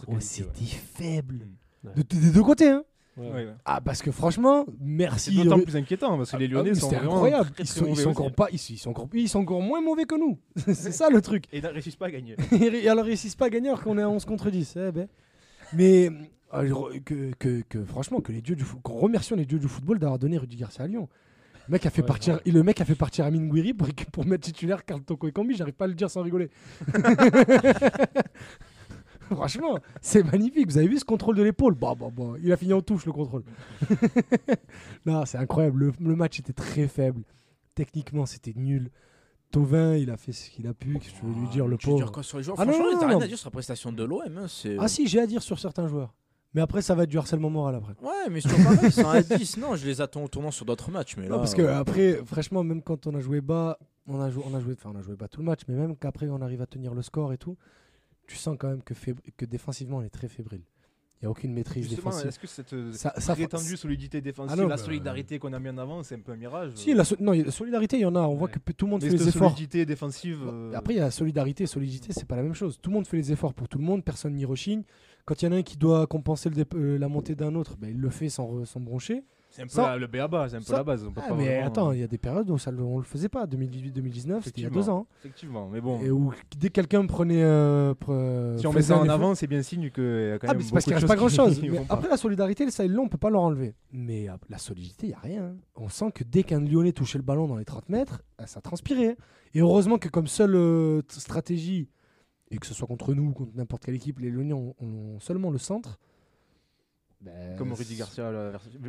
aussi 0.08 0.42
ouais. 0.42 0.50
faible. 0.66 1.46
Ouais. 1.84 1.92
De- 1.94 2.32
deux 2.32 2.42
côtés, 2.42 2.68
hein 2.68 2.84
Ouais. 3.18 3.26
Ouais, 3.30 3.44
ouais. 3.46 3.52
Ah 3.64 3.80
parce 3.80 4.00
que 4.02 4.10
franchement, 4.12 4.64
C'est 4.66 4.74
merci. 4.80 5.34
d'autant 5.34 5.56
Yuri- 5.56 5.64
plus 5.64 5.76
inquiétant 5.76 6.16
parce 6.16 6.30
que 6.30 6.36
les 6.36 6.44
Ah, 6.46 6.48
Lyonnais 6.48 6.70
oui, 6.70 6.76
sont 6.76 6.88
très, 6.88 6.98
Ils 7.58 7.66
sont, 7.66 7.86
ils 7.86 7.96
sont 7.96 8.10
encore 8.10 8.32
pas, 8.32 8.48
ils, 8.52 8.54
ils 8.70 8.78
sont 8.78 8.90
encore, 8.90 9.08
ils 9.12 9.28
sont 9.28 9.40
encore 9.40 9.60
moins 9.62 9.80
mauvais 9.80 10.04
que 10.04 10.14
nous. 10.18 10.38
c'est 10.56 10.92
ça 10.92 11.10
le 11.10 11.20
truc. 11.20 11.44
Et 11.52 11.60
ne 11.60 11.68
réussissent 11.68 11.96
pas 11.96 12.06
à 12.06 12.10
gagner. 12.10 12.36
Et 12.52 12.88
alors 12.88 13.04
ils 13.04 13.08
réussissent 13.08 13.34
pas 13.36 13.46
à 13.46 13.50
gagner 13.50 13.68
alors 13.68 13.82
qu'on 13.82 13.98
est 13.98 14.02
à 14.02 14.08
11 14.08 14.24
contre 14.24 14.50
10. 14.50 14.76
eh 14.76 14.92
ben. 14.92 15.08
Mais 15.74 16.10
euh, 16.54 16.66
je 16.66 16.72
re- 16.72 17.02
que, 17.02 17.32
que, 17.38 17.62
que 17.68 17.84
franchement, 17.84 18.20
que 18.20 18.32
les 18.32 18.40
dieux 18.40 18.56
du 18.56 18.64
qu'on 18.64 18.94
remercions 18.94 19.36
les 19.36 19.44
dieux 19.46 19.58
du 19.58 19.68
football 19.68 19.98
d'avoir 19.98 20.18
donné 20.18 20.38
Rudy 20.38 20.56
Garcia 20.56 20.84
à 20.84 20.86
Lyon. 20.86 21.08
Le 21.66 21.72
mec 21.72 21.84
a 21.84 21.90
fait 21.90 22.00
Ouais, 22.00 22.06
partir, 22.06 22.40
et 22.46 22.50
le 22.50 22.62
mec 22.62 22.80
a 22.80 22.86
fait 22.86 22.94
partir 22.94 23.26
Amine 23.26 23.46
Gouiri 23.48 23.74
pour, 23.74 23.88
pour 24.10 24.24
mettre 24.24 24.44
titulaire 24.46 24.86
Carl 24.86 25.02
Toko 25.02 25.28
et 25.28 25.32
Kambi. 25.32 25.54
J'arrive 25.54 25.74
pas 25.74 25.84
à 25.84 25.88
le 25.88 25.92
dire 25.94 26.08
sans 26.10 26.22
rigoler. 26.22 26.48
Franchement, 29.34 29.78
c'est 30.00 30.22
magnifique. 30.22 30.68
Vous 30.70 30.78
avez 30.78 30.88
vu 30.88 30.98
ce 30.98 31.04
contrôle 31.04 31.36
de 31.36 31.42
l'épaule 31.42 31.74
bah, 31.74 31.94
bah, 31.98 32.08
bah. 32.14 32.34
Il 32.42 32.52
a 32.52 32.56
fini 32.56 32.72
en 32.72 32.80
touche 32.82 33.06
le 33.06 33.12
contrôle. 33.12 33.42
non, 35.06 35.24
c'est 35.26 35.38
incroyable. 35.38 35.78
Le, 35.80 35.92
le 36.00 36.16
match 36.16 36.38
était 36.40 36.52
très 36.52 36.88
faible. 36.88 37.22
Techniquement, 37.74 38.26
c'était 38.26 38.52
nul. 38.56 38.90
Tovin, 39.50 39.94
il 39.96 40.10
a 40.10 40.16
fait 40.16 40.32
ce 40.32 40.50
qu'il 40.50 40.66
a 40.66 40.74
pu. 40.74 40.98
Je 41.02 41.26
veux 41.26 41.32
lui 41.40 41.48
dire, 41.48 41.66
le 41.66 41.74
Ah, 41.76 41.78
Tu 41.78 41.88
veux 41.88 41.94
dire 41.96 42.04
pauvre. 42.06 42.12
quoi 42.12 42.22
sur 42.22 42.38
les 42.38 42.44
joueurs 42.44 42.56
Ah 42.60 42.66
non, 42.66 42.72
Franchement, 42.72 42.92
non, 42.92 42.98
t'as 42.98 43.06
non, 43.06 43.16
rien 43.18 43.24
à 43.24 43.28
dire 43.28 43.38
sur 43.38 43.48
la 43.48 43.52
prestation 43.52 43.92
de 43.92 44.04
l'OM. 44.04 44.20
hein, 44.36 44.46
Ah 44.78 44.88
si, 44.88 45.06
j'ai 45.06 45.20
à 45.20 45.26
dire 45.26 45.42
sur 45.42 45.58
certains 45.58 45.86
joueurs. 45.88 46.14
Mais 46.54 46.60
après, 46.62 46.82
ça 46.82 46.94
va 46.94 47.02
être 47.04 47.10
du 47.10 47.18
harcèlement 47.18 47.50
moral 47.50 47.74
après. 47.76 47.94
Ouais, 48.02 48.30
mais 48.30 48.40
toujours 48.40 48.58
pareil, 48.64 48.78
ils 48.84 48.92
sont 48.92 49.08
à 49.08 49.22
10. 49.22 49.58
Non, 49.58 49.76
je 49.76 49.86
les 49.86 50.00
attends 50.00 50.24
au 50.24 50.28
tournant 50.28 50.50
sur 50.50 50.64
d'autres 50.64 50.90
matchs. 50.90 51.16
Mais 51.16 51.24
là, 51.24 51.30
Non, 51.30 51.36
parce 51.38 51.54
que 51.54 51.62
après, 51.62 52.20
franchement, 52.24 52.64
même 52.64 52.82
quand 52.82 53.06
on 53.06 53.14
a 53.14 53.20
joué 53.20 53.40
bas, 53.40 53.78
on 54.06 54.20
a 54.20 54.30
joué, 54.30 54.42
on 54.50 54.54
a 54.54 54.60
joué, 54.60 54.74
enfin, 54.78 54.90
on 54.94 54.98
a 54.98 55.02
joué 55.02 55.14
bas 55.14 55.28
tout 55.28 55.40
le 55.40 55.46
match, 55.46 55.60
mais 55.68 55.74
même 55.74 55.94
qu'après 55.96 56.28
on 56.30 56.40
arrive 56.40 56.62
à 56.62 56.66
tenir 56.66 56.94
le 56.94 57.02
score 57.02 57.32
et 57.34 57.38
tout, 57.38 57.56
tu 58.28 58.36
sens 58.36 58.56
quand 58.58 58.68
même 58.68 58.82
que, 58.82 59.44
défensivement 59.44 59.96
on 59.96 60.02
est 60.02 60.08
très 60.10 60.28
fébrile. 60.28 60.62
Il 61.20 61.24
n'y 61.24 61.26
a 61.26 61.30
aucune 61.32 61.52
maîtrise 61.52 61.82
Justement, 61.88 62.10
défensive. 62.10 62.28
est-ce 62.28 62.38
que 62.38 62.46
cette 62.46 62.72
euh, 62.74 62.92
Ça- 62.92 63.12
ça- 63.18 63.34
prétendue 63.34 63.76
solidité 63.76 64.20
défensive, 64.20 64.52
Ah 64.52 64.62
non, 64.62 64.68
la 64.68 64.76
bah, 64.76 64.80
solidarité 64.80 65.40
qu'on 65.40 65.52
a 65.52 65.58
mis 65.58 65.68
en 65.68 65.78
avant, 65.78 66.04
c'est 66.04 66.14
un 66.14 66.20
peu 66.20 66.30
un 66.30 66.36
mirage 66.36 66.70
Si, 66.76 66.94
la, 66.94 67.02
so- 67.02 67.16
non, 67.18 67.32
la 67.32 67.50
solidarité, 67.50 67.96
il 67.96 68.02
y 68.02 68.04
en 68.04 68.14
a. 68.14 68.20
On 68.20 68.36
voit 68.36 68.46
que 68.46 68.60
tout 68.60 68.84
le 68.86 68.90
monde 68.92 69.02
Mais 69.02 69.10
fait 69.10 69.16
les 69.16 69.28
efforts. 69.28 69.50
solidité 69.50 69.84
défensive. 69.84 70.38
euh, 70.46 70.70
Après, 70.74 70.94
il 70.94 70.98
y 70.98 71.00
a 71.00 71.10
solidarité 71.10 71.64
et 71.64 71.66
solidité, 71.66 72.12
c'est 72.12 72.24
pas 72.24 72.36
la 72.36 72.44
même 72.44 72.54
chose. 72.54 72.78
Tout 72.80 72.90
le 72.90 72.94
monde 72.94 73.06
fait 73.08 73.16
les 73.16 73.32
efforts 73.32 73.52
pour 73.52 73.68
tout 73.68 73.78
le 73.78 73.84
monde, 73.84 74.04
personne 74.04 74.34
n'y 74.34 74.44
rechigne. 74.44 74.84
Quand 75.24 75.42
il 75.42 75.46
y 75.46 75.48
en 75.48 75.52
a 75.52 75.56
un 75.56 75.62
qui 75.62 75.76
doit 75.76 76.06
compenser 76.06 76.50
le 76.50 76.64
euh, 76.76 76.98
la 76.98 77.08
montée 77.08 77.34
d'un 77.34 77.56
autre, 77.56 77.76
ben, 77.76 77.90
il 77.90 77.98
le 77.98 78.10
fait 78.10 78.28
sans, 78.28 78.64
sans 78.64 78.78
broncher. 78.78 79.24
C'est 79.66 79.80
un 79.80 79.84
peu 79.84 79.90
la- 79.90 79.96
le 79.98 80.06
béaba, 80.06 80.48
c'est 80.48 80.56
un 80.56 80.60
peu 80.62 80.72
la 80.72 80.84
base. 80.84 81.04
on 81.04 81.12
peut 81.12 81.20
Ah, 81.24 81.28
pas 81.30 81.34
mais 81.34 81.44
vraiment, 81.46 81.66
attends, 81.66 81.88
euh, 81.90 81.94
il 81.96 82.00
y 82.00 82.02
a 82.02 82.06
des 82.06 82.18
périodes 82.18 82.48
où 82.50 82.58
ça, 82.58 82.70
le- 82.70 82.82
on 82.82 82.98
le 82.98 83.04
faisait 83.04 83.28
pas. 83.28 83.46
2018-2019, 83.46 84.44
c'était 84.44 84.60
il 84.60 84.64
y 84.64 84.66
a 84.66 84.70
deux 84.70 84.76
Effectivement. 84.76 84.98
ans. 85.00 85.06
Effectivement, 85.20 85.68
mais 85.68 85.80
bon. 85.80 86.00
Et 86.00 86.10
où 86.10 86.32
dès 86.56 86.68
que 86.68 86.74
quelqu'un 86.74 87.06
prenait. 87.06 87.42
euh, 87.42 87.94
pre- 87.94 88.58
Si 88.58 88.66
on 88.66 88.70
met 88.70 88.76
faisait 88.78 88.94
ça 88.94 89.00
un 89.00 89.04
en 89.06 89.08
avant, 89.08 89.34
c'est 89.34 89.46
bien 89.46 89.62
signe 89.62 89.90
qu'il 89.90 90.02
y 90.04 90.30
a 90.32 90.38
quand 90.38 90.46
Ah, 90.48 90.52
même 90.54 90.58
mais 90.58 90.64
c'est 90.64 90.72
parce 90.72 90.84
beaucoup 90.84 90.84
qu'il 90.84 90.90
de 90.90 90.94
reste 90.96 91.06
pas 91.06 91.16
grand 91.16 91.28
choses 91.28 91.36
chose. 91.54 91.58
qui 91.60 91.68
Mais 91.70 91.78
vont 91.78 91.84
pas. 91.84 91.94
après, 91.94 92.08
la 92.08 92.16
solidarité, 92.16 92.70
ça, 92.70 92.84
ils 92.84 92.92
l'ont, 92.92 93.04
on 93.04 93.08
peut 93.08 93.18
pas 93.18 93.30
leur 93.30 93.42
enlever. 93.42 93.74
Mais 93.92 94.28
euh, 94.28 94.32
la 94.48 94.58
solidité, 94.58 95.06
il 95.06 95.10
n'y 95.10 95.14
a 95.14 95.18
rien. 95.20 95.42
hein. 95.44 95.56
On 95.76 95.88
sent 95.88 96.10
que 96.14 96.24
dès 96.24 96.42
qu'un 96.42 96.60
Lyonnais 96.60 96.92
touchait 96.92 97.18
le 97.18 97.24
ballon 97.24 97.46
dans 97.46 97.56
les 97.56 97.64
30 97.64 97.88
mètres, 97.88 98.22
euh, 98.40 98.46
ça 98.46 98.60
transpirait. 98.60 99.16
Et 99.54 99.60
heureusement 99.60 99.98
que, 99.98 100.08
comme 100.08 100.26
seule 100.26 100.54
euh, 100.54 101.02
t- 101.02 101.18
stratégie, 101.20 101.88
et 102.50 102.58
que 102.58 102.66
ce 102.66 102.74
soit 102.74 102.86
contre 102.86 103.12
nous 103.14 103.28
ou 103.28 103.32
contre 103.32 103.52
n'importe 103.56 103.84
quelle 103.84 103.94
équipe, 103.94 104.18
les 104.20 104.30
Lyonnais 104.30 104.54
ont, 104.54 104.74
ont 104.80 105.20
seulement 105.20 105.50
le 105.50 105.58
centre. 105.58 105.98
Ben, 107.20 107.56
Comme 107.56 107.72
Rudy 107.72 107.96
Garcia, 107.96 108.30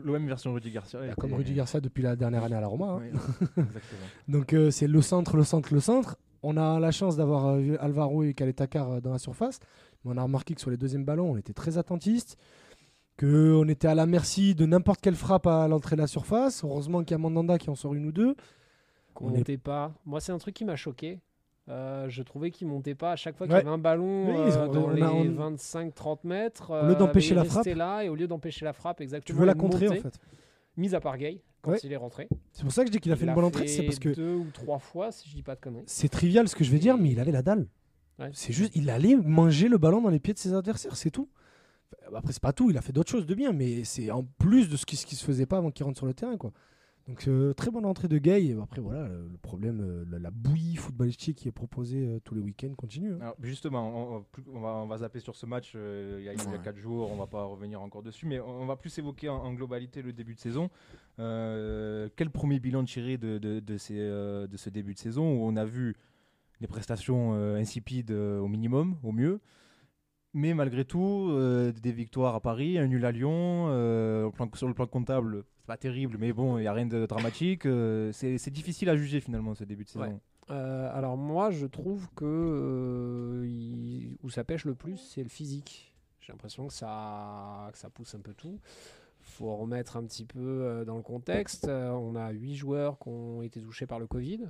l'OM 0.04 0.28
version 0.28 0.54
Rudy 0.54 0.72
Garcia. 0.72 1.00
bah, 1.00 1.14
comme 1.18 1.34
Rudy 1.34 1.54
Garcia 1.54 1.80
depuis 1.82 2.04
la 2.04 2.16
dernière 2.16 2.44
année 2.44 2.56
à 2.56 2.62
la 2.62 2.68
Roma. 2.68 2.86
hein. 2.88 3.00
Oui, 3.02 3.08
exactement. 3.58 4.02
Donc 4.28 4.54
euh, 4.54 4.70
c'est 4.72 4.88
le 4.88 5.02
centre, 5.02 5.36
le 5.38 5.44
centre, 5.44 5.74
le 5.74 5.80
centre. 5.80 6.18
On 6.44 6.56
a 6.56 6.80
la 6.80 6.92
chance 6.92 7.18
d'avoir 7.18 7.48
euh, 7.48 7.76
Alvaro 7.80 8.24
et 8.24 8.34
Kaletakar 8.34 8.90
euh, 8.92 9.02
dans 9.02 9.12
la 9.12 9.18
surface. 9.20 9.60
Mais 10.06 10.12
on 10.14 10.18
a 10.18 10.24
remarqué 10.24 10.54
que 10.56 10.62
sur 10.62 10.70
les 10.70 10.78
deuxièmes 10.78 11.04
ballons, 11.06 11.32
on 11.32 11.38
était 11.38 11.54
très 11.54 11.78
attentistes. 11.78 12.38
Qu'on 13.20 13.68
était 13.68 13.88
à 13.90 13.96
la 13.96 14.06
merci 14.06 14.56
de 14.56 14.66
n'importe 14.66 15.02
quelle 15.02 15.16
frappe 15.16 15.46
à 15.46 15.68
l'entrée 15.68 15.98
de 15.98 16.02
la 16.02 16.08
surface. 16.08 16.64
Heureusement 16.64 17.04
qu'il 17.04 17.12
y 17.12 17.16
a 17.16 17.18
Mandanda 17.18 17.58
qui 17.58 17.70
en 17.70 17.76
sort 17.76 17.94
une 17.94 18.06
ou 18.06 18.12
deux. 18.14 18.36
Qu'on 19.14 19.34
est- 19.34 19.38
montait 19.40 19.58
pas. 19.58 19.92
Moi, 20.06 20.22
c'est 20.22 20.32
un 20.32 20.38
truc 20.38 20.54
qui 20.56 20.64
m'a 20.64 20.78
choqué. 20.78 21.20
Euh, 21.70 22.10
je 22.10 22.24
trouvais 22.24 22.50
qu'ils 22.52 22.68
montaient 22.68 22.96
pas 22.96 23.12
à 23.12 23.16
chaque 23.16 23.36
fois 23.38 23.46
qu'il 23.46 23.54
Ouais. 23.56 23.60
y 23.62 23.66
avait 23.66 23.70
un 23.72 23.78
ballon 23.78 24.28
Oui, 24.30 24.36
euh, 24.52 24.68
ont- 24.68 24.72
dans 24.72 24.90
les 24.90 25.02
a- 25.04 25.14
on- 25.14 25.24
25-30 25.32 26.24
mètres. 26.24 26.72
Au 26.72 26.88
lieu 26.88 26.96
d'empêcher 26.96 27.36
mais 27.36 27.42
la 27.42 27.46
frappe. 27.46 27.66
là 27.68 28.04
et 28.04 28.10
au 28.10 28.16
lieu 28.16 28.28
d'empêcher 28.28 28.66
la 28.66 28.74
frappe, 28.74 29.02
exactement. 29.02 29.36
Tu 29.36 29.40
veux 29.40 29.46
la 29.46 29.54
contrer 29.54 29.88
en 29.88 29.94
fait. 29.94 30.20
Mis 30.78 30.96
à 30.96 31.00
part 31.00 31.18
Gay 31.18 31.42
quand 31.62 31.72
Ouais. 31.72 31.78
il 31.84 31.92
est 31.92 31.98
rentré. 31.98 32.28
C'est 32.54 32.64
pour 32.64 32.72
ça 32.72 32.82
que 32.84 32.88
je 32.88 32.92
dis 32.94 33.00
qu'il 33.00 33.12
a 33.12 33.16
fait 33.16 33.26
Il 33.26 33.30
une 33.30 33.36
bonne 33.36 33.44
entrée. 33.46 33.68
C'est 33.68 33.84
parce 33.84 34.00
que 34.00 34.10
deux 34.10 34.36
ou 34.36 34.48
trois 34.54 34.80
fois, 34.80 35.12
si 35.12 35.30
je 35.30 35.36
dis 35.36 35.44
pas 35.44 35.56
de 35.56 35.60
conneries. 35.62 35.84
c'est 35.86 36.10
trivial 36.10 36.48
ce 36.48 36.56
que 36.56 36.64
je 36.64 36.72
vais 36.72 36.80
dire, 36.80 36.98
mais 36.98 37.12
il 37.12 37.20
avait 37.20 37.32
la 37.32 37.42
dalle. 37.44 37.68
Ouais. 38.18 38.30
C'est 38.34 38.52
juste, 38.54 38.76
il 38.76 38.90
allait 38.90 39.16
manger 39.16 39.68
le 39.68 39.78
ballon 39.78 40.02
dans 40.02 40.10
les 40.10 40.20
pieds 40.20 40.34
de 40.34 40.40
ses 40.40 40.54
adversaires, 40.54 40.96
c'est 40.96 41.12
tout. 41.12 41.30
Après, 42.16 42.34
c'est 42.34 42.42
pas 42.42 42.54
tout, 42.54 42.70
il 42.72 42.78
a 42.78 42.82
fait 42.82 42.92
d'autres 42.94 43.10
choses 43.12 43.26
de 43.26 43.34
bien, 43.36 43.52
mais 43.54 43.84
c'est 43.84 44.10
en 44.12 44.24
plus 44.24 44.70
de 44.70 44.76
ce 44.78 44.86
qui, 44.86 44.96
ce 44.96 45.06
qui 45.06 45.16
se 45.16 45.24
faisait 45.24 45.46
pas 45.46 45.58
avant 45.58 45.70
qu'il 45.72 45.86
rentre 45.86 45.98
sur 45.98 46.06
le 46.08 46.14
terrain. 46.14 46.38
Quoi. 46.38 46.52
Donc, 47.10 47.28
euh, 47.28 47.54
très 47.54 47.72
bonne 47.72 47.86
entrée 47.86 48.08
de 48.08 48.20
Gay. 48.20 48.46
Et 48.46 48.54
après, 48.62 48.82
voilà, 48.82 49.08
le, 49.08 49.38
problème, 49.42 49.82
euh, 49.82 50.06
la, 50.12 50.20
la 50.20 50.30
bouillie 50.32 50.76
footballistique 50.76 51.38
qui 51.38 51.48
est 51.48 51.52
proposée 51.52 52.06
euh, 52.08 52.20
tous 52.24 52.36
les 52.36 52.42
week-ends 52.42 52.74
continue. 52.78 53.14
hein. 53.14 53.18
Alors, 53.22 53.36
justement, 53.42 54.24
on, 54.54 54.60
va, 54.60 54.76
on 54.76 54.86
va 54.86 54.98
zapper 55.00 55.20
sur 55.20 55.36
ce 55.36 55.48
match 55.48 55.74
euh, 55.76 56.18
il 56.20 56.26
y 56.26 56.30
a, 56.30 56.34
il 56.34 56.40
y 56.40 56.42
a 56.46 56.50
Ouais. 56.52 56.60
4 56.64 56.78
jours, 56.78 57.12
on 57.12 57.16
va 57.16 57.26
pas 57.26 57.44
revenir 57.46 57.82
encore 57.82 58.04
dessus, 58.04 58.28
mais 58.28 58.40
on, 58.40 58.62
on 58.62 58.66
va 58.68 58.76
plus 58.76 58.96
évoquer 59.00 59.28
en, 59.28 59.38
en 59.38 59.54
globalité 59.54 60.04
le 60.04 60.14
début 60.14 60.36
de 60.36 60.40
saison. 60.40 60.70
Quel 61.18 62.30
premier 62.32 62.60
bilan 62.60 62.86
tirer 62.86 63.18
de, 63.18 63.40
de, 63.40 63.60
de, 63.60 63.78
ces, 63.78 63.96
de 63.98 64.50
ce 64.56 64.70
début 64.70 64.94
de 64.94 65.00
saison 65.00 65.24
où 65.34 65.44
on 65.46 65.56
a 65.58 65.66
vu 65.66 65.96
des 66.62 66.68
prestations 66.68 67.34
insipides 67.56 68.12
au 68.12 68.48
minimum, 68.48 68.98
au 69.04 69.12
mieux 69.12 69.40
mais 70.36 70.54
malgré 70.54 70.86
tout, 70.86 71.30
euh, 71.32 71.72
des 71.72 71.92
victoires 71.92 72.36
à 72.36 72.40
Paris, 72.40 72.78
un 72.78 72.86
nul 72.86 73.04
à 73.04 73.12
Lyon, 73.12 73.66
euh, 73.70 74.26
au 74.26 74.32
plan- 74.32 74.48
sur 74.54 74.68
le 74.68 74.76
plan 74.76 74.86
comptable, 74.86 75.44
pas 75.70 75.78
terrible, 75.78 76.18
mais 76.20 76.34
bon, 76.34 76.58
il 76.58 76.62
n'y 76.62 76.68
a 76.68 76.74
rien 76.74 76.88
de 76.88 77.06
dramatique. 77.06 77.68
euh, 77.68 78.12
c'est 78.12 78.50
difficile 78.50 78.90
à 78.90 78.96
juger 78.98 79.20
finalement 79.22 79.54
ce 79.54 79.64
début 79.64 79.84
de 79.84 79.90
saison. 79.90 80.06
Ouais. 80.06 80.20
Euh, 80.50 80.90
alors 80.92 81.16
moi, 81.16 81.52
je 81.52 81.68
trouve 81.68 82.10
que 82.16 82.26
euh, 82.26 83.46
il- 83.48 84.18
où 84.24 84.32
ça 84.32 84.44
pêche 84.44 84.66
le 84.66 84.74
plus, 84.74 84.98
c'est 84.98 85.22
le 85.22 85.30
physique. 85.30 85.94
J'ai 86.22 86.34
l'impression 86.34 86.66
que 86.68 86.74
ça, 86.74 87.70
que 87.72 87.78
ça 87.78 87.90
pousse 87.92 88.16
un 88.16 88.20
peu 88.20 88.34
tout. 88.34 88.60
faut 89.22 89.56
remettre 89.56 89.96
un 89.96 90.04
petit 90.06 90.26
peu 90.26 90.84
dans 90.88 90.96
le 90.98 91.04
contexte. 91.04 91.68
On 91.70 92.16
a 92.16 92.32
huit 92.32 92.56
joueurs 92.56 92.98
qui 92.98 93.10
ont 93.10 93.44
été 93.44 93.62
touchés 93.62 93.86
par 93.86 94.00
le 94.00 94.08
Covid 94.08 94.50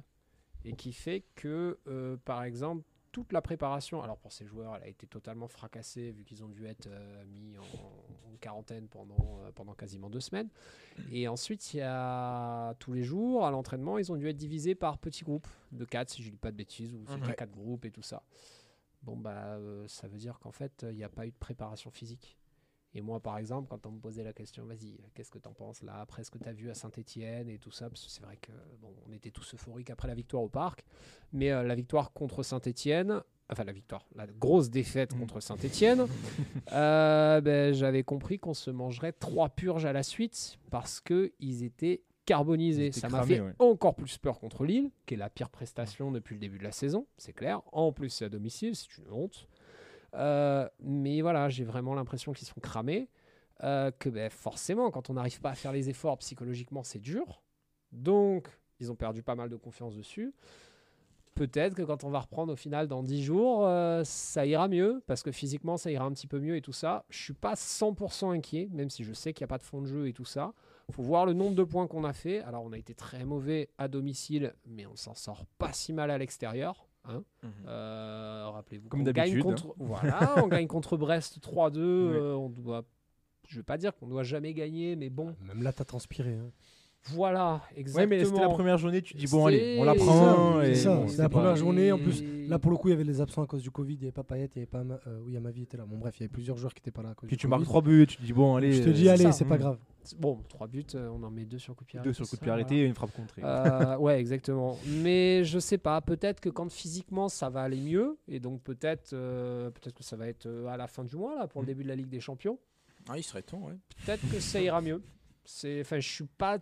et 0.64 0.72
qui 0.74 0.94
fait 0.94 1.26
que, 1.36 1.78
par 2.24 2.44
exemple, 2.44 2.84
toute 3.12 3.32
la 3.34 3.42
préparation, 3.42 4.02
alors 4.02 4.18
pour 4.18 4.32
ces 4.32 4.46
joueurs, 4.46 4.76
elle 4.76 4.84
a 4.84 4.88
été 4.88 5.08
totalement 5.08 5.48
fracassée 5.48 6.12
vu 6.12 6.24
qu'ils 6.24 6.44
ont 6.44 6.50
dû 6.50 6.66
être 6.66 6.88
euh, 6.88 7.26
mis 7.26 7.58
en, 7.58 7.62
en 7.62 8.38
quarantaine 8.40 8.88
pendant, 8.88 9.40
euh, 9.42 9.52
pendant 9.54 9.74
quasiment 9.74 10.10
deux 10.10 10.20
semaines. 10.20 10.50
Et 11.12 11.28
ensuite, 11.28 11.74
il 11.74 11.78
y 11.78 11.82
a 11.82 12.74
tous 12.80 12.94
les 12.94 13.04
jours, 13.04 13.46
à 13.46 13.52
l'entraînement, 13.52 13.98
ils 13.98 14.12
ont 14.12 14.16
dû 14.16 14.28
être 14.28 14.38
divisés 14.38 14.76
par 14.76 14.98
petits 14.98 15.24
groupes 15.24 15.48
de 15.72 15.86
4, 15.86 16.10
si 16.10 16.24
je 16.24 16.30
dis 16.30 16.38
pas 16.38 16.52
de 16.52 16.58
bêtises, 16.58 16.94
ou 16.94 17.06
c'était. 17.08 17.36
4 17.36 17.52
groupes 17.52 17.86
et 17.86 17.92
tout 17.92 18.02
ça. 18.02 18.24
Bon, 19.02 19.16
bah, 19.16 19.56
euh, 19.56 19.88
ça 19.88 20.08
veut 20.08 20.18
dire 20.18 20.40
qu'en 20.40 20.52
fait, 20.52 20.86
il 20.90 20.96
n'y 20.96 21.04
a 21.04 21.10
pas 21.10 21.26
eu 21.26 21.32
de 21.32 21.38
préparation 21.38 21.90
physique. 21.92 22.39
Et 22.96 23.02
moi, 23.02 23.20
par 23.20 23.38
exemple, 23.38 23.68
quand 23.70 23.86
on 23.86 23.92
me 23.92 24.00
posait 24.00 24.24
la 24.24 24.34
question, 24.34 24.66
vas-y, 24.66 24.98
qu'est-ce 25.14 25.30
que 25.30 25.38
t'en 25.38 25.54
penses 25.54 25.84
là, 25.84 26.00
après 26.02 26.24
ce 26.24 26.32
que 26.32 26.40
t'as 26.40 26.52
vu 26.54 26.70
à 26.72 26.74
Saint-Etienne 26.74 27.48
et 27.48 27.60
tout 27.60 27.70
ça, 27.72 27.88
parce 27.90 28.04
que 28.04 28.10
c'est 28.12 28.24
vrai 28.24 28.38
que 28.42 28.52
bon, 28.82 28.94
on 29.08 29.12
était 29.14 29.30
tous 29.32 29.54
euphoriques 29.54 29.92
après 29.92 30.08
la 30.08 30.16
victoire 30.16 30.42
au 30.42 30.50
parc, 30.50 30.84
mais 31.32 31.52
euh, 31.52 31.62
la 31.64 31.76
victoire 31.76 32.12
contre 32.14 32.42
Saint-Etienne, 32.42 33.22
enfin 33.52 33.64
la 33.64 33.74
victoire, 33.74 34.08
la 34.16 34.26
grosse 34.26 34.72
défaite 34.72 35.14
Mhm. 35.14 35.20
contre 35.20 35.40
Saint-Etienne, 35.40 36.08
euh, 36.72 37.42
ben, 37.42 37.74
j'avais 37.74 38.04
compris 38.04 38.40
qu'on 38.40 38.54
se 38.54 38.72
mangerait 38.72 39.14
trois 39.14 39.50
purges 39.50 39.86
à 39.86 39.94
la 39.94 40.04
suite 40.04 40.58
parce 40.72 41.00
qu'ils 41.00 41.64
étaient 41.64 42.02
carbonisés. 42.26 42.92
Ça 42.92 43.10
m'a 43.10 43.24
fait 43.24 43.40
ouais. 43.40 43.54
encore 43.60 43.96
plus 43.96 44.18
peur 44.18 44.40
contre 44.40 44.64
Lille, 44.66 44.92
qui 45.06 45.16
est 45.16 45.18
la 45.18 45.30
pire 45.30 45.50
prestation 45.50 46.12
depuis 46.12 46.36
le 46.36 46.40
début 46.40 46.58
de 46.60 46.64
la 46.64 46.72
saison, 46.72 47.08
c'est 47.18 47.34
clair. 47.34 47.62
En 47.72 47.92
plus, 47.92 48.10
c'est 48.10 48.26
à 48.26 48.30
domicile, 48.30 48.76
c'est 48.76 48.98
une 48.98 49.12
honte. 49.12 49.48
Euh, 50.16 50.68
mais 50.80 51.22
voilà, 51.22 51.50
j'ai 51.50 51.64
vraiment 51.64 51.94
l'impression 51.96 52.34
qu'ils 52.34 52.48
sont 52.48 52.60
cramés. 52.62 53.10
euh, 53.64 53.92
que 53.92 54.10
ben, 54.10 54.30
forcément, 54.30 54.90
quand 54.92 55.10
on 55.10 55.14
n'arrive 55.16 55.42
pas 55.42 55.50
à 55.52 55.56
faire 55.56 55.74
les 55.74 55.90
efforts 55.90 56.18
psychologiquement, 56.20 56.84
c'est 56.84 57.00
dur. 57.00 57.42
Donc, 57.92 58.48
ils 58.80 58.92
ont 58.92 58.96
perdu 58.96 59.22
pas 59.24 59.36
mal 59.36 59.50
de 59.50 59.58
confiance 59.58 59.96
dessus. 59.96 60.34
Peut-être 61.36 61.74
que 61.76 61.84
quand 61.84 62.04
on 62.04 62.10
va 62.10 62.20
reprendre 62.20 62.52
au 62.52 62.56
final 62.56 62.88
dans 62.88 63.02
10 63.04 63.24
jours, 63.24 63.66
euh, 63.66 64.04
ça 64.04 64.46
ira 64.46 64.68
mieux, 64.68 65.02
parce 65.08 65.24
que 65.24 65.32
physiquement, 65.32 65.78
ça 65.78 65.90
ira 65.92 66.04
un 66.06 66.12
petit 66.12 66.28
peu 66.28 66.40
mieux 66.40 66.58
et 66.58 66.62
tout 66.62 66.74
ça. 66.74 67.06
Je 67.10 67.18
suis 67.22 67.34
pas 67.34 67.56
100% 67.56 68.32
inquiet, 68.32 68.68
même 68.72 68.90
si 68.90 69.04
je 69.06 69.14
sais 69.14 69.34
qu'il 69.34 69.44
n'y 69.44 69.50
a 69.50 69.54
pas 69.54 69.58
de 69.58 69.64
fond 69.64 69.82
de 69.82 69.88
jeu 69.88 70.08
et 70.08 70.14
tout 70.14 70.26
ça. 70.26 70.54
faut 70.92 71.04
voir 71.04 71.26
le 71.26 71.34
nombre 71.34 71.56
de 71.56 71.64
points 71.64 71.88
qu'on 71.88 72.04
a 72.04 72.14
fait. 72.14 72.40
Alors, 72.42 72.64
on 72.64 72.74
a 72.74 72.78
été 72.78 72.94
très 72.94 73.24
mauvais 73.24 73.70
à 73.78 73.88
domicile, 73.88 74.54
mais 74.66 74.86
on 74.86 74.96
s'en 74.98 75.16
sort 75.16 75.46
pas 75.58 75.72
si 75.72 75.94
mal 75.94 76.12
à 76.12 76.18
l'extérieur. 76.18 76.89
Hein. 77.06 77.24
Mhm. 77.44 77.52
Euh, 77.68 78.50
Rappelez-vous, 78.52 78.90
Comme 78.90 79.04
d'habitude, 79.04 79.44
contre, 79.44 79.76
voilà, 79.80 80.44
on 80.44 80.48
gagne 80.48 80.68
contre 80.68 80.98
Brest 80.98 81.40
3-2. 81.44 81.78
euh, 81.80 82.34
on 82.36 82.50
doit, 82.50 82.84
je 83.48 83.58
vais 83.58 83.64
pas 83.64 83.78
dire 83.78 83.96
qu'on 83.96 84.08
doit 84.08 84.24
jamais 84.24 84.54
gagner, 84.54 84.96
mais 84.96 85.10
bon, 85.10 85.36
Même 85.42 85.64
là, 85.64 85.74
t'as 85.74 85.86
transpiré. 85.86 86.36
hein. 86.36 86.52
Voilà, 87.12 87.62
Ouais, 87.74 87.80
exactement. 87.80 88.08
mais 88.10 88.26
c'était 88.26 88.42
la 88.42 88.50
première 88.50 88.78
journée, 88.78 89.02
tu 89.02 89.16
dis 89.16 89.26
bon, 89.28 89.46
allez, 89.46 89.78
on 89.80 89.84
la 89.84 89.94
C'est 89.94 90.00
prend. 90.00 90.62
c'est 90.64 90.76
ça, 90.76 90.96
bon, 90.96 91.08
c'est 91.08 91.18
la 91.18 91.30
pas- 91.30 91.40
première 91.40 91.56
journée, 91.56 91.92
en 91.92 91.98
plus, 91.98 92.24
Là, 92.50 92.58
pour 92.58 92.72
le 92.72 92.78
coup, 92.78 92.88
il 92.88 92.92
y 92.92 92.94
avait 92.96 93.04
les 93.04 93.22
absents 93.22 93.44
à 93.44 93.46
cause 93.46 93.62
du 93.62 93.70
Covid. 93.70 93.94
Il 93.94 94.00
n'y 94.00 94.06
avait 94.06 94.12
pas 94.12 94.24
Payet, 94.24 94.46
il 94.56 94.58
n'y 94.58 94.64
avait 94.64 94.66
pas. 94.66 94.84
Ma- 94.84 95.00
euh, 95.06 95.20
oui, 95.24 95.38
Amavi 95.38 95.62
était 95.62 95.78
là. 95.78 95.86
Bon, 95.86 96.00
bref, 96.00 96.16
il 96.18 96.22
y 96.22 96.24
avait 96.24 96.32
plusieurs 96.32 96.58
joueurs 96.58 96.74
qui 96.74 96.80
n'étaient 96.80 96.90
pas 96.90 97.04
là. 97.04 97.10
À 97.10 97.14
cause 97.14 97.28
Puis 97.28 97.38
du 97.38 97.42
tu 97.42 97.48
marques 97.48 97.60
Covid. 97.62 97.70
3 97.70 97.82
buts, 97.84 98.08
tu 98.08 98.18
te 98.18 98.24
dis 98.24 98.34
bon, 98.34 98.56
allez. 98.56 98.74
Je 98.74 98.82
te 98.82 98.90
dis, 98.90 99.08
euh, 99.08 99.12
allez, 99.14 99.24
ça. 99.26 99.32
c'est 99.34 99.46
pas 99.46 99.58
Mm. 99.58 99.60
grave. 99.60 99.78
Bon, 100.18 100.40
3 100.50 100.66
buts, 100.66 100.84
euh, 100.96 101.10
on 101.14 101.22
en 101.22 101.30
met 101.30 101.46
2 101.46 101.60
sur 101.60 101.76
coup 101.76 101.84
de 101.84 101.90
pied 101.90 102.00
Deux 102.00 102.10
arrêté, 102.10 102.16
sur 102.16 102.24
le 102.24 102.28
coup 102.30 102.36
de 102.38 102.42
pied 102.42 102.52
arrêté 102.52 102.78
et 102.80 102.86
une 102.86 102.96
frappe 102.96 103.12
contrée. 103.12 103.44
Euh, 103.46 103.98
ouais, 103.98 104.20
exactement. 104.20 104.80
Mais 104.88 105.44
je 105.44 105.60
sais 105.60 105.78
pas. 105.78 106.02
Peut-être 106.02 106.40
que 106.40 106.50
quand 106.50 106.72
physiquement 106.72 107.30
ça 107.30 107.50
va 107.50 107.62
aller 107.62 107.80
mieux, 107.80 108.18
et 108.28 108.40
donc 108.40 108.64
peut-être, 108.64 109.14
euh, 109.14 109.70
peut-être 109.70 109.94
que 109.94 110.04
ça 110.04 110.16
va 110.16 110.28
être 110.28 110.48
à 110.68 110.76
la 110.76 110.88
fin 110.88 111.04
du 111.04 111.16
mois 111.18 111.36
là 111.36 111.46
pour 111.48 111.62
le 111.62 111.66
Mm. 111.66 111.68
début 111.68 111.84
de 111.84 111.90
la 111.90 111.96
Ligue 111.96 112.10
des 112.10 112.20
Champions. 112.20 112.58
Ah, 113.08 113.16
il 113.16 113.24
serait 113.24 113.44
temps, 113.44 113.60
ouais. 113.68 113.76
Peut-être 114.08 114.28
que 114.28 114.40
ça 114.40 114.60
ira 114.60 114.82
mieux. 114.82 115.04
C'est, 115.46 115.82
enfin, 115.82 116.00
je 116.00 116.08
suis 116.10 116.26
pas 116.26 116.58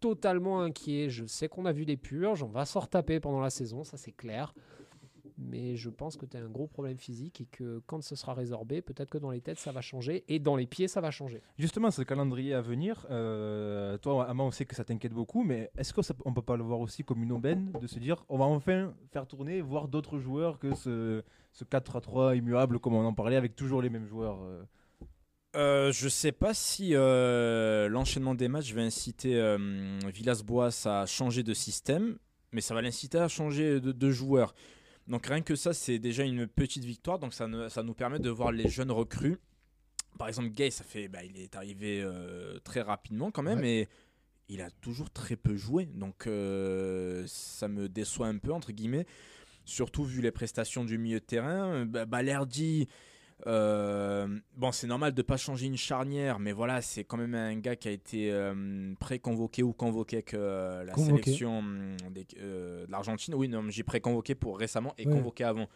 totalement 0.00 0.60
inquiet. 0.60 1.10
Je 1.10 1.26
sais 1.26 1.48
qu'on 1.48 1.66
a 1.66 1.72
vu 1.72 1.84
des 1.84 1.96
purges, 1.96 2.42
on 2.42 2.48
va 2.48 2.64
s'en 2.64 2.80
retaper 2.80 3.20
pendant 3.20 3.40
la 3.40 3.50
saison, 3.50 3.84
ça 3.84 3.96
c'est 3.96 4.12
clair. 4.12 4.54
Mais 5.38 5.76
je 5.76 5.90
pense 5.90 6.16
que 6.16 6.24
tu 6.24 6.36
as 6.38 6.40
un 6.40 6.48
gros 6.48 6.66
problème 6.66 6.96
physique 6.96 7.42
et 7.42 7.44
que 7.44 7.82
quand 7.86 8.02
ce 8.02 8.16
sera 8.16 8.32
résorbé, 8.32 8.80
peut-être 8.80 9.10
que 9.10 9.18
dans 9.18 9.30
les 9.30 9.42
têtes 9.42 9.58
ça 9.58 9.70
va 9.70 9.82
changer 9.82 10.24
et 10.28 10.38
dans 10.38 10.56
les 10.56 10.66
pieds 10.66 10.88
ça 10.88 11.02
va 11.02 11.10
changer. 11.10 11.42
Justement, 11.58 11.90
ce 11.90 12.00
calendrier 12.00 12.54
à 12.54 12.62
venir, 12.62 13.06
euh, 13.10 13.98
toi, 13.98 14.26
Ama, 14.30 14.44
on 14.44 14.50
sait 14.50 14.64
que 14.64 14.74
ça 14.74 14.84
t'inquiète 14.84 15.12
beaucoup, 15.12 15.44
mais 15.44 15.70
est-ce 15.76 15.92
qu'on 15.92 16.32
peut 16.32 16.40
pas 16.40 16.56
le 16.56 16.62
voir 16.62 16.80
aussi 16.80 17.04
comme 17.04 17.22
une 17.22 17.32
aubaine 17.32 17.70
de 17.78 17.86
se 17.86 17.98
dire 17.98 18.24
on 18.30 18.38
va 18.38 18.46
enfin 18.46 18.94
faire 19.10 19.26
tourner, 19.26 19.60
voir 19.60 19.88
d'autres 19.88 20.18
joueurs 20.18 20.58
que 20.58 20.74
ce, 20.74 21.22
ce 21.52 21.64
4 21.64 21.96
à 21.96 22.00
3 22.00 22.36
immuable, 22.36 22.78
comme 22.78 22.94
on 22.94 23.04
en 23.04 23.12
parlait, 23.12 23.36
avec 23.36 23.56
toujours 23.56 23.82
les 23.82 23.90
mêmes 23.90 24.06
joueurs 24.06 24.38
euh? 24.42 24.62
Euh, 25.56 25.90
je 25.90 26.08
sais 26.08 26.32
pas 26.32 26.52
si 26.52 26.90
euh, 26.94 27.88
l'enchaînement 27.88 28.34
des 28.34 28.48
matchs 28.48 28.72
va 28.74 28.82
inciter 28.82 29.36
euh, 29.36 29.98
Villas-Boas 30.12 30.86
à 30.86 31.06
changer 31.06 31.42
de 31.42 31.54
système, 31.54 32.18
mais 32.52 32.60
ça 32.60 32.74
va 32.74 32.82
l'inciter 32.82 33.18
à 33.18 33.28
changer 33.28 33.80
de, 33.80 33.92
de 33.92 34.10
joueur. 34.10 34.54
Donc 35.08 35.26
rien 35.28 35.40
que 35.40 35.54
ça, 35.54 35.72
c'est 35.72 35.98
déjà 35.98 36.24
une 36.24 36.46
petite 36.46 36.84
victoire. 36.84 37.18
Donc 37.18 37.32
ça, 37.32 37.46
ne- 37.48 37.68
ça 37.68 37.82
nous 37.82 37.94
permet 37.94 38.18
de 38.18 38.28
voir 38.28 38.52
les 38.52 38.68
jeunes 38.68 38.90
recrues. 38.90 39.38
Par 40.18 40.28
exemple, 40.28 40.48
Gay, 40.50 40.70
ça 40.70 40.84
fait, 40.84 41.08
bah, 41.08 41.24
il 41.24 41.38
est 41.38 41.56
arrivé 41.56 42.02
euh, 42.02 42.58
très 42.64 42.82
rapidement 42.82 43.30
quand 43.30 43.42
même, 43.42 43.64
et 43.64 43.88
il 44.48 44.60
a 44.60 44.70
toujours 44.70 45.10
très 45.10 45.36
peu 45.36 45.56
joué. 45.56 45.86
Donc 45.86 46.26
euh, 46.26 47.24
ça 47.26 47.68
me 47.68 47.88
déçoit 47.88 48.26
un 48.26 48.36
peu 48.38 48.52
entre 48.52 48.72
guillemets, 48.72 49.06
surtout 49.64 50.04
vu 50.04 50.20
les 50.20 50.32
prestations 50.32 50.84
du 50.84 50.98
milieu 50.98 51.20
de 51.20 51.24
terrain. 51.24 51.86
Balerdi. 51.86 52.88
Euh, 53.46 54.26
bon, 54.56 54.72
c'est 54.72 54.86
normal 54.86 55.12
de 55.12 55.22
pas 55.22 55.36
changer 55.36 55.66
une 55.66 55.76
charnière, 55.76 56.38
mais 56.38 56.52
voilà, 56.52 56.80
c'est 56.80 57.04
quand 57.04 57.18
même 57.18 57.34
un 57.34 57.54
gars 57.56 57.76
qui 57.76 57.88
a 57.88 57.90
été 57.90 58.32
euh, 58.32 58.94
pré-convoqué 58.98 59.62
ou 59.62 59.72
convoqué 59.72 60.16
avec 60.16 60.34
euh, 60.34 60.84
la 60.84 60.92
Convoqué. 60.92 61.24
sélection 61.24 61.58
hum, 61.58 61.96
des- 62.10 62.26
euh, 62.40 62.86
de 62.86 62.90
l'Argentine. 62.90 63.34
Oui, 63.34 63.48
non, 63.48 63.62
j'ai 63.68 63.82
pré-convoqué 63.82 64.34
pour 64.34 64.58
récemment 64.58 64.94
et 64.96 65.06
Ouais. 65.06 65.12
convoqué 65.12 65.44
avant. 65.44 65.66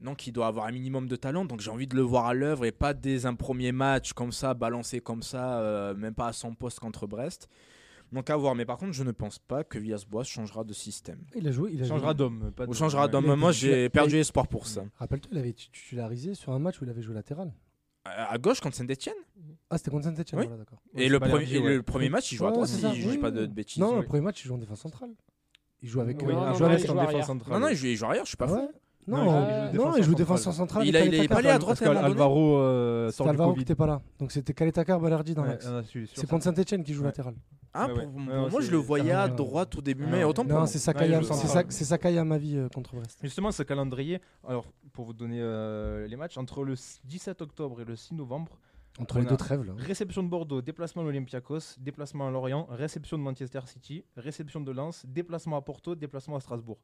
Donc, 0.00 0.28
il 0.28 0.32
doit 0.32 0.46
avoir 0.46 0.66
un 0.66 0.70
minimum 0.72 1.08
de 1.08 1.16
talent. 1.16 1.44
Donc, 1.44 1.60
j'ai 1.60 1.70
envie 1.72 1.88
de 1.88 1.96
le 1.96 2.02
voir 2.02 2.26
à 2.26 2.34
l'œuvre 2.34 2.64
et 2.64 2.70
pas 2.72 2.94
dès 2.94 3.26
un 3.26 3.34
premier 3.34 3.72
match 3.72 4.12
comme 4.12 4.30
ça, 4.30 4.54
balancé 4.54 5.00
comme 5.00 5.22
ça, 5.22 5.92
même 5.96 6.14
pas 6.14 6.28
à 6.28 6.32
son 6.32 6.54
poste 6.54 6.78
contre 6.78 7.08
Brest. 7.08 7.48
Donc, 8.12 8.30
à 8.30 8.36
voir. 8.36 8.54
Mais 8.54 8.64
par 8.64 8.76
contre, 8.78 8.92
je 8.92 9.02
ne 9.02 9.12
pense 9.12 9.38
pas 9.38 9.64
que 9.64 9.78
Villas-Boas 9.78 10.24
changera 10.24 10.64
de 10.64 10.72
système. 10.72 11.20
Il 11.36 11.46
a 11.46 11.52
joué. 11.52 11.70
Il 11.72 11.80
a 11.80 11.84
Il 11.84 11.88
changera 11.88 12.08
joué. 12.10 12.14
d'homme. 12.16 12.52
pas 12.56 12.64
Ou 12.64 12.68
de- 12.68 12.74
changera 12.74 13.04
ouais. 13.04 13.10
d'homme. 13.10 13.34
Moi, 13.34 13.52
j'ai 13.52 13.88
perdu 13.90 14.16
espoir 14.16 14.48
pour 14.48 14.66
ça. 14.66 14.84
Rappelle-toi, 14.96 15.30
il 15.32 15.38
avait 15.38 15.52
tu- 15.52 15.70
titularisé 15.70 16.34
sur 16.34 16.52
un 16.52 16.58
match 16.58 16.80
où 16.80 16.84
il 16.84 16.90
avait 16.90 17.02
joué 17.02 17.14
latéral. 17.14 17.52
À 18.04 18.38
gauche 18.38 18.60
contre 18.60 18.74
Saint-Etienne 18.76 19.14
Ah, 19.68 19.76
c'était 19.76 19.90
contre 19.90 20.04
Saint-Etienne, 20.04 20.40
Oui. 20.40 20.46
voilà, 20.46 20.62
d'accord. 20.62 20.78
Ouais, 20.94 21.02
Et 21.04 21.08
le, 21.10 21.20
premier, 21.20 21.40
Lerdi, 21.40 21.56
et 21.56 21.60
ouais. 21.60 21.74
le 21.76 21.82
premier 21.82 22.08
match, 22.08 22.32
il 22.32 22.36
joue 22.36 22.44
à 22.44 22.48
Ouais, 22.48 22.54
droite, 22.54 22.68
ça, 22.70 22.94
je 22.94 23.02
dis 23.02 23.06
oui, 23.08 23.18
pas 23.18 23.30
de, 23.30 23.44
bêtises. 23.44 23.78
Non, 23.82 23.90
oui. 23.96 24.00
le 24.00 24.06
premier 24.06 24.22
match, 24.22 24.42
il 24.42 24.48
joue 24.48 24.54
en 24.54 24.58
défense 24.58 24.80
centrale. 24.80 25.10
Il 25.82 25.88
joue 25.90 26.00
avec. 26.00 26.22
Oui, 26.22 26.28
euh, 26.28 26.32
non, 26.32 26.40
il 26.40 26.44
il 26.44 26.48
non, 26.48 26.54
joue 26.54 26.64
avec 26.64 26.78
il 26.80 26.84
en 26.84 26.86
joue 26.86 26.94
défense 26.94 27.08
arrière. 27.12 27.26
centrale. 27.26 27.52
Non, 27.52 27.60
non, 27.60 27.68
il 27.68 27.76
joue, 27.76 27.86
il 27.86 27.96
joue 27.96 28.06
arrière, 28.06 28.24
je 28.24 28.28
suis 28.28 28.36
pas 28.38 28.48
fou. 28.48 28.70
Non, 29.08 29.16
Non, 29.16 29.24
il 29.24 29.32
joue 29.32 29.34
euh, 29.36 29.70
défenseur 29.72 29.86
non, 29.90 29.96
il 29.96 30.02
joue 30.02 30.10
central. 30.10 30.14
défenseur 30.16 30.52
central. 30.54 30.86
Il 30.86 30.96
a- 30.96 31.04
il 31.04 31.14
est 31.14 31.28
pas 31.28 31.36
allé 31.38 31.48
à 31.48 31.58
droite 31.58 31.78
Parce 31.78 31.80
euh, 32.58 33.06
C'était 33.06 33.16
sort 33.16 33.26
du 33.26 33.30
Alvaro 33.30 33.52
qui 33.54 33.58
pas 33.74 33.86
là. 33.86 34.02
Donc 34.18 34.32
c'était 34.32 34.52
Kaletakar, 34.54 35.00
Balerdi 35.00 35.34
dans 35.34 35.44
l'axe. 35.44 35.66
C'est 36.14 36.28
contre 36.28 36.44
Saint-Etienne 36.44 36.84
qui 36.84 36.92
joue 36.94 37.02
latéral. 37.02 37.34
Ah, 37.74 37.86
Ouais, 37.86 37.92
pour, 37.92 37.98
ouais. 37.98 38.06
pour 38.06 38.16
Ouais, 38.44 38.50
moi, 38.50 38.60
je 38.60 38.70
le 38.70 38.76
voyais 38.78 39.12
à 39.12 39.28
droite 39.28 39.76
au 39.76 39.80
début, 39.82 40.06
mais 40.06 40.24
autant 40.24 40.42
pour 40.42 40.52
Non, 40.52 40.58
moi. 40.60 40.66
c'est 40.66 40.78
il 40.78 41.08
à- 41.38 41.64
ma 42.24 42.38
vie 42.38 42.56
euh, 42.56 42.68
contre 42.68 42.94
Brest. 42.96 43.18
Justement, 43.22 43.52
ce 43.52 43.62
calendrier, 43.62 44.20
alors 44.46 44.64
pour 44.92 45.04
vous 45.04 45.12
donner 45.12 45.38
euh, 45.40 46.06
les 46.06 46.16
matchs, 46.16 46.38
entre 46.38 46.64
le 46.64 46.74
17 47.04 47.40
octobre 47.42 47.80
et 47.82 47.84
le 47.84 47.94
6 47.96 48.14
novembre, 48.14 48.58
Entre 49.00 49.16
On 49.16 49.20
les 49.20 49.26
deux 49.26 49.36
trêves, 49.36 49.62
là. 49.62 49.74
réception 49.76 50.24
de 50.24 50.28
Bordeaux, 50.28 50.60
déplacement 50.60 51.02
à 51.02 51.04
l'Olympiakos, 51.04 51.76
déplacement 51.78 52.26
à 52.26 52.30
Lorient, 52.32 52.66
réception 52.70 53.16
de 53.16 53.22
Manchester 53.22 53.60
City, 53.66 54.02
réception 54.16 54.60
de 54.60 54.72
Lens, 54.72 55.04
déplacement 55.06 55.56
à 55.56 55.60
Porto, 55.62 55.94
déplacement 55.94 56.34
à 56.34 56.40
Strasbourg. 56.40 56.78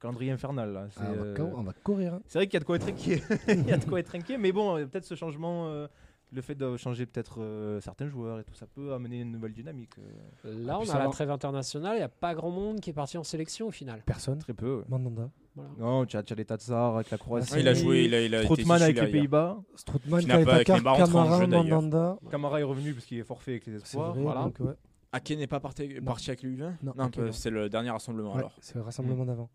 Calendrier 0.00 0.30
infernal 0.30 0.72
là. 0.72 0.86
C'est 0.90 1.00
Ah, 1.02 1.08
on, 1.10 1.16
va 1.16 1.22
euh, 1.24 1.50
on 1.56 1.62
va 1.62 1.72
courir. 1.72 2.14
hein. 2.14 2.20
c'est 2.26 2.38
vrai 2.38 2.46
qu'il 2.46 2.54
y 2.54 2.56
a 2.58 2.60
de 2.60 2.64
quoi 2.64 2.76
être 2.76 2.88
inquiet. 2.88 3.22
Il 3.48 3.66
y 3.66 3.72
a 3.72 3.76
de 3.78 3.84
quoi 3.84 3.98
être 4.00 4.14
inquiet, 4.14 4.38
mais 4.38 4.52
bon, 4.52 4.76
euh, 4.76 4.86
peut-être 4.86 5.04
ce 5.04 5.14
changement, 5.16 5.66
euh, 5.68 5.88
le 6.30 6.40
fait 6.42 6.54
de 6.54 6.76
changer 6.76 7.06
peut-être 7.06 7.40
euh, 7.40 7.80
certains 7.80 8.06
joueurs 8.08 8.38
et 8.38 8.44
tout 8.44 8.54
ça 8.54 8.66
peut 8.66 8.92
amener 8.92 9.22
une 9.22 9.32
nouvelle 9.32 9.52
dynamique. 9.54 9.92
euh, 9.98 10.54
Là, 10.66 10.76
on 10.78 10.82
puis 10.82 10.90
a 10.90 10.92
ça 10.92 10.98
la 10.98 11.06
va. 11.06 11.10
trêve 11.10 11.30
internationale, 11.30 11.94
il 11.94 11.98
n'y 11.98 12.02
a 12.04 12.08
pas 12.08 12.34
grand 12.34 12.50
monde 12.50 12.80
qui 12.80 12.90
est 12.90 12.92
parti 12.92 13.18
en 13.18 13.24
sélection 13.24 13.66
au 13.66 13.70
final. 13.72 14.02
Personne. 14.06 14.38
très 14.38 14.54
peu. 14.54 14.76
ouais. 14.78 14.84
Mandanda. 14.88 15.30
Voilà. 15.56 15.70
Non, 15.78 16.06
tu 16.06 16.16
as, 16.16 16.22
tu 16.22 16.32
as 16.32 16.36
les 16.36 16.44
Tatsar 16.44 16.94
avec 16.94 17.10
la 17.10 17.18
Croatie. 17.18 17.52
Ouais, 17.54 17.60
il 17.62 17.66
a 17.66 17.74
joué, 17.74 18.04
il 18.04 18.14
a, 18.14 18.20
il 18.20 18.32
a 18.36 18.42
été 18.44 18.52
avec 18.70 18.96
les 18.96 19.02
hier. 19.02 19.10
Pays-Bas. 19.10 19.58
Strootman, 19.74 20.20
Qui 20.20 20.26
n'a 20.28 20.34
pas- 20.34 20.40
qui 20.60 20.64
Kaletakar, 20.66 20.76
n'est 20.76 20.82
pas 20.84 20.90
rentré 20.92 21.02
en 21.02 21.06
Camara, 21.24 21.40
jeu, 21.40 21.46
d'ailleurs. 21.48 21.64
Mandanda. 21.82 22.18
Camara 22.30 22.60
est 22.60 22.62
revenu 22.62 22.94
parce 22.94 23.06
qu'il 23.06 23.18
est 23.18 23.24
forfait 23.24 23.50
avec 23.52 23.66
les 23.66 23.72
C'est 23.78 23.82
espoirs. 23.86 24.12
vrai. 24.12 24.22
Voilà. 24.22 24.42
donc, 24.44 24.56
ouais. 24.60 24.74
Ake 25.10 25.30
n'est 25.30 25.46
pas 25.48 25.58
parti, 25.58 26.00
parti 26.02 26.30
avec 26.30 26.42
lui 26.42 26.56
Non, 26.58 26.74
Non, 26.94 27.04
Ake, 27.06 27.16
non. 27.16 27.32
c'est 27.32 27.50
le 27.50 27.68
dernier 27.68 27.90
rassemblement 27.90 28.32
Ouais, 28.34 28.38
alors. 28.38 28.52
c'est 28.60 28.76
le 28.76 28.82
rassemblement 28.82 29.24
d'avant. 29.24 29.48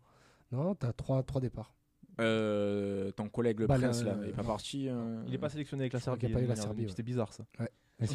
Non, 0.52 0.74
t'as 0.74 0.92
trois, 0.92 1.22
trois 1.22 1.40
départs. 1.40 1.74
Euh, 2.20 3.10
ton 3.12 3.28
collègue 3.28 3.58
le 3.60 3.66
Bah, 3.66 3.76
prince 3.76 4.04
là, 4.04 4.16
il 4.22 4.28
est 4.28 4.32
pas 4.32 4.42
non. 4.42 4.48
parti. 4.48 4.88
euh, 4.88 5.22
Il 5.26 5.32
n'est 5.32 5.38
pas 5.38 5.48
sélectionné 5.48 5.82
avec 5.82 5.92
la 5.94 6.00
Serbie. 6.00 6.20
qu'il 6.20 6.28
y 6.28 6.32
a 6.32 6.34
pas 6.36 6.42
eu 6.42 6.46
la 6.46 6.54
de 6.54 6.58
manière- 6.60 6.64
Serbie, 6.64 6.86
C'était 6.88 7.02
bizarre 7.02 7.32
ça. 7.32 7.44
C'est 8.00 8.08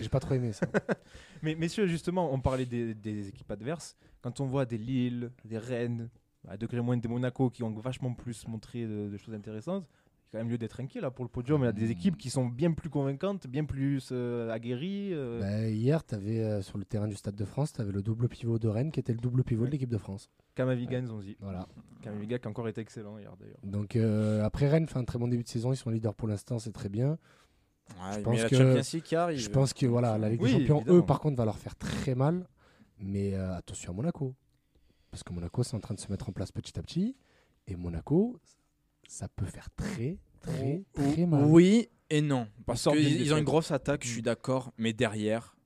j'ai 0.00 0.08
pas- 0.08 0.20
trop 0.20 0.34
aimé 0.34 0.52
ça. 0.52 0.66
Mais 1.42 1.54
messieurs, 1.54 1.86
justement, 1.86 2.32
on 2.32 2.40
parlait 2.40 2.66
des, 2.66 2.94
des 2.94 3.28
équipes 3.28 3.50
adverses. 3.50 3.96
Quand 4.22 4.40
on 4.40 4.46
voit 4.46 4.66
des 4.66 4.78
Lille, 4.78 5.30
des 5.44 5.58
Rennes, 5.58 6.10
à 6.48 6.56
degré 6.56 6.80
moins 6.80 6.96
des 6.96 7.08
Monaco 7.08 7.48
qui 7.50 7.62
ont 7.62 7.70
vachement 7.72 8.12
plus 8.12 8.46
montré 8.48 8.86
de, 8.86 9.08
de 9.08 9.16
choses 9.16 9.34
intéressantes, 9.34 9.86
il 9.88 10.36
y 10.36 10.36
a 10.36 10.40
quand 10.40 10.44
même 10.44 10.50
lieu 10.50 10.58
d'être 10.58 10.78
inquiet 10.80 11.00
là 11.00 11.10
pour 11.10 11.24
le 11.24 11.28
podium. 11.28 11.62
Il 11.62 11.64
y 11.64 11.68
a 11.68 11.72
des 11.72 11.90
équipes 11.90 12.16
qui 12.16 12.28
sont 12.30 12.46
bien 12.46 12.72
plus 12.72 12.90
convaincantes, 12.90 13.46
bien 13.46 13.64
plus 13.64 14.10
euh, 14.12 14.50
aguerries. 14.50 15.10
euh. 15.12 15.40
Bah, 15.40 15.68
hier, 15.68 16.02
avais, 16.12 16.40
euh, 16.40 16.62
sur 16.62 16.78
le 16.78 16.84
terrain 16.84 17.08
du 17.08 17.16
Stade 17.16 17.34
de 17.36 17.44
France, 17.44 17.72
tu 17.72 17.80
avais 17.80 17.92
le 17.92 18.02
double 18.02 18.28
pivot 18.28 18.58
de 18.58 18.68
Rennes 18.68 18.90
qui 18.92 19.00
était 19.00 19.12
le 19.12 19.18
double 19.20 19.42
pivot 19.44 19.66
de 19.66 19.70
l'équipe 19.70 19.90
de 19.90 19.98
France. 19.98 20.28
Kamaviga, 20.60 21.00
Nzonzi. 21.00 21.36
Voilà. 21.40 21.66
Kamaviga 22.02 22.38
qui 22.38 22.46
a 22.46 22.50
encore 22.50 22.68
été 22.68 22.80
excellent 22.80 23.18
hier 23.18 23.34
d'ailleurs. 23.38 23.58
Donc 23.62 23.96
euh, 23.96 24.42
après 24.44 24.68
Rennes 24.68 24.86
fait 24.88 24.98
un 24.98 25.04
très 25.04 25.18
bon 25.18 25.28
début 25.28 25.42
de 25.42 25.48
saison, 25.48 25.72
ils 25.72 25.76
sont 25.76 25.90
leaders 25.90 26.14
pour 26.14 26.28
l'instant, 26.28 26.58
c'est 26.58 26.72
très 26.72 26.88
bien. 26.88 27.18
Ouais, 28.00 28.18
Je 28.18 28.20
pense 28.20 28.44
que- 28.44 28.98
qui 29.00 29.16
arrive. 29.16 29.38
Je 29.38 29.48
pense 29.50 29.72
que 29.74 29.86
voilà, 29.86 30.16
la 30.18 30.28
Ligue 30.28 30.42
Oui, 30.42 30.52
des 30.52 30.58
Champions, 30.60 30.76
évidemment. 30.78 30.98
eux, 30.98 31.02
par 31.04 31.18
contre, 31.20 31.36
va 31.36 31.44
leur 31.44 31.58
faire 31.58 31.74
très 31.76 32.14
mal. 32.14 32.46
Mais 32.98 33.34
euh, 33.34 33.56
attention 33.56 33.92
à 33.92 33.96
Monaco. 33.96 34.34
Parce 35.10 35.22
que 35.24 35.32
Monaco, 35.32 35.62
c'est 35.64 35.74
en 35.74 35.80
train 35.80 35.94
de 35.94 36.00
se 36.00 36.10
mettre 36.10 36.28
en 36.28 36.32
place 36.32 36.52
petit 36.52 36.78
à 36.78 36.82
petit. 36.82 37.16
Et 37.66 37.74
Monaco, 37.74 38.38
ça 39.08 39.26
peut 39.28 39.46
faire 39.46 39.68
très, 39.74 40.18
très, 40.40 40.84
très 40.92 41.26
mal. 41.26 41.44
Oui 41.46 41.88
et 42.10 42.20
non. 42.20 42.46
Parce 42.66 42.84
qu'ils 42.88 43.20
ils 43.22 43.34
ont 43.34 43.38
une 43.38 43.44
grosse 43.44 43.70
attaque, 43.72 44.04
je 44.04 44.10
suis 44.10 44.22
d'accord, 44.22 44.72
mais 44.78 44.92
derrière, 44.92 45.56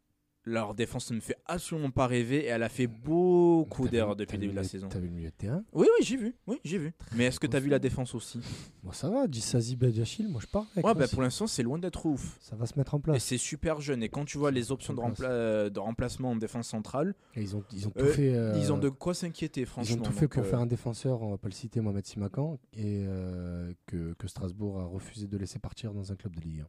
leur 0.47 0.75
défense 0.75 1.11
ne 1.11 1.17
me 1.17 1.21
fait 1.21 1.37
absolument 1.47 1.91
pas 1.91 2.07
rêver 2.07 2.45
et 2.45 2.47
elle 2.49 2.63
a 2.63 2.69
fait 2.69 2.87
beaucoup 2.87 3.85
T'as 3.85 3.91
d'erreurs 3.91 4.17
depuis 4.17 4.33
t'as 4.33 4.37
le 4.37 4.41
début 4.43 4.53
de 4.53 4.57
la 4.59 4.65
saison. 4.65 4.89
T'as 4.89 4.99
vu 4.99 5.09
le 5.09 5.15
milieu 5.15 5.31
de 5.31 5.35
terrain? 5.35 5.65
Oui, 5.73 5.87
oui, 5.99 6.05
j'ai 6.05 6.17
vu. 6.17 6.35
Oui, 6.47 6.61
j'ai 6.65 6.79
vu. 6.79 6.93
Mais 7.17 7.25
est-ce 7.25 7.41
que 7.41 7.47
tu 7.47 7.57
as 7.57 7.61
vu 7.61 7.71
la 7.71 7.79
défense 7.79 8.15
aussi? 8.15 8.41
Bon, 8.83 8.93
ça 8.93 9.09
va, 9.09 9.27
Dissazi 9.27 9.77
Badiachil, 9.77 10.29
moi 10.29 10.41
je 10.43 10.47
pars. 10.47 10.67
avec 10.73 10.85
Ouais, 10.85 10.95
bah, 10.95 11.09
pour 11.09 11.23
l'instant, 11.23 11.47
c'est 11.47 11.63
loin 11.63 11.79
d'être 11.79 12.05
ouf. 12.07 12.37
Ça 12.41 12.57
va 12.57 12.67
se 12.67 12.79
mettre 12.79 12.95
en 12.95 12.99
Et 12.99 13.03
place. 13.03 13.25
c'est 13.25 13.39
super 13.39 13.81
jeune. 13.81 14.03
Et 14.03 14.09
quand 14.09 14.25
tu 14.27 14.37
vois 14.37 14.51
les 14.51 14.71
options 14.71 14.93
de, 14.93 15.01
en 15.01 15.13
place. 15.13 15.21
rempla- 15.21 15.31
euh, 15.31 15.71
de 15.71 15.79
remplacement 15.81 16.33
en 16.33 16.37
défense 16.37 16.69
centrale, 16.69 17.15
Et 17.35 17.43
ils 17.43 17.57
ont, 17.57 17.65
ils 17.73 17.87
ont 17.89 17.91
tout 17.91 18.05
Euh, 18.05 18.13
fait. 18.13 18.35
euh, 18.35 18.53
ils 18.57 18.73
ont 18.73 18.79
de 18.79 18.91
quoi 18.91 19.15
s'inquiéter, 19.15 19.61
Ils 19.63 19.67
franchement. 19.67 19.97
ont 19.97 20.07
tout 20.07 20.13
fait 20.13 20.29
pour 20.29 20.43
euh, 20.43 20.47
faire 20.47 20.61
un 20.61 20.67
défenseur, 20.67 21.23
on 21.23 21.31
va 21.31 21.39
pas 21.39 21.49
le 21.49 21.55
citer, 21.55 21.81
Mohamed 21.81 22.05
Simakan, 22.07 22.59
et 22.75 23.05
euh, 23.07 23.73
que, 23.87 24.13
que 24.15 24.29
Strasbourg 24.29 24.79
a 24.81 24.85
refusé 24.85 25.27
de 25.27 25.39
laisser 25.39 25.59
partir 25.59 25.95
dans 25.95 26.13
un 26.13 26.17
club 26.17 26.37
de 26.37 26.41
Ligue 26.43 26.61
1. 26.61 26.67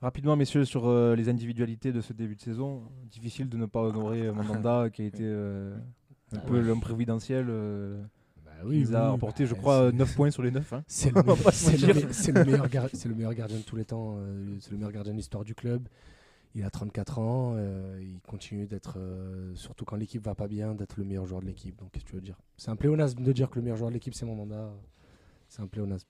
Rapidement, 0.00 0.34
messieurs, 0.34 0.64
sur 0.64 0.88
euh, 0.88 1.14
les 1.14 1.28
individualités 1.28 1.92
de 1.92 2.00
ce 2.00 2.12
début 2.14 2.34
de 2.34 2.40
saison, 2.40 2.82
difficile 3.10 3.48
de 3.50 3.56
ne 3.58 3.66
pas 3.66 3.80
honorer 3.82 4.26
euh, 4.28 4.32
Mandanda 4.32 4.88
qui 4.92 5.02
a 5.02 5.04
été 5.04 5.24
euh, 5.24 5.76
un 6.32 6.38
Ah 6.38 6.40
peu 6.46 6.54
ouais. 6.54 6.62
l'homme 6.62 6.80
prévidentiel. 6.80 7.46
euh, 7.50 8.02
Bah 8.44 8.50
il 8.70 8.94
a 8.96 9.10
rapporté, 9.10 9.44
je 9.46 9.54
crois, 9.54 9.92
9 9.92 10.14
points 10.16 10.30
sur 10.30 10.42
les 10.42 10.50
9. 10.50 10.72
hein. 10.72 10.82
C'est 10.88 11.10
le, 11.14 11.22
meilleur 11.22 12.66
le 13.04 13.14
meilleur 13.14 13.34
gardien 13.34 13.58
de 13.58 13.62
tous 13.62 13.76
les 13.76 13.84
temps, 13.84 14.16
c'est 14.60 14.70
le 14.70 14.76
meilleur 14.78 14.92
gardien 14.92 15.12
de 15.12 15.18
l'histoire 15.18 15.44
du 15.44 15.54
club. 15.54 15.86
Il 16.54 16.64
a 16.64 16.70
34 16.70 17.18
ans, 17.18 17.56
il 18.00 18.20
continue 18.26 18.66
d'être, 18.66 18.98
surtout 19.54 19.84
quand 19.84 19.96
l'équipe 19.96 20.24
va 20.24 20.34
pas 20.34 20.48
bien, 20.48 20.74
d'être 20.74 20.96
le 20.96 21.04
meilleur 21.04 21.26
joueur 21.26 21.42
de 21.42 21.46
l'équipe. 21.46 21.78
Donc, 21.78 21.90
qu'est-ce 21.92 22.04
que 22.06 22.10
tu 22.10 22.16
veux 22.16 22.22
dire? 22.22 22.38
C'est 22.56 22.70
un 22.70 22.76
pléonasme 22.76 23.22
de 23.22 23.32
dire 23.32 23.50
que 23.50 23.56
le 23.56 23.62
meilleur 23.62 23.76
joueur 23.76 23.90
de 23.90 23.94
l'équipe, 23.94 24.14
c'est 24.14 24.26
mon 24.26 24.34
mandat. 24.34 24.72
C'est 25.48 25.60
un 25.62 25.66
pléonasme. 25.66 26.06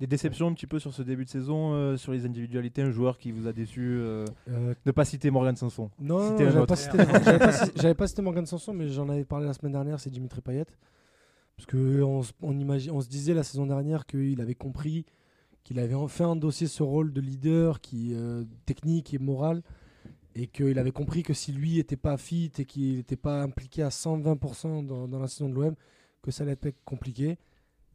Des 0.00 0.06
déceptions 0.06 0.48
un 0.48 0.54
petit 0.54 0.66
peu 0.66 0.78
sur 0.78 0.92
ce 0.94 1.02
début 1.02 1.26
de 1.26 1.30
saison, 1.30 1.74
euh, 1.74 1.96
sur 1.98 2.12
les 2.12 2.24
individualités, 2.24 2.80
un 2.82 2.90
joueur 2.90 3.18
qui 3.18 3.30
vous 3.32 3.46
a 3.46 3.52
déçu. 3.52 3.82
euh, 3.82 4.24
Euh, 4.48 4.74
ne 4.86 4.92
pas 4.92 5.04
citer 5.04 5.30
Morgan 5.30 5.54
Sanson. 5.54 5.90
Non, 6.00 6.30
Citer 6.30 6.44
non, 6.44 6.48
un 6.48 6.52
j'avais 6.52 6.58
autre. 6.62 6.66
pas, 6.68 6.76
cité- 6.76 6.98
j'avais 7.24 7.38
pas 7.38 7.52
ci- 7.52 7.70
j'avais 7.76 7.94
pas 7.94 8.06
cité 8.06 8.22
Morgan 8.22 8.46
Sanson, 8.46 8.72
mais 8.72 8.88
j'en 8.88 9.08
avais 9.10 9.24
parlé 9.26 9.46
la 9.46 9.52
semaine 9.52 9.72
dernière, 9.72 10.00
c'est 10.00 10.10
Dimitri 10.10 10.40
Payet. 10.40 10.64
Parce 11.56 11.66
que 11.66 12.00
on, 12.02 12.22
se- 12.22 12.32
on, 12.40 12.52
imagi- 12.58 12.90
on 12.90 13.02
se 13.02 13.08
disait 13.08 13.34
la 13.34 13.42
saison 13.42 13.66
dernière 13.66 14.06
qu'il 14.06 14.40
avait 14.40 14.54
compris 14.54 15.04
qu'il 15.62 15.78
avait 15.78 15.94
enfin 15.94 16.28
endossé 16.28 16.66
ce 16.66 16.82
rôle 16.82 17.12
de 17.12 17.20
leader 17.20 17.82
qui 17.82 18.14
euh, 18.14 18.44
technique 18.64 19.12
et 19.12 19.18
moral, 19.18 19.62
et 20.34 20.46
qu'il 20.46 20.78
avait 20.78 20.90
compris 20.92 21.22
que 21.22 21.34
si 21.34 21.52
lui 21.52 21.78
était 21.78 21.96
pas 21.98 22.16
fit 22.16 22.50
et 22.58 22.64
qu'il 22.64 22.96
n'était 22.96 23.16
pas 23.16 23.42
impliqué 23.42 23.82
à 23.82 23.90
120% 23.90 24.86
dans, 24.86 25.06
dans 25.06 25.18
la 25.18 25.28
saison 25.28 25.50
de 25.50 25.54
l'OM, 25.56 25.74
que 26.22 26.30
ça 26.30 26.44
allait 26.44 26.52
être 26.52 26.74
compliqué. 26.86 27.36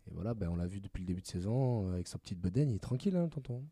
Et 0.07 0.13
voilà, 0.13 0.33
ben, 0.33 0.49
on 0.51 0.55
l'a 0.55 0.67
vu 0.67 0.79
depuis 0.79 1.01
le 1.01 1.07
début 1.07 1.21
de 1.21 1.27
saison, 1.27 1.87
euh, 1.87 1.93
avec 1.93 2.07
sa 2.07 2.17
petite 2.17 2.39
bedaine, 2.39 2.69
il 2.69 2.75
est 2.75 2.79
tranquille, 2.79 3.15
hein, 3.15 3.27
tonton. 3.27 3.63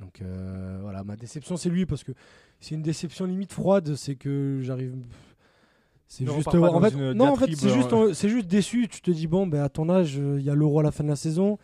Donc 0.00 0.22
euh, 0.22 0.78
voilà, 0.80 1.02
ma 1.02 1.16
déception 1.16 1.56
c'est 1.56 1.70
lui 1.70 1.84
parce 1.84 2.04
que 2.04 2.12
c'est 2.60 2.76
une 2.76 2.82
déception 2.82 3.24
limite 3.26 3.52
froide, 3.52 3.96
c'est 3.96 4.14
que 4.14 4.60
j'arrive. 4.62 4.94
C'est 6.06 6.24
juste. 6.24 6.48
en 6.48 6.80
fait, 6.80 6.94
non, 6.94 7.32
en 7.32 7.36
fait, 7.36 7.54
c'est 7.54 7.68
juste, 7.68 7.92
euh, 7.92 8.14
c'est 8.14 8.28
juste 8.28 8.46
déçu. 8.46 8.88
Tu 8.88 9.00
te 9.00 9.10
dis 9.10 9.26
bon, 9.26 9.46
ben 9.46 9.62
à 9.62 9.68
ton 9.68 9.88
âge, 9.90 10.14
il 10.14 10.42
y 10.42 10.50
a 10.50 10.54
l'Euro 10.54 10.80
à 10.80 10.82
la 10.84 10.92
fin 10.92 11.04
de 11.04 11.08
la 11.08 11.16
saison. 11.16 11.58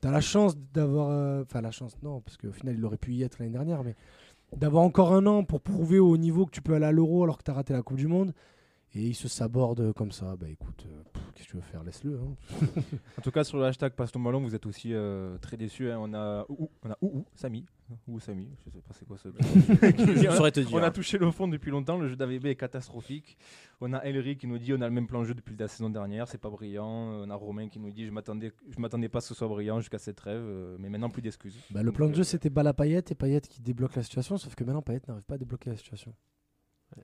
T'as 0.00 0.10
la 0.10 0.20
chance 0.20 0.56
d'avoir, 0.72 1.42
enfin 1.42 1.60
la 1.60 1.72
chance, 1.72 1.94
non, 2.02 2.20
parce 2.20 2.36
qu'au 2.38 2.52
final 2.52 2.74
il 2.76 2.84
aurait 2.84 2.96
pu 2.96 3.12
y 3.12 3.22
être 3.22 3.38
l'année 3.38 3.52
dernière, 3.52 3.84
mais 3.84 3.96
d'avoir 4.56 4.82
encore 4.82 5.12
un 5.12 5.26
an 5.26 5.44
pour 5.44 5.60
prouver 5.60 5.98
au 5.98 6.16
niveau 6.16 6.46
que 6.46 6.52
tu 6.52 6.62
peux 6.62 6.74
aller 6.74 6.86
à 6.86 6.92
l'Euro 6.92 7.24
alors 7.24 7.38
que 7.38 7.42
t'as 7.42 7.52
raté 7.52 7.72
la 7.72 7.82
Coupe 7.82 7.98
du 7.98 8.06
Monde. 8.06 8.32
Et 8.94 9.02
il 9.06 9.14
se 9.14 9.28
saborde 9.28 9.92
comme 9.92 10.10
ça. 10.10 10.34
Bah 10.34 10.48
écoute, 10.48 10.84
euh, 10.88 11.02
qu'est-ce 11.34 11.46
que 11.46 11.50
tu 11.52 11.56
veux 11.56 11.62
faire? 11.62 11.84
Laisse-le. 11.84 12.18
hein. 12.18 12.66
En 13.18 13.22
tout 13.22 13.30
cas, 13.30 13.44
sur 13.44 13.56
le 13.58 13.64
hashtag 13.64 13.92
Passe 13.92 14.10
ton 14.10 14.18
ballon, 14.18 14.40
vous 14.40 14.54
êtes 14.56 14.66
aussi 14.66 14.92
euh, 14.94 15.38
très 15.38 15.56
déçus. 15.56 15.90
hein. 15.92 15.98
On 16.00 16.12
a 16.12 16.44
Ouh, 16.48 16.68
on 16.82 16.90
a 16.90 16.96
Ouh, 17.00 17.24
Samy. 17.34 17.66
Ouh, 18.08 18.18
Samy, 18.18 18.48
je 18.58 18.70
sais 18.70 18.80
pas 18.82 18.92
c'est 18.92 19.06
quoi 19.06 19.16
ce. 19.16 19.28
Je 19.38 20.50
te 20.50 20.60
dire. 20.60 20.72
On 20.72 20.82
a 20.82 20.90
touché 20.90 21.18
le 21.18 21.30
fond 21.30 21.46
depuis 21.46 21.70
longtemps, 21.70 21.98
le 21.98 22.08
jeu 22.08 22.16
d'AVB 22.16 22.46
est 22.46 22.56
catastrophique. 22.56 23.36
On 23.80 23.92
a 23.92 23.98
Ellery 24.04 24.36
qui 24.36 24.48
nous 24.48 24.58
dit 24.58 24.72
on 24.74 24.80
a 24.80 24.88
le 24.88 24.94
même 24.94 25.06
plan 25.06 25.20
de 25.20 25.24
jeu 25.26 25.34
depuis 25.34 25.54
la 25.56 25.68
saison 25.68 25.88
dernière, 25.88 26.26
c'est 26.26 26.38
pas 26.38 26.50
brillant. 26.50 26.86
On 26.88 27.30
a 27.30 27.34
Romain 27.36 27.68
qui 27.68 27.78
nous 27.78 27.90
dit 27.92 28.06
je 28.06 28.10
m'attendais 28.10 28.52
je 28.68 28.80
m'attendais 28.80 29.08
pas 29.08 29.18
à 29.18 29.20
ce 29.20 29.28
que 29.28 29.34
ce 29.34 29.38
soit 29.38 29.48
brillant 29.48 29.78
jusqu'à 29.80 29.98
cette 29.98 30.16
trêve, 30.16 30.42
euh, 30.42 30.76
mais 30.80 30.88
maintenant 30.88 31.10
plus 31.10 31.22
d'excuses. 31.22 31.56
Bah, 31.70 31.82
le 31.84 31.92
plan 31.92 32.06
de 32.06 32.12
euh, 32.12 32.16
jeu 32.16 32.24
c'était 32.24 32.50
balle 32.50 32.66
à 32.66 32.74
Payet 32.74 33.02
et 33.10 33.14
Payet 33.14 33.40
qui 33.40 33.60
débloque 33.60 33.94
la 33.96 34.02
situation, 34.02 34.36
sauf 34.36 34.54
que 34.56 34.64
maintenant 34.64 34.82
Payet 34.82 35.00
n'arrive 35.06 35.24
pas 35.24 35.34
à 35.36 35.38
débloquer 35.38 35.70
la 35.70 35.76
situation. 35.76 36.12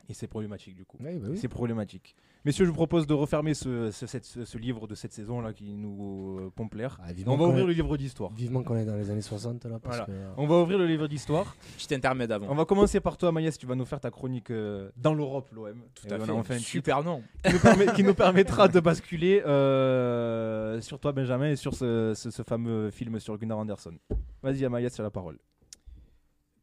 Et 0.09 0.15
c'est 0.15 0.27
problématique 0.27 0.75
du 0.75 0.85
coup. 0.85 0.97
Bah 1.01 1.11
C'est 1.37 1.49
problématique. 1.49 2.15
Messieurs, 2.45 2.65
je 2.65 2.71
vous 2.71 2.77
propose 2.77 3.07
de 3.07 3.15
refermer 3.15 3.55
ce, 3.55 3.91
ce- 3.91 4.07
cette- 4.07 4.25
ce- 4.25 4.45
ce 4.45 4.59
livre 4.59 4.87
de 4.87 4.95
cette 4.95 5.13
saison 5.13 5.41
là 5.41 5.53
qui 5.53 5.77
nous 5.77 6.39
euh, 6.41 6.51
pompe 6.55 6.75
l'air. 6.75 6.99
Ah, 7.03 7.09
On 7.27 7.37
va 7.37 7.45
ouvrir 7.47 7.65
est- 7.65 7.67
le 7.69 7.73
livre 7.73 7.97
d'histoire. 7.97 8.33
Vivement 8.33 8.63
qu'on 8.63 8.77
est 8.77 8.85
dans 8.85 8.95
les 8.97 9.11
années 9.11 9.21
60 9.23 9.65
là, 9.65 9.79
parce 9.81 9.97
Voilà. 9.97 10.07
que, 10.07 10.13
euh, 10.13 10.33
On 10.37 10.47
va 10.47 10.57
ouvrir 10.57 10.79
le 10.79 10.87
livre 10.87 11.09
d'histoire. 11.09 11.57
Petit 11.79 11.95
intermède 11.95 12.31
avant. 12.31 12.47
On 12.49 12.55
va 12.55 12.65
commencer 12.65 13.01
par 13.01 13.17
toi, 13.17 13.33
Maïs. 13.33 13.59
Tu 13.59 13.67
vas 13.67 13.75
nous 13.75 13.85
faire 13.85 14.01
ta 14.01 14.11
chronique 14.11 14.51
euh, 14.51 14.91
dans 14.97 15.15
l'Europe, 15.15 15.49
l'OM. 15.53 15.81
Tout 15.95 16.07
Et 16.09 16.13
à 16.13 16.19
on 16.19 16.41
a 16.41 16.43
fait. 16.45 16.55
un 16.55 16.57
titre 16.59 16.69
Super 16.71 17.03
nom. 17.03 17.23
qui 17.45 17.53
nous, 17.53 17.59
permet- 17.59 17.87
qui 17.95 18.03
nous 18.05 18.15
permettra 18.15 18.69
de 18.69 18.79
basculer 18.81 19.43
euh, 19.47 20.81
sur 20.81 20.99
toi, 21.01 21.13
Benjamin, 21.13 21.51
et 21.51 21.57
sur 21.57 21.75
ce, 21.75 22.13
ce- 22.15 22.31
ce 22.31 22.43
fameux 22.43 22.91
film 22.91 23.19
sur 23.21 23.37
Gunnar 23.39 23.59
Anderson. 23.59 23.95
Vas-y, 24.43 24.65
Amaya, 24.65 24.91
sur 24.91 25.03
la 25.03 25.11
parole. 25.11 25.39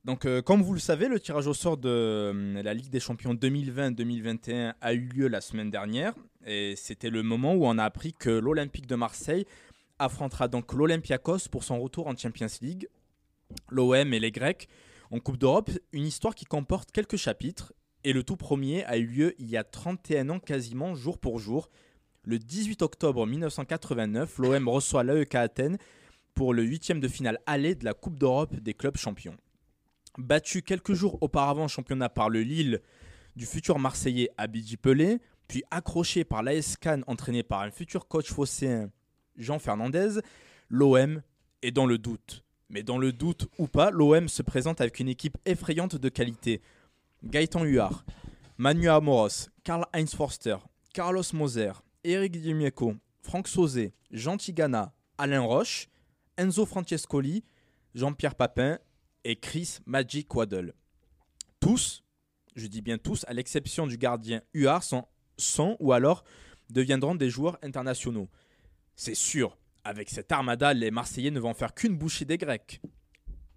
Donc, 0.05 0.25
euh, 0.25 0.41
comme 0.41 0.61
vous 0.61 0.73
le 0.73 0.81
savez, 0.81 1.07
le 1.07 1.17
tirage 1.17 1.47
au 1.47 1.53
sort 1.53 1.77
de 1.77 1.89
euh, 1.89 2.61
la 2.61 2.73
Ligue 2.73 2.89
des 2.89 2.99
Champions 2.99 3.33
2020-2021 3.33 4.73
a 4.81 4.93
eu 4.93 5.07
lieu 5.07 5.29
la 5.29 5.39
semaine 5.39 5.71
dernière. 5.71 6.13
Et 6.45 6.75
c'était 6.75 7.09
le 7.09 7.23
moment 7.23 7.53
où 7.53 7.65
on 7.65 7.77
a 7.77 7.85
appris 7.85 8.11
que 8.11 8.29
l'Olympique 8.29 8.85
de 8.85 8.95
Marseille 8.95 9.45
affrontera 9.99 10.49
donc 10.49 10.73
l'Olympiakos 10.73 11.47
pour 11.49 11.63
son 11.63 11.79
retour 11.79 12.07
en 12.07 12.17
Champions 12.17 12.47
League. 12.61 12.89
L'OM 13.69 14.13
et 14.13 14.19
les 14.19 14.31
Grecs 14.31 14.67
en 15.09 15.19
Coupe 15.19 15.37
d'Europe, 15.37 15.71
une 15.93 16.05
histoire 16.05 16.35
qui 16.35 16.43
comporte 16.43 16.91
quelques 16.91 17.17
chapitres. 17.17 17.71
Et 18.03 18.11
le 18.11 18.23
tout 18.23 18.35
premier 18.35 18.83
a 18.85 18.97
eu 18.97 19.05
lieu 19.05 19.35
il 19.39 19.49
y 19.49 19.55
a 19.55 19.63
31 19.63 20.29
ans 20.31 20.39
quasiment, 20.39 20.95
jour 20.95 21.17
pour 21.17 21.39
jour. 21.39 21.69
Le 22.23 22.39
18 22.39 22.81
octobre 22.81 23.25
1989, 23.25 24.37
l'OM 24.39 24.67
reçoit 24.67 25.05
l'AEK 25.05 25.35
Athènes 25.35 25.77
pour 26.33 26.53
le 26.53 26.63
huitième 26.63 26.99
de 26.99 27.07
finale 27.07 27.39
aller 27.45 27.75
de 27.75 27.85
la 27.85 27.93
Coupe 27.93 28.19
d'Europe 28.19 28.53
des 28.55 28.73
clubs 28.73 28.97
champions. 28.97 29.37
Battu 30.17 30.61
quelques 30.61 30.93
jours 30.93 31.17
auparavant 31.21 31.63
en 31.63 31.67
championnat 31.67 32.09
par 32.09 32.29
le 32.29 32.41
Lille 32.41 32.81
du 33.35 33.45
futur 33.45 33.79
Marseillais 33.79 34.29
Abidi 34.37 34.77
Pelé, 34.77 35.19
puis 35.47 35.63
accroché 35.71 36.23
par 36.23 36.43
l'AS 36.43 36.77
Cannes 36.77 37.03
entraîné 37.07 37.43
par 37.43 37.61
un 37.61 37.71
futur 37.71 38.07
coach 38.07 38.31
phocéen 38.31 38.91
Jean 39.37 39.59
Fernandez, 39.59 40.19
l'OM 40.69 41.21
est 41.61 41.71
dans 41.71 41.85
le 41.85 41.97
doute. 41.97 42.43
Mais 42.69 42.83
dans 42.83 42.97
le 42.97 43.11
doute 43.11 43.47
ou 43.57 43.67
pas, 43.67 43.91
l'OM 43.91 44.27
se 44.27 44.41
présente 44.43 44.81
avec 44.81 44.99
une 44.99 45.09
équipe 45.09 45.37
effrayante 45.45 45.95
de 45.95 46.09
qualité. 46.09 46.61
Gaëtan 47.23 47.63
Huard, 47.63 48.05
Manu 48.57 48.89
Amoros, 48.89 49.49
Karl-Heinz 49.63 50.13
Forster, 50.13 50.57
Carlos 50.93 51.23
Moser, 51.33 51.71
Eric 52.03 52.39
Dimeco, 52.39 52.95
Franck 53.21 53.47
Sauzé, 53.47 53.93
Jean 54.11 54.37
Tigana, 54.37 54.93
Alain 55.17 55.41
Roche, 55.41 55.87
Enzo 56.37 56.65
Francescoli, 56.65 57.43
Jean-Pierre 57.95 58.35
Papin 58.35 58.79
et 59.23 59.35
Chris 59.35 59.77
Magic 59.85 60.33
Waddle. 60.33 60.73
Tous, 61.59 62.03
je 62.55 62.67
dis 62.67 62.81
bien 62.81 62.97
tous, 62.97 63.25
à 63.27 63.33
l'exception 63.33 63.87
du 63.87 63.97
gardien 63.97 64.41
Huard, 64.53 64.83
sont, 64.83 65.05
sont 65.37 65.77
ou 65.79 65.93
alors 65.93 66.23
deviendront 66.69 67.15
des 67.15 67.29
joueurs 67.29 67.57
internationaux. 67.61 68.29
C'est 68.95 69.15
sûr, 69.15 69.57
avec 69.83 70.09
cette 70.09 70.31
armada, 70.31 70.73
les 70.73 70.91
Marseillais 70.91 71.31
ne 71.31 71.39
vont 71.39 71.53
faire 71.53 71.73
qu'une 71.73 71.97
bouchée 71.97 72.25
des 72.25 72.37
Grecs. 72.37 72.81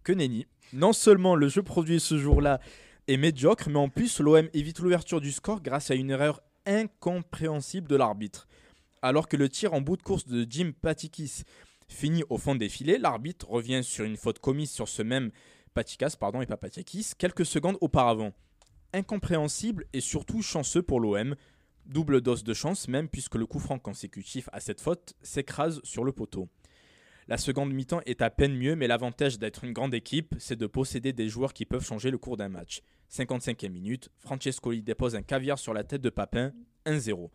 Que 0.02 0.12
nenni. 0.12 0.46
Non 0.72 0.92
seulement 0.92 1.34
le 1.34 1.48
jeu 1.48 1.62
produit 1.62 2.00
ce 2.00 2.18
jour-là 2.18 2.60
est 3.08 3.16
médiocre, 3.16 3.68
mais 3.68 3.78
en 3.78 3.88
plus 3.88 4.20
l'OM 4.20 4.48
évite 4.52 4.80
l'ouverture 4.80 5.20
du 5.20 5.32
score 5.32 5.62
grâce 5.62 5.90
à 5.90 5.94
une 5.94 6.10
erreur 6.10 6.42
incompréhensible 6.64 7.88
de 7.88 7.96
l'arbitre. 7.96 8.48
Alors 9.02 9.28
que 9.28 9.36
le 9.36 9.48
tir 9.48 9.74
en 9.74 9.80
bout 9.80 9.96
de 9.96 10.02
course 10.02 10.26
de 10.26 10.46
Jim 10.48 10.72
Patikis 10.80 11.42
finit 11.88 12.24
au 12.30 12.38
fond 12.38 12.56
des 12.56 12.68
filets, 12.68 12.98
l'arbitre 12.98 13.48
revient 13.48 13.84
sur 13.84 14.04
une 14.04 14.16
faute 14.16 14.40
commise 14.40 14.70
sur 14.70 14.88
ce 14.88 15.02
même 15.02 15.30
Patikas 15.76 16.16
pardon, 16.18 16.40
et 16.40 16.46
pas 16.46 16.56
Patikis 16.56 17.10
quelques 17.18 17.44
secondes 17.44 17.76
auparavant. 17.82 18.32
Incompréhensible 18.94 19.84
et 19.92 20.00
surtout 20.00 20.40
chanceux 20.40 20.80
pour 20.80 21.00
l'OM. 21.00 21.36
Double 21.84 22.22
dose 22.22 22.44
de 22.44 22.54
chance 22.54 22.88
même 22.88 23.10
puisque 23.10 23.34
le 23.34 23.44
coup 23.44 23.58
franc 23.58 23.78
consécutif 23.78 24.48
à 24.54 24.60
cette 24.60 24.80
faute 24.80 25.12
s'écrase 25.20 25.82
sur 25.84 26.02
le 26.02 26.12
poteau. 26.12 26.48
La 27.28 27.36
seconde 27.36 27.74
mi-temps 27.74 28.00
est 28.06 28.22
à 28.22 28.30
peine 28.30 28.56
mieux, 28.56 28.74
mais 28.74 28.86
l'avantage 28.86 29.38
d'être 29.38 29.64
une 29.64 29.74
grande 29.74 29.92
équipe, 29.92 30.34
c'est 30.38 30.56
de 30.56 30.66
posséder 30.66 31.12
des 31.12 31.28
joueurs 31.28 31.52
qui 31.52 31.66
peuvent 31.66 31.84
changer 31.84 32.10
le 32.10 32.16
cours 32.16 32.38
d'un 32.38 32.48
match. 32.48 32.80
55e 33.12 33.68
minute, 33.68 34.08
Francescoli 34.20 34.82
dépose 34.82 35.14
un 35.14 35.22
caviar 35.22 35.58
sur 35.58 35.74
la 35.74 35.84
tête 35.84 36.00
de 36.00 36.08
Papin, 36.08 36.54
1-0. 36.86 37.28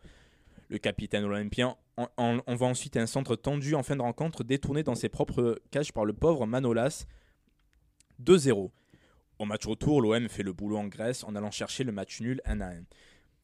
Le 0.68 0.78
capitaine 0.78 1.24
olympien 1.24 1.76
en, 1.96 2.40
ensuite 2.48 2.96
un 2.96 3.06
centre 3.06 3.36
tendu 3.36 3.76
en 3.76 3.84
fin 3.84 3.94
de 3.94 4.02
rencontre, 4.02 4.42
détourné 4.42 4.82
dans 4.82 4.96
ses 4.96 5.08
propres 5.08 5.60
cages 5.70 5.92
par 5.92 6.04
le 6.04 6.12
pauvre 6.12 6.44
Manolas, 6.44 7.06
2-0. 8.20 8.70
Au 9.38 9.44
match 9.44 9.66
retour, 9.66 10.00
l'OM 10.00 10.28
fait 10.28 10.42
le 10.42 10.52
boulot 10.52 10.78
en 10.78 10.86
Grèce 10.86 11.24
en 11.24 11.34
allant 11.34 11.50
chercher 11.50 11.84
le 11.84 11.92
match 11.92 12.20
nul 12.20 12.40
1 12.44 12.60
1. 12.60 12.82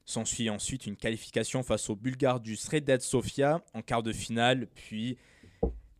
S'ensuit 0.04 0.48
ensuite 0.48 0.86
une 0.86 0.96
qualification 0.96 1.62
face 1.62 1.90
aux 1.90 1.96
Bulgares 1.96 2.40
du 2.40 2.56
Sredet 2.56 3.00
Sofia 3.00 3.62
en 3.74 3.82
quart 3.82 4.02
de 4.02 4.12
finale, 4.12 4.66
puis 4.74 5.18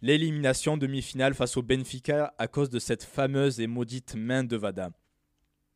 l'élimination 0.00 0.74
en 0.74 0.76
demi-finale 0.76 1.34
face 1.34 1.56
au 1.56 1.62
Benfica 1.62 2.34
à 2.38 2.48
cause 2.48 2.70
de 2.70 2.78
cette 2.78 3.02
fameuse 3.02 3.60
et 3.60 3.66
maudite 3.66 4.14
main 4.14 4.44
de 4.44 4.56
Vada. 4.56 4.90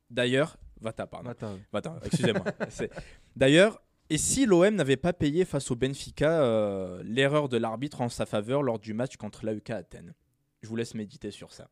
D'ailleurs, 0.09 0.57
Vata, 0.81 1.07
pardon. 1.07 1.31
Attends, 1.73 1.99
excusez-moi. 2.05 2.45
D'ailleurs, 3.37 3.83
et 4.11 4.19
si 4.19 4.47
l'OM 4.47 4.75
n'avait 4.75 4.97
pas 4.97 5.13
payé 5.13 5.45
face 5.45 5.71
au 5.71 5.77
Benfica 5.77 6.43
euh, 6.43 7.03
l'erreur 7.05 7.49
de 7.49 7.57
l'arbitre 7.57 8.01
en 8.03 8.09
sa 8.09 8.27
faveur 8.27 8.63
lors 8.63 8.79
du 8.79 8.93
match 8.95 9.17
contre 9.17 9.47
l'AEK 9.47 9.71
Athènes? 9.71 10.15
Je 10.61 10.69
vous 10.69 10.77
laisse 10.77 10.95
méditer 10.95 11.31
sur 11.31 11.53
ça. 11.53 11.71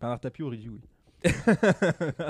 Bernard 0.00 0.20
Tapie 0.20 0.42
aurait 0.42 0.56
dit 0.56 0.68
oui. 0.68 0.80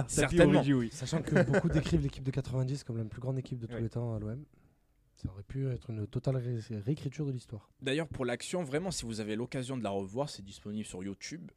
Certainement. 0.08 0.62
oui. 0.66 0.88
Sachant 0.92 1.22
que 1.22 1.42
beaucoup 1.42 1.68
décrivent 1.68 2.02
l'équipe 2.02 2.24
de 2.24 2.30
90 2.30 2.84
comme 2.84 2.96
la 2.98 3.04
plus 3.04 3.20
grande 3.20 3.38
équipe 3.38 3.58
de 3.58 3.66
tous 3.66 3.74
Ouais. 3.74 3.80
les 3.82 3.88
temps 3.88 4.14
à 4.14 4.18
l'OM. 4.18 4.42
Ça 5.14 5.28
aurait 5.30 5.42
pu 5.42 5.68
être 5.68 5.90
une 5.90 6.06
totale 6.06 6.36
ré- 6.36 6.60
réécriture 6.84 7.26
de 7.26 7.32
l'histoire. 7.32 7.68
D'ailleurs, 7.82 8.06
pour 8.06 8.24
l'action, 8.24 8.62
vraiment, 8.62 8.90
si 8.92 9.04
vous 9.04 9.20
avez 9.20 9.34
l'occasion 9.34 9.76
de 9.76 9.82
la 9.82 9.90
revoir, 9.90 10.30
c'est 10.30 10.44
disponible 10.44 10.86
sur 10.86 11.02
YouTube. 11.02 11.50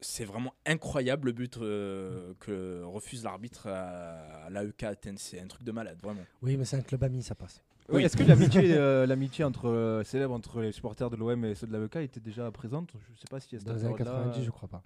C'est 0.00 0.24
vraiment 0.24 0.52
incroyable 0.66 1.26
le 1.28 1.32
but 1.32 1.56
euh, 1.58 2.34
que 2.40 2.82
refuse 2.82 3.22
l'arbitre 3.22 3.68
à, 3.68 4.44
à 4.46 4.50
l'AEK 4.50 4.82
Athènes. 4.82 5.16
C'est 5.16 5.40
un 5.40 5.46
truc 5.46 5.62
de 5.62 5.70
malade, 5.72 5.98
vraiment. 6.02 6.24
Oui, 6.42 6.56
mais 6.56 6.64
c'est 6.64 6.76
un 6.76 6.82
club 6.82 7.04
ami, 7.04 7.22
ça 7.22 7.34
passe. 7.36 7.62
Oui, 7.88 8.02
Est-ce 8.02 8.16
que 8.16 8.24
l'amitié, 8.24 8.60
euh, 8.74 9.06
l'amitié 9.06 9.44
entre 9.44 9.68
euh, 9.68 10.02
célèbre 10.02 10.34
entre 10.34 10.60
les 10.60 10.72
supporters 10.72 11.08
de 11.08 11.16
l'OM 11.16 11.44
et 11.44 11.54
ceux 11.54 11.68
de 11.68 11.76
l'AEK 11.76 11.96
était 11.96 12.20
déjà 12.20 12.50
présente? 12.50 12.90
Je 13.12 13.20
sais 13.20 13.26
pas 13.30 13.38
si 13.40 13.54
à 13.54 13.58
cette 13.60 13.68
Dans 13.68 13.74
les 13.74 13.84
années 13.84 13.94
période-là, 13.94 14.24
90, 14.24 14.44
je 14.44 14.50
crois 14.50 14.68
pas. 14.68 14.82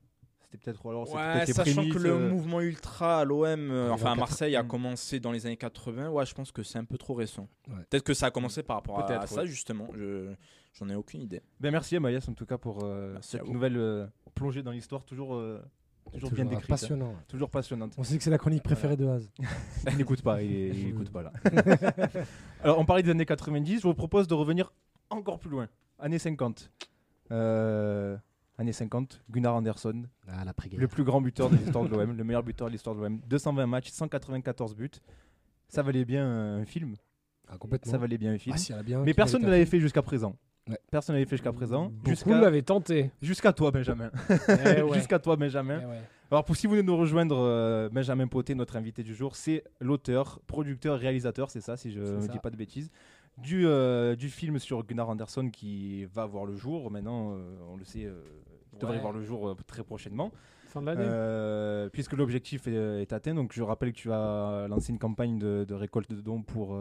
C'était 0.51 0.65
peut-être 0.65 0.89
alors 0.89 1.13
Ouais, 1.15 1.45
sachant 1.47 1.75
prémices, 1.75 1.95
que 1.95 1.99
le 1.99 2.11
euh, 2.11 2.29
mouvement 2.31 2.61
ultra 2.61 3.21
à 3.21 3.25
l'OM, 3.25 3.71
euh, 3.71 3.91
enfin 3.91 4.11
en 4.11 4.13
à 4.13 4.17
Marseille, 4.17 4.57
a 4.57 4.63
Mm. 4.63 4.69
commencé 4.69 5.21
dans 5.21 5.31
les 5.33 5.45
années 5.45 5.57
80. 5.59 6.09
Ouais, 6.11 6.25
je 6.25 6.35
pense 6.35 6.53
que 6.53 6.63
c'est 6.63 6.79
un 6.79 6.85
peu 6.85 6.97
trop 6.97 7.15
récent. 7.15 7.49
Ouais. 7.69 7.75
Peut-être 7.91 8.05
que 8.05 8.15
ça 8.15 8.27
a 8.27 8.31
commencé 8.31 8.63
par 8.63 8.77
rapport 8.77 8.99
à, 8.99 9.27
ça, 9.27 9.45
justement. 9.45 9.89
Je 9.95 10.33
j'en 10.75 10.89
ai 10.89 10.95
aucune 10.95 11.21
idée. 11.23 11.43
Ben 11.61 11.71
merci 11.71 11.97
Amayas 11.97 12.27
en 12.29 12.35
tout 12.35 12.47
cas 12.47 12.57
pour 12.57 12.85
euh, 12.85 13.17
cette 13.21 13.47
nouvelle 13.47 13.77
euh, 13.77 14.07
plongée 14.35 14.63
dans 14.63 14.71
l'histoire, 14.71 15.05
toujours, 15.05 15.35
euh, 15.35 15.61
toujours, 16.13 16.31
bien 16.31 16.45
décrite, 16.45 16.65
hein. 16.65 16.69
passionnant. 16.69 17.15
toujours 17.27 17.51
passionnante. 17.51 17.95
On 17.99 18.05
sait 18.05 18.17
que 18.17 18.23
c'est 18.23 18.31
la 18.31 18.39
chronique 18.39 18.63
préférée 18.63 18.97
de 18.97 19.07
Haz. 19.07 19.29
Il 19.91 19.97
n'écoute 19.97 20.23
pas, 20.23 20.41
il, 20.43 20.51
il 20.51 20.89
écoute 20.89 21.11
pas 21.11 21.23
là. 21.23 21.33
Alors 22.63 22.79
on 22.79 22.85
parlait 22.85 23.03
des 23.03 23.11
années 23.11 23.27
90, 23.27 23.79
je 23.81 23.83
vous 23.83 23.95
propose 23.95 24.29
de 24.29 24.35
revenir 24.35 24.73
encore 25.11 25.39
plus 25.39 25.51
loin, 25.51 25.69
années 25.99 26.19
50. 26.19 26.71
Euh, 27.31 28.17
années 28.59 28.73
50, 28.73 29.23
Gunnar 29.31 29.55
Andersson, 29.55 30.05
Ah, 30.29 30.45
le 30.77 30.89
plus 30.89 31.05
grand 31.05 31.21
buteur 31.21 31.49
de 31.49 31.57
l'histoire 31.57 31.85
de 31.85 31.91
l'OM, 31.91 32.17
le 32.17 32.25
meilleur 32.25 32.43
buteur 32.43 32.67
de 32.67 32.73
l'histoire 32.73 32.95
de 32.97 33.01
l'OM, 33.01 33.21
220 33.29 33.67
matchs, 33.67 33.91
194 33.91 34.75
buts. 34.75 34.91
Ça 35.69 35.83
valait 35.83 36.05
bien 36.05 36.27
un 36.27 36.65
film, 36.65 36.95
Ah, 37.49 37.57
complètement. 37.57 37.91
ça 37.93 37.99
valait 37.99 38.19
bien 38.19 38.33
un 38.33 38.39
film. 38.39 38.55
Ah, 38.55 38.59
si, 38.59 38.73
bien 38.85 39.03
Mais 39.05 39.15
personne 39.15 39.43
ne 39.43 39.47
avait 39.47 39.59
l'avait 39.59 39.71
fait 39.71 39.81
jusqu'à 39.81 40.03
présent. 40.03 40.37
Ouais. 40.69 40.79
Personne 40.91 41.15
ne 41.15 41.19
l'avait 41.21 41.29
fait 41.29 41.37
jusqu'à 41.37 41.53
présent. 41.53 41.87
Beaucoup 41.87 42.11
Jusqu'à 42.11 42.39
l'avaient 42.39 42.63
tenté. 42.63 43.11
jusqu'à 43.23 43.53
toi, 43.53 43.71
Benjamin. 43.71 44.11
Eh 44.29 44.83
ouais. 44.83 44.95
Jusqu'à 44.99 45.19
toi, 45.19 45.37
Benjamin. 45.37 45.81
Eh 45.83 45.87
ouais. 45.87 46.01
Alors, 46.31 46.45
pour 46.45 46.57
si 46.57 46.67
vous 46.67 46.77
de 46.77 46.83
nous 46.83 46.97
rejoindre, 46.97 47.39
euh, 47.39 47.89
Benjamin 47.89 48.27
Poté, 48.27 48.55
notre 48.55 48.77
invité 48.77 49.03
du 49.03 49.15
jour, 49.15 49.35
c'est 49.35 49.65
l'auteur, 49.81 50.41
producteur, 50.47 50.99
réalisateur, 50.99 51.51
c'est 51.51 51.63
ça, 51.63 51.79
si 51.79 51.91
je 51.91 52.01
ne 52.01 52.27
dis 52.29 52.39
pas 52.39 52.51
de 52.51 52.57
bêtises, 52.57 52.91
du, 53.43 53.67
euh, 53.67 54.17
du 54.17 54.29
film 54.29 54.59
sur 54.59 54.85
Gunnar 54.85 55.09
Anderson 55.09 55.51
qui 55.51 56.05
va 56.07 56.27
voir 56.27 56.45
le 56.45 56.55
jour. 56.57 56.91
Maintenant, 56.91 57.33
euh, 57.33 57.57
on 57.71 57.77
le 57.77 57.85
sait, 57.85 58.05
euh, 58.05 58.21
il 58.73 58.79
devrait 58.79 58.97
Ouais. 58.97 59.01
voir 59.03 59.13
le 59.13 59.23
jour 59.23 59.57
très 59.67 59.83
prochainement, 59.85 60.31
Fin 60.67 60.83
de 60.83 60.87
l'année. 60.87 61.89
Puisque 61.93 62.13
l'objectif 62.13 62.67
est, 62.67 63.03
est 63.03 63.13
atteint. 63.15 63.35
Donc, 63.35 63.53
je 63.55 63.63
rappelle 63.63 63.93
que 63.93 63.97
tu 63.99 64.13
as 64.13 64.67
lancé 64.69 64.93
une 64.93 64.99
campagne 64.99 65.39
de, 65.39 65.65
de 65.67 65.75
récolte 65.75 66.13
de 66.13 66.21
dons 66.21 66.43
pour 66.43 66.79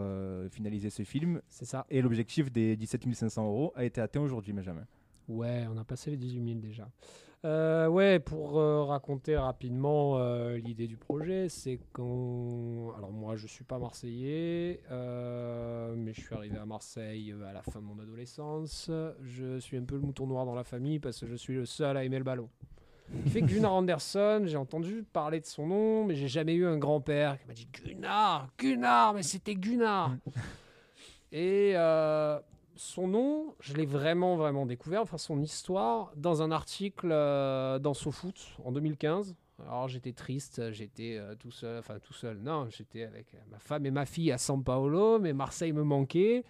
finaliser 0.52 0.90
ce 0.90 1.04
film. 1.04 1.42
C'est 1.48 1.64
ça. 1.66 1.86
Et 1.90 2.02
l'objectif 2.02 2.52
des 2.52 2.76
17 2.76 3.14
500 3.14 3.46
euros 3.46 3.72
a 3.76 3.86
été 3.86 4.02
atteint 4.02 4.20
aujourd'hui, 4.20 4.52
Benjamin. 4.52 4.84
Ouais, 5.30 5.66
on 5.74 5.78
a 5.78 5.84
passé 5.86 6.12
les 6.12 6.18
18 6.18 6.44
000 6.46 6.60
déjà. 6.60 6.90
Euh, 7.46 7.88
ouais, 7.88 8.20
pour 8.20 8.58
euh, 8.58 8.84
raconter 8.84 9.38
rapidement 9.38 10.18
euh, 10.18 10.58
l'idée 10.58 10.88
du 10.88 10.98
projet, 10.98 11.50
c'est 11.50 11.80
qu'on. 11.94 12.92
Alors, 12.98 13.12
moi, 13.12 13.36
je 13.36 13.46
suis 13.46 13.64
pas 13.64 13.78
Marseillais, 13.78 14.82
mais 14.90 16.14
je 16.14 16.22
suis 16.22 16.34
arrivé 16.34 16.58
à 16.58 16.66
Marseille 16.66 17.34
à 17.48 17.54
la 17.54 17.62
fin 17.62 17.80
de 17.80 17.86
mon 17.86 18.00
adolescence. 18.00 18.90
Je 19.22 19.60
suis 19.60 19.78
un 19.78 19.84
peu 19.84 19.96
le 19.96 20.02
mouton 20.02 20.26
noir 20.26 20.46
dans 20.46 20.56
la 20.56 20.64
famille 20.64 21.00
parce 21.00 21.20
que 21.20 21.28
je 21.28 21.36
suis 21.36 21.54
le 21.54 21.66
seul 21.66 21.96
à 21.96 22.04
aimer 22.04 22.18
le 22.18 22.24
ballon. 22.24 22.50
Qui 23.24 23.30
fait 23.30 23.42
que 23.42 23.46
Gunnar 23.46 23.72
Anderson, 23.72 24.42
j'ai 24.46 24.58
entendu 24.58 25.06
parler 25.14 25.40
de 25.40 25.46
son 25.46 25.68
nom, 25.68 26.04
mais 26.04 26.16
j'ai 26.16 26.28
jamais 26.28 26.56
eu 26.56 26.66
un 26.66 26.78
grand-père 26.78 27.40
qui 27.40 27.48
m'a 27.48 27.54
dit 27.54 27.70
Gunnar, 27.72 28.50
Gunnar, 28.60 29.14
mais 29.14 29.24
c'était 29.24 29.56
Gunnar. 29.56 30.18
Et 31.32 31.74
son 32.78 33.08
nom, 33.08 33.56
je 33.60 33.74
l'ai 33.74 33.86
vraiment, 33.86 34.38
vraiment 34.38 34.66
découvert, 34.66 35.02
enfin 35.02 35.18
son 35.18 35.42
histoire, 35.42 36.12
dans 36.16 36.42
un 36.42 36.52
article 36.52 37.10
euh, 37.12 37.80
dans 37.80 37.94
SoFoot 37.94 38.36
en 38.64 38.72
2015. 38.72 39.36
Alors 39.60 39.88
j'étais 39.88 40.14
triste, 40.14 40.72
j'étais 40.72 41.18
euh, 41.18 41.36
tout 41.36 41.52
seul, 41.52 41.80
enfin 41.80 41.98
tout 42.00 42.14
seul, 42.14 42.38
non, 42.38 42.70
j'étais 42.70 43.04
avec 43.04 43.34
euh, 43.34 43.40
ma 43.50 43.60
femme 43.60 43.86
et 43.86 43.92
ma 43.92 44.06
fille 44.06 44.32
à 44.32 44.38
San 44.38 44.64
Paolo, 44.64 45.20
mais 45.20 45.34
Marseille 45.34 45.74
me 45.74 45.84
manquait. 45.84 46.44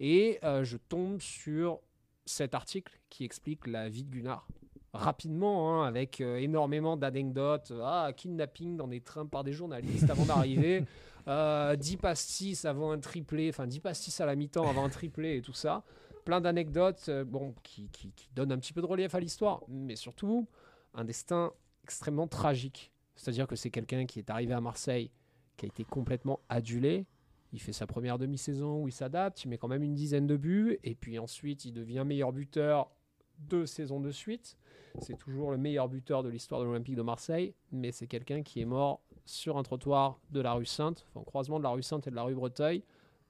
Et 0.00 0.40
je 0.42 0.76
tombe 0.76 1.20
sur 1.20 1.78
cet 2.26 2.54
article 2.54 2.98
qui 3.10 3.24
explique 3.24 3.68
la 3.68 3.88
vie 3.88 4.02
de 4.02 4.10
Gunnar. 4.10 4.44
Rapidement, 4.92 5.82
hein, 5.82 5.86
avec 5.86 6.20
énormément 6.20 6.96
d'anecdotes. 6.96 7.72
Ah, 7.80 8.10
kidnapping 8.14 8.76
dans 8.76 8.88
des 8.88 9.00
trains 9.00 9.24
par 9.24 9.44
des 9.44 9.52
journalistes 9.52 10.10
avant 10.10 10.24
d'arriver. 10.24 10.84
Euh, 11.26 11.76
10 11.76 11.96
pastis 11.96 12.64
avant 12.64 12.90
un 12.90 12.98
triplé, 12.98 13.48
enfin 13.48 13.66
10 13.66 13.80
pastis 13.80 14.20
à 14.20 14.26
la 14.26 14.36
mi-temps 14.36 14.68
avant 14.68 14.84
un 14.84 14.90
triplé 14.90 15.36
et 15.36 15.42
tout 15.42 15.54
ça. 15.54 15.82
Plein 16.24 16.40
d'anecdotes 16.40 17.06
euh, 17.08 17.24
bon, 17.24 17.54
qui, 17.62 17.88
qui, 17.90 18.12
qui 18.12 18.28
donnent 18.34 18.52
un 18.52 18.58
petit 18.58 18.72
peu 18.72 18.80
de 18.80 18.86
relief 18.86 19.14
à 19.14 19.20
l'histoire, 19.20 19.62
mais 19.68 19.96
surtout 19.96 20.46
un 20.94 21.04
destin 21.04 21.52
extrêmement 21.82 22.28
tragique. 22.28 22.92
C'est-à-dire 23.16 23.46
que 23.46 23.56
c'est 23.56 23.70
quelqu'un 23.70 24.06
qui 24.06 24.18
est 24.18 24.30
arrivé 24.30 24.52
à 24.52 24.60
Marseille, 24.60 25.10
qui 25.56 25.66
a 25.66 25.68
été 25.68 25.84
complètement 25.84 26.40
adulé. 26.48 27.06
Il 27.52 27.60
fait 27.60 27.72
sa 27.72 27.86
première 27.86 28.18
demi-saison 28.18 28.82
où 28.82 28.88
il 28.88 28.92
s'adapte, 28.92 29.44
il 29.44 29.48
met 29.48 29.58
quand 29.58 29.68
même 29.68 29.82
une 29.82 29.94
dizaine 29.94 30.26
de 30.26 30.36
buts, 30.36 30.78
et 30.82 30.94
puis 30.94 31.18
ensuite 31.18 31.64
il 31.64 31.72
devient 31.72 32.02
meilleur 32.04 32.32
buteur 32.32 32.90
deux 33.38 33.66
saisons 33.66 34.00
de 34.00 34.10
suite. 34.10 34.56
C'est 35.00 35.16
toujours 35.18 35.50
le 35.50 35.58
meilleur 35.58 35.88
buteur 35.88 36.22
de 36.22 36.28
l'histoire 36.28 36.60
de 36.60 36.66
l'Olympique 36.66 36.96
de 36.96 37.02
Marseille, 37.02 37.54
mais 37.72 37.92
c'est 37.92 38.06
quelqu'un 38.06 38.42
qui 38.42 38.60
est 38.60 38.64
mort 38.64 39.02
sur 39.24 39.56
un 39.56 39.62
trottoir 39.62 40.18
de 40.30 40.40
la 40.40 40.52
rue 40.52 40.66
Sainte, 40.66 41.06
enfin, 41.14 41.24
croisement 41.24 41.58
de 41.58 41.64
la 41.64 41.70
rue 41.70 41.82
Sainte 41.82 42.06
et 42.06 42.10
de 42.10 42.16
la 42.16 42.22
rue 42.22 42.34
Breteuil, 42.34 42.82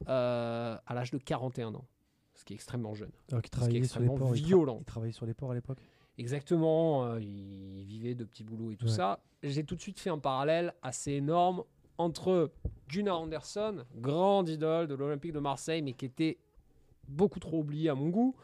euh, 0.08 0.76
à 0.86 0.94
l'âge 0.94 1.10
de 1.10 1.18
41 1.18 1.74
ans, 1.74 1.84
ce 2.34 2.44
qui 2.44 2.52
est 2.52 2.56
extrêmement 2.56 2.94
jeune. 2.94 3.12
Alors 3.30 3.42
qu'il 3.42 3.50
Ce 3.50 3.50
qui 3.50 3.56
est 3.56 3.60
travaillait 3.60 3.84
sur 3.86 4.00
les 4.00 4.06
extrêmement 4.06 4.16
ports. 4.26 4.36
il 4.36 4.42
tra- 4.42 4.46
violent. 4.46 4.76
Il 4.80 4.84
travaillait 4.84 5.12
sur 5.12 5.26
les 5.26 5.34
ports 5.34 5.50
à 5.52 5.54
l'époque? 5.54 5.78
Exactement, 6.18 7.04
euh, 7.06 7.20
il 7.20 7.84
vivait 7.84 8.14
de 8.14 8.24
petits 8.24 8.44
boulots 8.44 8.70
et 8.72 8.76
tout 8.76 8.86
Ouais. 8.86 8.90
ça. 8.92 9.20
J'ai 9.42 9.64
tout 9.64 9.74
de 9.74 9.80
suite 9.80 9.98
fait 10.00 10.10
un 10.10 10.18
parallèle 10.18 10.74
assez 10.82 11.12
énorme 11.12 11.64
entre 11.98 12.50
Gunnar 12.88 13.20
Anderson, 13.20 13.84
grande 13.96 14.48
idole 14.48 14.86
de 14.88 14.94
l'Olympique 14.94 15.32
de 15.32 15.38
Marseille, 15.40 15.82
mais 15.82 15.92
qui 15.92 16.04
était 16.06 16.38
beaucoup 17.08 17.38
trop 17.40 17.58
oublié 17.60 17.88
à 17.90 17.94
mon 17.94 18.08
goût, 18.08 18.34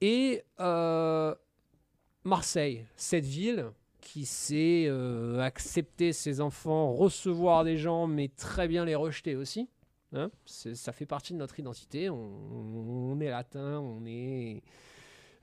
et 0.00 0.42
euh, 0.60 1.34
Marseille, 2.24 2.84
cette 2.96 3.24
ville 3.24 3.70
qui 4.08 4.24
sait 4.24 4.86
euh, 4.88 5.38
accepter 5.40 6.14
ses 6.14 6.40
enfants, 6.40 6.94
recevoir 6.94 7.62
des 7.62 7.76
gens, 7.76 8.06
mais 8.06 8.28
très 8.28 8.66
bien 8.66 8.86
les 8.86 8.94
rejeter 8.94 9.36
aussi. 9.36 9.68
Hein 10.14 10.30
ça 10.46 10.92
fait 10.92 11.04
partie 11.04 11.34
de 11.34 11.38
notre 11.38 11.60
identité. 11.60 12.08
On, 12.08 13.20
est 13.20 13.28
latin, 13.28 13.80
on 13.80 14.06
est 14.06 14.62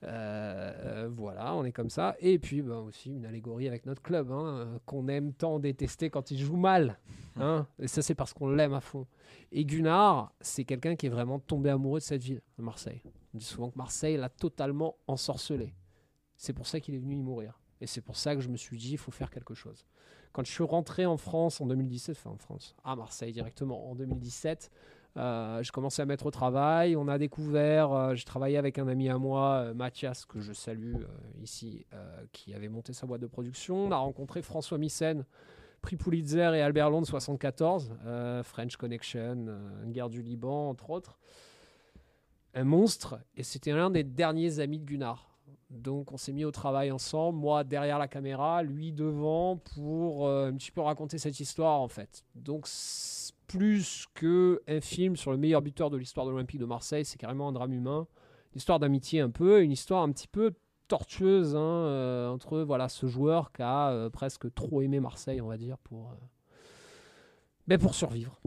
euh, 0.02 1.08
voilà, 1.16 1.54
on 1.54 1.64
est 1.64 1.72
comme 1.72 1.92
ça. 1.92 2.16
Et 2.20 2.40
puis 2.40 2.64
ben, 2.64 2.80
aussi 2.80 3.12
une 3.12 3.28
allégorie 3.28 3.68
avec 3.68 3.86
notre 3.86 4.02
club, 4.02 4.32
hein, 4.32 4.80
qu'on 4.88 5.08
aime 5.10 5.32
tant 5.34 5.60
détester 5.60 6.10
quand 6.10 6.32
il 6.32 6.40
joue 6.40 6.58
mal. 6.58 6.98
hein. 7.40 7.68
Et 7.78 7.88
ça, 7.88 8.02
c'est 8.02 8.16
parce 8.16 8.34
qu'on 8.34 8.50
l'aime 8.50 8.74
à 8.74 8.82
fond. 8.82 9.06
Et 9.52 9.64
Gunnar, 9.64 10.34
c'est 10.42 10.66
quelqu'un 10.66 10.96
qui 10.96 11.06
est 11.06 11.10
vraiment 11.10 11.38
tombé 11.38 11.70
amoureux 11.70 12.00
de 12.00 12.04
cette 12.04 12.24
ville, 12.24 12.42
Marseille. 12.58 13.04
On 13.36 13.38
dit 13.38 13.46
souvent 13.46 13.70
que 13.70 13.78
Marseille 13.78 14.18
l'a 14.18 14.30
totalement 14.30 14.98
ensorcelé. 15.06 15.76
C'est 16.36 16.54
pour 16.54 16.66
ça 16.66 16.80
qu'il 16.80 16.96
est 16.96 17.00
venu 17.00 17.18
y 17.18 17.22
mourir. 17.22 17.60
Et 17.82 17.88
c'est 17.88 18.02
pour 18.02 18.16
ça 18.16 18.36
que 18.36 18.42
je 18.42 18.50
me 18.50 18.58
suis 18.58 18.78
dit, 18.78 18.92
il 18.92 18.98
faut 18.98 19.12
faire 19.12 19.30
quelque 19.30 19.54
chose. 19.54 19.86
Quand 20.32 20.46
je 20.46 20.52
suis 20.52 20.64
rentré 20.64 21.06
en 21.06 21.18
France 21.18 21.62
en 21.62 21.66
2017, 21.68 22.18
enfin 22.18 22.32
en 22.32 22.38
France, 22.38 22.76
à 22.84 22.96
Marseille 22.96 23.32
directement, 23.32 23.90
en 23.90 23.96
2017, 23.96 24.70
euh, 25.18 25.64
je 25.64 25.72
commençais 25.72 26.02
à 26.02 26.06
mettre 26.06 26.26
au 26.26 26.32
travail. 26.32 26.96
On 26.96 27.08
a 27.08 27.18
découvert, 27.18 27.94
euh, 27.94 28.16
je 28.16 28.26
travaillais 28.26 28.58
avec 28.58 28.78
un 28.78 28.88
ami 28.88 29.10
à 29.10 29.18
moi, 29.18 29.68
euh, 29.68 29.74
Mathias, 29.74 30.26
que 30.26 30.42
je 30.42 30.52
salue 30.52 30.96
euh, 30.96 31.08
ici, 31.42 31.86
euh, 31.94 32.26
qui 32.34 32.54
avait 32.54 32.68
monté 32.68 32.92
sa 32.92 33.06
boîte 33.08 33.22
de 33.22 33.28
production. 33.28 33.86
On 33.86 33.92
a 33.92 33.98
rencontré 33.98 34.42
François 34.42 34.78
Missen, 34.78 35.26
prix 35.82 35.96
Pulitzer 35.96 36.52
et 36.56 36.62
Albert 36.62 36.90
Londres 36.90 37.08
74, 37.08 37.94
euh, 38.06 38.44
French 38.44 38.76
Connection, 38.76 39.58
guerre 39.86 40.10
du 40.10 40.22
Liban, 40.22 40.70
entre 40.70 40.90
autres. 40.90 41.18
Un 42.54 42.66
monstre, 42.66 43.20
et 43.36 43.44
c'était 43.44 43.72
l'un 43.72 43.90
des 43.90 44.04
derniers 44.04 44.60
amis 44.60 44.80
de 44.80 44.86
Gunnar. 44.86 45.35
Donc 45.70 46.12
on 46.12 46.18
s'est 46.18 46.32
mis 46.32 46.46
au 46.46 46.52
travail 46.52 46.92
ensemble, 46.92 47.40
moi 47.40 47.64
derrière 47.64 47.98
la 47.98 48.08
caméra, 48.08 48.62
lui 48.64 48.92
devant, 48.92 49.58
pour 49.58 50.28
euh, 50.28 50.50
un 50.50 50.54
petit 50.54 50.72
peu 50.72 50.82
raconter 50.82 51.18
cette 51.18 51.40
histoire 51.40 51.82
en 51.82 51.88
fait. 51.88 52.24
Donc 52.36 52.68
plus 53.48 54.06
que 54.14 54.62
un 54.68 54.82
film 54.82 55.16
sur 55.16 55.32
le 55.32 55.38
meilleur 55.38 55.62
buteur 55.62 55.90
de 55.90 55.98
l'histoire 55.98 56.26
de 56.26 56.32
l'Olympique 56.32 56.60
de 56.60 56.66
Marseille, 56.66 57.06
c'est 57.06 57.18
carrément 57.18 57.48
un 57.48 57.52
drame 57.52 57.74
humain, 57.74 58.08
une 58.54 58.58
histoire 58.58 58.80
d'amitié 58.80 59.22
un 59.22 59.30
peu, 59.30 59.64
une 59.64 59.72
histoire 59.72 60.04
un 60.04 60.12
petit 60.12 60.28
peu 60.28 60.54
tortueuse 60.88 61.56
hein, 61.56 61.60
euh, 61.60 62.30
entre 62.30 62.60
voilà 62.62 62.90
ce 62.90 63.08
joueur 63.08 63.52
qui 63.52 63.62
a 63.62 63.90
euh, 63.90 64.10
presque 64.10 64.54
trop 64.54 64.82
aimé 64.82 65.00
Marseille, 65.00 65.42
on 65.42 65.48
va 65.48 65.58
dire, 65.58 65.78
pour, 65.80 66.12
euh, 66.12 66.16
ben, 67.68 67.80
pour 67.80 67.96
survivre. 67.96 68.40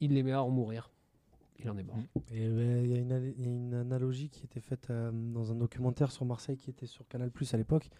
Il 0.00 0.14
l'aimait 0.14 0.32
à 0.32 0.42
en 0.42 0.50
mourir. 0.50 0.90
Il 1.60 1.68
en 1.70 1.76
est 1.76 1.82
mort. 1.82 1.96
Et 2.32 2.46
euh, 2.46 2.82
il 2.84 2.90
y, 2.90 2.94
a 2.94 2.98
une 2.98 3.12
al- 3.12 3.34
il 3.36 3.44
y 3.44 3.48
a 3.48 3.52
une 3.52 3.74
analogie 3.74 4.28
qui 4.28 4.44
était 4.44 4.60
faite 4.60 4.88
euh, 4.90 5.10
dans 5.12 5.50
un 5.50 5.56
documentaire 5.56 6.12
sur 6.12 6.24
Marseille 6.24 6.56
qui 6.56 6.70
était 6.70 6.86
sur 6.86 7.06
Canal 7.08 7.30
Plus 7.32 7.52
à 7.52 7.56
l'époque, 7.56 7.90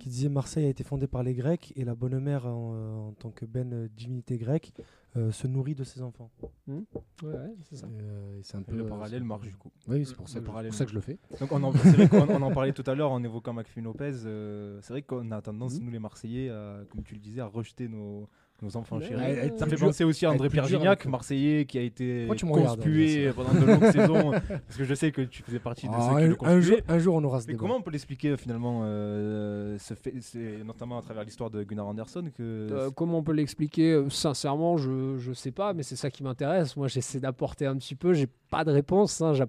qui 0.00 0.08
disait 0.08 0.28
Marseille 0.28 0.66
a 0.66 0.68
été 0.68 0.82
fondée 0.82 1.06
par 1.06 1.22
les 1.22 1.32
Grecs 1.34 1.72
et 1.76 1.84
la 1.84 1.94
bonne 1.94 2.18
mère, 2.18 2.46
en, 2.46 3.08
en 3.08 3.12
tant 3.12 3.30
que 3.30 3.46
belle 3.46 3.88
divinité 3.96 4.36
grecque, 4.38 4.72
euh, 5.16 5.30
se 5.30 5.46
nourrit 5.46 5.74
de 5.76 5.84
ses 5.84 6.02
enfants. 6.02 6.30
Ouais, 6.66 6.74
ouais, 7.22 7.54
c'est 7.62 7.76
ça. 7.76 7.86
Euh, 7.86 8.40
c'est 8.42 8.56
un 8.56 8.62
peu 8.62 8.74
le 8.76 8.84
euh, 8.84 8.88
parallèle 8.88 9.22
marche 9.24 9.48
du 9.48 9.56
coup. 9.56 9.70
Oui, 9.88 10.04
c'est 10.04 10.14
pour 10.16 10.28
ça, 10.28 10.34
Le 10.34 10.40
que, 10.40 10.46
je- 10.46 10.50
parallèle 10.50 10.70
pour 10.70 10.76
ça 10.78 10.84
que 10.84 10.90
je 10.90 10.96
le 10.96 11.00
fais. 11.00 11.18
Donc 11.40 11.52
on 11.52 11.62
en, 11.62 11.72
c'est 11.72 11.92
vrai 11.92 12.08
qu'on 12.08 12.28
on 12.28 12.42
en 12.42 12.50
parlait 12.52 12.72
tout 12.72 12.84
à 12.86 12.94
l'heure 12.96 13.12
en 13.12 13.22
évoquant 13.22 13.52
McFin 13.54 13.82
Lopez. 13.82 14.12
euh, 14.26 14.80
c'est 14.82 14.92
vrai 14.92 15.02
qu'on 15.02 15.30
a 15.30 15.40
tendance, 15.40 15.78
Mhm. 15.78 15.84
nous 15.84 15.90
les 15.92 15.98
Marseillais, 16.00 16.50
à, 16.50 16.80
comme 16.90 17.02
tu 17.04 17.14
le 17.14 17.20
disais, 17.20 17.40
à 17.40 17.46
rejeter 17.46 17.88
nos, 17.88 18.28
nos 18.62 18.76
enfants 18.76 19.00
chéris. 19.00 19.50
Ça 19.58 19.66
me 19.66 19.70
fait 19.70 19.76
penser 19.76 20.04
aussi 20.04 20.26
à 20.26 20.30
André 20.32 20.48
Pergignac. 20.48 21.04
Marseillais, 21.06 21.64
qui 21.66 21.78
a 21.78 21.82
été 21.82 22.26
conspué 22.28 23.30
pendant 23.34 23.52
de 23.54 23.64
longues 23.66 23.90
saisons. 23.92 24.30
Parce 24.30 24.76
que 24.78 24.84
je 24.84 24.94
sais 24.94 25.12
que 25.12 25.22
tu 25.22 25.42
faisais 25.42 25.58
partie 25.58 25.86
de 25.88 25.92
Ah, 25.94 26.10
ceux 26.14 26.20
qui 26.22 26.28
le 26.28 26.36
un, 26.48 26.60
jour, 26.60 26.76
un 26.88 26.98
jour, 26.98 27.14
on 27.16 27.24
aura 27.24 27.40
ce 27.40 27.46
Mais 27.46 27.52
débat. 27.52 27.60
comment 27.60 27.76
on 27.76 27.82
peut 27.82 27.90
l'expliquer 27.90 28.36
finalement 28.36 28.80
euh, 28.84 29.76
ce 29.78 29.94
fait, 29.94 30.14
c'est 30.20 30.64
notamment 30.64 30.98
à 30.98 31.02
travers 31.02 31.24
l'histoire 31.24 31.50
de 31.50 31.62
Gunnar 31.62 31.86
Anderson 31.88 32.24
que 32.36 32.42
Euh, 32.70 32.90
comment 32.94 33.18
on 33.18 33.22
peut 33.22 33.32
l'expliquer? 33.32 33.92
Euh, 33.92 34.08
Sincèrement, 34.10 34.76
je 34.76 35.16
je 35.18 35.32
sais 35.32 35.50
pas, 35.52 35.72
mais 35.74 35.82
c'est 35.82 35.96
ça 35.96 36.10
qui 36.10 36.22
m'intéresse. 36.22 36.76
Moi, 36.76 36.88
j'essaie 36.88 37.20
d'apporter 37.20 37.66
un 37.66 37.76
petit 37.76 37.94
peu. 37.94 38.12
J'ai 38.14 38.26
pas 38.50 38.64
de 38.64 38.70
réponse. 38.70 39.20
hein. 39.20 39.32
Je, 39.34 39.44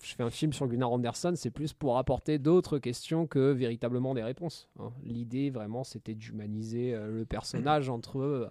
fais 0.00 0.22
un 0.22 0.30
film 0.30 0.52
sur 0.52 0.66
Gunnar 0.66 0.92
Anderson, 0.92 1.32
c'est 1.36 1.50
plus 1.50 1.72
pour 1.72 1.98
apporter 1.98 2.38
d'autres 2.38 2.78
questions 2.78 3.26
que 3.26 3.52
véritablement 3.52 4.14
des 4.14 4.22
réponses. 4.22 4.68
hein. 4.78 4.92
L'idée, 5.04 5.50
vraiment, 5.50 5.84
c'était 5.84 6.14
d'humaniser 6.14 6.94
euh, 6.94 7.10
le 7.10 7.24
personnage 7.24 7.88
entre 7.88 8.20
eux. 8.20 8.48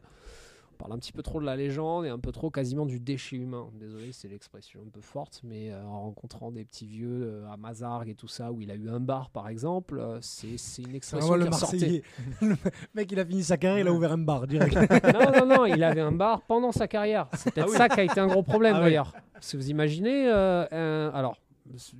On 0.73 0.77
parle 0.85 0.93
un 0.93 0.97
petit 0.99 1.11
peu 1.13 1.21
trop 1.21 1.39
de 1.39 1.45
la 1.45 1.55
légende 1.55 2.05
et 2.05 2.09
un 2.09 2.17
peu 2.19 2.31
trop 2.31 2.49
quasiment 2.49 2.85
du 2.85 2.99
déchet 2.99 3.35
humain. 3.35 3.69
Désolé, 3.79 4.11
c'est 4.11 4.27
l'expression 4.27 4.81
un 4.85 4.89
peu 4.89 5.01
forte, 5.01 5.41
mais 5.43 5.71
euh, 5.71 5.83
en 5.85 6.01
rencontrant 6.01 6.51
des 6.51 6.65
petits 6.65 6.87
vieux 6.87 7.21
euh, 7.23 7.51
à 7.51 7.57
Mazargues 7.57 8.09
et 8.09 8.15
tout 8.15 8.27
ça, 8.27 8.51
où 8.51 8.59
il 8.61 8.71
a 8.71 8.75
eu 8.75 8.89
un 8.89 8.99
bar 8.99 9.29
par 9.29 9.47
exemple, 9.49 9.99
euh, 9.99 10.17
c'est 10.21 10.57
c'est 10.57 10.81
une 10.81 10.95
expression 10.95 11.33
qui 11.37 11.43
ressortait. 11.47 11.77
Marseillais. 11.77 12.03
le 12.41 12.55
mec, 12.95 13.11
il 13.11 13.19
a 13.19 13.25
fini 13.25 13.43
sa 13.43 13.57
carrière, 13.57 13.79
il 13.79 13.87
a 13.87 13.93
ouvert 13.93 14.11
un 14.13 14.17
bar 14.17 14.47
direct. 14.47 14.75
non, 15.13 15.45
non, 15.45 15.55
non, 15.57 15.65
il 15.65 15.83
avait 15.83 16.01
un 16.01 16.11
bar 16.11 16.41
pendant 16.41 16.71
sa 16.71 16.87
carrière. 16.87 17.27
C'est 17.33 17.53
peut-être 17.53 17.69
ça 17.69 17.87
qui 17.87 17.99
a 17.99 18.03
été 18.03 18.19
un 18.19 18.27
gros 18.27 18.43
problème 18.43 18.75
Ah 18.77 18.81
d'ailleurs. 18.81 19.13
Que 19.39 19.57
vous 19.57 19.69
imaginez, 19.69 20.27
un- 20.29 21.11
alors, 21.13 21.37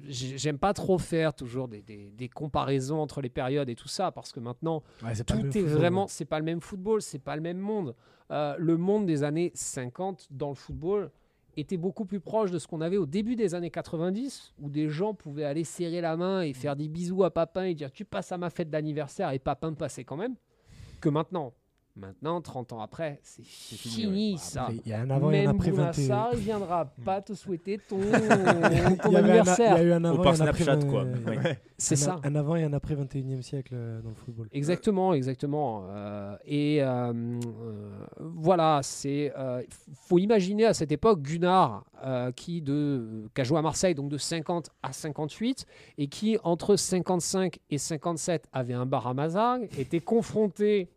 j'ai- 0.08 0.38
j'aime 0.38 0.58
pas 0.58 0.74
trop 0.74 0.98
faire 0.98 1.34
toujours 1.34 1.68
des, 1.68 1.82
des- 1.82 2.10
des 2.12 2.28
comparaisons 2.30 3.00
entre 3.00 3.22
les 3.22 3.30
périodes 3.30 3.70
et 3.70 3.76
tout 3.76 3.88
ça, 3.88 4.12
parce 4.12 4.32
que 4.32 4.40
maintenant, 4.40 4.82
Ouais, 5.04 5.14
tout 5.16 5.36
est 5.38 5.42
football, 5.44 5.64
vraiment, 5.64 6.02
ouais. 6.04 6.08
c'est 6.10 6.26
pas 6.26 6.40
le 6.40 6.46
même 6.46 6.60
football, 6.62 7.02
c'est 7.02 7.20
pas 7.20 7.36
le 7.36 7.42
même 7.42 7.60
monde. 7.60 7.96
Euh, 8.32 8.56
le 8.58 8.78
monde 8.78 9.06
des 9.06 9.24
années 9.24 9.52
50 9.54 10.28
dans 10.32 10.50
le 10.50 10.56
football 10.56 11.12
était 11.56 11.78
beaucoup 11.78 12.06
plus 12.06 12.20
proche 12.20 12.52
de 12.52 12.58
ce 12.58 12.68
qu'on 12.68 12.82
avait 12.82 12.98
au 12.98 13.06
début 13.06 13.36
des 13.36 13.54
années 13.54 13.70
90, 13.70 14.54
où 14.60 14.70
des 14.70 14.90
gens 14.90 15.14
pouvaient 15.14 15.44
aller 15.44 15.64
serrer 15.64 16.02
la 16.02 16.18
main 16.18 16.42
et 16.42 16.54
faire 16.54 16.76
des 16.76 16.88
bisous 16.88 17.24
à 17.24 17.32
Papin 17.32 17.64
et 17.64 17.76
dire 17.76 17.92
tu 17.92 18.06
passes 18.06 18.32
à 18.32 18.38
ma 18.38 18.50
fête 18.50 18.70
d'anniversaire 18.70 19.32
et 19.32 19.40
Papin 19.40 19.74
passait 19.74 20.04
quand 20.04 20.18
même, 20.18 20.36
que 21.00 21.10
maintenant. 21.10 21.54
Maintenant, 21.96 22.42
30 22.42 22.74
ans 22.74 22.82
après, 22.82 23.20
c'est 23.22 23.44
fini, 23.46 23.94
fini, 23.94 24.32
ouais. 24.34 24.38
ça. 24.40 24.68
Il 24.84 24.90
y 24.90 24.94
a 24.94 25.02
un 25.02 25.10
avant 25.12 25.30
et 25.30 25.46
un 25.46 25.52
après 25.52 25.70
21. 25.70 25.92
Bounassar, 25.92 26.30
il 26.34 26.40
viendra 26.40 26.86
pas 27.06 27.22
te 27.22 27.34
souhaiter 27.34 27.78
ton, 27.88 28.00
ton 28.02 28.08
Il 28.08 28.12
y 28.12 28.16
a- 28.18 28.98
il 29.06 29.12
y 29.12 29.16
anniversaire. 29.18 29.76
a 29.76 29.84
eu 29.84 29.92
un 29.92 30.04
avant 30.04 30.24
et 30.24 30.28
un 30.28 30.48
après. 30.48 30.64
Snapchat, 30.64 30.78
quoi. 30.88 31.04
euh, 31.04 31.16
Ouais. 31.28 31.60
C'est 31.78 31.96
ça. 31.96 32.20
Un 32.24 32.34
avant 32.36 32.56
et 32.56 32.64
un 32.64 32.74
après 32.74 32.96
21e 32.96 33.44
siècle 33.44 33.74
euh, 33.76 34.02
dans 34.02 34.10
le 34.10 34.16
football. 34.16 34.48
Exactement, 34.52 35.14
exactement. 35.14 35.84
Euh, 35.90 36.36
et 36.46 36.82
euh, 36.82 37.14
euh, 37.14 37.90
voilà, 38.20 38.80
c'est. 38.82 39.32
euh, 39.38 39.62
faut 39.94 40.18
imaginer 40.18 40.66
à 40.66 40.74
cette 40.74 40.92
époque 40.92 41.22
Gunnar, 41.22 41.86
euh, 42.04 42.32
qui, 42.32 42.62
de, 42.64 43.28
qui 43.36 43.42
a 43.42 43.44
joué 43.44 43.60
à 43.60 43.62
Marseille, 43.62 43.94
donc 43.94 44.10
de 44.10 44.18
50 44.18 44.72
à 44.82 44.94
58, 44.94 45.68
et 46.00 46.08
qui, 46.08 46.40
entre 46.44 46.76
55 46.76 47.60
et 47.70 47.78
57, 47.78 48.48
avait 48.52 48.74
un 48.74 48.88
bar 48.88 49.06
à 49.06 49.14
Mazargues, 49.14 49.68
était 49.78 50.00
confronté 50.00 50.90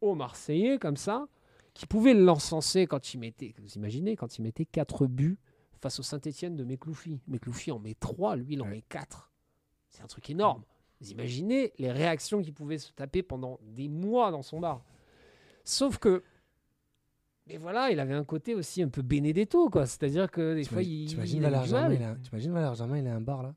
aux 0.00 0.14
Marseillais, 0.14 0.78
comme 0.78 0.96
ça, 0.96 1.26
qui 1.74 1.86
pouvaient 1.86 2.14
l'encenser 2.14 2.86
quand 2.86 3.14
il 3.14 3.18
mettait. 3.18 3.54
Vous 3.58 3.74
imaginez, 3.74 4.16
quand 4.16 4.38
il 4.38 4.42
mettait 4.42 4.64
4 4.64 5.06
buts 5.06 5.38
face 5.80 6.00
au 6.00 6.02
Saint-Etienne 6.02 6.56
de 6.56 6.64
Mekloufi. 6.64 7.20
Mekloufi 7.28 7.70
en 7.70 7.78
met 7.78 7.94
3, 7.94 8.36
lui, 8.36 8.54
il 8.54 8.62
en 8.62 8.66
met 8.66 8.82
4. 8.88 9.30
C'est 9.90 10.02
un 10.02 10.06
truc 10.06 10.28
énorme. 10.30 10.62
Vous 11.00 11.10
imaginez 11.10 11.72
les 11.78 11.92
réactions 11.92 12.40
qu'il 12.40 12.54
pouvait 12.54 12.78
se 12.78 12.92
taper 12.92 13.22
pendant 13.22 13.60
des 13.62 13.88
mois 13.88 14.30
dans 14.30 14.42
son 14.42 14.60
bar. 14.60 14.82
Sauf 15.64 15.98
que, 15.98 16.22
mais 17.46 17.58
voilà, 17.58 17.90
il 17.90 18.00
avait 18.00 18.14
un 18.14 18.24
côté 18.24 18.54
aussi 18.54 18.82
un 18.82 18.88
peu 18.88 19.02
Benedetto, 19.02 19.68
quoi. 19.68 19.86
C'est-à-dire 19.86 20.30
que 20.30 20.54
des 20.54 20.64
fois, 20.64 20.82
il, 20.82 21.06
t'imagines 21.06 21.42
Valère 21.42 21.66
Germain, 22.74 22.98
il 22.98 23.06
a 23.06 23.14
un 23.14 23.20
bar 23.20 23.42
là? 23.42 23.54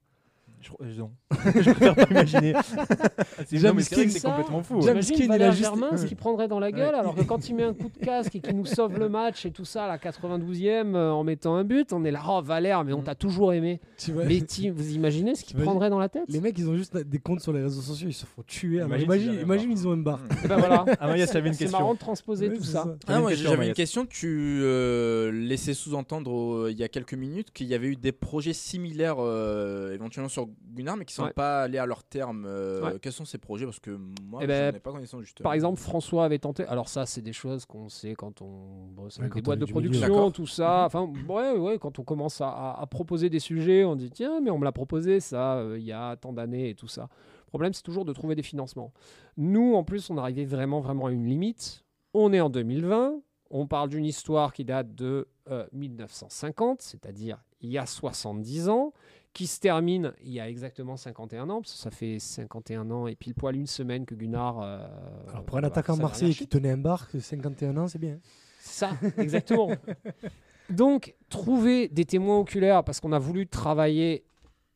Je, 0.62 0.72
euh, 0.82 0.93
non. 0.97 1.12
je 1.62 1.72
préfère 1.72 1.95
pas 1.95 2.03
imaginer. 2.10 2.53
c'est 3.47 3.57
James 3.57 3.76
mais 3.76 3.82
c'est 3.84 3.95
que 3.95 4.01
King, 4.01 4.10
c'est 4.10 4.22
complètement 4.22 4.62
fou. 4.62 4.82
James 4.82 4.93
Imagine 4.95 5.16
King, 5.16 5.26
il 5.26 5.32
a 5.32 5.34
Valère 5.34 5.51
juste- 5.51 5.64
Germain, 5.64 5.97
ce 5.97 6.05
qu'il 6.05 6.18
prendrait 6.18 6.47
dans 6.47 6.60
la 6.60 6.72
gueule, 6.72 6.93
Ouais. 6.93 6.99
alors 6.99 7.16
que 7.16 7.22
quand 7.24 7.47
il 7.49 7.55
met 7.55 7.64
un 7.64 7.74
coup 7.74 7.89
de 7.89 7.97
casque 8.05 8.36
et 8.36 8.39
qu'il 8.41 8.55
nous 8.55 8.66
sauve 8.66 8.97
le 8.99 9.07
match 9.10 9.45
et 9.45 9.51
tout 9.51 9.64
ça 9.66 9.86
à 9.86 9.88
la 9.88 9.97
92e 9.97 10.95
euh, 10.95 11.12
en 11.12 11.24
mettant 11.24 11.55
un 11.55 11.64
but, 11.64 11.93
on 11.93 12.03
est 12.03 12.12
là, 12.12 12.22
oh 12.28 12.41
Valère, 12.41 12.84
mais 12.84 12.93
on 12.93 13.01
t'a 13.01 13.16
toujours 13.16 13.53
aimé. 13.53 13.80
Tu 13.97 14.12
vois 14.12 14.26
Mais 14.26 14.39
vous 14.70 14.91
imaginez 14.93 15.36
ce 15.36 15.43
qu'il 15.45 15.57
prendrait 15.57 15.89
dans 15.89 15.99
la 15.99 16.10
tête 16.10 16.24
Les 16.28 16.41
mecs, 16.41 16.57
ils 16.57 16.70
ont 16.70 16.76
juste 16.76 16.97
des 16.97 17.20
comptes 17.20 17.41
sur 17.41 17.53
les 17.53 17.62
réseaux 17.62 17.82
sociaux, 17.82 18.07
ils 18.10 18.14
se 18.14 18.26
font 18.26 18.43
tuer. 18.45 18.78
Imagine 18.78 19.39
Imagine, 19.41 19.72
ils 19.72 19.88
ont 19.88 19.91
un 19.91 19.97
bar. 19.97 20.20
Et 20.43 20.47
ben 20.47 20.57
voilà. 20.57 20.86
Ah, 20.99 21.16
une 21.16 21.26
C'est 21.26 21.41
question. 21.41 21.70
marrant 21.80 21.93
de 21.93 21.99
transposer 21.99 22.49
Ouais, 22.49 22.57
tout 22.57 22.64
ça. 22.64 22.86
Ah, 23.07 23.20
une 23.20 23.36
j'avais 23.36 23.68
une 23.68 23.74
question. 23.74 24.05
Tu 24.05 24.60
euh, 24.62 25.32
laissais 25.32 25.74
sous-entendre 25.74 26.32
euh, 26.66 26.72
il 26.72 26.78
y 26.78 26.84
a 26.84 26.88
quelques 26.89 27.14
minutes 27.14 27.51
qu'il 27.53 27.68
y 27.68 27.74
avait 27.74 27.88
eu 27.88 27.95
des 27.95 28.12
projets 28.12 28.53
similaires 28.53 29.18
éventuellement 29.93 30.30
sur 30.30 30.49
Gunnar, 30.74 30.97
mais 30.97 31.06
qui 31.06 31.14
sont 31.14 31.24
Ouais. 31.26 31.34
pas 31.34 31.64
allés 31.64 31.78
à 31.78 31.86
leur 31.86 32.04
terme. 32.04 32.45
Euh, 32.47 32.82
Ouais. 32.84 33.00
Quels 33.02 33.12
sont 33.14 33.26
ces 33.26 33.38
projets? 33.38 33.66
Parce 33.66 33.80
que 33.80 33.91
moi, 34.24 34.39
Eh 34.41 34.43
je 34.43 34.47
ben, 34.47 34.72
n'en 34.72 34.78
ai 34.78 34.80
pas 34.80 34.91
connaissance 34.91 35.22
justement. 35.24 35.43
Par 35.43 35.54
exemple, 35.54 35.80
François 35.80 36.26
avait 36.26 36.39
tenté. 36.39 36.64
Alors 36.66 36.88
ça, 36.89 37.06
c'est 37.06 37.22
des 37.22 37.34
choses 37.34 37.66
qu'on 37.66 37.89
sait 37.89 38.14
quand 38.16 38.41
on 38.41 38.88
bosse 38.91 39.18
Ouais, 39.18 39.24
avec 39.24 39.34
des 39.36 39.41
boîtes 39.41 39.60
de 39.60 39.66
milieu. 39.66 39.74
production, 39.74 40.32
tout 40.32 40.47
ça. 40.47 40.86
Enfin, 40.86 41.12
ouais, 41.28 41.58
ouais, 41.58 41.80
quand 41.80 42.00
on 42.00 42.04
commence 42.04 42.41
à, 42.41 42.50
à- 42.50 42.82
à 42.82 42.86
proposer 42.88 43.30
des 43.30 43.39
sujets, 43.39 43.84
on 43.84 43.95
dit 43.95 44.10
tiens, 44.12 44.39
mais 44.41 44.50
on 44.52 44.58
me 44.58 44.64
l'a 44.66 44.72
proposé 44.72 45.20
ça 45.20 45.56
euh, 45.58 45.78
il 45.80 45.86
y 45.86 45.91
a 45.91 46.16
tant 46.16 46.34
d'années 46.34 46.70
et 46.70 46.76
tout 46.76 46.88
ça. 46.88 47.10
Le 47.45 47.50
problème, 47.50 47.74
c'est 47.74 47.82
toujours 47.84 48.06
de 48.06 48.14
trouver 48.14 48.36
des 48.36 48.43
financements. 48.43 48.93
Nous, 49.38 49.74
en 49.74 49.84
plus, 49.84 50.10
on 50.10 50.18
arrivait 50.18 50.45
vraiment, 50.45 50.80
vraiment 50.82 51.08
à 51.08 51.12
une 51.12 51.26
limite. 51.26 51.84
On 52.14 52.32
est 52.34 52.39
en 52.41 52.50
2020. 52.50 53.22
On 53.52 53.66
parle 53.66 53.89
d'une 53.89 54.06
histoire 54.06 54.54
qui 54.54 54.64
date 54.64 54.93
de 54.93 55.28
euh, 55.50 55.66
1950, 55.74 56.82
c'est-à-dire 56.82 57.43
il 57.62 57.70
y 57.72 57.78
a 57.78 57.86
70 57.86 58.70
ans, 58.70 58.93
qui 59.39 59.47
se 59.47 59.61
termine 59.61 60.11
il 60.21 60.33
y 60.33 60.41
a 60.41 60.49
exactement 60.49 60.97
51 60.97 61.49
ans, 61.49 61.61
parce 61.61 61.71
que 61.71 61.77
ça 61.79 61.91
fait 61.91 62.19
51 62.19 62.91
ans 62.91 63.07
et 63.07 63.15
pile 63.15 63.33
poil 63.33 63.55
une 63.55 63.67
semaine 63.67 64.05
que 64.05 64.13
Gunnar. 64.13 64.59
euh, 64.61 64.85
Alors, 65.29 65.45
pour 65.45 65.57
un 65.57 65.61
va 65.61 65.67
attaquant 65.67 65.95
marseillais 65.95 66.33
qui 66.33 66.45
tenait 66.45 66.71
un 66.71 66.77
bar, 66.77 67.09
que 67.09 67.21
51 67.21 67.77
ans, 67.77 67.87
c'est 67.87 67.99
bien. 67.99 68.19
Ça, 68.59 68.91
exactement. 69.17 69.69
Donc, 70.69 71.15
trouver 71.29 71.87
des 71.87 72.03
témoins 72.03 72.37
oculaires, 72.39 72.83
parce 72.83 72.99
qu'on 72.99 73.13
a 73.13 73.17
voulu 73.17 73.47
travailler 73.47 74.25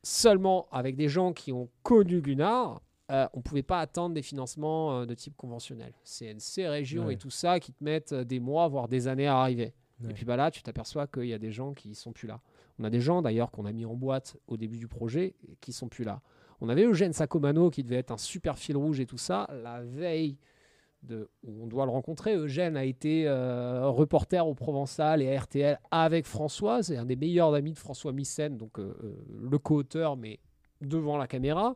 seulement 0.02 0.66
avec 0.72 0.96
des 0.96 1.10
gens 1.10 1.34
qui 1.34 1.52
ont 1.52 1.68
connu 1.84 2.22
Gunnar, 2.22 2.82
euh, 3.12 3.28
on 3.34 3.40
ne 3.40 3.44
pouvait 3.44 3.64
pas 3.64 3.82
attendre 3.82 4.16
des 4.16 4.22
financements 4.22 5.00
euh, 5.02 5.06
de 5.06 5.14
type 5.14 5.36
conventionnel. 5.36 5.92
CNC, 6.06 6.70
région 6.70 7.08
Ouais. 7.08 7.16
et 7.16 7.18
tout 7.18 7.30
ça, 7.30 7.60
qui 7.60 7.74
te 7.74 7.84
mettent 7.84 8.14
des 8.14 8.40
mois, 8.40 8.70
voire 8.70 8.88
des 8.88 9.10
années 9.10 9.28
à 9.28 9.40
arriver. 9.40 9.74
Ouais. 10.02 10.12
Et 10.12 10.14
puis 10.14 10.24
bah 10.24 10.38
là, 10.38 10.52
tu 10.52 10.64
t'aperçois 10.64 11.06
qu'il 11.06 11.26
y 11.26 11.34
a 11.34 11.38
des 11.38 11.52
gens 11.52 11.74
qui 11.74 11.96
sont 11.96 12.14
plus 12.14 12.30
là. 12.30 12.40
On 12.80 12.84
a 12.84 12.90
des 12.90 13.02
gens 13.02 13.22
d'ailleurs 13.22 13.52
qu'on 13.52 13.66
a 13.66 13.72
mis 13.72 13.86
en 13.86 13.96
boîte 13.96 14.38
au 14.48 14.58
début 14.58 14.78
du 14.78 14.88
projet 14.88 15.36
et 15.48 15.56
qui 15.62 15.74
sont 15.74 15.90
plus 15.90 16.04
là. 16.04 16.22
On 16.62 16.70
avait 16.70 16.84
Eugène 16.84 17.14
Sacomano 17.14 17.70
qui 17.70 17.84
devait 17.84 17.98
être 17.98 18.12
un 18.12 18.18
super 18.18 18.58
fil 18.58 18.78
rouge 18.78 19.00
et 19.00 19.06
tout 19.06 19.18
ça. 19.18 19.50
La 19.64 19.84
veille 19.84 20.38
où 21.12 21.64
on 21.64 21.68
doit 21.68 21.86
le 21.86 21.92
rencontrer, 21.92 22.36
Eugène 22.36 22.78
a 22.78 22.86
été 22.86 23.28
euh, 23.28 23.88
reporter 23.90 24.48
au 24.48 24.54
Provençal 24.54 25.22
et 25.22 25.36
à 25.36 25.40
RTL 25.40 25.80
avec 25.92 26.26
François. 26.26 26.84
C'est 26.84 26.98
un 26.98 27.06
des 27.06 27.16
meilleurs 27.16 27.54
amis 27.54 27.74
de 27.74 27.80
François 27.80 28.14
Missen, 28.14 28.58
donc 28.58 28.80
euh, 28.80 28.96
euh, 29.04 29.16
le 29.42 29.58
co-auteur, 29.58 30.16
mais 30.16 30.40
devant 30.82 31.18
la 31.18 31.28
caméra. 31.28 31.76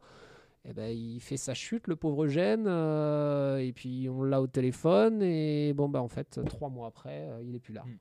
Eh 0.69 0.73
ben, 0.73 0.87
il 0.87 1.19
fait 1.21 1.37
sa 1.37 1.53
chute, 1.53 1.87
le 1.87 1.95
pauvre 1.95 2.25
Eugène, 2.25 2.67
et 2.67 3.71
puis 3.73 4.09
on 4.09 4.23
l'a 4.23 4.41
au 4.41 4.47
téléphone, 4.47 5.21
et 5.21 5.71
bon, 5.73 5.87
bah, 5.87 6.01
en 6.01 6.09
fait, 6.09 6.41
trois 6.45 6.67
mois 6.67 6.87
après, 6.87 7.25
il 7.45 7.55
est 7.55 7.59
plus 7.59 7.73
là. 7.73 7.85
Mm. 7.85 7.97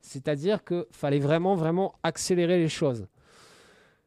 C'est-à-dire 0.00 0.64
qu'il 0.64 0.86
fallait 0.90 1.18
vraiment, 1.18 1.54
vraiment 1.54 1.94
accélérer 2.02 2.58
les 2.58 2.68
choses. 2.68 3.06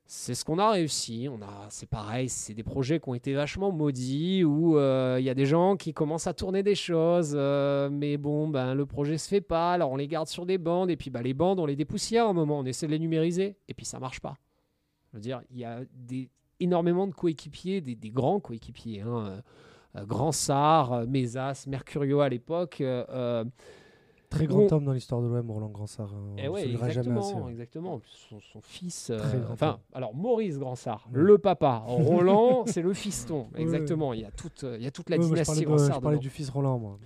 C'est 0.05 0.35
ce 0.35 0.43
qu'on 0.43 0.59
a 0.59 0.71
réussi. 0.71 1.27
On 1.31 1.41
a, 1.41 1.67
c'est 1.69 1.89
pareil, 1.89 2.29
c'est 2.29 2.53
des 2.53 2.63
projets 2.63 2.99
qui 2.99 3.09
ont 3.09 3.13
été 3.13 3.33
vachement 3.33 3.71
maudits 3.71 4.43
où 4.43 4.77
euh, 4.77 5.17
il 5.19 5.23
y 5.23 5.29
a 5.29 5.33
des 5.33 5.45
gens 5.45 5.75
qui 5.77 5.93
commencent 5.93 6.27
à 6.27 6.33
tourner 6.33 6.61
des 6.61 6.75
choses, 6.75 7.33
euh, 7.35 7.89
mais 7.89 8.17
bon, 8.17 8.47
ben 8.47 8.73
le 8.73 8.85
projet 8.85 9.17
se 9.17 9.27
fait 9.27 9.41
pas. 9.41 9.73
Alors 9.73 9.91
on 9.91 9.95
les 9.95 10.07
garde 10.07 10.27
sur 10.27 10.45
des 10.45 10.57
bandes 10.57 10.91
et 10.91 10.97
puis 10.97 11.09
ben, 11.09 11.21
les 11.21 11.33
bandes 11.33 11.59
on 11.59 11.65
les 11.65 11.75
dépoussière 11.75 12.27
un 12.27 12.33
moment, 12.33 12.59
on 12.59 12.65
essaie 12.65 12.85
de 12.85 12.91
les 12.91 12.99
numériser 12.99 13.55
et 13.67 13.73
puis 13.73 13.85
ça 13.85 13.99
marche 13.99 14.19
pas. 14.19 14.35
Je 15.13 15.19
veux 15.19 15.41
il 15.51 15.57
y 15.57 15.65
a 15.65 15.79
énormément 16.59 17.07
de 17.07 17.13
coéquipiers, 17.13 17.81
des, 17.81 18.09
grands 18.09 18.39
coéquipiers, 18.39 19.01
hein, 19.01 19.25
euh, 19.25 19.41
euh, 19.97 20.05
Grand 20.05 20.31
Mesas, 21.07 21.65
Mercurio 21.67 22.21
à 22.21 22.29
l'époque. 22.29 22.81
Euh, 24.33 24.35
euh, 24.35 24.37
Très 24.37 24.47
grand 24.47 24.63
On- 24.71 24.75
homme 24.75 24.85
dans 24.85 24.93
l'histoire 24.93 25.21
de 25.21 25.27
l'OM, 25.27 25.51
Roland 25.51 25.69
Gransart. 25.69 26.13
hein. 26.13 26.17
On 26.33 26.35
eh 26.37 26.47
ouais, 26.47 26.61
jamais 26.61 26.75
assez. 26.75 26.85
exactement, 26.99 27.43
ouais. 27.45 27.51
exactement. 27.51 28.01
Son, 28.29 28.39
son 28.39 28.61
fils, 28.61 29.09
euh, 29.09 29.19
enfin, 29.51 29.79
alors 29.93 30.13
Maurice 30.15 30.57
Gransart, 30.57 31.07
Ouais. 31.13 31.21
le 31.21 31.37
papa. 31.37 31.83
Roland, 31.85 32.63
c'est 32.67 32.81
le 32.81 32.93
fiston. 32.93 33.47
Exactement. 33.55 34.13
Il 34.13 34.21
y 34.21 34.25
a 34.25 34.31
toute, 34.31 34.63
il 34.63 34.81
y 34.83 34.87
a 34.87 34.91
toute 34.91 35.09
la 35.09 35.17
moi, 35.17 35.25
je 35.25 35.31
dynastie 35.31 35.65
parlais, 35.65 35.83
de- 35.87 35.93
je 35.93 35.99
parlais 35.99 36.17
du 36.19 36.29
fils 36.29 36.49
Roland, 36.49 36.79
moi. 36.79 36.99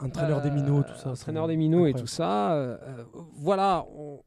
Entraîneur 0.00 0.42
des 0.42 0.50
minots, 0.50 0.82
tout 0.82 0.88
ça. 0.96 1.10
Euh, 1.10 1.14
c'est 1.14 1.22
Entraîneur 1.22 1.46
des 1.46 1.56
minots 1.56 1.86
et 1.86 1.94
tout 1.94 2.06
ça. 2.08 2.54
euh, 2.54 2.76
euh, 2.82 3.04
voilà, 3.34 3.86
on, 3.96 4.20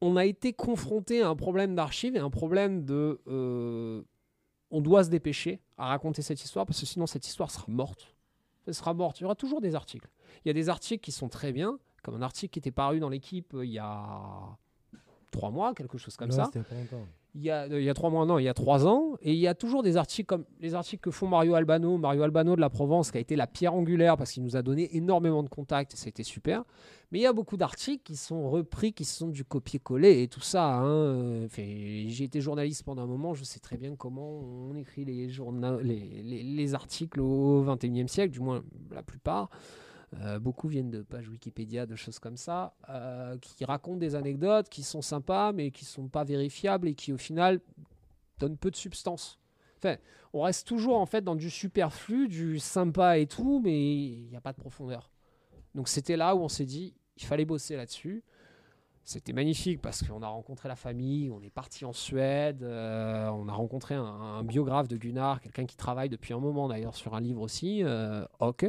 on 0.00 0.16
a 0.16 0.24
été 0.24 0.52
confronté 0.52 1.22
à 1.22 1.28
un 1.28 1.34
problème 1.34 1.74
d'archives 1.74 2.14
et 2.14 2.20
un 2.20 2.30
problème 2.30 2.84
de. 2.84 3.20
euh, 3.26 4.02
on 4.70 4.80
doit 4.80 5.02
se 5.02 5.08
dépêcher 5.10 5.60
à 5.76 5.86
raconter 5.88 6.22
cette 6.22 6.44
histoire 6.44 6.66
parce 6.66 6.78
que 6.78 6.86
sinon 6.86 7.06
cette 7.06 7.26
histoire 7.26 7.50
sera 7.50 7.64
morte. 7.68 8.14
elle 8.66 8.74
sera 8.74 8.94
morte. 8.94 9.18
Il 9.18 9.22
y 9.22 9.24
aura 9.24 9.34
toujours 9.34 9.60
des 9.60 9.74
articles. 9.74 10.08
Il 10.44 10.48
y 10.48 10.50
a 10.50 10.54
des 10.54 10.68
articles 10.68 11.02
qui 11.02 11.10
sont 11.10 11.28
très 11.28 11.52
bien, 11.52 11.78
comme 12.10 12.20
un 12.20 12.24
article 12.24 12.52
qui 12.52 12.58
était 12.58 12.70
paru 12.70 13.00
dans 13.00 13.08
l'équipe 13.08 13.54
euh, 13.54 13.64
il 13.64 13.72
y 13.72 13.78
a 13.78 14.56
trois 15.30 15.50
mois, 15.50 15.74
quelque 15.74 15.98
chose 15.98 16.16
comme 16.16 16.30
Non, 16.30 16.36
ça. 16.36 16.44
c'était 16.52 16.62
pas 16.64 16.74
longtemps. 16.74 17.06
Il 17.34 17.42
y, 17.42 17.50
a, 17.50 17.64
euh, 17.64 17.78
il 17.80 17.84
y 17.84 17.90
a 17.90 17.94
trois 17.94 18.08
mois, 18.10 18.24
non, 18.24 18.38
il 18.38 18.44
y 18.44 18.48
a 18.48 18.54
trois 18.54 18.86
ans. 18.86 19.12
Et 19.20 19.32
il 19.32 19.38
y 19.38 19.46
a 19.46 19.54
toujours 19.54 19.82
des 19.82 19.96
articles 19.98 20.26
comme 20.26 20.44
les 20.60 20.74
articles 20.74 21.02
que 21.02 21.10
font 21.10 21.28
Mario 21.28 21.54
Albano. 21.54 21.96
Mario 21.98 22.22
Albano 22.22 22.56
de 22.56 22.60
la 22.60 22.70
Provence, 22.70 23.10
qui 23.12 23.18
a 23.18 23.20
été 23.20 23.36
la 23.36 23.46
pierre 23.46 23.74
angulaire 23.74 24.16
parce 24.16 24.32
qu'il 24.32 24.42
nous 24.42 24.56
a 24.56 24.62
donné 24.62 24.96
énormément 24.96 25.42
de 25.42 25.48
contacts 25.50 25.92
et 25.92 25.96
c'était 25.98 26.22
super. 26.24 26.64
Mais 27.12 27.18
il 27.18 27.22
y 27.22 27.26
a 27.26 27.32
beaucoup 27.34 27.56
d'articles 27.58 28.02
qui 28.02 28.16
sont 28.16 28.48
repris, 28.50 28.92
qui 28.94 29.04
sont 29.04 29.28
du 29.28 29.44
copier-coller 29.44 30.22
et 30.22 30.28
tout 30.28 30.40
ça. 30.40 30.78
hein. 30.78 31.44
Enfin, 31.44 31.62
J'ai 32.08 32.24
été 32.24 32.40
journaliste 32.40 32.82
pendant 32.82 33.02
un 33.02 33.06
moment, 33.06 33.34
je 33.34 33.44
sais 33.44 33.60
très 33.60 33.76
bien 33.76 33.94
comment 33.94 34.40
on 34.40 34.74
écrit 34.74 35.04
les, 35.04 35.28
les, 35.28 36.22
les- 36.22 36.42
les 36.42 36.74
articles 36.74 37.20
au 37.20 37.62
21e 37.62 38.08
siècle, 38.08 38.32
du 38.32 38.40
moins 38.40 38.62
la 38.90 39.02
plupart. 39.02 39.50
Euh, 40.16 40.38
beaucoup 40.38 40.68
viennent 40.68 40.90
de 40.90 41.02
pages 41.02 41.28
Wikipédia, 41.28 41.84
de 41.84 41.94
choses 41.94 42.18
comme 42.18 42.36
ça, 42.36 42.74
euh, 42.88 43.36
qui 43.38 43.64
racontent 43.64 43.98
des 43.98 44.14
anecdotes 44.14 44.68
qui 44.68 44.82
sont 44.82 45.02
sympas, 45.02 45.52
mais 45.52 45.70
qui 45.70 45.84
sont 45.84 46.08
pas 46.08 46.24
vérifiables 46.24 46.88
et 46.88 46.94
qui, 46.94 47.12
au 47.12 47.18
final, 47.18 47.60
donnent 48.38 48.56
peu 48.56 48.70
de 48.70 48.76
substance. 48.76 49.38
Enfin, 49.76 49.96
on 50.32 50.42
reste 50.42 50.66
toujours 50.66 50.96
en 50.98 51.06
fait 51.06 51.22
dans 51.22 51.36
du 51.36 51.50
superflu, 51.50 52.28
du 52.28 52.58
sympa 52.58 53.18
et 53.18 53.26
tout, 53.26 53.60
mais 53.62 53.96
il 53.96 54.28
n'y 54.28 54.36
a 54.36 54.40
pas 54.40 54.52
de 54.52 54.58
profondeur. 54.58 55.10
Donc 55.74 55.88
c'était 55.88 56.16
là 56.16 56.34
où 56.34 56.40
on 56.40 56.48
s'est 56.48 56.64
dit, 56.64 56.94
il 57.16 57.24
fallait 57.24 57.44
bosser 57.44 57.76
là-dessus. 57.76 58.24
C'était 59.04 59.32
magnifique 59.32 59.80
parce 59.80 60.02
qu'on 60.02 60.22
a 60.22 60.26
rencontré 60.26 60.68
la 60.68 60.76
famille, 60.76 61.30
on 61.30 61.40
est 61.42 61.50
parti 61.50 61.84
en 61.84 61.92
Suède, 61.92 62.62
euh, 62.62 63.28
on 63.28 63.48
a 63.48 63.52
rencontré 63.52 63.94
un, 63.94 64.42
biographe 64.42 64.88
de 64.88 64.96
Gunnar, 64.96 65.40
quelqu'un 65.40 65.64
qui 65.64 65.76
travaille 65.76 66.10
depuis 66.10 66.34
un 66.34 66.40
moment 66.40 66.68
d'ailleurs 66.68 66.94
sur 66.94 67.14
un 67.14 67.20
livre 67.20 67.40
aussi, 67.40 67.82
Hock. 68.40 68.66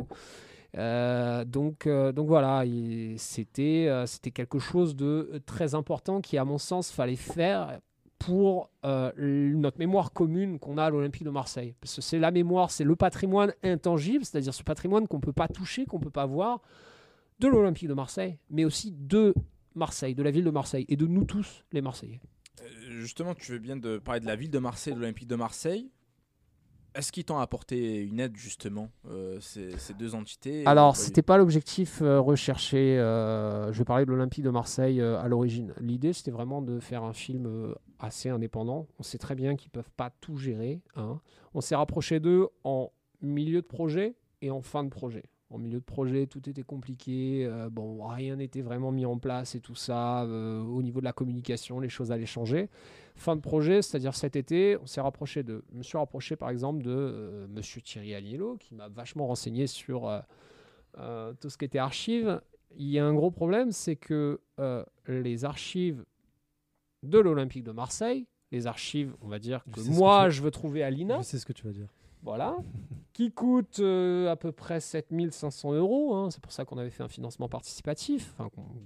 Donc, 0.75 1.87
euh, 1.87 2.11
donc 2.11 2.27
voilà, 2.27 2.65
il- 2.65 3.17
c'était 3.19 3.87
euh, 3.89 4.05
c'était 4.05 4.31
quelque 4.31 4.59
chose 4.59 4.95
de 4.95 5.41
très 5.45 5.75
important 5.75 6.21
qui, 6.21 6.37
à 6.37 6.45
mon 6.45 6.57
sens, 6.57 6.91
fallait 6.91 7.15
faire 7.15 7.79
pour 8.19 8.69
euh, 8.85 9.11
notre 9.55 9.79
mémoire 9.79 10.11
commune 10.11 10.59
qu'on 10.59 10.77
a 10.77 10.85
à 10.85 10.89
l'Olympique 10.89 11.23
de 11.23 11.29
Marseille. 11.29 11.73
Parce 11.79 11.95
que 11.95 12.01
c'est 12.01 12.19
la 12.19 12.31
mémoire, 12.31 12.69
c'est 12.69 12.83
le 12.83 12.95
patrimoine 12.95 13.53
intangible, 13.63 14.25
c'est-à-dire 14.25 14.53
ce 14.53 14.63
patrimoine 14.63 15.07
qu'on 15.07 15.17
ne 15.17 15.21
peut 15.21 15.33
pas 15.33 15.47
toucher, 15.47 15.85
qu'on 15.85 15.99
ne 15.99 16.03
peut 16.03 16.09
pas 16.09 16.25
voir, 16.25 16.61
de 17.39 17.47
l'Olympique 17.47 17.87
de 17.87 17.93
Marseille, 17.93 18.37
mais 18.49 18.65
aussi 18.65 18.91
de 18.91 19.33
Marseille, 19.73 20.15
de 20.15 20.23
la 20.23 20.31
ville 20.31 20.43
de 20.43 20.49
Marseille, 20.51 20.85
et 20.89 20.97
de 20.97 21.05
nous 21.07 21.23
tous, 21.23 21.63
les 21.71 21.81
Marseillais. 21.81 22.19
Euh, 22.61 22.65
Justement, 22.99 23.33
tu 23.33 23.53
veux 23.53 23.59
bien 23.59 23.77
de 23.77 23.97
parler 23.97 24.19
de 24.19 24.25
la 24.25 24.35
ville 24.35 24.51
de 24.51 24.59
Marseille, 24.59 24.93
de 24.93 24.99
l'Olympique 24.99 25.27
de 25.29 25.35
Marseille. 25.37 25.89
Est-ce 26.95 27.11
qu'ils 27.11 27.23
t'ont 27.25 27.37
apporté 27.37 27.99
une 28.01 28.19
aide 28.19 28.35
justement, 28.35 28.89
euh, 29.09 29.39
ces, 29.41 29.77
ces 29.77 29.93
deux 29.93 30.15
entités 30.15 30.63
Alors, 30.65 30.95
c'était 30.95 31.21
pas 31.21 31.37
l'objectif 31.37 32.01
euh, 32.01 32.19
recherché. 32.19 32.97
euh, 32.99 33.71
je 33.71 33.77
vais 33.77 33.85
parler 33.85 34.05
de 34.05 34.09
l'Olympique 34.11 34.43
de 34.43 34.49
Marseille 34.49 34.99
euh, 34.99 35.19
à 35.19 35.27
l'origine. 35.27 35.73
L'idée, 35.79 36.13
c'était 36.13 36.31
vraiment 36.31 36.61
de 36.61 36.79
faire 36.79 37.03
un 37.03 37.13
film 37.13 37.73
assez 37.99 38.29
indépendant. 38.29 38.87
On 38.99 39.03
sait 39.03 39.17
très 39.17 39.35
bien 39.35 39.55
qu'ils 39.55 39.71
peuvent 39.71 39.91
pas 39.95 40.09
tout 40.21 40.37
gérer. 40.37 40.81
hein. 40.95 41.19
On 41.53 41.61
s'est 41.61 41.75
rapproché 41.75 42.19
d'eux 42.19 42.47
en 42.63 42.91
milieu 43.21 43.61
de 43.61 43.67
projet 43.67 44.15
et 44.41 44.51
en 44.51 44.61
fin 44.61 44.83
de 44.83 44.89
projet. 44.89 45.23
En 45.51 45.57
milieu 45.57 45.79
de 45.79 45.83
projet, 45.83 46.27
tout 46.27 46.47
était 46.47 46.61
compliqué. 46.63 47.43
euh, 47.45 47.69
bon, 47.71 48.05
rien 48.07 48.35
n'était 48.35 48.61
vraiment 48.61 48.91
mis 48.91 49.05
en 49.05 49.17
place 49.17 49.55
et 49.55 49.59
tout 49.59 49.73
ça. 49.75 50.23
euh, 50.25 50.61
au 50.61 50.83
niveau 50.83 50.99
de 50.99 51.05
la 51.05 51.13
communication, 51.13 51.79
les 51.79 51.89
choses 51.89 52.11
allaient 52.11 52.27
changer. 52.27 52.69
Fin 53.15 53.35
de 53.35 53.41
projet, 53.41 53.81
c'est-à-dire 53.81 54.13
cet 54.15 54.35
été, 54.35 54.77
on 54.81 54.85
s'est 54.85 55.01
rapproché 55.01 55.41
de. 55.41 55.63
Je 55.71 55.77
me 55.77 55.83
suis 55.83 55.97
rapproché 55.97 56.35
par 56.35 56.49
exemple 56.51 56.83
de 56.83 56.91
euh, 56.91 57.47
Monsieur 57.49 57.81
Thierry 57.81 58.13
Agnello, 58.13 58.57
qui 58.57 58.75
m'a 58.75 58.89
vachement 58.89 59.25
renseigné 59.25 59.65
sur 59.65 60.07
euh, 60.97 61.33
tout 61.41 61.49
ce 61.49 61.57
qui 61.57 61.65
était 61.65 61.79
archives. 61.79 62.39
Il 62.77 62.87
y 62.87 62.99
a 62.99 63.05
un 63.05 63.13
gros 63.15 63.31
problème, 63.31 63.71
c'est 63.71 63.95
que 63.95 64.39
les 65.07 65.43
archives 65.45 66.05
de 67.01 67.17
l'Olympique 67.17 67.63
de 67.63 67.71
Marseille, 67.71 68.27
les 68.51 68.67
archives, 68.67 69.15
on 69.21 69.27
va 69.27 69.39
dire 69.39 69.63
que 69.71 69.81
moi 69.89 70.29
je 70.29 70.41
veux 70.43 70.51
trouver 70.51 70.83
à 70.83 70.91
l'INA, 70.91 71.17
Je 71.19 71.23
sais 71.23 71.39
ce 71.39 71.45
que 71.45 71.53
tu 71.53 71.65
vas 71.65 71.73
dire. 71.73 71.87
Voilà, 72.23 72.57
qui 73.13 73.31
coûte 73.31 73.79
euh, 73.79 74.29
à 74.31 74.35
peu 74.35 74.51
près 74.51 74.79
7500 74.79 75.73
euros. 75.73 76.15
hein. 76.15 76.29
C'est 76.31 76.41
pour 76.41 76.51
ça 76.51 76.65
qu'on 76.65 76.77
avait 76.77 76.89
fait 76.89 77.03
un 77.03 77.07
financement 77.07 77.49
participatif, 77.49 78.35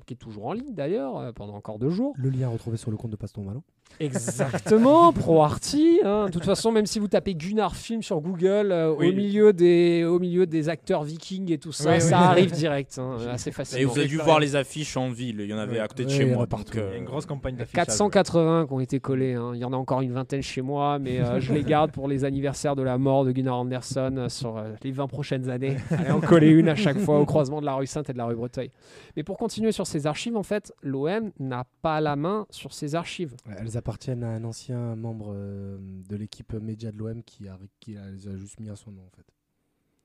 qui 0.05 0.13
est 0.13 0.17
toujours 0.17 0.47
en 0.47 0.53
ligne 0.53 0.73
d'ailleurs, 0.73 1.17
euh, 1.17 1.31
pendant 1.31 1.55
encore 1.55 1.79
deux 1.79 1.89
jours. 1.89 2.13
Le 2.17 2.29
lien 2.29 2.49
retrouvé 2.49 2.77
sur 2.77 2.91
le 2.91 2.97
compte 2.97 3.11
de 3.11 3.15
Paston 3.15 3.43
Ballon. 3.43 3.63
Exactement, 3.99 5.13
ProArty. 5.13 5.99
hein. 6.03 6.25
De 6.25 6.31
toute 6.31 6.45
façon, 6.45 6.71
même 6.71 6.85
si 6.85 6.99
vous 6.99 7.07
tapez 7.07 7.35
Gunnar 7.35 7.75
Film 7.75 8.01
sur 8.01 8.19
Google, 8.21 8.71
euh, 8.71 8.93
Oui. 8.97 9.09
au, 9.09 9.13
milieu 9.13 9.53
des, 9.53 10.03
au 10.03 10.19
milieu 10.19 10.45
des 10.45 10.67
acteurs 10.69 11.03
vikings 11.03 11.51
et 11.51 11.57
tout 11.57 11.71
ça, 11.71 11.89
Oui, 11.89 11.95
oui. 11.95 12.01
ça 12.01 12.19
arrive 12.19 12.51
direct, 12.55 12.97
hein, 12.97 13.17
assez 13.31 13.49
Et 13.49 13.53
facilement. 13.53 13.91
vous 13.93 13.99
avez 13.99 14.07
dû 14.07 14.17
voir 14.17 14.39
les 14.39 14.55
affiches 14.55 14.97
en 14.97 15.09
ville, 15.09 15.41
il 15.41 15.47
y 15.49 15.53
en 15.53 15.57
avait 15.57 15.79
à 15.79 15.87
côté 15.87 16.05
de 16.05 16.09
chez 16.09 16.25
moi. 16.25 16.43
a 16.43 16.47
partout. 16.47 16.77
euh, 16.77 16.87
Il 16.89 16.93
y 16.93 16.95
a 16.95 16.97
une 16.97 17.05
grosse 17.05 17.25
campagne 17.25 17.55
d'affichage. 17.55 17.85
480 17.85 18.65
qui 18.67 18.73
ont 18.73 18.79
été 18.79 18.99
collés. 18.99 19.33
hein. 19.33 19.51
Il 19.53 19.59
y 19.59 19.65
en 19.65 19.73
a 19.73 19.77
encore 19.77 20.01
une 20.01 20.11
vingtaine 20.13 20.41
chez 20.41 20.61
moi, 20.61 20.97
mais 20.99 21.19
euh, 21.21 21.39
je 21.39 21.53
les 21.53 21.63
garde 21.63 21.91
pour 21.91 22.07
les 22.07 22.25
anniversaires 22.25 22.75
de 22.75 22.83
la 22.83 22.97
mort 22.97 23.25
de 23.25 23.31
Gunnar 23.31 23.59
Anderson 23.59 24.25
sur 24.29 24.57
euh, 24.57 24.71
les 24.83 24.91
20 24.91 25.07
prochaines 25.07 25.49
années. 25.49 25.77
Allez 25.91 26.11
en 26.11 26.19
coller 26.19 26.49
une 26.49 26.67
à 26.69 26.75
chaque 26.75 26.97
fois 26.99 27.19
au 27.19 27.25
croisement 27.25 27.61
de 27.61 27.65
la 27.65 27.75
rue 27.75 27.87
Sainte 27.87 28.09
et 28.09 28.13
de 28.13 28.17
la 28.17 28.25
rue 28.25 28.35
Breteuil. 28.35 28.71
Mais 29.15 29.23
pour 29.23 29.37
continuer 29.37 29.71
sur 29.71 29.85
ces 29.87 30.07
archives, 30.07 30.35
en 30.35 30.43
fait, 30.43 30.73
l'OM 30.81 31.31
n'a 31.39 31.65
pas 31.81 32.01
la 32.01 32.15
main 32.15 32.45
sur 32.49 32.73
ces 32.73 32.95
archives. 32.95 33.35
Elles 33.73 33.77
appartiennent 33.79 34.23
à 34.23 34.29
un 34.29 34.43
ancien 34.43 34.95
membre 34.95 35.31
euh, 35.33 35.77
de 36.07 36.15
l'équipe 36.15 36.53
média 36.53 36.91
de 36.91 36.97
l'OM 36.97 37.23
qui, 37.23 37.47
a, 37.47 37.57
qui 37.79 37.97
a- 37.97 38.07
les 38.11 38.27
a 38.27 38.35
juste 38.37 38.59
mis 38.59 38.69
à 38.69 38.75
son 38.75 38.91
nom 38.91 39.01
en 39.01 39.09
fait. 39.15 39.25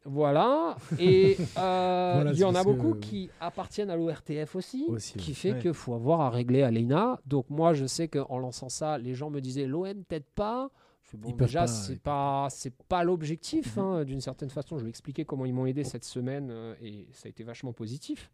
Voilà. 0.06 0.76
Et 0.98 1.36
euh, 1.58 2.12
Voilà, 2.14 2.32
il 2.32 2.38
y 2.38 2.44
en 2.44 2.54
a 2.54 2.64
beaucoup 2.64 2.94
que- 2.94 2.98
qui 3.00 3.28
appartiennent 3.40 3.90
à 3.90 3.96
l'ORTF 3.96 4.54
aussi, 4.56 4.86
Aussi, 4.88 5.18
qui 5.18 5.34
fait 5.34 5.52
Ouais. 5.52 5.58
qu'il 5.58 5.74
faut 5.74 5.92
avoir 5.92 6.22
à 6.22 6.30
régler 6.30 6.62
à 6.62 6.70
l'ENA. 6.70 7.20
Donc 7.26 7.50
moi, 7.50 7.74
je 7.74 7.84
sais 7.84 8.08
qu'en 8.08 8.38
lançant 8.38 8.70
ça, 8.70 8.96
les 8.96 9.14
gens 9.14 9.28
me 9.28 9.40
disaient 9.40 9.66
l'OM 9.66 10.02
peut-être 10.04 10.30
pas. 10.30 10.70
Je 11.02 11.10
fais, 11.10 11.16
bon, 11.18 11.28
Ils 11.28 11.36
peuvent 11.36 11.48
déjà, 11.48 11.66
c'est 11.66 12.00
pas, 12.00 12.46
c'est 12.50 12.74
pas 12.88 13.04
l'objectif. 13.04 13.76
Mhm. 13.76 13.82
hein, 13.82 14.04
D'une 14.04 14.20
certaine 14.22 14.50
façon, 14.50 14.78
je 14.78 14.84
vais 14.84 14.90
expliquer 14.90 15.26
comment 15.26 15.44
ils 15.44 15.52
m'ont 15.52 15.66
aidé 15.66 15.84
cette 15.84 16.04
semaine 16.04 16.48
euh, 16.50 16.74
et 16.80 17.06
ça 17.12 17.26
a 17.26 17.28
été 17.28 17.44
vachement 17.44 17.72
positif. 17.74 18.30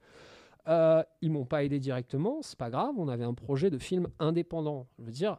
Euh, 0.68 1.02
ils 1.20 1.30
m'ont 1.30 1.44
pas 1.44 1.62
aidé 1.64 1.78
directement, 1.78 2.40
c'est 2.42 2.58
pas 2.58 2.70
grave. 2.70 2.94
On 2.96 3.08
avait 3.08 3.24
un 3.24 3.34
projet 3.34 3.70
de 3.70 3.78
film 3.78 4.08
indépendant. 4.18 4.86
Je 4.98 5.04
veux 5.04 5.12
dire, 5.12 5.38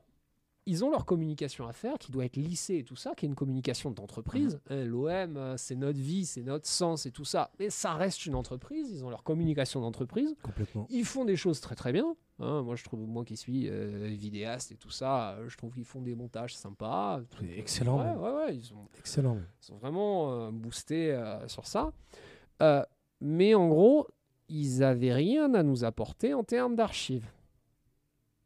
ils 0.67 0.83
ont 0.83 0.89
leur 0.89 1.05
communication 1.05 1.67
à 1.67 1.73
faire, 1.73 1.97
qui 1.99 2.11
doit 2.11 2.25
être 2.25 2.37
lissée 2.37 2.77
et 2.77 2.83
tout 2.83 2.95
ça, 2.95 3.13
qui 3.15 3.25
est 3.25 3.29
une 3.29 3.35
communication 3.35 3.91
d'entreprise. 3.91 4.55
Mhm. 4.69 4.75
Euh, 4.77 4.85
L'OM, 4.85 5.37
euh, 5.37 5.57
c'est 5.57 5.75
notre 5.75 5.99
vie, 5.99 6.25
c'est 6.25 6.41
notre 6.41 6.67
sens 6.67 7.05
et 7.05 7.11
tout 7.11 7.25
ça. 7.25 7.51
Mais 7.59 7.69
ça 7.69 7.93
reste 7.93 8.25
une 8.25 8.33
entreprise. 8.35 8.89
Ils 8.91 9.05
ont 9.05 9.09
leur 9.11 9.23
communication 9.23 9.81
d'entreprise. 9.81 10.35
Complètement. 10.41 10.87
Ils 10.89 11.05
font 11.05 11.23
des 11.25 11.35
choses 11.35 11.59
très 11.59 11.75
très 11.75 11.91
bien. 11.91 12.15
hein. 12.39 12.63
moi, 12.63 12.75
je 12.75 12.83
trouve, 12.83 12.99
moi 13.01 13.23
qui 13.23 13.37
suis 13.37 13.69
euh, 13.69 14.07
vidéaste 14.17 14.71
et 14.71 14.75
tout 14.75 14.89
ça, 14.89 15.33
euh, 15.33 15.47
je 15.49 15.55
trouve 15.57 15.71
qu'ils 15.73 15.85
font 15.85 16.01
des 16.01 16.15
montages 16.15 16.55
sympas. 16.55 17.21
Excellent, 17.55 17.99
Ouais, 17.99 18.15
ouais, 18.29 18.35
ouais, 18.45 18.55
ils 18.55 18.63
sont, 18.65 18.87
Excellent. 18.97 19.37
ils 19.61 19.65
sont 19.65 19.77
vraiment 19.77 20.31
euh, 20.47 20.51
boostés 20.51 21.11
euh, 21.11 21.47
sur 21.47 21.67
ça. 21.67 21.91
Mais 23.21 23.53
en 23.55 23.67
gros, 23.69 24.07
ils 24.49 24.83
avaient 24.83 25.13
rien 25.13 25.53
à 25.53 25.63
nous 25.63 25.83
apporter 25.83 26.33
en 26.33 26.43
termes 26.43 26.75
d'archives. 26.75 27.27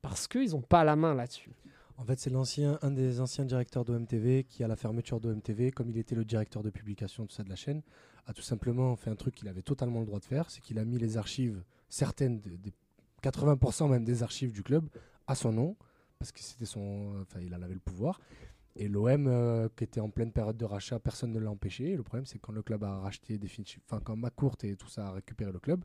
Parce 0.01 0.27
qu'ils 0.27 0.51
n'ont 0.51 0.61
pas 0.61 0.83
la 0.83 0.95
main 0.95 1.13
là-dessus. 1.13 1.51
En 1.97 2.05
fait, 2.05 2.17
c'est 2.17 2.29
l'ancien, 2.29 2.79
un 2.81 2.91
des 2.91 3.19
anciens 3.19 3.43
directeurs 3.43 3.83
d'OMTV 3.83 4.45
qui, 4.45 4.63
à 4.63 4.67
la 4.67 4.77
fermeture 4.77 5.19
d'OMTV, 5.19 5.71
comme 5.71 5.89
il 5.89 5.97
était 5.97 6.15
le 6.15 6.23
directeur 6.23 6.63
de 6.63 6.69
publication 6.69 7.25
tout 7.25 7.33
ça 7.33 7.43
de 7.43 7.49
la 7.49 7.57
chaîne, 7.57 7.81
a 8.25 8.33
tout 8.33 8.41
simplement 8.41 8.95
fait 8.95 9.09
un 9.09 9.15
truc 9.15 9.35
qu'il 9.35 9.49
avait 9.49 9.61
totalement 9.61 9.99
le 9.99 10.05
droit 10.05 10.19
de 10.19 10.25
faire, 10.25 10.49
c'est 10.49 10.61
qu'il 10.61 10.79
a 10.79 10.85
mis 10.85 10.97
les 10.97 11.17
archives, 11.17 11.61
certaines, 11.89 12.39
des 12.39 12.73
80% 13.21 13.89
même 13.89 14.05
des 14.05 14.23
archives 14.23 14.53
du 14.53 14.63
club, 14.63 14.87
à 15.27 15.35
son 15.35 15.51
nom, 15.51 15.75
parce 16.19 16.31
que 16.31 16.39
c'était 16.39 16.65
son, 16.65 17.15
enfin, 17.21 17.41
il 17.41 17.53
en 17.53 17.61
avait 17.61 17.73
le 17.73 17.79
pouvoir. 17.81 18.21
Et 18.75 18.87
l'OM, 18.87 19.27
euh, 19.27 19.67
qui 19.75 19.83
était 19.83 19.99
en 19.99 20.09
pleine 20.09 20.31
période 20.31 20.55
de 20.57 20.65
rachat, 20.65 20.99
personne 20.99 21.31
ne 21.33 21.39
l'a 21.39 21.49
empêché. 21.51 21.91
Et 21.91 21.95
le 21.97 22.03
problème, 22.03 22.25
c'est 22.25 22.39
quand 22.39 22.53
le 22.53 22.61
club 22.61 22.83
a 22.83 22.99
racheté 22.99 23.37
définitivement, 23.37 23.83
enfin 23.89 24.01
quand 24.03 24.15
McCourt 24.15 24.55
et 24.63 24.75
tout 24.75 24.87
ça 24.87 25.07
a 25.07 25.11
récupéré 25.11 25.51
le 25.51 25.59
club, 25.59 25.83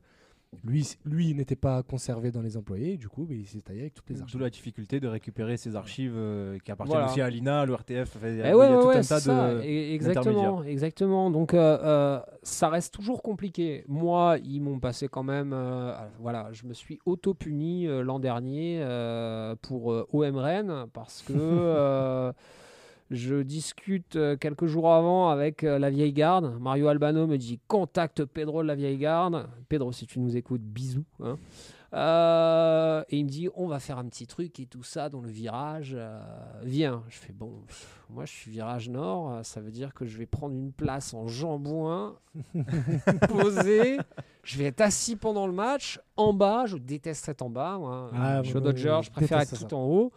lui, 0.63 0.87
lui 1.03 1.31
il 1.31 1.35
n'était 1.35 1.57
pas 1.57 1.83
conservé 1.83 2.31
dans 2.31 2.41
les 2.41 2.55
employés. 2.55 2.93
Et 2.93 2.97
du 2.97 3.09
coup, 3.09 3.27
il 3.29 3.45
s'est 3.45 3.59
taillé 3.59 3.81
avec 3.81 3.93
toutes 3.95 4.09
les 4.09 4.15
D'où 4.15 4.21
archives. 4.23 4.39
la 4.41 4.49
difficulté 4.49 4.99
de 5.01 5.07
récupérer 5.09 5.57
ces 5.57 5.75
archives 5.75 6.13
euh, 6.15 6.57
qui 6.63 6.71
appartiennent 6.71 6.99
Voilà. 6.99 7.11
aussi 7.11 7.19
à 7.19 7.29
l'INA, 7.29 7.61
à 7.61 7.65
l'ORTF. 7.65 8.15
enfin, 8.15 8.29
Il 8.29 8.37
y 8.37 8.41
a, 8.41 8.51
Eh 8.51 8.53
ouais, 8.53 8.67
il 8.67 8.69
y 8.69 8.73
a 8.73 8.77
ouais, 8.77 8.81
tout 8.81 8.87
ouais, 8.87 8.95
un 8.97 9.01
tas 9.01 9.19
ça, 9.19 9.53
de. 9.55 9.59
e- 9.59 9.63
exactement, 9.93 10.63
exactement. 10.63 11.29
Donc 11.31 11.53
euh, 11.53 11.77
euh, 11.83 12.19
ça 12.43 12.69
reste 12.69 12.93
toujours 12.93 13.21
compliqué. 13.21 13.83
Moi, 13.89 14.37
ils 14.45 14.61
m'ont 14.61 14.79
passé 14.79 15.09
quand 15.09 15.23
même. 15.23 15.51
euh, 15.51 15.93
voilà, 16.19 16.53
je 16.53 16.65
me 16.67 16.73
suis 16.73 16.99
auto-puni 17.05 17.87
euh, 17.87 18.01
l'an 18.03 18.19
dernier 18.19 18.79
euh, 18.81 19.55
pour 19.61 19.91
euh, 19.91 20.07
OM 20.13 20.37
Rennes 20.37 20.85
parce 20.93 21.21
que 21.23 21.33
euh, 21.35 22.31
je 23.11 23.41
discute 23.43 24.15
euh, 24.15 24.35
quelques 24.35 24.65
jours 24.65 24.91
avant 24.93 25.29
avec 25.29 25.63
euh, 25.63 25.77
la 25.79 25.89
vieille 25.89 26.13
garde. 26.13 26.57
Mario 26.59 26.87
Albano 26.87 27.27
me 27.27 27.37
dit 27.37 27.59
contacte 27.67 28.25
Pedro 28.25 28.61
de 28.63 28.67
la 28.67 28.75
vieille 28.75 28.97
garde. 28.97 29.47
Pedro, 29.69 29.91
si 29.91 30.07
tu 30.07 30.19
nous 30.19 30.35
écoutes, 30.37 30.61
bisous. 30.63 31.05
hein. 31.23 31.37
Euh, 31.93 33.03
et 33.09 33.17
il 33.19 33.23
me 33.25 33.29
dit, 33.29 33.47
on 33.55 33.67
va 33.67 33.79
faire 33.79 33.97
un 33.99 34.05
petit 34.05 34.27
truc 34.27 34.59
et 34.59 34.65
tout 34.65 34.83
ça 34.83 35.07
dans 35.07 35.21
le 35.21 35.29
virage. 35.29 35.93
euh, 35.97 36.19
viens. 36.63 37.03
Je 37.07 37.17
fais, 37.17 37.31
bon, 37.31 37.61
pff, 37.67 38.03
moi 38.09 38.25
je 38.25 38.33
suis 38.33 38.51
virage 38.51 38.89
nord, 38.89 39.39
ça 39.43 39.61
veut 39.61 39.71
dire 39.71 39.93
que 39.93 40.05
je 40.05 40.17
vais 40.17 40.25
prendre 40.25 40.55
une 40.55 40.73
place 40.73 41.13
en 41.13 41.27
jambouin, 41.27 42.15
posé. 43.29 43.97
Je 44.43 44.57
vais 44.57 44.65
être 44.65 44.81
assis 44.81 45.15
pendant 45.15 45.47
le 45.47 45.53
match, 45.53 45.99
en 46.17 46.33
bas. 46.33 46.65
Je 46.65 46.77
déteste 46.77 47.29
être 47.29 47.41
en 47.41 47.49
bas. 47.49 47.77
Moi. 47.79 48.11
Ah, 48.13 48.41
je 48.43 48.49
suis 48.49 48.57
au 48.57 48.61
moi, 48.61 48.71
Dodgers, 48.71 48.99
je 49.03 49.11
préfère 49.11 49.39
être 49.39 49.57
tout 49.57 49.69
ça. 49.69 49.75
en 49.75 49.85
haut. 49.85 50.11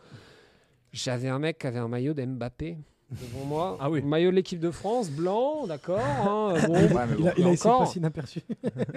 J'avais 0.93 1.28
un 1.28 1.39
mec 1.39 1.59
qui 1.59 1.66
avait 1.66 1.78
un 1.78 1.89
maillot 1.89 2.15
d'Mbappé 2.15 2.78
devant 3.10 3.44
moi. 3.44 3.77
Ah 3.81 3.90
oui. 3.90 4.02
Maillot 4.02 4.31
de 4.31 4.36
l'équipe 4.36 4.60
de 4.60 4.70
France, 4.70 5.10
blanc, 5.10 5.66
d'accord. 5.66 6.01
hein, 6.01 6.55
bon. 6.66 6.74
Ouais, 6.74 7.06
Il 7.19 7.28
a, 7.28 7.35
il 7.39 7.44
a 7.47 7.48
Et 7.51 7.52
essayé 7.52 7.55
de 7.55 7.69
encore. 7.69 7.78
passer 7.81 7.98
inaperçu. 7.98 8.40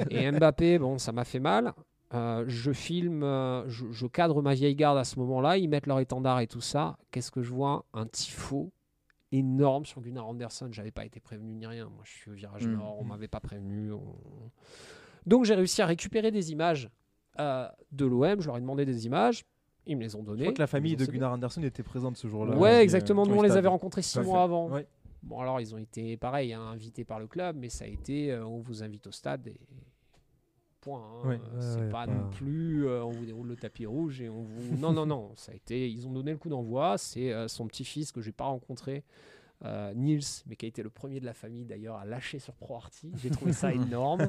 Et 0.10 0.32
Mbappé, 0.32 0.80
bon, 0.80 0.98
ça 0.98 1.12
m'a 1.12 1.24
fait 1.26 1.40
mal. 1.40 1.74
Euh, 2.14 2.44
je 2.48 2.72
filme, 2.74 3.24
euh, 3.24 3.68
je, 3.70 3.86
je 3.92 4.06
cadre 4.06 4.42
ma 4.42 4.54
vieille 4.54 4.76
garde 4.76 4.98
à 4.98 5.04
ce 5.06 5.18
moment-là. 5.20 5.58
Ils 5.58 5.70
mettent 5.70 5.88
leur 5.88 6.00
étendard 6.00 6.42
et 6.42 6.48
tout 6.48 6.60
ça. 6.62 6.98
Qu'est-ce 7.12 7.32
que 7.32 7.42
je 7.42 7.52
vois? 7.54 7.86
Un 7.94 8.06
tifo 8.06 8.72
énorme 9.32 9.86
sur 9.86 10.02
Gunnar 10.02 10.28
Anderson. 10.28 10.68
J'avais 10.72 10.92
pas 10.92 11.06
été 11.06 11.22
prévenu 11.22 11.54
ni 11.56 11.66
rien. 11.66 11.86
Moi, 11.86 12.04
je 12.04 12.12
suis 12.12 12.32
au 12.32 12.34
virage 12.34 12.68
Mm. 12.68 12.74
nord. 12.74 12.98
On 13.00 13.06
m'avait 13.06 13.30
pas 13.30 13.40
prévenu. 13.40 13.94
on- 13.94 14.16
Donc, 15.26 15.46
j'ai 15.46 15.56
réussi 15.56 15.82
à 15.82 15.86
récupérer 15.86 16.32
des 16.32 16.52
images 16.52 16.90
euh, 17.40 17.66
de 17.94 18.06
l'OM. 18.06 18.42
Je 18.42 18.48
leur 18.48 18.58
ai 18.58 18.62
demandé 18.62 18.84
des 18.86 19.06
images. 19.06 19.46
Ils 19.88 19.98
me 19.98 20.02
les 20.04 20.16
ont 20.16 20.22
Je 20.22 20.26
données. 20.26 20.44
crois 20.44 20.54
que 20.54 20.60
la 20.62 20.68
famille 20.68 20.96
de 20.96 21.06
Gunnar 21.06 21.34
Anderson 21.34 21.64
était 21.64 21.84
présente 21.84 22.16
ce 22.18 22.28
jour-là. 22.28 22.56
Ouais, 22.58 22.74
aussi, 22.76 22.82
exactement. 22.84 23.24
euh, 23.24 23.30
Nous, 23.30 23.36
on 23.36 23.42
les 23.42 23.52
avait 23.58 23.68
rencontrés 23.68 24.02
six 24.04 24.20
mois 24.20 24.44
avant. 24.44 24.70
Ouais. 24.70 24.86
Bon, 25.24 25.40
alors, 25.40 25.60
ils 25.62 25.74
ont 25.74 25.78
été, 25.78 26.18
pareil, 26.18 26.54
hein, 26.54 26.62
invités 26.62 27.04
par 27.04 27.20
le 27.20 27.28
club, 27.28 27.56
mais 27.60 27.70
ça 27.70 27.86
a 27.86 27.88
été, 27.88 28.32
euh, 28.32 28.46
on 28.46 28.60
vous 28.60 28.84
invite 28.84 29.08
au 29.08 29.12
stade 29.12 29.48
et 29.48 29.60
point. 30.82 31.00
hein. 31.24 31.30
Euh, 31.30 31.38
c'est 31.60 31.80
Ouais, 31.80 31.90
pas, 31.90 32.06
pas- 32.06 32.12
non 32.14 32.30
plus, 32.32 32.88
euh, 32.88 33.04
on 33.04 33.10
vous 33.12 33.26
déroule 33.26 33.48
le 33.48 33.56
tapis 33.56 33.86
rouge 33.86 34.22
et 34.22 34.30
on 34.30 34.42
vous. 34.42 34.78
non, 34.78 34.92
non, 34.94 35.06
non. 35.06 35.32
Ça 35.36 35.52
a 35.52 35.56
été, 35.56 35.90
ils 35.90 36.08
ont 36.08 36.12
donné 36.12 36.32
le 36.32 36.38
coup 36.38 36.50
d'envoi. 36.50 36.98
C'est 36.98 37.32
euh, 37.32 37.48
son 37.48 37.68
petit-fils 37.68 38.12
que 38.12 38.22
j'ai 38.22 38.32
pas 38.32 38.46
rencontré. 38.46 39.04
euh, 39.64 39.94
Niels, 39.94 40.24
mais 40.48 40.56
qui 40.56 40.66
a 40.66 40.70
été 40.70 40.82
le 40.82 40.90
premier 40.90 41.20
de 41.20 41.26
la 41.26 41.36
famille 41.36 41.66
d'ailleurs 41.66 41.98
à 41.98 42.06
lâcher 42.06 42.40
sur 42.40 42.56
ProArty. 42.56 43.12
J'ai 43.18 43.30
trouvé 43.30 43.54
ça 43.54 43.72
énorme. 43.74 44.28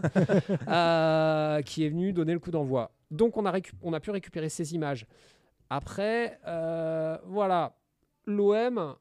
Euh, 0.69 1.63
qui 1.63 1.85
est 1.85 1.89
venu 1.89 2.13
donner 2.13 2.35
le 2.35 2.39
coup 2.39 2.51
d'envoi. 2.51 2.91
Donc 3.11 3.37
on 3.39 3.47
a, 3.47 3.59
on 3.83 3.93
a 3.95 4.01
pu 4.01 4.11
récupérer 4.11 4.49
ces 4.51 4.75
images. 4.75 5.07
Après, 5.75 6.39
euh, 6.47 7.17
voilà, 7.25 7.75
l'OM, 8.27 8.95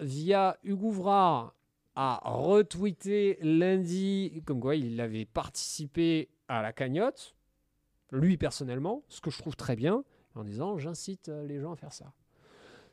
via 0.00 0.58
Hugo 0.64 0.90
Vrard, 0.90 1.54
a 1.94 2.20
retweeté 2.22 3.38
lundi, 3.40 4.42
comme 4.44 4.60
quoi 4.60 4.76
il 4.76 5.00
avait 5.00 5.24
participé 5.24 6.28
à 6.46 6.60
la 6.60 6.74
cagnotte, 6.74 7.34
lui 8.12 8.36
personnellement, 8.36 9.02
ce 9.08 9.22
que 9.22 9.30
je 9.30 9.38
trouve 9.38 9.56
très 9.56 9.76
bien, 9.76 10.04
en 10.34 10.44
disant 10.44 10.76
j'incite 10.76 11.30
euh, 11.30 11.46
les 11.46 11.58
gens 11.58 11.72
à 11.72 11.76
faire 11.76 11.94
ça. 11.94 12.12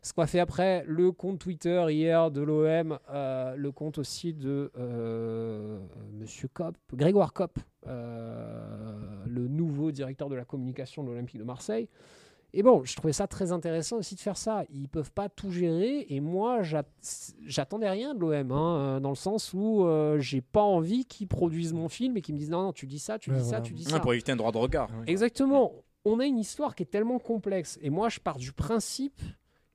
Ce 0.01 0.13
qu'a 0.13 0.25
fait 0.25 0.39
après 0.39 0.85
le 0.87 1.11
compte 1.11 1.39
Twitter 1.39 1.85
hier 1.89 2.31
de 2.31 2.39
l'OM, 2.39 2.97
euh, 3.09 3.55
le 3.57 3.71
compte 3.73 3.97
aussi 3.97 4.33
de 4.33 4.71
Monsieur 6.13 6.47
Kopp, 6.47 6.77
Grégoire 6.93 7.33
Kopp, 7.33 7.59
le 7.85 9.47
nouveau 9.49 9.91
directeur 9.91 10.29
de 10.29 10.35
la 10.35 10.45
communication 10.45 11.03
de 11.03 11.09
l'Olympique 11.09 11.39
de 11.39 11.43
Marseille. 11.43 11.89
Et 12.59 12.63
bon, 12.63 12.83
je 12.83 12.95
trouvais 12.95 13.13
ça 13.13 13.27
très 13.27 13.51
intéressant 13.51 13.97
aussi 13.97 14.15
de 14.15 14.19
faire 14.19 14.35
ça. 14.35 14.63
Ils 14.73 14.89
peuvent 14.89 15.11
pas 15.11 15.29
tout 15.29 15.51
gérer 15.51 16.07
et 16.09 16.19
moi, 16.19 16.63
j'at- 16.63 16.83
j'attendais 17.45 17.87
rien 17.87 18.15
de 18.15 18.19
l'OM, 18.19 18.51
hein, 18.51 18.77
euh, 18.77 18.99
dans 18.99 19.09
le 19.09 19.15
sens 19.15 19.53
où 19.53 19.85
euh, 19.85 20.17
j'ai 20.19 20.41
pas 20.41 20.63
envie 20.63 21.05
qu'ils 21.05 21.27
produisent 21.27 21.73
mon 21.73 21.87
film 21.87 22.17
et 22.17 22.21
qu'ils 22.23 22.33
me 22.33 22.39
disent 22.39 22.49
non, 22.49 22.63
non, 22.63 22.73
tu 22.73 22.87
dis 22.87 22.97
ça, 22.97 23.19
tu 23.19 23.29
Ouais, 23.29 23.37
dis 23.37 23.45
ça, 23.45 23.61
tu 23.61 23.73
dis 23.73 23.85
Ouais, 23.85 23.91
ça. 23.91 23.99
pour 23.99 24.11
éviter 24.11 24.31
un 24.31 24.35
droit 24.35 24.51
de 24.51 24.57
regard. 24.57 24.89
Exactement. 25.05 25.71
On 26.03 26.19
a 26.19 26.25
une 26.25 26.39
histoire 26.39 26.73
qui 26.73 26.81
est 26.81 26.87
tellement 26.87 27.19
complexe. 27.19 27.77
Et 27.83 27.91
moi, 27.91 28.09
je 28.09 28.19
pars 28.19 28.37
du 28.37 28.51
principe 28.53 29.21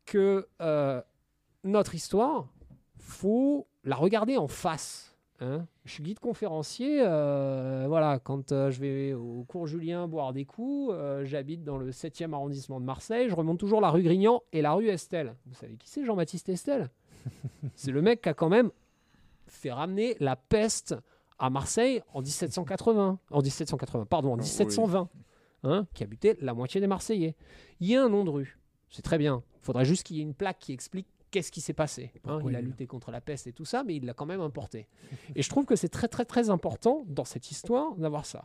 que 0.05 0.49
euh, 0.61 1.01
notre 1.63 1.95
histoire, 1.95 2.49
faut 2.99 3.69
la 3.85 3.95
regarder 3.95 4.37
en 4.39 4.49
face. 4.49 5.12
Hein. 5.43 5.67
Je 5.85 5.93
suis 5.93 6.03
guide 6.03 6.21
conférencier. 6.21 7.03
euh, 7.05 7.85
voilà, 7.89 8.19
quand 8.19 8.53
euh, 8.53 8.71
je 8.71 8.81
vais 8.81 9.13
au 9.15 9.45
cours 9.47 9.67
Julien 9.67 10.07
boire 10.09 10.33
des 10.33 10.45
coups, 10.45 10.93
euh, 10.95 11.25
j'habite 11.25 11.65
dans 11.65 11.77
le 11.77 11.91
7e 11.91 12.33
arrondissement 12.33 12.81
de 12.81 12.85
Marseille. 12.85 13.29
Je 13.29 13.35
remonte 13.35 13.59
toujours 13.59 13.81
la 13.81 13.91
rue 13.91 14.03
Grignan 14.03 14.43
et 14.53 14.63
la 14.63 14.73
rue 14.73 14.89
Estelle. 14.89 15.35
Vous 15.47 15.55
savez 15.55 15.77
qui 15.77 15.89
c'est 15.89 16.05
Jean-Baptiste 16.05 16.49
Estelle? 16.49 16.89
C'est 17.77 17.93
le 17.93 18.03
mec 18.03 18.23
qui 18.23 18.29
a 18.29 18.35
quand 18.35 18.49
même 18.49 18.71
fait 19.47 19.71
ramener 19.71 20.17
la 20.19 20.35
peste 20.35 20.97
à 21.39 21.51
Marseille 21.51 22.03
en 22.13 22.21
1780. 22.21 23.19
En 23.31 23.43
1780, 23.43 24.07
pardon, 24.07 24.33
en 24.33 24.37
oui. 24.37 24.43
1720 24.43 25.09
hein, 25.65 25.87
qui 25.95 26.03
habitait 26.03 26.37
la 26.41 26.55
moitié 26.55 26.81
des 26.81 26.87
Marseillais. 26.87 27.37
Il 27.81 27.89
y 27.89 27.97
a 27.97 28.05
un 28.05 28.09
nom 28.09 28.25
de 28.25 28.31
rue, 28.31 28.59
c'est 28.91 29.03
très 29.03 29.19
bien. 29.19 29.43
Il 29.61 29.65
faudrait 29.65 29.85
juste 29.85 30.05
qu'il 30.05 30.17
y 30.17 30.21
ait 30.21 30.25
une 30.25 30.35
plaque 30.35 30.59
qui 30.59 30.73
explique 30.73 31.07
qu'est-ce 31.33 31.51
qui 31.51 31.61
s'est 31.61 31.73
passé. 31.73 32.13
hein. 32.25 32.39
Il 32.47 32.55
a 32.55 32.61
lutté 32.61 32.87
contre 32.87 33.11
la 33.11 33.21
peste 33.21 33.49
et 33.49 33.53
tout 33.53 33.65
ça, 33.65 33.83
mais 33.83 33.97
il 33.97 34.05
l'a 34.05 34.15
quand 34.15 34.27
même 34.27 34.41
importé. 34.41 34.87
et 35.35 35.43
je 35.43 35.49
trouve 35.49 35.65
que 35.65 35.75
c'est 35.75 35.89
très 35.89 36.07
très 36.07 36.25
très 36.25 36.51
important 36.51 37.05
dans 37.09 37.25
cette 37.25 37.51
histoire 37.51 37.97
d'avoir 37.97 38.25
ça. 38.25 38.45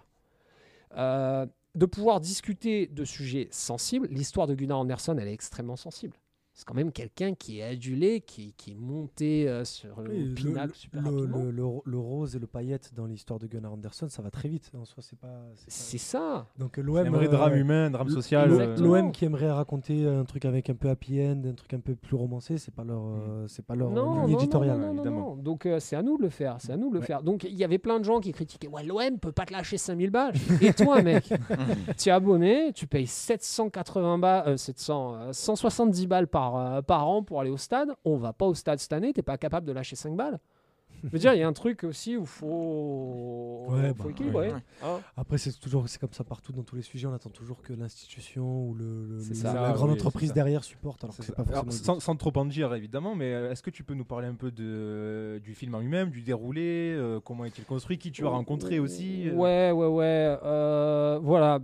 Euh, 0.97 1.45
de 1.75 1.85
pouvoir 1.85 2.19
discuter 2.19 2.87
de 2.87 3.05
sujets 3.05 3.49
sensibles. 3.51 4.07
L'histoire 4.09 4.47
de 4.47 4.55
Gunnar 4.55 4.79
Anderson, 4.79 5.15
elle 5.19 5.27
est 5.27 5.33
extrêmement 5.33 5.75
sensible. 5.75 6.17
C'est 6.59 6.65
quand 6.65 6.73
même 6.73 6.91
quelqu'un 6.91 7.35
qui 7.35 7.59
est 7.59 7.63
adulé, 7.63 8.21
qui, 8.21 8.51
qui 8.57 8.71
est 8.71 8.75
monté 8.75 9.47
euh, 9.47 9.63
sur 9.63 10.01
le 10.01 10.09
Oui, 10.09 10.23
le, 10.29 10.33
pinacle 10.33 10.73
super 10.75 11.03
le- 11.03 11.09
rapidement. 11.11 11.37
le- 11.43 11.51
le- 11.51 11.81
le 11.85 11.97
rose 11.99 12.35
et 12.35 12.39
le 12.39 12.47
paillette 12.47 12.93
dans 12.95 13.05
l'histoire 13.05 13.37
de 13.37 13.45
Gunnar 13.45 13.73
Anderson, 13.73 14.07
ça 14.09 14.23
va 14.23 14.31
très 14.31 14.49
vite. 14.49 14.71
En 14.75 14.83
soi, 14.83 15.03
c'est 15.03 15.19
pas. 15.19 15.43
c'est 15.67 15.97
pas- 15.97 16.03
ça. 16.03 16.47
Donc 16.57 16.77
l'OM. 16.77 17.07
vrai 17.09 17.27
euh, 17.27 17.29
drame 17.29 17.55
humain, 17.57 17.85
un 17.85 17.89
drame 17.91 18.09
social. 18.09 18.51
euh. 18.51 18.75
L'OM 18.77 19.11
qui 19.11 19.25
aimerait 19.25 19.51
raconter 19.51 20.07
un 20.07 20.25
truc 20.25 20.45
avec 20.45 20.67
un 20.71 20.73
peu 20.73 20.89
happy 20.89 21.21
end, 21.21 21.43
un 21.45 21.53
truc 21.53 21.75
un 21.75 21.79
peu 21.79 21.93
plus 21.93 22.15
romancé, 22.15 22.57
c'est 22.57 22.73
pas 22.73 22.83
leur, 22.83 23.03
euh, 23.05 23.45
c'est 23.47 23.63
pas 23.63 23.75
leur 23.75 23.91
non, 23.91 24.25
ligne 24.25 24.31
non, 24.33 24.39
éditoriale. 24.39 24.77
non, 24.79 24.87
non, 24.87 24.93
non, 24.93 25.01
évidemment. 25.03 25.35
non. 25.35 25.43
Donc 25.43 25.67
euh, 25.67 25.79
c'est 25.79 25.95
à 25.95 26.01
nous 26.01 26.17
de 26.17 26.23
le 26.23 26.29
faire, 26.29 26.55
c'est 26.59 26.71
à 26.71 26.77
nous 26.77 26.89
de 26.89 26.95
le 26.95 27.01
Ouais. 27.01 27.05
faire. 27.05 27.21
Donc 27.21 27.43
il 27.43 27.53
y 27.53 27.63
avait 27.65 27.77
plein 27.77 27.99
de 27.99 28.03
gens 28.03 28.19
qui 28.19 28.31
critiquaient 28.31 28.67
ouais, 28.67 28.83
l'OM 28.83 29.19
peut 29.21 29.31
pas 29.31 29.45
te 29.45 29.53
lâcher 29.53 29.77
5000 29.77 30.09
balles. 30.09 30.33
Et 30.61 30.73
toi 30.73 31.03
mec, 31.03 31.25
tu 31.99 32.09
es 32.09 32.11
abonné, 32.11 32.71
tu 32.73 32.87
payes 32.87 33.05
780 33.05 34.17
balles, 34.17 34.43
euh, 34.47 34.57
700, 34.57 35.15
euh, 35.15 35.33
170 35.33 36.07
balles 36.07 36.27
par, 36.27 36.46
euh, 36.55 36.81
par 36.81 37.07
an 37.07 37.23
pour 37.23 37.41
aller 37.41 37.49
au 37.51 37.57
stade. 37.57 37.89
On 38.05 38.15
va 38.17 38.31
pas 38.31 38.45
au 38.45 38.53
stade 38.53 38.79
cette 38.79 38.93
année, 38.93 39.11
t'es 39.11 39.21
pas 39.23 39.37
capable 39.37 39.65
de 39.67 39.71
lâcher 39.73 39.95
5 39.95 40.15
balles. 40.15 40.39
Je 41.03 41.09
veux 41.09 41.19
dire, 41.19 41.33
il 41.35 41.39
y 41.39 41.43
a 41.43 41.47
un 41.47 41.53
truc 41.53 41.83
aussi 41.83 42.17
où 42.17 42.25
faut, 42.25 43.65
Ouais, 43.69 43.93
faut 43.93 44.05
bah, 44.05 44.09
équilibrer. 44.09 44.51
ouais. 44.51 44.59
Hein 44.83 44.99
Après, 45.15 45.37
c'est 45.37 45.51
toujours 45.59 45.87
c'est 45.87 45.99
comme 45.99 46.11
ça 46.13 46.23
partout 46.23 46.51
dans 46.53 46.63
tous 46.63 46.75
les 46.75 46.81
sujets. 46.81 47.05
On 47.05 47.13
attend 47.13 47.29
toujours 47.29 47.61
que 47.61 47.71
l'institution 47.73 48.67
ou 48.67 48.73
le, 48.73 49.05
le- 49.05 49.19
C'est 49.19 49.29
le- 49.29 49.35
ça. 49.35 49.53
la 49.53 49.73
grande 49.73 49.89
oui, 49.91 49.95
entreprise 49.95 50.33
derrière 50.33 50.63
supporte. 50.63 51.03
Alors 51.03 51.15
que 51.15 51.31
pas 51.31 51.45
forcément. 51.45 51.99
sans, 51.99 52.15
trop 52.15 52.31
en 52.35 52.45
dire 52.45 52.73
évidemment, 52.73 53.13
mais 53.13 53.31
euh, 53.31 53.51
est-ce 53.51 53.61
que 53.61 53.69
tu 53.69 53.83
peux 53.83 53.93
nous 53.93 54.05
parler 54.05 54.27
un 54.27 54.33
peu 54.33 54.49
de, 54.49 55.39
du 55.43 55.53
film 55.53 55.75
en 55.75 55.79
lui-même, 55.81 56.09
du 56.09 56.21
déroulé, 56.23 56.95
euh, 56.97 57.19
comment 57.23 57.45
est-il 57.45 57.63
construit, 57.65 57.99
qui 57.99 58.11
tu 58.11 58.25
as 58.25 58.29
rencontré 58.29 58.79
aussi 58.79 59.29
euh? 59.29 59.33
Ouais, 59.35 59.71
ouais, 59.71 59.87
ouais. 59.87 60.37
euh, 60.43 61.19
voilà, 61.21 61.59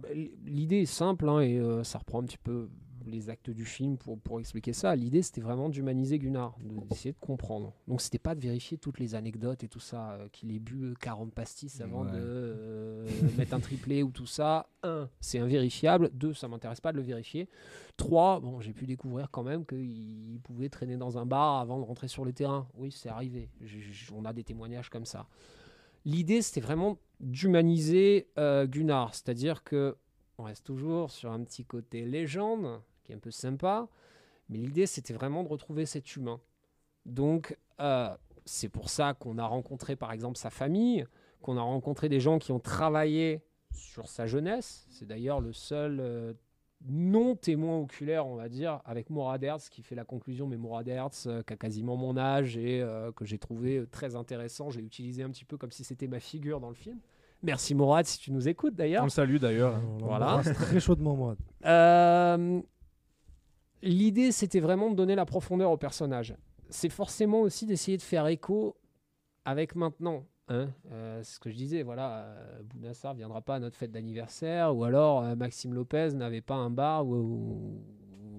l'idée 0.46 0.82
est 0.82 0.86
simple 0.86 1.28
hein, 1.28 1.40
et 1.40 1.58
euh, 1.58 1.84
ça 1.84 1.98
reprend 1.98 2.22
un 2.22 2.26
petit 2.26 2.38
peu 2.38 2.70
les 3.08 3.30
actes 3.30 3.50
du 3.50 3.66
film 3.66 3.98
pour, 3.98 4.20
pour 4.20 4.40
expliquer 4.40 4.74
ça. 4.74 4.96
L'idée, 4.96 5.22
c'était 5.22 5.42
vraiment 5.42 5.70
d'humaniser 5.70 6.20
Gunnar, 6.20 6.56
de- 6.64 6.86
d'essayer 6.88 7.12
de 7.14 7.20
comprendre. 7.20 7.74
Donc, 7.88 8.02
c'était 8.02 8.20
pas 8.20 8.36
de 8.36 8.40
vérifier 8.40 8.78
toutes 8.78 9.00
les 9.00 9.16
anecdotes 9.16 9.64
et 9.64 9.68
tout 9.68 9.80
ça, 9.80 10.12
euh, 10.14 10.28
qu'il 10.32 10.52
ait 10.56 10.60
bu 10.60 10.84
euh, 10.86 10.94
40 11.00 11.34
pastis 11.34 11.82
avant 11.82 12.06
Ouais. 12.06 12.12
de 12.12 12.18
euh, 12.20 13.06
mettre 13.38 13.54
un 13.54 13.60
triplé 13.60 14.04
ou 14.04 14.12
tout 14.12 14.26
ça. 14.26 14.68
Un, 14.84 15.10
c'est 15.20 15.40
invérifiable. 15.40 16.10
Deux, 16.14 16.34
ça 16.34 16.48
m'intéresse 16.48 16.82
pas 16.82 16.92
de 16.92 16.98
le 16.98 17.04
vérifier. 17.04 17.48
Trois, 17.98 18.40
bon, 18.40 18.60
j'ai 18.60 18.74
pu 18.74 18.86
découvrir 18.86 19.30
quand 19.32 19.44
même 19.44 19.66
qu'il 19.66 20.40
pouvait 20.44 20.70
traîner 20.70 20.98
dans 20.98 21.18
un 21.18 21.26
bar 21.26 21.60
avant 21.60 21.80
de 21.80 21.84
rentrer 21.86 22.08
sur 22.08 22.26
le 22.26 22.34
terrain. 22.34 22.68
Oui, 22.76 22.92
c'est 22.92 23.10
arrivé. 23.10 23.50
On 24.14 24.26
a 24.26 24.34
des 24.34 24.44
témoignages 24.44 24.90
comme 24.90 25.06
ça. 25.06 25.28
L'idée, 26.06 26.42
c'était 26.42 26.60
vraiment 26.62 26.98
d'humaniser 27.22 28.28
euh, 28.38 28.66
Gunnar, 28.66 29.14
c'est-à-dire 29.14 29.64
que 29.64 29.96
on 30.38 30.44
reste 30.44 30.66
toujours 30.66 31.12
sur 31.12 31.32
un 31.32 31.44
petit 31.44 31.64
côté 31.64 32.06
légende, 32.06 32.82
qui 33.04 33.12
est 33.12 33.16
un 33.16 33.20
peu 33.20 33.32
sympa, 33.32 33.88
mais 34.50 34.58
l'idée, 34.58 34.86
c'était 34.86 35.14
vraiment 35.14 35.44
de 35.44 35.50
retrouver 35.50 35.86
cet 35.86 36.16
humain. 36.16 36.40
Donc, 37.06 37.58
euh, 37.80 38.10
c'est 38.46 38.70
pour 38.70 38.90
ça 38.90 39.14
qu'on 39.14 39.38
a 39.38 39.46
rencontré, 39.46 39.96
par 39.96 40.12
exemple, 40.12 40.38
sa 40.38 40.50
famille, 40.50 41.06
qu'on 41.42 41.58
a 41.58 41.62
rencontré 41.62 42.10
des 42.10 42.20
gens 42.20 42.40
qui 42.40 42.52
ont 42.52 42.60
travaillé 42.60 43.42
sur 43.72 44.08
sa 44.08 44.26
jeunesse. 44.28 44.86
C'est 44.90 45.06
d'ailleurs 45.06 45.42
le 45.42 45.52
seul 45.54 46.00
euh, 46.00 46.34
non-témoin 46.88 47.78
oculaire, 47.80 48.28
on 48.28 48.36
va 48.36 48.50
dire, 48.50 48.82
avec 48.86 49.10
Mourad 49.10 49.44
Hertz, 49.44 49.70
qui 49.70 49.82
fait 49.82 49.96
la 49.96 50.06
conclusion, 50.06 50.48
mais 50.48 50.58
Mourad 50.58 50.88
Hertz, 50.88 51.26
euh, 51.28 51.42
qui 51.42 51.54
a 51.54 51.58
quasiment 51.58 51.96
mon 51.96 52.18
âge 52.18 52.58
et 52.58 52.82
euh, 52.82 53.12
que 53.12 53.26
j'ai 53.26 53.38
trouvé 53.38 53.86
très 53.92 54.16
intéressant. 54.16 54.70
Je 54.70 54.80
l'ai 54.80 54.86
utilisé 54.86 55.24
un 55.24 55.30
petit 55.30 55.46
peu 55.46 55.58
comme 55.58 55.72
si 55.72 55.84
c'était 55.84 56.08
ma 56.08 56.20
figure 56.20 56.60
dans 56.60 56.70
le 56.70 56.76
film. 56.76 57.00
Merci 57.42 57.76
Mourad, 57.76 58.06
si 58.06 58.20
tu 58.20 58.32
nous 58.32 58.48
écoutes 58.48 58.74
On 58.76 58.78
d'ailleurs. 58.78 59.04
le 59.04 59.10
salue 59.10 59.38
d'ailleurs. 59.38 59.80
On 60.00 60.06
Voilà. 60.06 60.42
très 60.44 60.80
chaudement, 60.80 61.16
moi. 61.16 61.36
Euh, 61.66 62.62
L'idée, 63.84 64.32
c'était 64.32 64.60
vraiment 64.60 64.90
de 64.90 64.96
donner 64.96 65.14
la 65.16 65.26
profondeur 65.26 65.70
au 65.72 65.78
personnage. 65.78 66.36
C'est 66.70 66.90
forcément 66.90 67.42
aussi 67.42 67.66
d'essayer 67.66 67.98
de 67.98 68.02
faire 68.02 68.26
écho 68.28 68.76
avec 69.46 69.76
maintenant. 69.76 70.26
Hein 70.48 70.70
Euh, 70.92 71.22
c'est 71.24 71.36
ce 71.36 71.40
que 71.40 71.50
je 71.50 71.56
disais, 71.56 71.84
voilà, 71.84 72.18
euh, 72.26 72.62
Bounassar 72.64 73.14
viendra 73.14 73.42
pas 73.42 73.56
à 73.56 73.60
notre 73.60 73.78
fête 73.78 73.92
d'anniversaire, 73.92 74.76
ou 74.76 74.84
alors 74.84 75.22
euh, 75.24 75.36
Maxime 75.36 75.74
Lopez 75.74 76.10
n'avait 76.14 76.42
pas 76.42 76.56
un 76.56 76.70
bar 76.70 77.06
ou, 77.06 77.14
ou- 77.16 77.82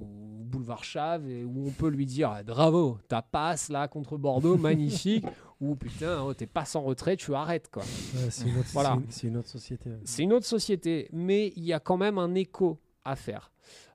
ou 0.01 0.45
boulevard 0.45 0.85
Chave 0.85 1.29
et 1.29 1.45
où 1.45 1.67
on 1.67 1.71
peut 1.71 1.89
lui 1.89 2.05
dire 2.07 2.31
Ah, 2.31 2.43
bravo, 2.43 2.99
ta 3.09 3.23
passe 3.23 3.69
là 3.71 3.89
contre 3.89 4.17
Bordeaux, 4.19 4.57
magnifique, 4.59 5.25
ou 5.61 5.77
putain, 5.77 6.23
oh, 6.23 6.35
t'es 6.35 6.47
pas 6.47 6.65
sans 6.65 6.83
retrait, 6.83 7.17
tu 7.17 7.35
arrêtes 7.35 7.71
quoi. 7.71 7.83
Ouais, 7.83 8.31
c'est 8.31 8.49
une, 8.49 8.59
autre- 8.59 8.69
Voilà. 8.73 8.91
c'est 8.91 9.05
une- 9.05 9.11
c'est 9.11 9.27
une 9.29 9.37
autre 9.39 9.49
société. 9.49 9.91
C'est 10.05 10.23
une 10.23 10.33
autre 10.33 10.47
société, 10.47 11.09
mais 11.13 11.53
il 11.57 11.65
y 11.65 11.73
a 11.73 11.81
quand 11.81 11.97
même 11.97 12.19
un 12.19 12.35
écho 12.35 12.79
à 13.05 13.17
faire. 13.17 13.51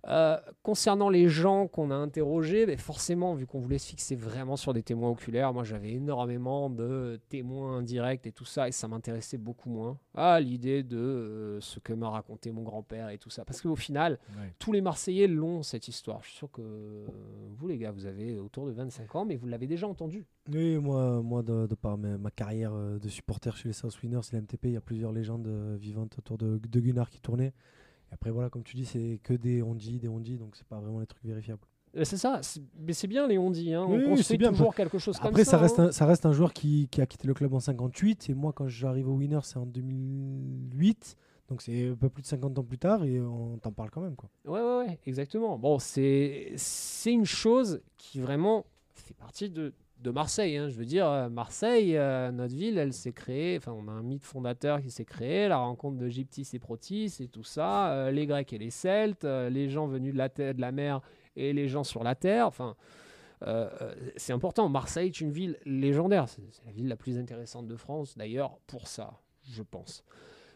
Euh, 0.08 0.38
concernant 0.64 1.10
les 1.10 1.28
gens 1.28 1.68
qu'on 1.68 1.92
a 1.92 1.96
interrogés, 1.96 2.66
ben 2.66 2.78
forcément, 2.78 3.34
vu 3.34 3.46
qu'on 3.46 3.60
voulait 3.60 3.78
se 3.78 3.88
fixer 3.88 4.16
vraiment 4.16 4.56
sur 4.56 4.74
des 4.74 4.82
témoins 4.82 5.10
oculaires, 5.10 5.54
moi 5.54 5.66
j'avais 5.66 5.92
énormément 5.92 6.70
de 6.70 7.20
témoins 7.28 7.80
indirects 7.80 8.26
et 8.26 8.32
tout 8.32 8.46
ça, 8.46 8.70
et 8.70 8.72
ça 8.72 8.88
m'intéressait 8.88 9.38
beaucoup 9.38 9.70
moins 9.70 9.98
à 10.16 10.40
l'idée 10.40 10.84
de 10.84 10.98
euh, 10.98 11.62
ce 11.62 11.80
que 11.80 11.92
m'a 11.92 12.10
raconté 12.10 12.52
mon 12.52 12.64
grand-père 12.64 13.10
et 13.10 13.18
tout 13.18 13.30
ça. 13.30 13.44
Parce 13.44 13.62
qu'au 13.62 13.76
final, 13.76 14.20
tous 14.58 14.72
les 14.72 14.82
Marseillais 14.82 15.28
l'ont 15.28 15.64
cette 15.64 15.88
histoire. 15.90 16.22
Je 16.24 16.30
suis 16.30 16.38
sûr 16.38 16.52
que 16.52 16.62
euh, 16.62 17.08
vous, 17.58 17.68
les 17.68 17.78
gars, 17.78 17.92
vous 17.92 18.06
avez 18.06 18.40
autour 18.40 18.68
de 18.68 18.72
25 18.72 19.16
ans, 19.16 19.26
mais 19.26 19.36
vous 19.36 19.48
l'avez 19.48 19.68
déjà 19.68 19.88
entendu. 19.88 20.26
Oui, 20.52 20.78
moi, 20.78 21.22
moi 21.22 21.44
de, 21.44 21.68
de 21.68 21.76
par 21.76 21.98
ma, 21.98 22.18
ma 22.18 22.32
carrière 22.32 22.74
de 22.74 23.10
supporter 23.10 23.56
chez 23.58 23.68
les 23.68 23.74
South 23.74 24.02
Winners 24.02 24.22
et 24.32 24.36
la 24.36 24.42
MTP, 24.42 24.66
il 24.66 24.72
y 24.72 24.78
a 24.78 24.82
plusieurs 24.82 25.12
légendes 25.12 25.50
vivantes 25.78 26.18
autour 26.18 26.38
de, 26.38 26.58
de 26.58 26.80
Gunnar 26.80 27.10
qui 27.10 27.20
tournaient. 27.20 27.54
Et 28.10 28.14
après, 28.14 28.32
voilà, 28.32 28.50
comme 28.50 28.64
tu 28.64 28.76
dis, 28.76 28.86
c'est 28.86 29.20
que 29.24 29.34
des 29.34 29.62
on 29.62 29.76
dit, 29.76 30.00
des 30.00 30.08
on 30.08 30.20
dit, 30.20 30.38
donc 30.38 30.56
c'est 30.56 30.68
pas 30.68 30.80
vraiment 30.80 31.00
des 31.00 31.08
trucs 31.08 31.24
vérifiables. 31.26 31.62
Euh, 31.96 32.04
C'est 32.04 32.18
ça, 32.18 32.40
mais 32.80 32.94
c'est 32.94 33.08
bien, 33.08 33.28
Léon 33.28 33.50
dit. 33.50 33.74
Hein, 33.74 33.86
Oui, 33.88 34.04
on 34.06 34.16
construit 34.16 34.38
bien, 34.38 34.52
toujours 34.52 34.76
quelque 34.76 35.00
chose 35.00 35.18
comme 35.18 35.30
Après, 35.30 35.44
ça. 35.44 35.52
ça 35.52 35.58
reste, 35.58 35.80
hein. 35.80 35.92
ça 35.92 36.06
reste 36.06 36.26
un 36.26 36.32
joueur 36.32 36.54
qui, 36.54 36.88
qui 36.92 37.02
a 37.02 37.06
quitté 37.06 37.28
le 37.28 37.34
club 37.34 37.54
en 37.54 37.60
58. 37.60 38.30
Et 38.30 38.34
moi, 38.36 38.54
quand 38.54 38.68
j'arrive 38.68 39.08
au 39.10 39.14
Winners, 39.14 39.40
c'est 39.44 39.58
en 39.58 39.66
2008. 39.66 41.16
Donc 41.48 41.64
c'est 41.64 41.90
un 41.90 41.96
peu 41.96 42.10
plus 42.10 42.22
de 42.22 42.28
50 42.28 42.60
ans 42.60 42.64
plus 42.64 42.78
tard 42.78 43.04
et 43.04 43.20
on 43.20 43.58
t'en 43.58 43.72
parle 43.72 43.90
quand 43.90 44.02
même. 44.02 44.16
Quoi. 44.16 44.30
Ouais, 44.46 44.62
ouais, 44.62 44.88
ouais, 44.88 45.00
exactement. 45.08 45.58
Bon, 45.58 45.80
c'est 45.80 46.54
une 47.08 47.26
chose 47.26 47.82
qui 47.98 48.20
vraiment 48.20 48.66
fait 48.94 49.16
partie 49.16 49.50
de, 49.50 49.74
de 50.00 50.12
Marseille. 50.12 50.58
hein. 50.58 50.70
Je 50.70 50.76
veux 50.76 50.86
dire, 50.86 51.08
euh, 51.10 51.30
Marseille, 51.30 51.98
euh, 51.98 52.32
notre 52.32 52.56
ville, 52.56 52.78
elle 52.78 52.94
s'est 52.94 53.12
créée. 53.12 53.58
Enfin, 53.58 53.74
on 53.74 53.88
a 53.88 53.92
un 53.92 54.02
mythe 54.02 54.24
fondateur 54.24 54.82
qui 54.82 54.92
s'est 54.92 55.06
créé, 55.06 55.48
la 55.48 55.58
rencontre 55.58 55.98
de 55.98 56.08
Gyptis 56.08 56.48
et 56.54 56.60
Protis 56.60 57.14
et 57.20 57.28
tout 57.28 57.44
ça, 57.44 57.92
euh, 57.92 58.12
les 58.12 58.26
Grecs 58.26 58.52
et 58.54 58.58
les 58.58 58.70
Celtes, 58.70 59.26
les 59.26 59.70
gens 59.70 59.88
venus 59.88 60.14
de 60.14 60.18
la, 60.18 60.30
de 60.30 60.60
la 60.60 60.72
mer 60.72 61.02
et 61.36 61.54
les 61.54 61.68
gens 61.68 61.84
sur 61.84 62.04
la 62.04 62.16
terre. 62.16 62.48
Enfin, 62.48 62.76
c'est 64.18 64.34
important. 64.34 64.68
Marseille 64.68 65.08
est 65.08 65.22
une 65.22 65.32
ville 65.32 65.58
légendaire. 65.66 66.28
C'est 66.28 66.42
la 66.66 66.72
ville 66.72 66.90
la 66.90 66.98
plus 66.98 67.18
intéressante 67.18 67.68
de 67.68 67.76
France, 67.78 68.18
d'ailleurs, 68.18 68.58
pour 68.68 68.88
ça, 68.88 69.14
je 69.50 69.64
pense. 69.64 70.04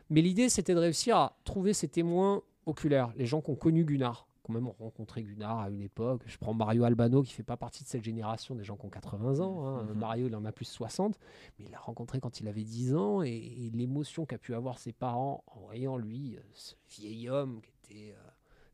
Mais 0.09 0.21
l'idée, 0.21 0.49
c'était 0.49 0.73
de 0.73 0.79
réussir 0.79 1.15
à 1.15 1.37
trouver 1.45 1.73
ces 1.73 1.87
témoins 1.87 2.41
oculaires, 2.65 3.13
les 3.15 3.25
gens 3.25 3.41
qui 3.41 3.51
ont 3.51 3.55
connu 3.55 3.85
Gunnar, 3.85 4.27
qui 4.43 4.51
ont 4.51 4.53
même 4.53 4.67
rencontré 4.67 5.23
Gunnar 5.23 5.59
à 5.59 5.69
une 5.69 5.81
époque. 5.81 6.21
Je 6.25 6.37
prends 6.37 6.53
Mario 6.53 6.83
Albano, 6.83 7.23
qui 7.23 7.33
fait 7.33 7.43
pas 7.43 7.57
partie 7.57 7.83
de 7.83 7.87
cette 7.89 8.03
génération 8.03 8.55
des 8.55 8.63
gens 8.63 8.75
qui 8.75 8.85
ont 8.85 8.89
80 8.89 9.39
ans. 9.39 9.65
hein. 9.65 9.83
Mhm. 9.83 9.93
Mario, 9.97 10.27
il 10.27 10.35
en 10.35 10.43
a 10.45 10.51
plus 10.51 10.65
de 10.65 10.71
60, 10.71 11.17
mais 11.57 11.65
il 11.65 11.71
l'a 11.71 11.79
rencontré 11.79 12.19
quand 12.19 12.39
il 12.39 12.47
avait 12.47 12.63
10 12.63 12.95
ans, 12.95 13.21
et, 13.23 13.29
et 13.29 13.69
l'émotion 13.71 14.25
qu'a 14.25 14.37
pu 14.37 14.53
avoir 14.53 14.77
ses 14.79 14.91
parents 14.91 15.43
en 15.47 15.61
voyant 15.61 15.97
lui, 15.97 16.35
euh, 16.35 16.41
ce 16.53 16.75
vieil 16.89 17.29
homme, 17.29 17.61
qui 17.61 17.71
était, 17.93 18.11
euh, 18.11 18.29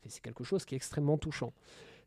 c'est 0.07 0.21
quelque 0.21 0.43
chose 0.43 0.65
qui 0.65 0.75
est 0.75 0.77
extrêmement 0.77 1.17
touchant. 1.17 1.53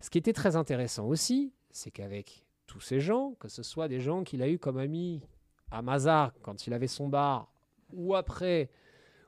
Ce 0.01 0.11
qui 0.11 0.19
était 0.19 0.33
très 0.33 0.57
intéressant 0.57 1.07
aussi, 1.07 1.53
c'est 1.71 1.91
qu'avec 1.93 2.45
tous 2.67 2.81
ces 2.81 3.01
gens, 3.01 3.35
que 3.39 3.49
ce 3.49 3.63
soit 3.63 3.87
des 3.87 4.01
gens 4.01 4.25
qu'il 4.25 4.43
a 4.43 4.49
eu 4.49 4.59
comme 4.59 4.79
amis 4.79 5.23
à 5.71 5.83
Mazar 5.83 6.33
quand 6.43 6.67
il 6.67 6.73
avait 6.73 6.89
son 6.89 7.09
bar, 7.09 7.49
ou 7.93 8.15
après, 8.15 8.71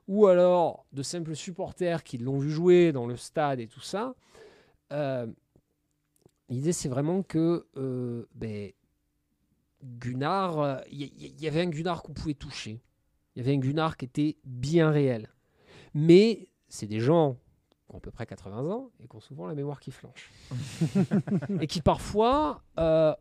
ou 0.08 0.26
alors 0.26 0.84
de 0.92 1.02
simples 1.02 1.34
supporters 1.34 2.02
qui 2.04 2.18
l'ont 2.18 2.38
vu 2.38 2.50
jouer 2.50 2.92
dans 2.92 3.06
le 3.06 3.16
stade 3.16 3.60
et 3.60 3.66
tout 3.66 3.80
ça. 3.80 4.14
euh, 4.92 5.26
L'idée, 6.50 6.72
c'est 6.74 6.88
vraiment 6.90 7.22
que 7.22 7.66
euh, 7.78 8.26
ben, 8.34 8.70
Gunnar, 9.82 10.58
euh, 10.60 10.76
il 10.90 11.02
y, 11.02 11.04
y- 11.26 11.34
y 11.42 11.48
avait 11.48 11.62
un 11.62 11.70
Gunnar 11.70 12.02
qu'on 12.02 12.12
pouvait 12.12 12.34
toucher. 12.34 12.80
Il 13.34 13.42
y 13.42 13.46
avait 13.46 13.54
un 13.56 13.60
Gunnar 13.60 13.96
qui 13.96 14.04
était 14.04 14.36
bien 14.44 14.90
réel. 14.90 15.30
Mais 15.94 16.48
c'est 16.68 16.86
des 16.86 17.00
gens 17.00 17.34
qui 17.88 17.94
ont 17.94 17.98
à 17.98 18.00
peu 18.00 18.10
près 18.10 18.26
80 18.26 18.70
ans 18.70 18.90
et 19.02 19.08
qui 19.08 19.16
ont 19.16 19.20
souvent 19.20 19.46
la 19.46 19.54
mémoire 19.54 19.80
qui 19.80 19.90
flanche. 19.90 20.30
et 21.60 21.66
qui 21.66 21.80
parfois, 21.80 22.62
euh, 22.78 23.14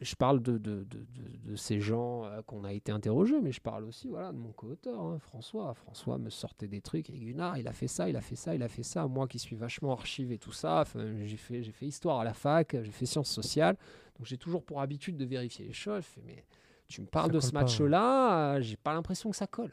je 0.00 0.14
parle 0.16 0.40
de, 0.42 0.58
de, 0.58 0.84
de- 0.84 0.84
de- 0.84 1.50
de 1.50 1.56
ces 1.56 1.80
gens 1.80 2.24
euh, 2.24 2.42
qu'on 2.42 2.64
a 2.64 2.72
été 2.72 2.90
interrogés, 2.90 3.40
mais 3.40 3.52
je 3.52 3.60
parle 3.60 3.84
aussi 3.84 4.08
voilà, 4.08 4.32
de 4.32 4.36
mon 4.38 4.52
co-auteur, 4.52 5.00
hein, 5.00 5.18
François. 5.18 5.72
François 5.74 6.18
me 6.18 6.30
sortait 6.30 6.66
des 6.68 6.80
trucs, 6.80 7.10
et 7.10 7.18
Gunnar, 7.18 7.58
il 7.58 7.68
a 7.68 7.72
fait 7.72 7.86
ça, 7.88 8.08
il 8.08 8.16
a 8.16 8.20
fait 8.20 8.36
ça, 8.36 8.54
il 8.54 8.62
a 8.62 8.68
fait 8.68 8.82
ça. 8.82 9.06
Moi 9.06 9.28
qui 9.28 9.38
suis 9.38 9.56
vachement 9.56 9.92
archive 9.92 10.32
et 10.32 10.38
tout 10.38 10.52
ça, 10.52 10.84
j'ai 11.24 11.36
fait, 11.36 11.62
j'ai 11.62 11.72
fait 11.72 11.86
histoire 11.86 12.20
à 12.20 12.24
la 12.24 12.34
fac, 12.34 12.76
j'ai 12.82 12.90
fait 12.90 13.06
sciences 13.06 13.30
sociales, 13.30 13.76
donc 14.18 14.26
j'ai 14.26 14.38
toujours 14.38 14.62
pour 14.64 14.80
habitude 14.80 15.16
de 15.16 15.24
vérifier 15.24 15.64
les 15.66 15.72
choses. 15.72 16.02
Je 16.02 16.08
fais, 16.08 16.22
mais 16.26 16.44
tu 16.88 17.00
me 17.00 17.06
parles 17.06 17.30
Ça 17.30 17.32
de 17.34 17.40
ce 17.40 17.50
pas, 17.52 17.60
match-là, 17.60 18.54
euh, 18.56 18.60
j'ai 18.60 18.76
pas 18.76 18.92
l'impression 18.94 19.30
que 19.30 19.36
ça 19.36 19.46
colle. 19.46 19.72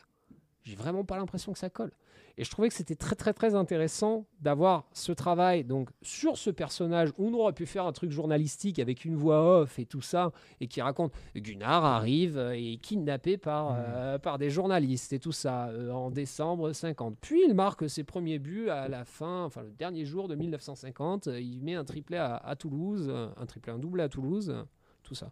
J'ai 0.64 0.76
vraiment 0.76 1.03
pas 1.03 1.18
l'impression 1.18 1.52
que 1.53 1.60
ça 1.60 1.69
colle. 1.69 1.91
Et 2.38 2.44
je 2.44 2.49
trouvais 2.49 2.70
que 2.70 2.74
c'était 2.74 2.95
très 2.95 3.16
très 3.16 3.34
très 3.34 3.56
intéressant 3.56 4.26
d'avoir 4.40 4.86
ce 4.94 5.12
travail 5.12 5.64
donc 5.64 5.90
sur 6.02 6.38
ce 6.38 6.49
personnage. 6.49 7.10
où 7.18 7.28
On 7.28 7.34
aurait 7.34 7.53
pu 7.53 7.66
faire 7.66 7.86
un 7.86 7.91
truc 7.91 8.12
journalistique 8.12 8.80
avec 8.80 9.06
une 9.06 9.16
voix 9.16 9.60
off 9.62 9.80
et 9.80 9.86
tout 9.86 10.02
ça, 10.02 10.32
et 10.60 10.68
qui 10.68 10.82
raconte 10.82 11.14
Gunnar 11.36 11.84
arrive 11.86 12.38
euh, 12.38 12.56
et 12.56 12.74
est 12.74 12.78
kidnappé 12.78 13.38
par, 13.38 13.76
euh, 13.78 14.18
par 14.18 14.38
des 14.38 14.49
journalistes 14.49 15.14
et 15.14 15.20
tout 15.20 15.32
ça 15.32 15.68
euh, 15.70 15.91
en 15.91 16.10
décembre 16.10 16.72
50. 16.72 17.18
Puis 17.22 17.41
il 17.48 17.53
marque 17.53 17.90
ses 17.90 18.03
premiers 18.03 18.40
buts 18.40 18.70
à 18.70 18.88
la 18.88 19.06
fin, 19.06 19.44
enfin 19.44 19.64
le 19.64 19.72
dernier 19.72 20.06
jour 20.06 20.28
de 20.28 20.36
1950. 20.36 21.28
euh, 21.28 21.40
Il 21.40 21.62
met 21.64 21.76
un 21.76 21.84
triplé 21.84 22.18
à, 22.18 22.36
à 22.38 22.56
Toulouse, 22.56 23.12
un 23.38 23.45
triplé, 23.45 23.72
un 23.72 23.80
doublé 23.80 24.03
à 24.03 24.10
Toulouse, 24.10 24.56
tout 25.03 25.16
ça. 25.16 25.32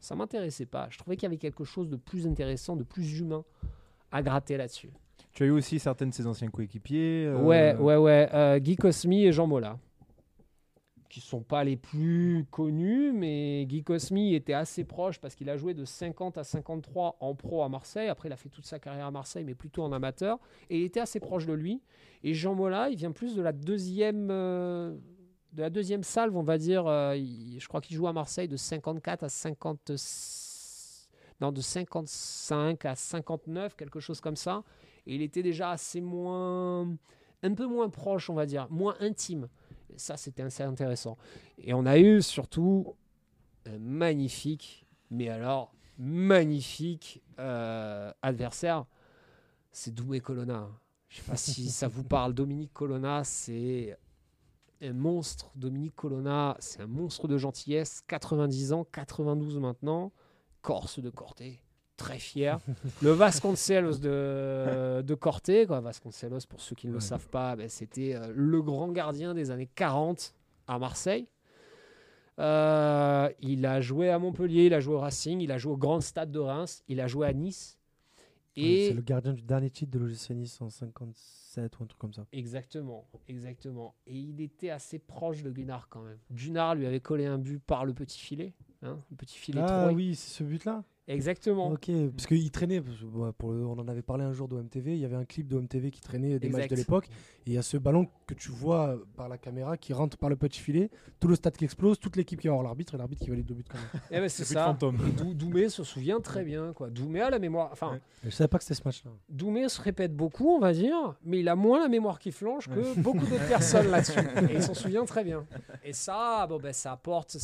Ça 0.00 0.14
m'intéressait 0.14 0.66
pas. 0.66 0.88
Je 0.90 0.98
trouvais 0.98 1.16
qu'il 1.16 1.24
y 1.24 1.26
avait 1.26 1.36
quelque 1.36 1.64
chose 1.64 1.88
de 1.88 1.96
plus 1.96 2.26
intéressant, 2.26 2.74
de 2.76 2.84
plus 2.84 3.18
humain 3.18 3.44
à 4.10 4.22
gratter 4.22 4.56
là-dessus. 4.56 4.90
Tu 5.32 5.44
as 5.44 5.46
eu 5.46 5.50
aussi 5.50 5.78
certains 5.78 6.06
de 6.06 6.14
ses 6.14 6.26
anciens 6.26 6.48
coéquipiers. 6.48 7.26
euh, 7.26 7.36
Ouais, 7.36 7.74
ouais, 7.76 7.96
ouais. 7.96 8.28
euh, 8.34 8.58
Guy 8.58 8.76
Cosmi 8.76 9.24
et 9.24 9.32
Jean 9.32 9.46
Mola. 9.46 9.78
Qui 11.08 11.20
sont 11.20 11.42
pas 11.42 11.64
les 11.64 11.76
plus 11.76 12.46
connus, 12.52 13.10
mais 13.12 13.64
Guy 13.66 13.82
Cosmi 13.82 14.34
était 14.34 14.52
assez 14.52 14.84
proche 14.84 15.18
parce 15.18 15.34
qu'il 15.34 15.50
a 15.50 15.56
joué 15.56 15.74
de 15.74 15.84
50 15.84 16.38
à 16.38 16.44
53 16.44 17.16
en 17.18 17.34
pro 17.34 17.62
à 17.64 17.68
Marseille. 17.68 18.08
Après, 18.08 18.28
il 18.28 18.32
a 18.32 18.36
fait 18.36 18.48
toute 18.48 18.64
sa 18.64 18.78
carrière 18.78 19.06
à 19.06 19.10
Marseille, 19.10 19.42
mais 19.44 19.56
plutôt 19.56 19.82
en 19.82 19.90
amateur. 19.92 20.38
Et 20.68 20.78
il 20.78 20.84
était 20.84 21.00
assez 21.00 21.18
proche 21.18 21.46
de 21.46 21.52
lui. 21.52 21.82
Et 22.22 22.32
Jean 22.34 22.54
Mola, 22.54 22.90
il 22.90 22.96
vient 22.96 23.10
plus 23.10 23.34
de 23.34 23.42
la 23.42 23.50
deuxième, 23.52 24.28
euh, 24.30 24.94
de 25.52 25.62
la 25.62 25.70
deuxième 25.70 26.04
salve, 26.04 26.36
on 26.36 26.44
va 26.44 26.58
dire. 26.58 26.86
euh, 26.86 27.16
je 27.16 27.66
crois 27.66 27.80
qu'il 27.80 27.96
joue 27.96 28.06
à 28.06 28.12
Marseille 28.12 28.46
de 28.48 28.56
54 28.56 29.24
à 29.24 29.28
50. 29.28 29.90
Non, 31.40 31.50
de 31.52 31.60
55 31.60 32.84
à 32.84 32.94
59, 32.94 33.74
quelque 33.74 33.98
chose 33.98 34.20
comme 34.20 34.36
ça. 34.36 34.62
Et 35.06 35.14
il 35.14 35.22
était 35.22 35.42
déjà 35.42 35.70
assez 35.70 36.00
moins. 36.00 36.88
un 37.42 37.54
peu 37.54 37.66
moins 37.66 37.88
proche, 37.88 38.30
on 38.30 38.34
va 38.34 38.46
dire, 38.46 38.66
moins 38.70 38.96
intime. 39.00 39.48
Et 39.92 39.98
ça, 39.98 40.16
c'était 40.16 40.42
assez 40.42 40.62
intéressant. 40.62 41.16
Et 41.58 41.74
on 41.74 41.86
a 41.86 41.98
eu 41.98 42.22
surtout 42.22 42.94
un 43.66 43.78
magnifique, 43.78 44.86
mais 45.10 45.28
alors 45.28 45.72
magnifique 45.98 47.22
euh, 47.38 48.10
adversaire, 48.22 48.86
c'est 49.70 49.92
Doué 49.94 50.20
Colonna. 50.20 50.68
Je 51.08 51.18
sais 51.18 51.22
pas 51.30 51.36
si 51.36 51.68
ça 51.70 51.88
vous 51.88 52.04
parle. 52.04 52.32
Dominique 52.32 52.72
Colonna, 52.72 53.22
c'est 53.24 53.98
un 54.80 54.92
monstre. 54.92 55.50
Dominique 55.54 55.94
Colonna, 55.94 56.56
c'est 56.58 56.80
un 56.80 56.86
monstre 56.86 57.28
de 57.28 57.36
gentillesse. 57.36 58.02
90 58.06 58.72
ans, 58.72 58.86
92 58.90 59.58
maintenant. 59.58 60.12
Corse 60.62 61.00
de 61.00 61.10
Corté, 61.10 61.62
très 62.00 62.18
fier. 62.18 62.58
Le 63.02 63.10
Vasconcelos 63.10 63.98
de, 63.98 65.02
de 65.02 65.14
Corté, 65.14 65.66
quoi. 65.66 65.80
Vasconcelos, 65.80 66.40
pour 66.48 66.60
ceux 66.60 66.74
qui 66.74 66.86
ne 66.86 66.92
le 66.92 66.98
Ouais. 66.98 67.02
savent 67.04 67.28
pas, 67.28 67.54
ben, 67.56 67.68
c'était 67.68 68.14
euh, 68.14 68.32
le 68.34 68.62
grand 68.62 68.88
gardien 68.88 69.34
des 69.34 69.50
années 69.50 69.68
40 69.74 70.34
à 70.66 70.78
Marseille. 70.78 71.26
Euh, 72.38 73.28
il 73.40 73.66
a 73.66 73.80
joué 73.80 74.08
à 74.10 74.18
Montpellier, 74.18 74.66
il 74.66 74.74
a 74.74 74.80
joué 74.80 74.94
au 74.94 75.00
Racing, 75.00 75.40
il 75.40 75.52
a 75.52 75.58
joué 75.58 75.72
au 75.72 75.76
Grand 75.76 76.00
Stade 76.00 76.30
de 76.32 76.38
Reims, 76.38 76.82
il 76.88 77.00
a 77.00 77.06
joué 77.06 77.26
à 77.26 77.32
Nice. 77.32 77.76
Et 78.56 78.88
C'est 78.88 78.94
le 78.94 79.02
gardien 79.02 79.32
du 79.32 79.42
dernier 79.42 79.70
titre 79.70 79.92
de 79.92 79.98
l'OGC 79.98 80.30
Nice 80.30 80.60
en 80.60 80.70
57 80.70 81.78
ou 81.78 81.82
un 81.84 81.86
truc 81.86 81.98
comme 82.00 82.12
ça. 82.14 82.26
Exactement, 82.32 83.06
exactement. 83.28 83.94
Et 84.06 84.16
il 84.16 84.40
était 84.40 84.70
assez 84.70 84.98
proche 84.98 85.42
de 85.42 85.50
Gunnar 85.50 85.88
quand 85.88 86.00
même. 86.02 86.18
Gunnar 86.30 86.74
lui 86.74 86.86
avait 86.86 87.00
collé 87.00 87.26
un 87.26 87.38
but 87.38 87.60
par 87.62 87.84
le 87.84 87.92
petit 87.92 88.18
filet. 88.18 88.52
hein, 88.82 88.98
le 89.10 89.16
petit 89.16 89.36
filet 89.38 89.60
Ah 89.62 89.66
Troy. 89.66 89.92
oui, 89.92 90.14
c'est 90.14 90.30
ce 90.30 90.42
but-là 90.42 90.82
Exactement. 91.12 91.68
Ok, 91.70 91.90
parce 92.16 92.26
qu'il 92.26 92.50
traînait, 92.50 92.80
parce 92.80 92.96
que, 92.98 93.04
ouais, 93.04 93.30
pour 93.36 93.52
le- 93.52 93.66
on 93.66 93.78
en 93.78 93.88
avait 93.88 94.02
parlé 94.02 94.24
un 94.24 94.32
jour 94.32 94.48
d'OMTV, 94.48 94.92
il 94.94 95.00
y 95.00 95.04
avait 95.04 95.16
un 95.16 95.24
clip 95.24 95.48
d'OMTV 95.48 95.90
qui 95.90 96.00
traînait 96.00 96.38
des 96.38 96.48
matchs 96.48 96.68
de 96.68 96.76
l'époque, 96.76 97.06
et 97.46 97.50
il 97.50 97.52
y 97.54 97.58
a 97.58 97.62
ce 97.62 97.76
ballon 97.76 98.06
que 98.26 98.34
tu 98.34 98.50
vois 98.50 98.96
par 99.16 99.28
la 99.28 99.36
caméra 99.38 99.76
qui 99.76 99.92
rentre 99.92 100.16
par 100.16 100.30
le 100.30 100.36
petit 100.36 100.60
filet, 100.60 100.90
tout 101.18 101.28
le 101.28 101.34
stade 101.34 101.56
qui 101.56 101.64
explose, 101.64 101.98
toute 101.98 102.16
l'équipe 102.16 102.40
qui 102.40 102.46
va 102.48 102.54
voir 102.54 102.64
l'arbitre, 102.64 102.94
et 102.94 102.98
l'arbitre 102.98 103.22
qui 103.24 103.30
valide 103.30 103.46
deux 103.46 103.54
buts 103.54 103.64
quand 103.68 103.78
même. 103.78 104.02
Eh 104.10 104.20
ben, 104.20 104.28
c'est 104.28 104.42
Le 104.44 104.48
but 104.48 104.54
ça. 104.54 104.76
Et 105.08 105.10
Dou- 105.12 105.34
Doumé 105.34 105.68
se 105.68 105.82
souvient 105.84 106.20
très 106.20 106.44
bien. 106.44 106.72
Quoi. 106.72 106.90
Doumé 106.90 107.20
a 107.20 107.30
la 107.30 107.38
mémoire. 107.38 107.70
Enfin, 107.72 107.92
Ouais. 107.92 108.00
Je 108.24 108.30
savais 108.30 108.48
pas 108.48 108.58
que 108.58 108.64
c'était 108.64 108.74
ce 108.74 108.82
match-là. 108.84 109.10
Doumé 109.28 109.68
se 109.68 109.80
répète 109.80 110.14
beaucoup, 110.14 110.48
on 110.50 110.58
va 110.58 110.72
dire, 110.72 111.16
mais 111.24 111.40
il 111.40 111.48
a 111.48 111.56
moins 111.56 111.80
la 111.80 111.88
mémoire 111.88 112.18
qui 112.18 112.30
flanche 112.32 112.68
que 112.68 112.98
beaucoup 113.00 113.26
d'autres 113.26 113.48
personnes 113.48 113.88
là-dessus. 113.90 114.20
Et 114.50 114.54
il 114.56 114.62
s'en 114.62 114.74
souvient 114.74 115.04
très 115.06 115.24
bien. 115.24 115.46
Et 115.84 115.92
ça, 115.92 116.46
bon, 116.46 116.58
ben, 116.58 116.72
ça, 116.72 116.92
apporte, 116.92 117.36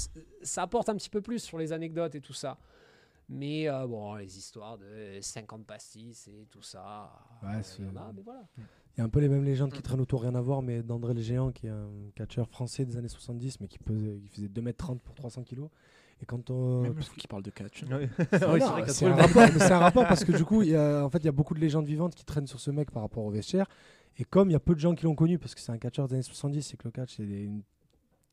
ça 0.43 0.63
apporte 0.63 0.89
un 0.89 0.95
petit 0.95 1.11
peu 1.11 1.21
plus 1.21 1.39
sur 1.41 1.59
les 1.59 1.73
anecdotes 1.73 2.15
et 2.15 2.21
tout 2.21 2.33
ça. 2.35 2.59
Mais 3.29 3.69
euh, 3.69 3.87
bon, 3.87 4.15
les 4.15 4.39
histoires 4.39 4.79
de 4.79 5.19
50 5.21 5.67
pastis 5.67 6.29
et 6.29 6.47
tout 6.51 6.63
ça, 6.63 7.11
Ouais, 7.43 7.49
euh, 7.57 7.61
c'est- 7.63 7.83
il 7.83 7.87
y 7.87 7.89
en 7.91 7.97
a, 7.97 8.13
mais 8.15 8.23
voilà. 8.23 8.45
Il 8.57 8.99
y 8.99 9.01
a 9.01 9.05
un 9.05 9.09
peu 9.09 9.21
les 9.21 9.29
mêmes 9.29 9.45
légendes 9.45 9.73
qui 9.73 9.83
traînent 9.83 10.01
autour, 10.01 10.23
rien 10.23 10.35
à 10.37 10.41
voir, 10.41 10.63
mais 10.63 10.83
d'André 10.83 11.13
le 11.13 11.21
Géant, 11.21 11.51
qui 11.51 11.67
est 11.67 11.71
un 11.71 11.91
catcheur 12.15 12.49
français 12.49 12.85
des 12.85 12.97
années 12.97 13.09
70, 13.09 13.61
mais 13.61 13.69
qui, 13.69 13.79
pesait, 13.79 14.21
qui 14.21 14.29
faisait 14.29 14.49
2m30 14.49 15.01
pour 15.01 15.15
300 15.15 15.43
kg. 15.43 15.65
Et 16.23 16.25
quand 16.25 16.49
on. 16.51 16.81
Même 16.83 16.95
parce 16.95 17.11
Qui 17.11 17.27
parle 17.29 17.43
de 17.43 17.51
catch. 17.51 17.83
Oui, 17.91 18.09
c'est 18.89 19.05
un 19.07 19.15
rapport, 19.15 19.43
mais 19.53 19.59
c'est 19.59 19.73
un 19.73 19.79
rapport 19.79 20.07
parce 20.09 20.25
que 20.25 20.33
du 20.33 20.45
coup, 20.47 20.63
il 20.63 20.71
y 20.71 20.77
a, 20.77 21.05
en 21.05 21.11
fait, 21.11 21.19
il 21.19 21.27
y 21.27 21.29
a 21.29 21.33
beaucoup 21.33 21.53
de 21.53 21.61
légendes 21.61 21.85
vivantes 21.87 22.15
qui 22.15 22.25
traînent 22.25 22.47
sur 22.47 22.59
ce 22.61 22.71
mec 22.71 22.91
par 22.91 23.03
rapport 23.03 23.25
au 23.25 23.31
vestiaire. 23.31 23.67
Et 24.19 24.25
comme 24.25 24.49
il 24.49 24.55
y 24.55 24.57
a 24.57 24.61
peu 24.61 24.75
de 24.75 24.81
gens 24.81 24.95
qui 24.95 25.05
l'ont 25.05 25.15
connu, 25.15 25.39
parce 25.39 25.55
que 25.55 25.61
c'est 25.61 25.73
un 25.73 25.77
catcheur 25.79 26.09
des 26.09 26.15
années 26.15 26.23
70, 26.23 26.63
c'est 26.63 26.77
que 26.79 26.85
le 26.89 26.91
catch, 26.93 27.17
c'est 27.17 27.23
une 27.25 27.61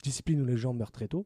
discipline 0.01 0.41
où 0.41 0.45
les 0.45 0.55
gens 0.55 0.71
meurent 0.73 0.91
très 0.93 1.09
tôt. 1.09 1.25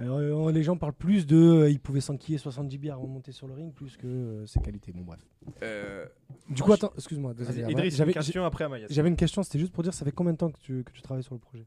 Euh, 0.00 0.50
les 0.52 0.62
gens 0.62 0.76
parlent 0.76 0.92
plus 0.92 1.26
de. 1.26 1.36
euh, 1.36 1.70
il 1.70 1.78
pouvait 1.80 2.00
s'enquiller 2.00 2.38
70 2.38 2.78
bières 2.78 2.94
avant 2.94 3.06
de 3.06 3.12
monter 3.12 3.32
sur 3.32 3.46
le 3.46 3.54
ring, 3.54 3.72
plus 3.72 3.96
que 3.96 4.06
euh, 4.06 4.46
ses 4.46 4.60
qualités. 4.60 4.92
Bon, 4.92 5.02
bref. 5.02 5.20
Euh, 5.62 6.06
Du 6.48 6.62
coup, 6.62 6.72
attends, 6.72 6.92
excuse-moi. 6.96 7.32
Idriss, 7.38 7.92
une 7.92 7.98
J'avais- 7.98 8.12
question 8.12 8.44
après 8.44 8.64
Amaya. 8.64 8.86
J'avais 8.90 9.08
une 9.08 9.16
question, 9.16 9.42
c'était 9.42 9.58
juste 9.58 9.72
pour 9.72 9.82
dire, 9.82 9.94
ça 9.94 10.04
fait 10.04 10.12
combien 10.12 10.32
de 10.32 10.38
temps 10.38 10.50
que 10.50 10.58
tu, 10.60 10.82
que 10.84 10.92
tu 10.92 11.02
travailles 11.02 11.22
sur 11.24 11.34
le 11.34 11.40
projet? 11.40 11.66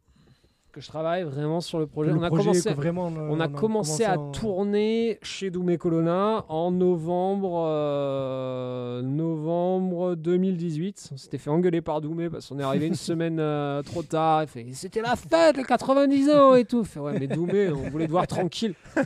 Que 0.76 0.82
je 0.82 0.90
travaille 0.90 1.24
vraiment 1.24 1.62
sur 1.62 1.80
le 1.80 1.88
projet. 1.88 2.12
Le 2.12 2.18
on 2.18 2.22
a 2.24 2.28
projet, 2.28 2.44
commencé, 2.50 2.74
vraiment, 2.74 3.06
On 3.30 3.40
a 3.40 3.48
commencé 3.48 4.04
à 4.04 4.20
en- 4.20 4.32
tourner 4.32 5.20
chez 5.22 5.50
Doumé 5.50 5.78
Colonna 5.78 6.44
en 6.50 6.70
novembre, 6.70 7.64
euh, 7.70 9.02
novembre 9.02 10.16
2018. 10.16 11.12
On 11.14 11.18
s'était 11.18 11.38
fait 11.38 11.50
engueuler 11.50 11.80
par 11.80 12.02
Doumé 12.02 12.30
parce 12.30 12.50
qu'on 12.50 12.60
est 12.60 12.64
arrivé 12.64 12.88
une 12.88 12.94
semaine 12.96 13.38
euh, 13.40 13.82
trop 13.84 14.04
tard. 14.04 14.44
Il 14.44 14.50
fait 14.50 14.66
C'était 14.74 15.02
la 15.02 15.16
fête, 15.16 15.56
les 15.56 15.64
90 15.64 16.30
ans 16.32 16.56
et 16.56 16.66
tout. 16.66 16.82
Il 16.82 16.88
fait, 16.88 17.00
ouais, 17.00 17.18
mais 17.20 17.28
Doumé, 17.28 17.70
on 17.70 17.90
voulait 17.90 18.08
te 18.08 18.12
voir 18.12 18.28
tranquille. 18.28 18.74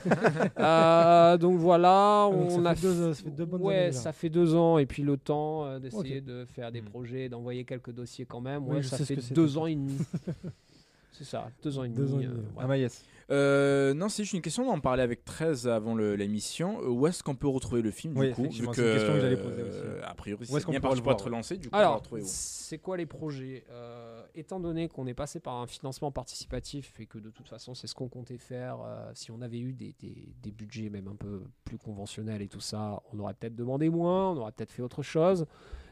Euh, 0.60 1.38
donc 1.38 1.58
voilà, 1.60 2.30
donc 2.32 2.48
on 2.52 2.64
ça 2.64 2.70
a 2.70 2.76
fait 2.76 2.82
deux- 2.82 3.14
ça 3.14 3.24
fait 3.24 3.30
deux 3.30 3.46
bonnes 3.46 3.62
ouais, 3.62 3.76
années, 3.78 3.92
ça 3.92 4.12
fait 4.12 4.30
deux 4.30 4.56
ans. 4.56 4.78
Et 4.78 4.86
puis 4.86 5.04
le 5.04 5.18
temps 5.18 5.66
euh, 5.66 5.80
d'essayer 5.80 6.20
de 6.22 6.46
faire 6.46 6.72
des 6.72 6.82
Mm. 6.82 6.86
projets, 6.86 7.30
d'envoyer 7.30 7.64
quelques 7.64 7.92
dossiers 7.92 8.26
quand 8.26 8.42
même. 8.42 8.68
Ouais, 8.68 8.82
ça 8.82 8.98
fait 8.98 9.32
deux 9.34 9.58
ans 9.58 9.68
et 9.68 9.76
demi. 9.76 9.98
C'est 11.12 11.24
ça, 11.24 11.50
deux 11.64 11.78
ans 11.80 11.84
et 11.84 11.90
demi. 11.90 11.98
Deux 11.98 12.14
ans 12.14 12.20
et 12.22 12.26
euh. 12.28 12.38
Amaïs. 12.60 13.04
Euh, 13.32 13.94
non, 13.94 14.10
c'est 14.10 14.24
juste 14.24 14.34
une 14.34 14.42
question. 14.42 14.68
On 14.68 14.74
en 14.74 14.80
parlait 14.80 15.04
avec 15.04 15.24
13 15.24 15.68
avant 15.68 15.96
l'émission. 15.96 16.82
Euh, 16.82 16.88
Où 16.88 17.06
est-ce 17.08 17.22
qu'on 17.22 17.36
peut 17.36 17.48
retrouver 17.48 17.82
le 17.84 17.92
film 17.92 18.18
Oui, 18.18 18.30
du 18.30 18.34
coup 18.34 18.42
vu 18.44 18.48
une 18.48 18.72
question 18.72 19.14
que 19.14 19.20
j'allais 19.20 19.38
poser 19.38 19.62
euh, 19.62 19.98
aussi. 19.98 20.04
A 20.06 20.16
priori, 20.16 20.40
Où 20.40 20.44
est-ce 20.44 20.52
c'est 20.60 20.66
qu'on 20.66 20.72
bien 20.72 20.80
le 20.96 21.02
pour 21.02 21.12
être 21.12 21.30
lancé. 21.30 21.58
Du 21.58 21.70
coup, 21.70 21.76
Alors, 21.76 22.02
c'est 22.24 22.78
quoi 22.80 22.98
les 22.98 23.06
projets? 23.06 23.64
Euh, 23.70 24.24
Étant 24.34 24.60
donné 24.60 24.88
qu'on 24.88 25.06
est 25.08 25.14
passé 25.14 25.40
par 25.40 25.56
un 25.56 25.68
financement 25.68 26.12
participatif 26.12 27.00
et 27.00 27.06
que 27.06 27.18
de 27.20 27.30
toute 27.30 27.50
façon 27.50 27.74
c'est 27.76 27.88
ce 27.88 27.94
qu'on 27.96 28.08
comptait 28.08 28.38
faire, 28.38 28.78
euh, 28.86 29.12
si 29.14 29.32
on 29.32 29.42
avait 29.42 29.60
eu 29.60 29.74
des, 29.74 29.94
des- 30.00 30.34
des 30.42 30.52
budgets 30.52 30.90
même 30.90 31.08
un 31.08 31.16
peu 31.16 31.44
plus 31.66 31.78
conventionnels 31.78 32.42
et 32.42 32.48
tout 32.48 32.62
ça, 32.62 33.02
on 33.12 33.20
aurait 33.20 33.34
peut-être 33.34 33.56
demandé 33.56 33.90
moins, 33.90 34.32
on 34.32 34.38
aurait 34.38 34.52
peut-être 34.54 34.72
fait 34.72 34.82
autre 34.84 35.04
chose. 35.04 35.46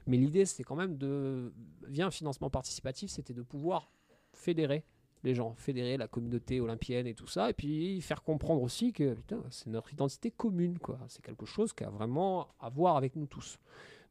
Mais 0.06 0.18
l'idée 0.18 0.46
c'était 0.46 0.64
quand 0.64 0.76
même 0.76 0.98
de, 0.98 1.52
via 1.88 2.06
un 2.08 2.12
financement 2.12 2.50
participatif, 2.50 3.10
c'était 3.12 3.34
de 3.34 3.42
pouvoir 3.42 3.92
fédérer 4.34 4.86
les 5.24 5.36
gens, 5.36 5.54
fédérer 5.58 5.98
la 5.98 6.08
communauté 6.08 6.62
olympienne 6.62 7.08
et 7.08 7.14
tout 7.14 7.28
ça, 7.28 7.50
et 7.50 7.54
puis 7.54 8.02
faire 8.02 8.24
comprendre 8.24 8.62
aussi 8.62 8.94
que 8.94 9.14
putain, 9.14 9.40
c'est 9.50 9.68
notre 9.68 9.94
identité 9.94 10.32
commune, 10.32 10.80
quoi. 10.80 11.00
C'est 11.08 11.24
quelque 11.24 11.46
chose 11.46 11.74
qui 11.74 11.84
a 11.84 11.90
vraiment 11.90 12.48
à 12.60 12.70
voir 12.70 12.98
avec 12.98 13.16
nous 13.16 13.26
tous. 13.26 13.60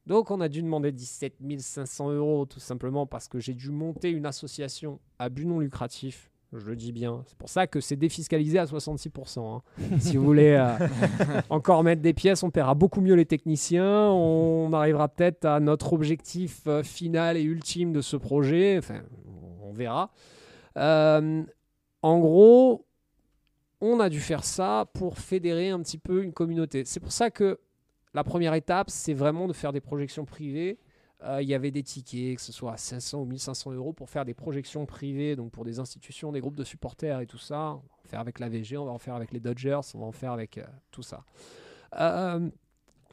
Donc 0.06 0.30
on 0.30 0.40
a 0.40 0.48
dû 0.48 0.62
demander 0.62 0.92
17 0.92 1.34
500 1.58 2.10
euros 2.12 2.46
tout 2.46 2.60
simplement 2.60 3.06
parce 3.06 3.26
que 3.26 3.40
j'ai 3.40 3.54
dû 3.54 3.70
monter 3.70 4.10
une 4.10 4.26
association 4.26 5.00
à 5.18 5.28
but 5.28 5.44
non 5.44 5.58
lucratif. 5.58 6.30
Je 6.52 6.64
le 6.64 6.76
dis 6.76 6.92
bien. 6.92 7.24
C'est 7.26 7.36
pour 7.36 7.48
ça 7.48 7.66
que 7.66 7.80
c'est 7.80 7.96
défiscalisé 7.96 8.58
à 8.58 8.64
66%. 8.66 9.40
hein. 9.40 9.62
si 9.98 10.16
vous 10.16 10.24
voulez 10.24 10.52
euh, 10.52 10.86
encore 11.50 11.82
mettre 11.82 12.02
des 12.02 12.14
pièces, 12.14 12.44
on 12.44 12.50
paiera 12.50 12.74
beaucoup 12.74 13.00
mieux 13.00 13.14
les 13.14 13.26
techniciens. 13.26 14.08
On 14.10 14.72
arrivera 14.72 15.08
peut-être 15.08 15.44
à 15.44 15.58
notre 15.58 15.92
objectif 15.92 16.62
euh, 16.68 16.84
final 16.84 17.36
et 17.36 17.42
ultime 17.42 17.92
de 17.92 18.00
ce 18.00 18.16
projet. 18.16 18.78
Enfin, 18.78 19.00
on 19.60 19.72
verra. 19.72 20.12
Euh, 20.76 21.42
en 22.02 22.18
gros, 22.18 22.86
on 23.80 24.00
a 24.00 24.08
dû 24.08 24.20
faire 24.20 24.44
ça 24.44 24.88
pour 24.94 25.18
fédérer 25.18 25.70
un 25.70 25.80
petit 25.80 25.98
peu 25.98 26.22
une 26.22 26.32
communauté. 26.32 26.84
C'est 26.84 27.00
pour 27.00 27.12
ça 27.12 27.30
que 27.30 27.58
la 28.14 28.24
première 28.24 28.54
étape, 28.54 28.90
c'est 28.90 29.14
vraiment 29.14 29.46
de 29.46 29.52
faire 29.52 29.72
des 29.72 29.80
projections 29.80 30.24
privées. 30.24 30.78
Euh, 31.24 31.42
Il 31.42 31.48
y 31.48 31.54
avait 31.54 31.70
des 31.70 31.82
tickets, 31.82 32.36
que 32.36 32.42
ce 32.42 32.52
soit 32.52 32.72
à 32.72 32.76
500 32.76 33.20
ou 33.20 33.24
1500 33.24 33.72
euros, 33.72 33.92
pour 33.92 34.10
faire 34.10 34.24
des 34.24 34.34
projections 34.34 34.86
privées, 34.86 35.36
donc 35.36 35.50
pour 35.50 35.64
des 35.64 35.78
institutions, 35.78 36.32
des 36.32 36.40
groupes 36.40 36.56
de 36.56 36.64
supporters 36.64 37.20
et 37.20 37.26
tout 37.26 37.38
ça. 37.38 37.72
On 37.72 37.76
va 37.76 37.94
en 38.04 38.08
faire 38.08 38.20
avec 38.20 38.38
l'AVG, 38.38 38.76
on 38.76 38.84
va 38.84 38.92
en 38.92 38.98
faire 38.98 39.14
avec 39.14 39.32
les 39.32 39.40
Dodgers, 39.40 39.80
on 39.94 40.00
va 40.00 40.06
en 40.06 40.12
faire 40.12 40.32
avec 40.32 40.58
euh, 40.58 40.64
tout 40.90 41.02
ça. 41.02 41.24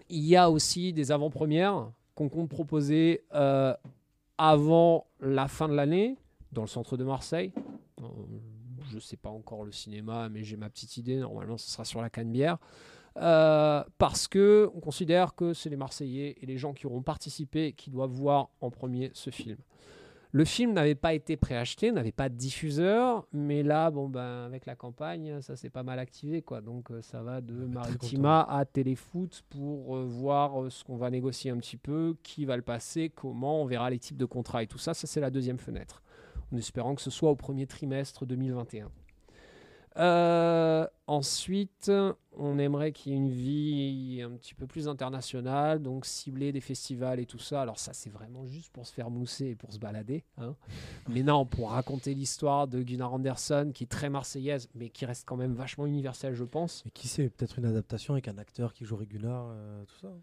Il 0.10 0.26
y 0.26 0.36
a 0.36 0.50
aussi 0.50 0.92
des 0.92 1.12
avant-premières 1.12 1.92
qu'on 2.14 2.28
compte 2.28 2.50
proposer 2.50 3.24
avant 4.38 5.08
la 5.22 5.48
fin 5.48 5.70
de 5.70 5.74
l'année, 5.74 6.18
dans 6.54 6.62
le 6.62 6.68
centre 6.68 6.98
de 6.98 7.04
Marseille. 7.04 7.52
Euh, 8.02 8.06
je 8.90 8.96
ne 8.96 9.00
sais 9.00 9.18
pas 9.18 9.30
encore 9.30 9.64
le 9.64 9.72
cinéma, 9.72 10.30
mais 10.30 10.44
j'ai 10.44 10.58
ma 10.58 10.70
petite 10.70 10.98
idée. 10.98 11.18
Normalement, 11.18 11.58
ce 11.58 11.70
sera 11.70 11.86
sur 11.86 12.02
la 12.02 12.10
Canebière. 12.10 12.58
Euh, 13.18 13.84
parce 14.00 14.28
que 14.28 14.72
on 14.74 14.80
considère 14.80 15.36
que 15.36 15.54
c'est 15.54 15.70
les 15.70 15.78
Marseillais 15.78 16.36
et 16.42 16.46
les 16.48 16.58
gens 16.58 16.74
qui 16.74 16.88
auront 16.88 17.04
participé 17.04 17.74
qui 17.74 17.92
doivent 17.92 18.10
voir 18.10 18.50
en 18.60 18.72
premier 18.72 19.12
ce 19.14 19.30
film. 19.30 19.58
Le 20.36 20.46
film 20.46 20.74
n'avait 20.74 20.96
pas 20.96 21.14
été 21.14 21.38
préacheté, 21.38 21.92
n'avait 21.92 22.12
pas 22.12 22.28
de 22.28 22.34
diffuseur, 22.34 23.28
mais 23.34 23.62
là, 23.62 23.92
bon 23.92 24.10
ben, 24.10 24.46
avec 24.46 24.66
la 24.66 24.76
campagne, 24.76 25.40
ça 25.42 25.56
s'est 25.56 25.70
pas 25.70 25.84
mal 25.84 26.00
activé, 26.00 26.42
quoi. 26.42 26.60
Donc 26.60 26.90
euh, 26.90 27.04
ça 27.04 27.22
va 27.22 27.40
de 27.40 27.54
très 27.54 27.68
Maritima 27.68 28.42
à 28.50 28.66
Téléfoot 28.66 29.44
pour 29.50 29.96
euh, 29.96 30.06
voir 30.06 30.60
euh, 30.60 30.72
ce 30.72 30.84
qu'on 30.84 30.98
va 30.98 31.12
négocier 31.12 31.52
un 31.52 31.58
petit 31.58 31.78
peu, 31.78 32.16
qui 32.24 32.46
va 32.46 32.56
le 32.56 32.64
passer, 32.64 33.12
comment, 33.14 33.62
on 33.62 33.66
verra 33.66 33.92
les 33.92 34.00
types 34.00 34.18
de 34.18 34.26
contrats 34.26 34.64
et 34.64 34.68
tout 34.68 34.80
ça. 34.80 34.96
Ça 34.96 35.06
c'est 35.06 35.22
la 35.22 35.30
deuxième 35.30 35.60
fenêtre, 35.60 36.02
en 36.54 36.58
espérant 36.58 36.96
que 36.96 37.02
ce 37.02 37.10
soit 37.10 37.32
au 37.32 37.36
premier 37.36 37.68
trimestre 37.68 38.26
2021. 38.26 38.90
Euh, 39.98 40.88
ensuite, 41.06 41.92
on 42.36 42.58
aimerait 42.58 42.92
qu'il 42.92 43.12
y 43.12 43.16
ait 43.16 43.18
une 43.18 43.30
vie 43.30 44.22
un 44.24 44.32
petit 44.32 44.56
peu 44.56 44.66
plus 44.66 44.88
internationale, 44.88 45.82
donc 45.84 46.06
cibler 46.06 46.52
des 46.52 46.62
festivals 46.62 47.20
et 47.20 47.28
tout 47.28 47.38
ça. 47.38 47.62
Alors 47.62 47.78
ça, 47.78 47.94
c'est 47.94 48.10
vraiment 48.10 48.46
juste 48.46 48.72
pour 48.74 48.88
se 48.88 48.94
faire 48.94 49.12
mousser 49.12 49.50
et 49.50 49.56
pour 49.56 49.72
se 49.72 49.78
balader. 49.78 50.24
hein. 50.38 50.56
Mais 51.10 51.22
non, 51.22 51.46
pour 51.46 51.72
raconter 51.72 52.16
l'histoire 52.16 52.68
de 52.68 52.82
Gunnar 52.82 53.14
Anderson, 53.14 53.72
qui 53.74 53.84
est 53.84 53.88
très 53.88 54.10
marseillaise, 54.10 54.68
mais 54.74 54.90
qui 54.90 55.06
reste 55.06 55.28
quand 55.28 55.38
même 55.38 55.54
vachement 55.54 55.86
universelle, 55.86 56.34
je 56.34 56.44
pense. 56.44 56.84
Et 56.88 56.90
qui 56.90 57.08
sait, 57.08 57.30
peut-être 57.30 57.60
une 57.60 57.66
adaptation 57.66 58.16
avec 58.16 58.28
un 58.28 58.38
acteur 58.40 58.74
qui 58.74 58.86
joue 58.86 58.98
Gunnar, 58.98 59.50
euh, 59.52 59.84
tout 59.86 59.98
ça. 60.02 60.14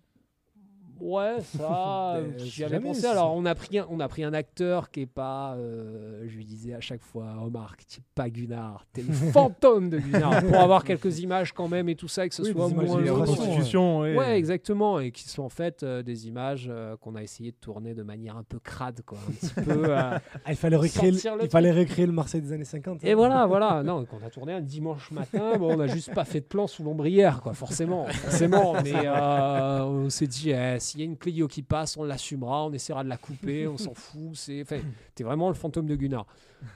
Ouais, 1.01 1.37
ça, 1.57 2.19
Mais 2.21 2.39
j'y 2.45 2.51
si 2.51 2.65
avais 2.65 2.81
pensé. 2.81 3.07
Alors, 3.07 3.35
on 3.35 3.45
a 3.47 3.55
pris 3.55 3.79
un, 3.79 3.87
on 3.91 4.01
a 4.01 4.09
pris 4.09 4.23
un 4.25 4.33
acteur 4.35 4.91
qui 4.91 5.01
est 5.03 5.07
pas, 5.07 5.55
euh, 5.55 6.25
je 6.29 6.37
lui 6.37 6.45
disais 6.45 6.75
à 6.75 6.81
chaque 6.81 7.03
fois, 7.03 7.27
Omar, 7.45 7.77
tu 7.89 8.01
es 8.01 8.03
pas 8.15 8.29
Gunnar, 8.29 8.85
t'es 8.93 9.03
le 9.03 9.13
fantôme 9.33 9.89
de 9.91 9.99
Gunnar, 9.99 10.43
pour 10.45 10.57
avoir 10.57 10.85
quelques 10.85 11.21
images 11.21 11.53
quand 11.53 11.69
même 11.69 11.89
et 11.89 11.95
tout 11.95 12.09
ça, 12.09 12.27
et 12.27 12.29
que 12.29 12.35
ce 12.35 12.43
Oui, 12.43 12.53
soit 12.53 12.69
moins 12.69 13.01
lourd. 13.01 13.19
reconstitutions, 13.21 14.01
ouais. 14.01 14.17
Ouais, 14.17 14.39
exactement, 14.39 15.01
et 15.01 15.11
qui 15.11 15.29
sont 15.29 15.43
en 15.43 15.49
fait 15.49 15.83
euh, 15.83 16.03
des 16.03 16.27
images 16.29 16.69
euh, 16.71 16.97
qu'on 16.99 17.15
a 17.17 17.23
essayé 17.23 17.51
de 17.53 17.57
tourner 17.57 17.95
de 17.95 18.03
manière 18.03 18.37
un 18.37 18.43
peu 18.45 18.59
crade, 18.59 19.01
quoi, 19.07 19.19
un 19.27 19.33
petit 19.33 19.55
peu. 19.55 19.85
euh, 19.91 20.19
Ah, 20.45 20.51
il 20.53 20.57
fallait 20.57 20.77
recréer, 20.77 21.11
le, 21.13 21.19
il 21.43 21.51
fallait 21.51 21.73
recréer 21.73 22.07
le 22.07 22.13
Marseille 22.13 22.41
des 22.43 22.53
années 22.53 22.65
50. 22.65 23.05
Et 23.05 23.13
hein. 23.13 23.15
voilà, 23.17 23.47
voilà. 23.47 23.83
Non, 23.83 24.05
qu'on 24.05 24.25
a 24.27 24.31
tourné 24.31 24.53
un 24.53 24.61
dimanche 24.61 25.11
matin, 25.11 25.57
bon, 25.59 25.75
on 25.75 25.77
n'a 25.77 25.87
juste 25.87 26.13
pas 26.15 26.25
fait 26.25 26.41
de 26.41 26.45
plan 26.47 26.67
sous 26.67 26.83
l'ombrière, 26.83 27.41
quoi, 27.41 27.53
forcément. 27.55 28.07
forcément. 28.07 28.75
Mais 28.83 28.93
euh, 28.95 29.85
on 29.85 30.11
s'est 30.11 30.27
dit, 30.27 30.51
eh, 30.51 30.77
s'il 30.91 31.01
y 31.01 31.03
a 31.03 31.07
une 31.07 31.17
Clio 31.17 31.47
qui 31.47 31.63
passe, 31.63 31.97
on 31.97 32.05
l'assumera, 32.05 32.67
on 32.67 32.73
essaiera 32.73 33.05
de 33.05 33.09
la 33.09 33.17
couper, 33.17 33.69
on 33.69 33.77
s'en 33.77 33.95
fout. 33.95 34.35
C'est, 34.35 34.63
enfin, 34.63 34.81
t'es 35.15 35.25
vraiment 35.25 35.49
le 35.49 35.55
fantôme 35.55 35.87
de 35.87 35.95
Gunnar. 35.95 36.27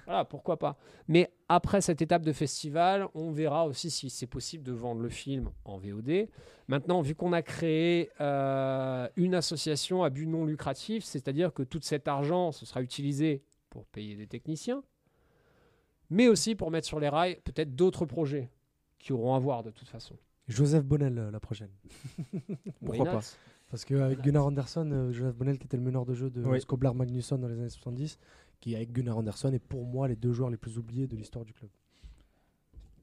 Voilà, 0.07 0.25
pourquoi 0.25 0.59
pas. 0.59 0.77
Mais 1.09 1.33
après 1.49 1.81
cette 1.81 2.01
étape 2.01 2.23
de 2.23 2.33
festival, 2.33 3.09
on 3.15 3.33
verra 3.33 3.67
aussi 3.67 3.91
si 3.91 4.11
c'est 4.11 4.27
possible 4.27 4.65
de 4.65 4.73
vendre 4.73 5.01
le 5.01 5.09
film 5.09 5.51
en 5.65 5.79
VOD. 5.79 6.29
Maintenant, 6.69 7.03
vu 7.03 7.15
qu'on 7.15 7.33
a 7.33 7.43
créé 7.43 8.11
euh, 8.21 9.09
une 9.17 9.35
association 9.35 10.05
à 10.05 10.11
but 10.11 10.27
non 10.27 10.45
lucratif, 10.45 11.05
c'est-à-dire 11.05 11.53
que 11.53 11.63
tout 11.63 11.81
cet 11.83 12.09
argent, 12.09 12.53
ce 12.53 12.65
sera 12.65 12.81
utilisé 12.81 13.43
pour 13.69 13.85
payer 13.87 14.15
des 14.15 14.27
techniciens, 14.27 14.83
mais 16.09 16.29
aussi 16.29 16.55
pour 16.55 16.71
mettre 16.71 16.87
sur 16.87 17.01
les 17.01 17.09
rails 17.09 17.41
peut-être 17.45 17.75
d'autres 17.75 18.07
projets 18.07 18.49
qui 18.99 19.13
auront 19.13 19.35
à 19.35 19.39
voir 19.39 19.63
de 19.63 19.71
toute 19.71 19.89
façon. 19.89 20.17
Joseph 20.49 20.85
Bonnel 20.85 21.19
euh, 21.19 21.31
la 21.31 21.41
prochaine. 21.41 21.71
Pourquoi 22.85 23.05
pas? 23.05 23.21
Parce 23.75 23.85
qu'avec 23.87 24.21
Gunnar 24.21 24.47
Anderson, 24.47 24.89
euh, 24.93 25.11
Joseph 25.11 25.35
Bonnel 25.35 25.59
qui 25.59 25.67
était 25.67 25.77
le 25.77 25.83
meneur 25.83 26.07
de 26.07 26.15
jeu 26.15 26.31
de 26.31 26.41
Oui. 26.45 26.61
Skoblar 26.61 26.95
Magnusson 26.95 27.39
dans 27.39 27.49
les 27.49 27.59
années 27.59 27.69
70, 27.69 28.21
qui 28.61 28.77
avec 28.77 28.93
Gunnar 28.93 29.19
Anderson 29.19 29.53
est 29.53 29.59
pour 29.59 29.85
moi 29.85 30.07
les 30.07 30.15
deux 30.15 30.33
joueurs 30.33 30.49
les 30.49 30.57
plus 30.57 30.79
oubliés 30.79 31.09
de 31.09 31.17
l'histoire 31.17 31.45
du 31.45 31.53
club. 31.53 31.69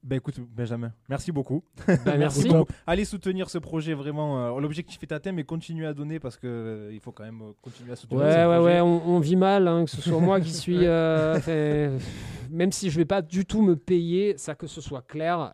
Ben 0.03 0.15
écoute, 0.15 0.39
Benjamin, 0.39 0.91
merci 1.09 1.31
beaucoup. 1.31 1.63
Bah, 1.87 2.17
merci. 2.17 2.49
beaucoup. 2.49 2.71
Allez 2.87 3.05
soutenir 3.05 3.49
ce 3.51 3.59
projet 3.59 3.93
vraiment. 3.93 4.55
euh, 4.57 4.59
L'objectif 4.59 5.01
est 5.03 5.11
atteint, 5.11 5.31
mais 5.31 5.43
continuez 5.43 5.85
à 5.85 5.93
donner 5.93 6.19
parce 6.19 6.37
que 6.37 6.47
euh, 6.47 6.89
il 6.93 6.99
faut 6.99 7.11
quand 7.11 7.23
même 7.23 7.41
euh, 7.41 7.51
continuer 7.61 7.91
à 7.91 7.95
soutenir. 7.95 8.23
Ouais, 8.23 8.31
ce 8.31 8.37
ouais, 8.37 8.43
projet. 8.57 8.63
ouais, 8.63 8.81
on, 8.81 9.07
on 9.15 9.19
vit 9.19 9.35
mal, 9.35 9.67
hein, 9.67 9.85
que 9.85 9.91
ce 9.91 10.01
soit 10.01 10.19
moi 10.19 10.41
qui 10.41 10.51
suis. 10.53 10.77
même 12.51 12.71
si 12.71 12.89
je 12.89 12.97
vais 12.97 13.05
pas 13.05 13.21
du 13.21 13.45
tout 13.45 13.61
me 13.61 13.75
payer, 13.75 14.37
ça 14.37 14.55
que 14.55 14.67
ce 14.67 14.81
soit 14.81 15.03
clair, 15.03 15.53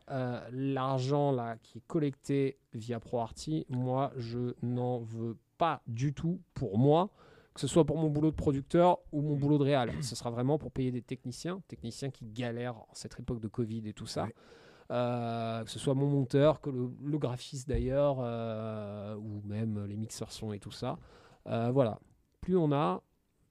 l'argent 0.52 1.32
là 1.32 1.58
qui 1.62 1.80
est 1.80 1.84
collecté 1.88 2.58
via 2.74 3.00
ProArty, 3.00 3.66
moi 3.70 4.12
je 4.18 4.54
n'en 4.64 5.00
veux 5.00 5.38
pas 5.58 5.82
du 5.88 6.14
tout 6.14 6.40
pour 6.54 6.78
moi, 6.78 7.10
que 7.58 7.62
ce 7.62 7.68
soit 7.68 7.86
pour 7.86 7.98
mon 7.98 8.08
boulot 8.08 8.30
de 8.30 8.36
producteur 8.36 9.00
ou 9.12 9.24
mon 9.24 9.36
boulot 9.36 9.58
de 9.58 9.64
réal. 9.64 9.92
Ce 10.02 10.16
sera 10.16 10.30
vraiment 10.30 10.60
pour 10.60 10.72
payer 10.72 10.92
des 10.92 11.02
techniciens, 11.02 11.60
techniciens 11.68 12.12
qui 12.12 12.24
galèrent 12.28 12.78
en 12.78 12.88
cette 12.94 13.20
époque 13.20 13.40
de 13.40 13.48
Covid 13.48 13.82
et 13.88 13.94
tout 13.94 14.06
ça. 14.06 14.26
Ouais. 14.26 14.36
Euh, 14.92 15.64
que 15.64 15.72
ce 15.72 15.80
soit 15.80 15.96
mon 15.96 16.06
monteur, 16.06 16.62
que 16.62 16.70
le, 16.70 16.92
le 17.04 17.18
graphiste 17.18 17.68
d'ailleurs, 17.68 18.18
euh, 18.20 19.16
ou 19.16 19.42
même 19.46 19.86
les 19.88 19.98
mixeurs 19.98 20.32
son 20.32 20.54
et 20.54 20.60
tout 20.60 20.70
ça. 20.70 21.00
Euh, 21.48 21.72
voilà, 21.72 22.00
plus 22.42 22.56
on 22.56 22.72
a, 22.72 23.02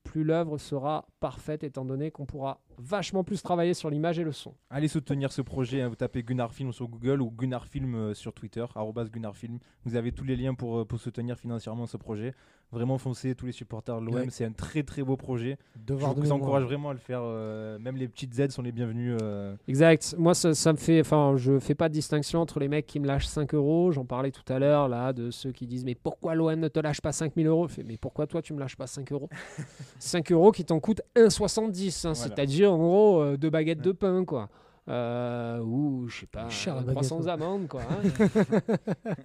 plus 0.05 0.23
l'œuvre 0.23 0.57
sera 0.57 1.09
parfaite 1.19 1.65
étant 1.65 1.85
donné 1.85 2.13
qu'on 2.13 2.27
pourra 2.27 2.61
vachement 2.79 3.25
plus 3.25 3.43
travailler 3.43 3.75
sur 3.75 3.91
l'image 3.91 4.21
et 4.21 4.25
le 4.25 4.31
son. 4.31 4.55
Allez 4.71 4.87
soutenir 4.87 5.33
ce 5.33 5.43
projet. 5.43 5.81
hein. 5.83 5.89
Vous 5.89 5.97
tapez 5.97 6.23
Gunnar 6.23 6.53
Film 6.53 6.73
sur 6.73 6.87
Google 6.87 7.21
ou 7.21 7.33
Gunnar 7.33 7.67
Film 7.67 8.15
sur 8.15 8.33
Twitter, 8.33 8.65
Gunnar 9.11 9.35
Film. 9.35 9.59
Vous 9.85 9.97
avez 9.97 10.13
tous 10.13 10.25
les 10.25 10.37
liens 10.37 10.55
pour, 10.55 10.87
pour 10.87 11.01
soutenir 11.01 11.37
financièrement 11.37 11.87
ce 11.87 11.97
projet. 11.97 12.35
Vraiment 12.73 12.99
foncez 12.99 13.35
tous 13.37 13.47
les 13.47 13.53
supporters 13.53 14.01
de 14.01 14.07
l'OM. 14.07 14.15
Ouais. 14.17 14.27
C'est 14.29 14.45
un 14.45 14.51
très 14.51 14.83
très 14.83 15.03
beau 15.05 15.17
projet. 15.17 15.57
Je 15.77 15.81
Devoir 15.87 16.15
vous 16.15 16.23
mémoire. 16.23 16.41
encourage 16.41 16.65
vraiment 16.65 16.91
à 16.91 16.93
le 16.95 16.99
faire. 16.99 17.21
euh, 17.23 17.79
même 17.79 17.97
les 17.97 18.09
petites 18.09 18.37
aides 18.41 18.51
sont 18.51 18.61
les 18.61 18.73
bienvenues. 18.73 19.17
euh. 19.23 19.55
Exact. 19.69 20.15
Moi, 20.19 20.35
ça, 20.35 20.53
ça 20.53 20.73
me 20.73 20.77
fait. 20.77 21.01
Enfin, 21.01 21.35
je 21.37 21.59
fais 21.61 21.77
pas 21.77 21.89
de 21.89 21.95
distinction 21.95 22.41
entre 22.41 22.59
les 22.59 22.67
mecs 22.69 22.87
qui 22.87 22.99
me 22.99 23.07
lâchent 23.07 23.29
5 23.29 23.55
euros. 23.55 23.93
J'en 23.93 24.05
parlais 24.05 24.33
tout 24.33 24.43
à 24.53 24.59
l'heure, 24.59 24.89
là, 24.89 25.13
de 25.13 25.31
ceux 25.31 25.53
qui 25.53 25.67
disent 25.69 25.85
Mais 25.85 25.95
pourquoi 25.95 26.35
l'OM 26.35 26.59
ne 26.59 26.69
te 26.69 26.81
lâche 26.81 27.01
pas 27.01 27.13
5000 27.13 27.47
euros? 27.47 27.69
Je 27.69 27.75
fais, 27.75 27.83
Mais 27.85 27.97
pourquoi 27.99 28.27
toi, 28.27 28.43
tu 28.43 28.53
me 28.53 28.59
lâches 28.59 28.77
pas 28.77 28.89
5 28.89 29.13
euros? 29.13 29.31
5 30.01 30.33
euros 30.33 30.51
qui 30.51 30.65
t'en 30.65 30.81
coûtent 30.81 31.03
1,70. 31.15 31.89
hein, 32.09 32.13
Voilà. 32.13 32.15
C'est-à-dire, 32.15 32.73
en 32.73 32.79
gros, 32.79 33.21
euh, 33.23 33.37
deux 33.37 33.49
baguettes 33.51 33.81
de 33.81 33.93
pain, 33.93 34.25
quoi. 34.25 34.49
Euh, 34.89 35.61
ou, 35.63 36.07
je 36.09 36.21
sais 36.21 36.27
pas, 36.27 36.49
Cher, 36.49 36.75
la 36.75 36.81
euh, 36.81 36.85
baguette, 36.85 37.05
300 37.05 37.21
ouais. 37.23 37.31
amandes, 37.31 37.69
quoi. 37.69 37.83
hein. 37.83 38.61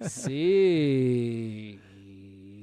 C'est. 0.02 1.78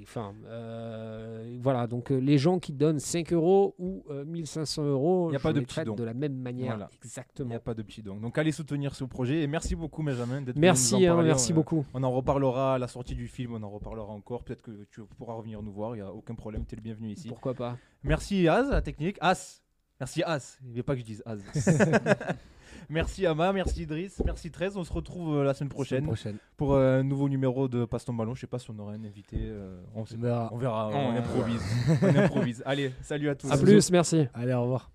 Enfin, 0.10 0.34
euh, 0.48 1.60
voilà. 1.62 1.86
Donc, 1.86 2.12
euh, 2.12 2.18
les 2.18 2.40
gens 2.40 2.58
qui 2.58 2.74
donnent 2.74 3.00
5 3.00 3.32
euros 3.32 3.76
ou 3.78 4.04
euh, 4.10 4.26
1500 4.26 4.84
euros, 4.86 5.30
Y 5.32 5.36
a 5.36 5.38
je 5.38 5.44
pas 5.44 5.54
de 5.54 5.60
petits 5.60 5.84
dons. 5.84 5.94
de 5.94 6.04
la 6.04 6.16
même 6.16 6.34
manière. 6.34 6.72
Voilà. 6.72 6.90
Il 6.94 7.06
Exactement. 7.06 7.50
n'y 7.50 7.56
a 7.56 7.60
pas 7.60 7.76
de 7.76 7.84
petits 7.84 8.02
donc. 8.02 8.20
Donc 8.20 8.36
allez 8.40 8.52
soutenir 8.52 8.96
ce 8.96 9.04
projet. 9.04 9.44
Et 9.44 9.48
merci 9.48 9.76
beaucoup, 9.76 10.02
Benjamin. 10.02 10.42
d'être 10.42 10.56
venu 10.56 10.62
Merci, 10.62 10.96
nous 10.96 11.02
en 11.02 11.04
hein, 11.06 11.14
parler. 11.14 11.28
merci 11.28 11.52
On, 11.52 11.54
euh, 11.54 11.56
beaucoup. 11.56 11.86
On 11.94 12.02
en 12.02 12.12
reparlera 12.12 12.74
à 12.74 12.78
la 12.80 12.88
sortie 12.88 13.14
du 13.14 13.28
film, 13.28 13.54
on 13.54 13.62
en 13.62 13.70
reparlera 13.70 14.12
encore. 14.12 14.44
Peut-être 14.44 14.64
que 14.64 14.86
tu 14.90 15.02
pourras 15.16 15.36
revenir 15.36 15.62
nous 15.62 15.72
voir, 15.74 15.96
il 15.96 16.00
n'y 16.02 16.08
a 16.08 16.12
aucun 16.12 16.34
problème, 16.34 16.66
tu 16.66 16.74
es 16.74 16.78
le 16.78 16.82
bienvenu 16.82 17.12
ici. 17.12 17.28
Pourquoi 17.28 17.54
pas 17.54 17.78
Merci 18.04 18.48
Az, 18.48 18.68
la 18.72 18.82
technique. 18.82 19.18
As. 19.22 19.62
Merci 20.00 20.24
As. 20.24 20.58
Il 20.64 20.72
ne 20.72 20.76
veut 20.78 20.84
pas 20.84 20.96
que 20.96 21.02
je 21.02 21.06
dise 21.06 21.22
Az. 21.28 21.40
merci 22.90 23.26
Ama, 23.26 23.54
merci 23.54 23.84
Idriss, 23.84 24.22
merci 24.26 24.52
13. 24.52 24.78
On 24.78 24.84
se 24.84 24.92
retrouve 24.94 25.38
euh, 25.38 25.44
la 25.44 25.54
semaine 25.54 25.70
prochaine 25.70 26.04
prochaine. 26.06 26.38
pour 26.58 26.74
euh, 26.74 27.00
un 27.00 27.04
nouveau 27.04 27.30
numéro 27.30 27.68
de 27.68 27.86
Passe 27.86 28.06
ton 28.06 28.14
ballon. 28.14 28.36
Je 28.36 28.42
sais 28.42 28.48
pas 28.48 28.60
si 28.60 28.70
on 28.72 28.80
aura 28.80 28.94
un 28.94 29.04
invité. 29.04 29.38
euh, 29.40 29.82
on, 29.96 30.06
sait 30.06 30.18
verra. 30.18 30.50
on 30.52 30.58
verra, 30.58 30.88
On 30.90 30.92
on, 31.10 31.12
verra. 31.14 31.26
improvise. 31.28 31.62
on 32.02 32.16
improvise. 32.16 32.64
Allez, 32.66 32.94
salut 33.02 33.30
à 33.30 33.36
tous. 33.36 33.52
À 33.52 33.58
plus, 33.58 33.92
merci. 33.92 34.28
Allez, 34.34 34.54
au 34.54 34.64
revoir. 34.64 34.92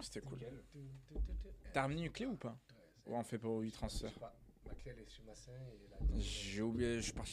C'était 0.00 0.20
cool. 0.26 0.38
T'as 1.72 1.82
ramené 1.82 2.02
une 2.04 2.10
clé 2.10 2.26
ou 2.26 2.34
pas? 2.34 2.56
Ouais, 3.06 3.16
on 3.16 3.22
fait 3.22 3.38
pour 3.38 3.60
8 3.60 3.70
transferts? 3.70 4.10
Ma 4.66 4.74
clé, 4.74 4.92
elle 4.96 5.02
est 5.02 5.08
sur 5.08 5.24
ma 5.24 5.34
scène 5.34 5.54
et 5.72 6.20
J'ai 6.20 6.60
oublié, 6.60 6.96
je 6.96 7.00
suis 7.02 7.12
parti 7.12 7.30